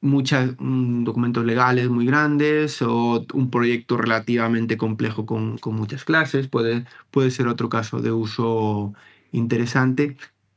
muchos 0.05 0.55
mm, 0.59 1.05
documentos 1.05 1.45
legales 1.45 1.89
muy 1.89 2.07
grandes 2.07 2.83
o 2.83 3.27
un 3.33 3.51
proyecto 3.51 3.97
relativamente 3.97 4.77
complejo 4.77 5.25
con, 5.27 5.59
muchas 5.65 6.05
clases, 6.05 6.47
puede, 6.47 6.85
puede 7.11 7.31
ser 7.31 7.49
otro 7.49 7.69
caso 7.69 8.01
de 8.01 8.13
uso 8.13 8.93
interesante. 9.33 10.17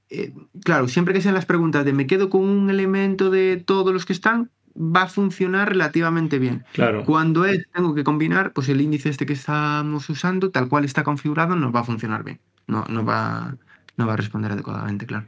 Eh, 0.10 0.34
claro, 0.64 0.88
siempre 0.88 1.14
que 1.14 1.22
sean 1.22 1.34
las 1.34 1.46
preguntas 1.46 1.86
de 1.86 1.94
me 1.94 2.08
quedo 2.08 2.30
con 2.30 2.44
un 2.44 2.70
elemento 2.70 3.30
de 3.30 3.58
todos 3.66 3.94
los 3.94 4.06
que 4.06 4.14
están, 4.14 4.52
va 4.78 5.04
a 5.04 5.08
funcionar 5.08 5.70
relativamente 5.70 6.40
bien. 6.40 6.66
Claro. 6.74 7.06
Cuando 7.06 7.46
es, 7.46 7.66
tengo 7.74 7.96
que 7.96 8.04
combinar, 8.04 8.52
pues 8.52 8.68
el 8.70 8.82
índice 8.82 9.10
este 9.10 9.26
que 9.26 9.34
estamos 9.34 10.10
usando, 10.10 10.52
tal 10.52 10.68
cual 10.68 10.84
está 10.84 11.04
configurado, 11.04 11.56
no 11.56 11.72
va 11.72 11.80
a 11.80 11.86
funcionar 11.86 12.24
bien. 12.24 12.40
No, 12.68 12.86
no, 12.90 13.06
va, 13.06 13.56
no 13.96 14.06
va 14.06 14.14
a 14.14 14.18
responder 14.18 14.52
adecuadamente, 14.52 15.06
claro. 15.06 15.26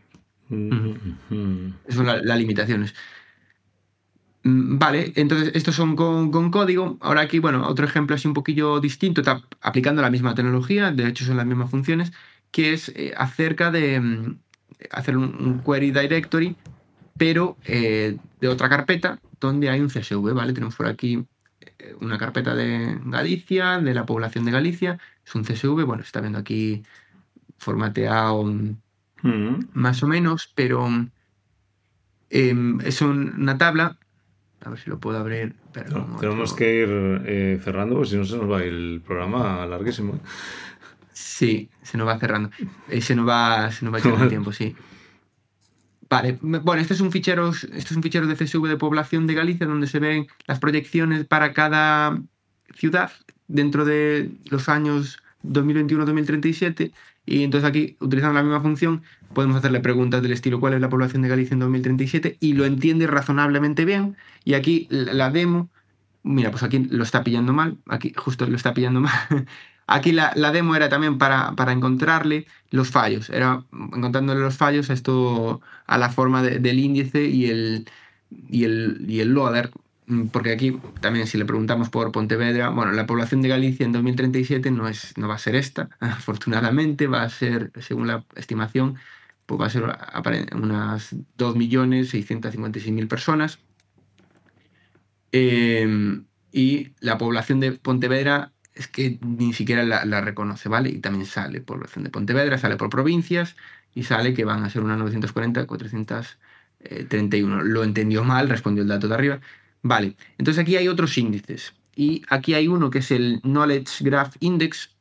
Mm-hmm. 0.50 1.74
Esas 1.86 1.96
son 1.96 2.06
las 2.06 2.38
limitaciones. 2.38 2.94
Mm, 4.44 4.78
vale, 4.78 5.11
entonces 5.16 5.52
estos 5.56 5.76
son 5.76 5.95
con, 5.95 6.52
código. 6.52 6.98
Ahora 7.02 7.22
aquí, 7.22 7.40
bueno, 7.40 7.68
otro 7.68 7.86
ejemplo 7.86 8.16
así 8.16 8.28
un 8.28 8.34
poquillo 8.34 8.80
distinto, 8.80 9.22
aplicando 9.61 10.02
la 10.02 10.10
misma 10.10 10.36
tecnología, 10.36 10.91
de 10.91 11.07
hecho 11.07 11.26
son 11.26 11.38
las 11.38 11.45
mismas 11.45 11.70
funciones, 11.70 12.11
que 12.52 12.74
es 12.74 12.90
eh, 12.90 13.14
acerca 13.18 13.72
de 13.72 13.99
mm, 13.99 14.40
hacer 14.91 15.18
un, 15.18 15.61
query 15.66 15.91
directory, 15.91 16.56
pero 17.18 17.57
eh, 17.66 18.18
de 18.40 18.48
otra 18.48 18.70
carpeta 18.70 19.20
donde 19.40 19.70
hay 19.70 19.82
un 19.82 19.90
CSV, 19.90 20.34
¿vale? 20.34 20.53
Tenemos 20.53 20.76
por 20.76 20.88
aquí 20.88 21.26
eh, 21.61 21.95
una 22.02 22.18
carpeta 22.18 22.56
de 22.56 22.98
Galicia, 23.06 23.80
de 23.80 23.94
la 23.94 24.06
población 24.06 24.45
de 24.45 24.52
Galicia, 24.52 24.99
es 25.26 25.36
un 25.36 25.44
CSV, 25.44 25.86
bueno, 25.86 26.03
está 26.03 26.22
viendo 26.22 26.40
aquí 26.40 26.84
formateado 27.57 28.44
mm, 28.44 29.70
más 29.74 30.02
o 30.02 30.07
menos, 30.07 30.52
pero 30.56 30.88
em, 32.30 32.80
es 32.82 33.02
una 33.02 33.57
tabla. 33.57 33.98
A 34.65 34.69
ver 34.69 34.80
si 34.80 34.90
lo 34.90 34.99
puedo 34.99 35.18
abrir. 35.18 35.56
tenemos 36.19 36.53
que 36.53 36.84
ir 36.84 36.90
eh, 37.26 37.60
cerrando, 37.64 37.95
porque 37.95 38.10
si 38.10 38.18
no 38.18 38.26
se 38.26 38.38
nos 38.38 38.52
va 38.52 38.64
el 38.64 39.02
programa 39.06 39.65
larguísimo. 39.65 40.19
Sí, 41.14 41.69
se 41.81 41.98
nos 41.98 42.07
va 42.07 42.19
cerrando. 42.19 42.49
Eh, 42.90 43.02
se 43.02 43.15
nos 43.15 43.27
va, 43.27 43.72
se 43.72 43.86
nos 43.86 43.94
va 43.94 43.99
echando 43.99 44.23
el 44.23 44.30
tiempo, 44.30 44.52
sí. 44.52 44.76
Vale, 46.10 46.40
bueno, 46.41 46.81
este 46.81 46.95
es 46.95 47.02
un 47.02 47.11
fichero, 47.11 47.49
este 47.49 47.77
es 47.77 47.91
un 47.91 48.02
fichero 48.02 48.26
de 48.26 48.36
CSV 48.36 48.68
de 48.68 48.77
población 48.77 49.27
de 49.27 49.36
Galicia 49.36 49.68
donde 49.68 49.86
se 49.86 49.99
ven 49.99 50.27
las 50.48 50.60
proyecciones 50.60 51.26
para 51.26 51.53
cada 51.53 52.19
ciudad 52.73 53.11
dentro 53.48 53.86
de 53.86 54.31
los 54.49 54.69
años 54.69 55.22
2021-2037 55.44 56.91
y 57.30 57.44
entonces 57.44 57.70
aquí, 57.70 57.96
utilizando 58.00 58.34
la 58.34 58.44
misma 58.44 58.62
función, 58.62 59.04
podemos 59.34 59.56
hacerle 59.58 59.82
preguntas 59.82 60.24
del 60.24 60.32
estilo 60.32 60.60
¿cuál 60.60 60.74
es 60.74 60.82
la 60.82 60.90
población 60.90 61.22
de 61.22 61.30
Galicia 61.30 61.54
en 61.54 61.60
2037? 61.60 62.38
y 62.40 62.54
lo 62.54 62.66
entiende 62.66 63.06
razonablemente 63.08 63.86
bien. 63.86 64.18
Y 64.44 64.56
aquí 64.56 64.88
la 64.90 65.30
demo, 65.30 65.70
mira, 66.24 66.50
pues 66.52 66.64
aquí 66.64 66.80
lo 66.90 67.04
está 67.04 67.24
pillando 67.24 67.54
mal, 67.54 67.78
aquí 67.88 68.14
justo 68.16 68.48
lo 68.48 68.56
está 68.56 68.74
pillando 68.74 69.02
mal, 69.02 69.14
Aquí 69.92 70.12
la, 70.12 70.34
demo 70.52 70.76
era 70.76 70.88
también 70.88 71.18
para, 71.18 71.56
encontrarle 71.72 72.46
los 72.70 72.92
fallos, 72.92 73.32
era 73.32 73.66
encontrándole 73.72 74.40
los 74.40 74.56
fallos 74.56 74.92
a 74.92 74.94
esto, 74.94 75.62
a 75.88 75.98
la 75.98 76.10
forma 76.10 76.44
del 76.44 76.78
índice 76.78 77.26
y 77.26 77.48
el, 77.48 77.88
y 78.30 78.66
el, 78.66 79.04
y 79.08 79.20
el 79.22 79.30
loader, 79.34 79.72
porque 80.31 80.52
aquí 80.52 80.80
también 81.02 81.27
si 81.27 81.38
le 81.38 81.45
preguntamos 81.45 81.90
por 81.90 82.11
Pontevedra, 82.11 82.69
bueno, 82.69 82.91
la 82.91 83.06
población 83.06 83.41
de 83.41 83.49
Galicia 83.49 83.86
en 83.86 83.91
2037 83.91 84.72
no, 84.72 84.88
es, 84.88 85.18
no 85.18 85.27
va 85.27 85.36
a 85.36 85.40
ser 85.40 85.56
esta, 85.56 85.90
afortunadamente, 85.99 87.07
va 87.07 87.23
a 87.23 87.30
ser, 87.30 87.72
según 87.80 88.07
la 88.07 88.26
estimación, 88.36 88.98
pues 89.45 89.61
va 89.61 89.65
a 89.68 89.69
ser 89.69 89.84
unas 90.56 91.15
2.656.000 91.38 93.07
personas. 93.07 93.60
Em, 95.31 96.26
y 96.52 96.94
la 96.99 97.18
población 97.18 97.60
de 97.60 97.73
Pontevedra 97.73 98.52
es 98.73 98.88
que 98.88 99.19
ni 99.22 99.53
siquiera 99.53 99.84
la, 99.84 100.22
reconoce, 100.22 100.69
¿vale? 100.69 100.90
Y 100.90 100.99
también 100.99 101.26
sale 101.26 101.61
población 101.61 102.03
de 102.03 102.10
Pontevedra, 102.10 102.57
sale 102.57 102.77
por 102.77 102.90
provincias 102.90 103.56
y 103.94 104.03
sale 104.03 104.34
que 104.34 104.45
van 104.45 104.64
a 104.64 104.69
ser 104.69 104.81
unas 104.84 104.98
940, 104.98 105.68
431. 105.68 107.64
Lo 107.64 107.84
entendió 107.84 108.23
mal, 108.23 108.49
respondió 108.49 108.84
el 108.84 108.90
dato 108.90 109.07
de 109.07 109.15
arriba. 109.15 109.40
Vale, 109.82 110.16
entonces 110.38 110.62
aquí 110.62 110.76
hay 110.76 110.88
otros 110.88 111.18
índices. 111.18 111.74
Y 111.96 112.22
aquí 112.30 112.54
hay 112.54 112.68
uno 112.68 112.90
que 112.90 113.00
es 113.00 113.12
el 113.12 113.42
Knowledge 113.42 114.04
Graph 114.04 114.36
Index, 114.40 114.96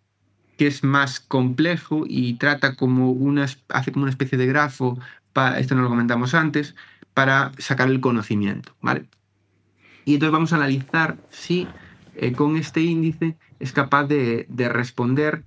que 0.57 0.67
es 0.67 0.83
más 0.83 1.21
complejo 1.21 2.05
y 2.07 2.35
trata 2.35 2.75
como 2.75 3.13
una, 3.13 3.47
hace 3.69 3.93
como 3.93 4.05
una 4.05 4.11
especie 4.11 4.37
de 4.37 4.47
grafo, 4.47 4.99
para, 5.33 5.61
esto 5.61 5.75
no 5.75 5.83
lo 5.83 5.89
comentamos 5.89 6.35
antes, 6.35 6.75
para 7.15 7.53
sacar 7.59 7.89
el 7.89 8.01
conocimiento, 8.01 8.75
¿vale? 8.81 9.07
Y 10.05 10.15
entonces 10.15 10.33
vamos 10.33 10.53
a 10.53 10.57
analizar 10.57 11.19
si 11.31 11.69
eh, 12.17 12.33
con 12.33 12.57
este 12.57 12.81
índice 12.81 13.37
es 13.61 13.73
capaz 13.73 14.05
de, 14.05 14.47
responder 14.73 15.45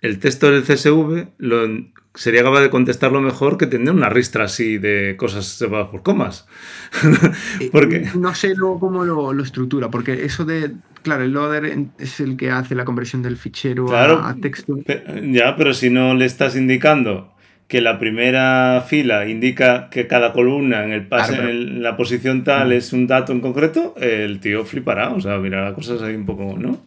el 0.00 0.18
texto 0.18 0.50
del 0.50 0.62
CSV, 0.62 1.28
lo, 1.38 1.66
sería 2.14 2.42
capaz 2.42 2.60
de 2.60 2.70
contestarlo 2.70 3.20
mejor 3.20 3.56
que 3.56 3.66
tener 3.66 3.94
una 3.94 4.08
ristra 4.08 4.44
así 4.44 4.78
de 4.78 5.16
cosas 5.16 5.46
separadas 5.46 5.90
por 5.90 6.02
comas. 6.02 6.46
Eh, 7.60 7.68
porque... 7.70 8.10
No 8.14 8.34
sé 8.34 8.54
luego 8.54 8.80
cómo 8.80 9.04
lo, 9.04 9.32
lo, 9.32 9.42
estructura, 9.42 9.90
porque 9.90 10.24
eso 10.24 10.44
de 10.44 10.72
Claro, 11.02 11.24
el 11.24 11.32
loader 11.32 11.88
es 11.98 12.20
el 12.20 12.36
que 12.36 12.50
hace 12.50 12.74
la 12.74 12.84
conversión 12.84 13.22
del 13.22 13.36
fichero 13.36 13.94
a, 13.96 14.34
texto. 14.40 14.78
ya, 15.22 15.56
pero 15.56 15.74
si 15.74 15.90
no 15.90 16.14
le 16.14 16.24
estás 16.24 16.56
indicando 16.56 17.32
que 17.72 17.80
la 17.80 17.98
primera 17.98 18.84
fila 18.86 19.26
indica 19.26 19.88
que 19.88 20.06
cada 20.06 20.32
columna 20.32 20.84
en 20.84 20.92
el 20.92 21.06
pase, 21.06 21.36
en 21.36 21.82
la 21.82 21.96
posición 21.96 22.44
tal 22.44 22.70
es 22.70 22.92
un 22.92 23.06
dato 23.06 23.32
en 23.32 23.40
concreto, 23.40 23.94
el 23.96 24.40
tío 24.40 24.64
flipará. 24.64 25.10
O 25.10 25.20
sea, 25.20 25.38
mirará 25.38 25.74
cosas 25.74 26.02
ahí 26.02 26.14
un 26.14 26.26
poco, 26.26 26.54
¿no? 26.58 26.84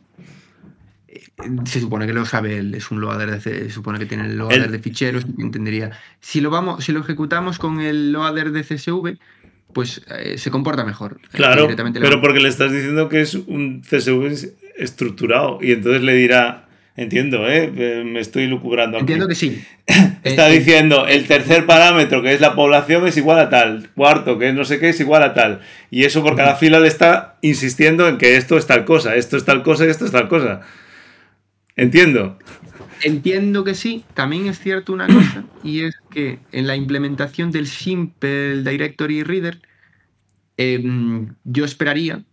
Eh, 1.08 1.24
se 1.66 1.80
supone 1.80 2.06
que 2.06 2.14
lo 2.14 2.24
sabe 2.26 2.60
él, 2.60 2.76
es 2.76 2.92
un 2.92 3.02
loader 3.02 3.32
de, 3.32 3.42
se 3.42 3.70
supone 3.72 3.98
que 3.98 4.06
tiene 4.06 4.26
el 4.26 4.38
loader 4.38 4.70
de 4.70 4.78
ficheros, 4.80 5.26
entendería. 5.40 5.90
Si 6.20 6.40
lo 6.40 6.52
vamos, 6.52 6.84
si 6.84 6.92
lo 6.92 7.00
ejecutamos 7.00 7.58
con 7.58 7.82
el 7.82 8.12
loader 8.12 8.52
de 8.52 8.62
CSV, 8.62 9.18
pues 9.76 10.02
eh, 10.10 10.38
se 10.38 10.52
comporta 10.52 10.86
mejor. 10.86 11.20
Eh, 11.22 11.28
claro, 11.34 11.68
pero 12.00 12.22
porque 12.22 12.40
le 12.40 12.48
estás 12.48 12.72
diciendo 12.72 13.10
que 13.10 13.20
es 13.20 13.36
un 13.36 13.82
CSV 13.82 14.54
estructurado 14.78 15.60
y 15.62 15.74
entonces 15.74 16.02
le 16.02 16.14
dirá, 16.14 16.70
entiendo, 16.96 17.46
¿eh? 17.46 18.02
me 18.06 18.22
estoy 18.22 18.48
lucubrando. 18.48 18.98
Entiendo 19.00 19.28
que 19.28 19.36
sí. 19.36 19.62
Está 20.24 20.48
diciendo, 20.48 21.08
el 21.08 21.28
tercer 21.28 21.66
parámetro, 21.66 22.24
que 22.24 22.34
es 22.34 22.40
la 22.40 22.56
población, 22.56 23.06
es 23.06 23.18
igual 23.18 23.38
a 23.38 23.50
tal. 23.50 23.90
Cuarto, 23.96 24.40
que 24.40 24.48
es 24.48 24.56
no 24.56 24.64
sé 24.64 24.80
qué, 24.80 24.90
es 24.90 25.00
igual 25.02 25.24
a 25.24 25.34
tal. 25.34 25.60
Y 25.92 26.06
eso 26.06 26.24
por 26.24 26.38
cada 26.38 26.56
fila 26.56 26.80
le 26.80 26.88
está 26.88 27.36
insistiendo 27.42 28.08
en 28.08 28.18
que 28.18 28.38
esto 28.38 28.58
es 28.58 28.68
tal 28.68 28.86
cosa, 28.86 29.18
esto 29.18 29.36
es 29.36 29.44
tal 29.44 29.62
cosa 29.62 29.86
y 29.86 29.90
esto 29.90 30.06
es 30.06 30.12
tal 30.12 30.30
cosa. 30.30 30.62
Entiendo. 31.76 32.40
Entiendo 33.06 33.64
que 33.64 33.76
sí, 33.76 34.04
también 34.16 34.48
es 34.48 34.58
cierto 34.58 34.92
una 34.92 35.06
cosa, 35.06 35.44
y 35.64 35.82
es 35.82 35.96
que 36.10 36.40
en 36.52 36.66
la 36.66 36.76
implementación 36.76 37.52
del 37.52 37.68
Simple 37.68 38.64
Directory 38.64 39.22
Reader, 39.22 39.62
em, 40.58 41.36
yo 41.44 41.66
esperaría 41.66 42.24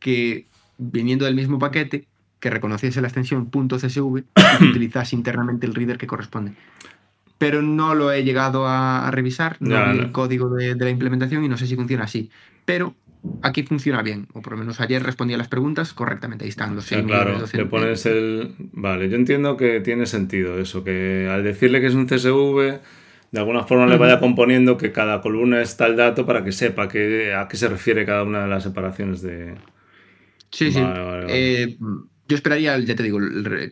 que, 0.00 0.46
viniendo 0.76 1.24
del 1.24 1.34
mismo 1.34 1.58
paquete, 1.58 2.06
que 2.38 2.50
reconociese 2.50 3.00
la 3.00 3.08
extensión 3.08 3.50
.csv 3.50 4.24
y 4.60 4.64
utilizase 4.68 5.16
internamente 5.16 5.64
el 5.64 5.74
reader 5.74 5.96
que 5.96 6.06
corresponde. 6.06 6.52
Pero 7.38 7.62
no 7.62 7.94
lo 7.94 8.12
he 8.12 8.24
llegado 8.24 8.68
a, 8.68 9.10
revisar, 9.10 9.56
no, 9.60 9.90
vi 9.90 10.00
el 10.00 10.12
código 10.12 10.50
de, 10.50 10.74
de, 10.74 10.84
la 10.84 10.90
implementación 10.90 11.44
y 11.44 11.48
no 11.48 11.56
sé 11.56 11.66
si 11.66 11.76
funciona 11.76 12.04
así. 12.04 12.30
Pero 12.66 12.94
aquí 13.42 13.62
funciona 13.62 14.02
bien, 14.02 14.26
o 14.32 14.42
por 14.42 14.52
lo 14.54 14.58
menos 14.58 14.80
ayer 14.80 15.02
respondía 15.02 15.36
las 15.36 15.48
preguntas 15.48 15.92
correctamente, 15.92 16.44
ahí 16.44 16.50
están 16.50 16.74
los 16.74 16.84
seis 16.84 17.04
Claro, 17.06 17.38
le 17.52 17.66
pones 17.66 18.06
el... 18.06 18.54
Vale, 18.72 19.08
yo 19.08 19.16
entiendo 19.16 19.56
que 19.56 19.80
tiene 19.80 20.06
sentido 20.06 20.58
eso, 20.58 20.84
que 20.84 21.28
al 21.30 21.44
decirle 21.44 21.80
que 21.80 21.86
es 21.86 21.94
un 21.94 22.06
CSV, 22.06 22.80
de 23.32 23.38
alguna 23.38 23.64
forma 23.64 23.86
le 23.86 23.96
vaya 23.96 24.20
componiendo 24.20 24.76
que 24.76 24.92
cada 24.92 25.20
columna 25.20 25.60
es 25.60 25.76
tal 25.76 25.96
dato 25.96 26.26
para 26.26 26.44
que 26.44 26.52
sepa 26.52 26.88
que, 26.88 27.34
a 27.34 27.48
qué 27.48 27.56
se 27.56 27.68
refiere 27.68 28.06
cada 28.06 28.22
una 28.22 28.42
de 28.42 28.48
las 28.48 28.62
separaciones 28.62 29.22
de... 29.22 29.54
Sí, 30.50 30.70
sí. 30.70 30.80
Eh, 31.28 31.76
yo 32.28 32.36
esperaría, 32.36 32.78
ya 32.78 32.94
te 32.94 33.02
digo, 33.02 33.18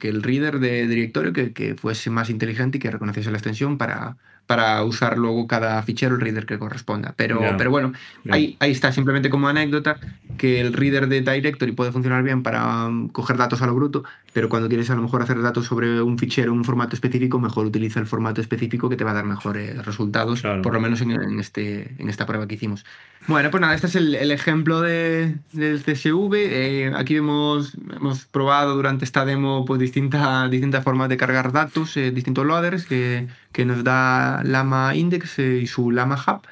que 0.00 0.08
el 0.08 0.22
reader 0.22 0.58
de 0.58 0.86
directorio 0.88 1.32
que, 1.32 1.52
que 1.52 1.76
fuese 1.76 2.10
más 2.10 2.28
inteligente 2.28 2.78
y 2.78 2.80
que 2.80 2.90
reconociese 2.90 3.30
la 3.30 3.38
extensión 3.38 3.78
para 3.78 4.16
para 4.46 4.82
usar 4.82 5.18
luego 5.18 5.46
cada 5.46 5.82
fichero 5.82 6.14
el 6.14 6.20
reader 6.20 6.46
que 6.46 6.58
corresponda. 6.58 7.14
Pero, 7.16 7.40
pero 7.56 7.70
bueno, 7.70 7.92
ahí, 8.30 8.56
ahí 8.60 8.70
está, 8.70 8.92
simplemente 8.92 9.30
como 9.30 9.48
anécdota. 9.48 9.98
que 10.36 10.60
el 10.60 10.72
reader 10.72 11.08
de 11.08 11.20
Directory 11.20 11.72
puede 11.72 11.92
funcionar 11.92 12.22
bien 12.22 12.42
para 12.42 12.86
um, 12.86 13.08
coger 13.08 13.36
datos 13.36 13.62
a 13.62 13.66
lo 13.66 13.74
bruto, 13.74 14.04
pero 14.32 14.48
cuando 14.48 14.68
quieres 14.68 14.90
a 14.90 14.94
lo 14.94 15.02
mejor 15.02 15.22
hacer 15.22 15.40
datos 15.40 15.66
sobre 15.66 16.02
un 16.02 16.18
fichero, 16.18 16.52
un 16.52 16.64
formato 16.64 16.94
específico, 16.94 17.38
mejor 17.38 17.66
utiliza 17.66 18.00
el 18.00 18.06
formato 18.06 18.40
específico 18.40 18.88
que 18.88 18.96
te 18.96 19.04
va 19.04 19.12
a 19.12 19.14
dar 19.14 19.24
mejores 19.24 19.84
resultados, 19.84 20.42
por 20.62 20.72
lo 20.72 20.80
menos 20.80 21.00
en, 21.00 21.38
este, 21.38 21.94
en 21.98 22.08
esta 22.08 22.26
prueba 22.26 22.46
que 22.48 22.54
hicimos. 22.54 22.84
Bueno, 23.28 23.50
pues 23.50 23.60
nada, 23.60 23.74
este 23.74 23.86
es 23.86 23.94
el, 23.94 24.30
ejemplo 24.32 24.80
de, 24.80 25.36
del 25.52 25.80
CSV. 25.80 26.34
Eh, 26.34 26.92
aquí 26.96 27.16
hemos, 27.16 27.74
hemos 27.94 28.24
probado 28.24 28.74
durante 28.74 29.04
esta 29.04 29.24
demo 29.24 29.64
pues, 29.64 29.78
distintas, 29.80 30.50
distintas 30.50 30.82
formas 30.82 31.08
de 31.08 31.16
cargar 31.16 31.52
datos, 31.52 31.96
eh, 31.96 32.10
distintos 32.10 32.44
loaders 32.44 32.84
que, 32.84 33.28
que, 33.52 33.64
nos 33.64 33.84
da 33.84 34.42
Lama 34.44 34.94
Index 34.94 35.38
eh, 35.38 35.60
y 35.62 35.66
su 35.66 35.90
Lama 35.90 36.16
Hub 36.16 36.42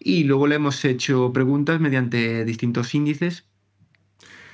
y 0.00 0.24
luego 0.24 0.46
le 0.46 0.56
hemos 0.56 0.84
hecho 0.84 1.32
preguntas 1.32 1.78
mediante 1.78 2.44
distintos 2.46 2.94
índices 2.94 3.44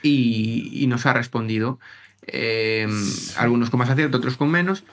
y, 0.02 0.84
nos 0.88 1.06
ha 1.06 1.12
respondido. 1.12 1.78
Em, 2.26 2.90
algunos 3.36 3.70
con 3.70 3.78
más 3.78 3.88
acierto, 3.88 4.18
otros 4.18 4.36
con 4.36 4.50
menos. 4.50 4.84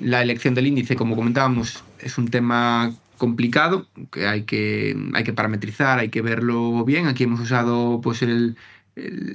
La 0.00 0.22
elección 0.22 0.54
del 0.54 0.66
índice, 0.66 0.96
como 0.96 1.16
comentábamos, 1.16 1.84
es 1.98 2.18
un 2.18 2.28
tema 2.28 2.94
complicado 3.18 3.86
que 4.10 4.26
hay 4.26 4.42
que, 4.42 4.96
hay 5.14 5.24
que 5.24 5.32
parametrizar, 5.32 5.98
hay 5.98 6.08
que 6.08 6.22
verlo 6.22 6.84
bien. 6.84 7.06
Aquí 7.06 7.24
hemos 7.24 7.40
usado 7.40 8.00
pues, 8.02 8.22
el, 8.22 8.56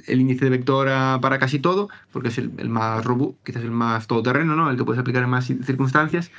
índice 0.08 0.44
de 0.44 0.50
vectora 0.50 1.18
para 1.20 1.38
casi 1.38 1.58
todo, 1.58 1.88
porque 2.12 2.28
es 2.28 2.38
el, 2.38 2.52
el, 2.58 2.68
más 2.68 3.04
robusto, 3.04 3.38
quizás 3.44 3.62
el 3.62 3.70
más 3.70 4.06
todoterreno, 4.06 4.56
¿no? 4.56 4.70
el 4.70 4.76
que 4.76 4.84
puedes 4.84 5.00
aplicar 5.00 5.22
en 5.22 5.30
más 5.30 5.46
circunstancias 5.46 6.30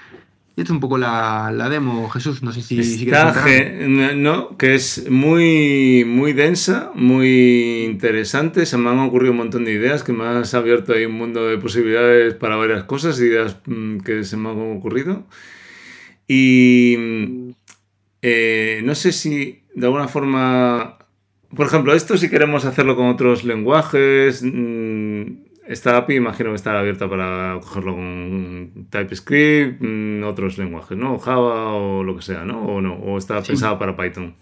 es 0.64 0.69
un 0.69 0.80
poco 0.80 0.98
la, 0.98 1.68
demo, 1.69 2.10
Jesús. 2.10 2.44
No 2.44 2.52
sé 2.52 2.61
si, 2.61 2.84
si 2.84 3.06
quieres 3.06 3.88
No, 4.15 4.57
que 4.57 4.76
es 4.76 5.10
muy, 5.10 6.06
muy 6.06 6.34
densa, 6.34 6.91
muy 6.95 7.86
interesante. 7.86 8.65
Se 8.65 8.77
me 8.77 8.90
han 8.90 8.99
ocurrido 8.99 9.31
un 9.31 9.38
montón 9.38 9.65
de 9.65 9.73
ideas 9.73 10.03
que 10.03 10.14
me 10.14 10.26
has 10.26 10.53
abierto 10.53 10.94
ahí 10.94 11.06
un 11.06 11.14
mundo 11.14 11.48
de 11.48 11.57
posibilidades 11.57 12.34
para 12.34 12.56
varias 12.56 12.84
cosas, 12.84 13.19
ideas 13.19 13.57
mm, 13.65 13.99
que 13.99 14.23
se 14.23 14.38
me 14.38 14.49
han 14.49 14.77
ocurrido. 14.77 15.26
Y 16.27 17.56
eh, 18.22 18.81
no 18.84 18.95
sé 18.95 19.11
si 19.11 19.64
de 19.76 19.86
alguna 19.86 20.07
forma. 20.07 20.98
Por 21.56 21.65
ejemplo, 21.65 21.94
esto 21.94 22.15
si 22.15 22.30
queremos 22.30 22.65
hacerlo 22.65 22.95
con 22.95 23.07
otros 23.07 23.44
lenguajes. 23.44 24.44
Mm, 24.44 25.49
esta 25.70 25.98
API 25.98 26.16
imagino 26.16 26.50
que 26.50 26.56
estará 26.56 26.80
abierta 26.80 27.08
para 27.08 27.60
cogerlo 27.62 27.94
con 27.94 28.88
TypeScript, 28.90 29.80
mm, 29.80 30.24
otros 30.24 30.58
lenguajes, 30.58 30.98
¿no? 30.98 31.20
Java 31.20 31.74
o 31.74 32.04
lo 32.04 32.16
que 32.16 32.24
sea, 32.24 32.44
¿no? 32.44 32.60
O 32.66 32.82
no, 32.82 32.96
o 32.96 33.20
está 33.20 33.44
pensado 33.44 33.78
para 33.78 33.96
Python. 33.96 34.36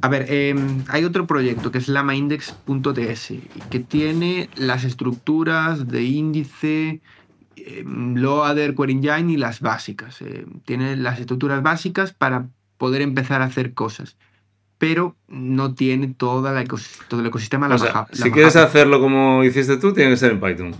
A 0.00 0.08
ver, 0.08 0.26
em, 0.28 0.84
hay 0.86 1.02
otro 1.02 1.26
proyecto 1.26 1.72
que 1.72 1.78
es 1.78 1.88
lamaindex.ts 1.88 3.32
que 3.70 3.80
tiene 3.80 4.48
las 4.54 4.84
estructuras 4.84 5.88
de 5.88 6.04
índice, 6.04 7.00
eh, 7.56 7.84
loader, 7.84 8.76
query 8.76 8.92
engine 8.92 9.32
y 9.32 9.36
las 9.36 9.60
básicas. 9.60 10.22
Eh, 10.22 10.46
tiene 10.64 10.94
las 10.94 11.18
estructuras 11.18 11.60
básicas 11.60 12.12
para 12.12 12.46
poder 12.76 13.02
empezar 13.02 13.42
a 13.42 13.46
hacer 13.46 13.74
cosas 13.74 14.16
pero 14.78 15.16
no 15.26 15.74
tiene 15.74 16.08
toda 16.08 16.52
la 16.52 16.64
todo 17.08 17.20
el 17.20 17.26
ecosistema. 17.26 17.68
La 17.68 18.06
si 18.12 18.30
quieres 18.30 18.56
hacerlo 18.56 19.00
como 19.00 19.44
hiciste 19.44 19.76
tú, 19.76 19.92
tiene 19.92 20.10
que 20.10 20.16
ser 20.16 20.32
en 20.32 20.40
Python. 20.40 20.74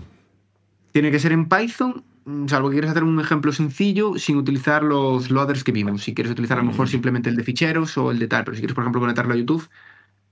Tiene 0.92 1.10
que 1.10 1.18
ser 1.18 1.32
en 1.32 1.48
Python, 1.48 2.02
mm, 2.24 2.46
salvo 2.46 2.70
que 2.70 2.74
quieres 2.76 2.90
hacer 2.90 3.04
un 3.04 3.20
ejemplo 3.20 3.52
sencillo 3.52 4.16
sin 4.16 4.36
utilizar 4.36 4.82
los 4.82 5.30
loaders 5.30 5.64
que 5.64 5.72
vimos. 5.72 6.02
Si 6.02 6.14
quieres 6.14 6.32
utilizar 6.32 6.58
a 6.58 6.62
lo 6.62 6.68
mejor 6.68 6.86
mm. 6.86 6.90
simplemente 6.90 7.28
el 7.28 7.36
de 7.36 7.42
ficheros 7.42 7.98
o 7.98 8.10
el 8.10 8.18
de 8.18 8.28
tal, 8.28 8.44
pero 8.44 8.54
si 8.54 8.60
quieres, 8.60 8.74
por 8.74 8.84
ejemplo, 8.84 9.00
conectarlo 9.00 9.34
a 9.34 9.36
YouTube, 9.36 9.68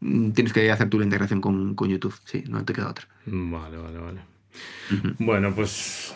mm, 0.00 0.30
tienes 0.30 0.52
que 0.52 0.70
hacer 0.70 0.88
tú 0.88 0.98
la 0.98 1.04
integración 1.04 1.40
con, 1.40 1.74
con 1.74 1.88
YouTube. 1.88 2.14
Sí, 2.24 2.44
no 2.48 2.64
te 2.64 2.72
queda 2.72 2.88
otra. 2.88 3.06
Vale, 3.26 3.76
vale, 3.76 3.98
vale. 3.98 4.36
Bueno, 5.18 5.54
pues 5.54 6.14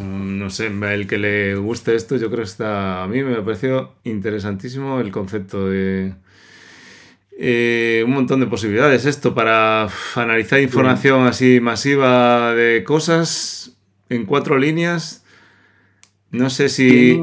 no 0.00 0.50
sé, 0.50 0.66
el 0.66 1.06
que 1.06 1.18
le 1.18 1.54
guste 1.56 1.94
esto, 1.94 2.16
yo 2.16 2.28
creo 2.28 2.38
que 2.38 2.50
está. 2.50 3.04
A 3.04 3.06
mí 3.06 3.22
me 3.22 3.36
ha 3.36 3.44
parecido 3.44 3.94
interesantísimo 4.04 4.98
el 5.00 5.12
concepto 5.12 5.68
de, 5.68 6.14
eh, 7.40 8.02
un 8.04 8.14
montón 8.14 8.40
de 8.40 8.48
posibilidades 8.48 9.04
esto 9.04 9.32
para 9.32 9.88
analizar 10.16 10.60
información 10.60 11.24
así 11.28 11.60
masiva 11.60 12.52
de 12.52 12.82
cosas 12.82 13.76
en 14.08 14.26
cuatro 14.26 14.58
líneas. 14.58 15.24
No 16.32 16.50
sé 16.50 16.68
si... 16.68 17.16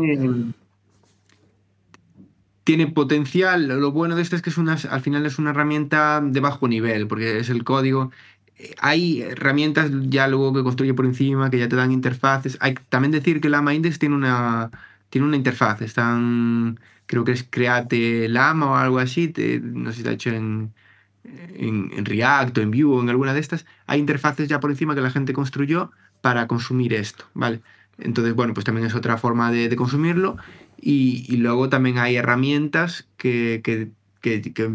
Tiene, 2.64 2.88
potencial. 2.88 3.68
Lo 3.68 3.92
bueno 3.92 4.16
de 4.16 4.22
esto 4.22 4.38
es 4.38 4.42
que 4.42 4.50
es 4.50 4.58
una, 4.58 4.78
al 4.90 5.02
final 5.02 5.26
es 5.26 5.38
una 5.38 5.52
herramienta 5.52 6.22
de 6.24 6.40
bajo 6.40 6.68
nivel, 6.68 7.08
porque 7.08 7.38
es 7.38 7.50
el 7.50 7.66
código. 7.66 8.12
Hay 8.80 9.22
herramientas 9.22 9.92
ya 10.08 10.28
luego 10.30 10.54
que 10.54 10.64
construye 10.64 10.94
por 10.94 11.06
encima, 11.06 11.50
que 11.50 11.60
ya 11.60 11.68
te 11.68 11.76
dan 11.76 11.92
interfaces. 11.92 12.58
Hay 12.62 12.76
también 12.90 13.12
decir 13.12 13.42
que 13.42 13.50
Lama 13.50 13.76
Index 13.76 14.00
tiene 14.00 14.16
una, 14.16 14.72
tiene 15.10 15.28
una 15.28 15.36
interfaz. 15.36 15.82
Están 15.82 16.80
creo 17.06 17.23
que 17.23 17.32
es 17.32 17.45
Create 17.49 18.27
Lama 18.30 18.72
o 18.72 18.76
algo 18.76 18.99
así, 18.99 19.34
no 19.61 19.91
sé 19.91 19.95
si 19.95 20.02
está 20.02 20.11
hecho 20.11 20.30
en, 20.32 20.73
en, 21.23 22.06
React 22.06 22.57
o 22.57 22.61
en 22.61 22.72
Vue 22.72 22.86
o 22.86 23.02
en 23.02 23.10
alguna 23.10 23.34
de 23.34 23.40
estas, 23.40 23.65
hay 23.88 23.99
interfaces 23.99 24.48
ya 24.48 24.60
por 24.60 24.72
encima 24.72 24.95
que 24.95 25.02
la 25.02 25.11
gente 25.11 25.34
construyó 25.34 25.91
para 26.22 26.48
consumir 26.48 26.94
esto, 26.94 27.26
¿vale? 27.34 27.61
Entonces, 27.98 28.34
bueno, 28.34 28.53
pues 28.53 28.65
también 28.65 28.88
es 28.88 28.95
otra 28.95 29.18
forma 29.18 29.52
de, 29.52 29.73
consumirlo 29.76 30.38
y, 30.82 31.38
luego 31.38 31.69
también 31.69 31.98
hay 31.98 32.15
herramientas 32.15 33.07
que, 33.18 33.61
que, 33.64 33.90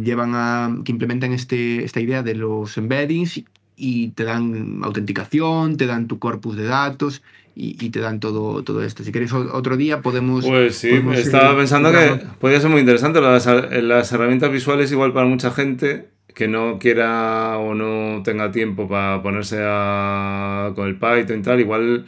llevan 0.02 0.32
a, 0.34 0.74
que 0.84 0.92
implementan 0.92 1.32
este, 1.32 1.84
esta 1.84 2.00
idea 2.00 2.22
de 2.22 2.34
los 2.34 2.78
embeddings 2.78 3.42
y 3.76 4.08
te 4.10 4.24
dan 4.24 4.80
autenticación, 4.84 5.76
te 5.76 5.86
dan 5.86 6.06
tu 6.06 6.18
corpus 6.18 6.56
de 6.56 6.64
datos 6.64 7.22
y, 7.54 7.90
te 7.90 8.00
dan 8.00 8.20
todo, 8.20 8.62
todo 8.62 8.82
esto. 8.82 9.04
Si 9.04 9.12
queréis 9.12 9.32
otro 9.32 9.76
día 9.76 10.00
podemos... 10.00 10.46
Pues 10.46 10.76
sí, 10.76 10.90
estaba 11.14 11.56
pensando 11.56 11.90
que 11.90 12.24
podría 12.38 12.60
ser 12.60 12.70
muy 12.70 12.80
interesante. 12.80 13.20
Las, 13.20 13.46
las, 13.46 14.12
herramientas 14.12 14.50
visuales 14.50 14.90
igual 14.92 15.12
para 15.12 15.26
mucha 15.26 15.50
gente 15.50 16.08
que 16.34 16.48
no 16.48 16.78
quiera 16.78 17.58
o 17.58 17.74
no 17.74 18.22
tenga 18.22 18.50
tiempo 18.50 18.88
para 18.88 19.22
ponerse 19.22 19.58
a, 19.62 20.72
con 20.74 20.88
el 20.88 20.94
Python 20.94 21.40
y 21.40 21.42
tal, 21.42 21.60
igual 21.60 22.06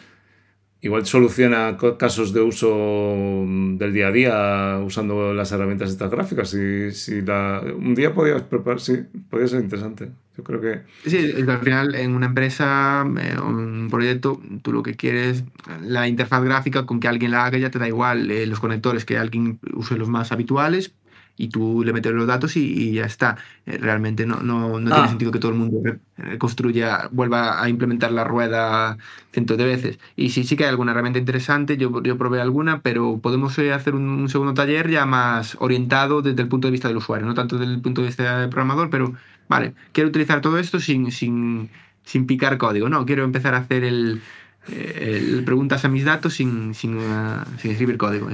igual 0.83 1.07
soluciona 1.07 1.77
casos 1.97 2.33
de 2.33 2.41
uso 2.41 3.45
mm, 3.47 3.79
del 3.79 3.93
día 3.93 4.09
a 4.09 4.13
día 4.13 4.81
usando 4.85 5.33
las 5.33 5.51
herramientas 5.53 5.91
estas 5.91 6.11
gráficas. 6.11 6.51
Si, 6.51 6.91
si 6.91 7.21
un 7.21 7.95
día 7.95 8.13
podías 8.13 8.43
preparar, 8.43 8.81
sí, 8.81 8.99
podría 9.31 9.49
ser 9.49 9.63
interesante. 9.63 10.11
Yo 10.37 10.43
creo 10.43 10.61
que... 10.61 10.83
Sí, 11.09 11.35
al 11.47 11.59
final 11.59 11.95
en 11.95 12.15
una 12.15 12.27
empresa, 12.27 13.07
eh, 13.21 13.37
un 13.39 13.89
proyecto, 13.91 14.41
tú 14.63 14.73
lo 14.73 14.83
que 14.83 14.95
quieres, 14.95 15.45
la 15.83 16.09
interfaz 16.09 16.43
gráfica 16.43 16.85
con 16.85 17.01
que 17.01 17.09
alguien 17.09 17.31
la 17.31 17.45
haga 17.45 17.59
ya 17.59 17.71
te 17.71 17.79
da 17.79 17.87
igual, 17.87 18.31
eh, 18.31 18.47
los 18.47 18.59
conectores 18.59 19.05
que 19.05 19.19
alguien 19.19 19.61
use 19.75 19.97
los 19.97 20.09
más 20.09 20.33
habituales, 20.33 20.95
y 21.37 21.49
tú 21.49 21.83
le 21.85 21.93
metes 21.93 22.13
los 22.13 22.27
datos 22.27 22.57
y, 22.57 22.93
ya 22.93 23.05
está. 23.05 23.37
Eh, 23.67 23.79
realmente 23.79 24.27
no, 24.27 24.41
no, 24.41 24.81
no 24.81 24.91
tiene 24.91 25.07
ah. 25.07 25.09
sentido 25.09 25.33
que 25.33 25.39
todo 25.39 25.53
el 25.53 25.59
mundo 25.59 25.83
construya, 26.39 27.09
vuelva 27.11 27.63
a 27.63 27.69
implementar 27.69 28.13
la 28.13 28.25
rueda 28.25 28.99
cientos 29.33 29.57
de 29.59 29.65
veces. 29.65 29.99
Y 30.17 30.31
sí, 30.31 30.45
sí 30.45 30.57
que 30.57 30.65
hay 30.65 30.71
alguna 30.71 30.93
herramienta 30.93 31.19
interesante, 31.19 31.77
yo, 31.77 32.03
yo 32.03 32.19
probé 32.19 32.41
alguna, 32.41 32.81
pero 32.81 33.19
podemos 33.19 33.59
eh, 33.59 33.73
hacer 33.73 33.95
un, 33.95 34.29
segundo 34.29 34.55
taller 34.55 34.91
ya 34.91 35.07
más 35.07 35.57
orientado 35.61 36.23
desde 36.23 36.43
el 36.43 36.49
punto 36.49 36.69
de 36.69 36.73
vista 36.73 36.89
del 36.89 36.99
usuario, 36.99 37.27
no 37.27 37.35
tanto 37.35 37.59
desde 37.59 37.73
el 37.73 37.81
punto 37.81 38.03
de 38.03 38.09
vista 38.09 38.41
del 38.41 38.51
programador, 38.51 38.91
pero 38.91 39.15
vale, 39.49 39.75
quiero 39.93 40.11
utilizar 40.11 40.41
todo 40.41 40.59
esto 40.59 40.81
sin, 40.81 41.11
sin, 41.11 41.71
sin 42.05 42.27
picar 42.27 42.59
código, 42.59 42.89
no, 42.89 43.05
quiero 43.07 43.25
empezar 43.25 43.55
a 43.55 43.59
hacer 43.59 43.85
el 43.85 44.21
eh, 44.71 45.43
preguntas 45.45 45.85
a 45.85 45.89
mis 45.89 46.05
datos 46.05 46.35
sin, 46.35 46.73
sin, 46.75 46.97
uh, 46.97 47.43
sin 47.59 47.73
escribir 47.73 47.97
código. 47.97 48.29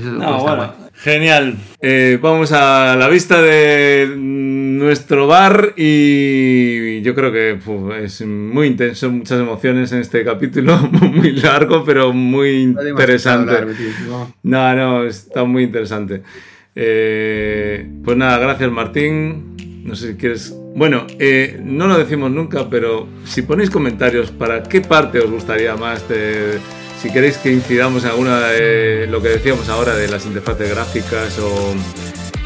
genial. 0.94 1.56
Eh, 1.80 2.18
vamos 2.20 2.52
a 2.52 2.96
la 2.96 3.09
vista 3.09 3.40
de 3.40 4.14
nuestro 4.18 5.26
bar 5.26 5.72
y 5.76 7.00
yo 7.00 7.14
creo 7.14 7.32
que 7.32 7.59
es 8.02 8.20
muy 8.26 8.66
intenso, 8.66 9.10
muchas 9.10 9.40
emociones 9.40 9.90
en 9.92 10.00
este 10.00 10.22
capítulo, 10.22 10.76
muy 11.00 11.32
largo, 11.32 11.82
pero 11.84 12.12
muy 12.12 12.60
interesante. 12.60 13.66
no, 14.42 14.74
no, 14.76 15.05
está 15.05 15.44
muy 15.44 15.64
interesante. 15.64 16.22
Eh, 16.74 17.90
pues 18.05 18.16
nada, 18.16 18.38
gracias 18.38 18.70
Martín. 18.70 19.56
No 19.84 19.96
sé 19.96 20.12
si 20.12 20.14
quieres 20.18 20.55
bueno, 20.78 21.09
eh, 21.18 21.60
no 21.62 21.88
lo 21.88 21.98
decimos 21.98 22.30
nunca, 22.30 22.70
pero 22.70 23.09
si 23.24 23.42
ponéis 23.42 23.68
comentarios 23.68 24.30
para 24.30 24.62
qué 24.62 24.80
parte 24.80 25.18
os 25.18 25.28
gustaría 25.28 25.74
más, 25.74 26.05
si 27.02 27.12
queréis 27.12 27.36
que 27.38 27.52
incidamos 27.52 28.05
en 28.05 28.10
alguna 28.10 28.38
de 28.48 29.09
lo 29.09 29.20
que 29.20 29.28
decíamos 29.28 29.68
ahora 29.68 29.96
de 29.96 30.06
las 30.06 30.24
interfaces 30.24 30.70
gráficas 30.70 31.36
o, 31.40 31.74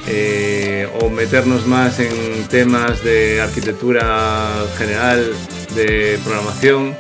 eh, 0.09 0.89
o 1.03 1.11
meternos 1.11 1.67
más 1.67 2.01
en 2.01 2.45
temas 2.49 3.05
de 3.05 3.43
arquitectura 3.43 4.51
general, 4.79 5.31
de 5.75 6.19
programación, 6.25 6.97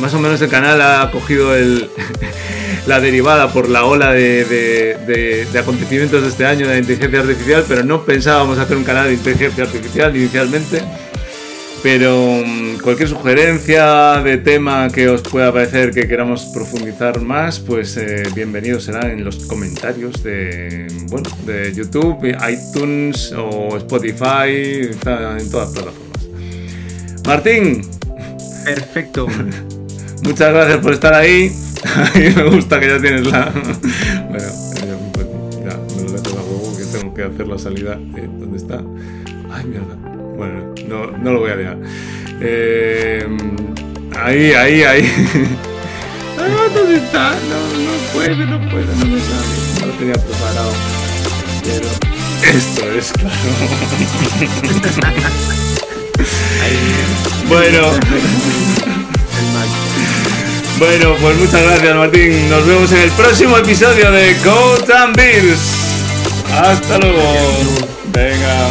más 0.00 0.14
o 0.14 0.18
menos 0.18 0.40
el 0.42 0.48
canal 0.48 0.80
ha 0.80 1.10
cogido 1.10 1.52
la 2.86 3.00
derivada 3.00 3.52
por 3.52 3.68
la 3.68 3.84
ola 3.84 4.12
de, 4.12 5.46
acontecimientos 5.58 6.22
de 6.22 6.28
este 6.28 6.46
año 6.46 6.68
de 6.68 6.78
inteligencia 6.78 7.20
artificial, 7.20 7.64
pero 7.66 7.84
no 7.84 8.04
pensábamos 8.04 8.58
hacer 8.58 8.76
un 8.76 8.84
canal 8.84 9.08
de 9.08 9.14
inteligencia 9.14 9.64
artificial 9.64 10.16
inicialmente. 10.16 10.82
Pero 11.82 12.42
mm, 12.44 12.78
cualquier 12.78 13.08
sugerencia 13.08 14.20
de 14.24 14.38
tema 14.38 14.88
que 14.88 15.08
os 15.08 15.22
pueda 15.22 15.52
parecer 15.52 15.92
que 15.92 16.08
queramos 16.08 16.46
profundizar 16.46 17.20
más, 17.20 17.60
pues 17.60 17.96
eh, 17.96 18.24
bienvenido 18.34 18.80
será 18.80 19.12
en 19.12 19.22
los 19.22 19.44
comentarios 19.46 20.22
de, 20.24 20.88
bueno, 21.08 21.28
de 21.44 21.72
YouTube, 21.74 22.34
iTunes 22.48 23.32
o 23.36 23.76
Spotify, 23.76 24.88
en 24.90 24.98
todas 25.00 25.72
las 25.72 25.72
plataformas. 25.72 25.96
Martín. 27.24 27.82
Perfecto. 28.64 29.28
Muchas 30.22 30.52
gracias 30.52 30.78
por 30.78 30.92
estar 30.92 31.14
ahí. 31.14 31.52
Me 32.14 32.44
gusta 32.44 32.80
que 32.80 32.88
ya 32.88 33.00
tienes 33.00 33.26
la... 33.26 33.52
Bueno, 34.28 34.98
pues, 35.12 35.26
ya 35.64 35.76
me 35.96 36.02
lo 36.02 36.12
dejo 36.12 36.38
a 36.38 36.42
huevo 36.42 36.76
que 36.76 36.84
tengo 36.84 37.14
que 37.14 37.22
hacer 37.22 37.48
la 37.48 37.58
salida. 37.58 37.98
¿Dónde 38.38 38.56
está? 38.56 38.82
Ay, 39.50 39.64
mierda. 39.64 39.94
Bueno, 40.36 40.74
no, 40.88 41.10
no 41.18 41.32
lo 41.32 41.40
voy 41.40 41.50
a 41.50 41.56
liar. 41.56 41.78
Eh, 42.40 43.26
ahí, 44.16 44.52
ahí, 44.52 44.82
ahí. 44.82 45.12
Ah, 46.38 46.68
¿Dónde 46.74 46.96
está? 46.96 47.30
No, 47.30 47.58
no 47.82 48.12
puede, 48.12 48.36
no 48.36 48.58
puede, 48.68 48.94
no 48.98 49.06
me 49.06 49.20
sale. 49.20 49.80
No 49.80 49.86
lo 49.86 49.92
tenía 49.94 50.14
preparado. 50.14 50.72
Pero 51.64 51.88
esto 52.42 52.92
es 52.92 53.12
claro. 53.12 53.36
bueno. 57.48 58.75
Bueno, 60.78 61.16
pues 61.22 61.36
muchas 61.38 61.62
gracias 61.62 61.96
Martín. 61.96 62.50
Nos 62.50 62.66
vemos 62.66 62.92
en 62.92 62.98
el 62.98 63.10
próximo 63.12 63.56
episodio 63.56 64.10
de 64.10 64.34
Go 64.44 64.76
and 64.94 65.16
Bills. 65.16 65.58
Hasta 66.52 66.98
luego. 66.98 67.22
Venga. 68.12 68.68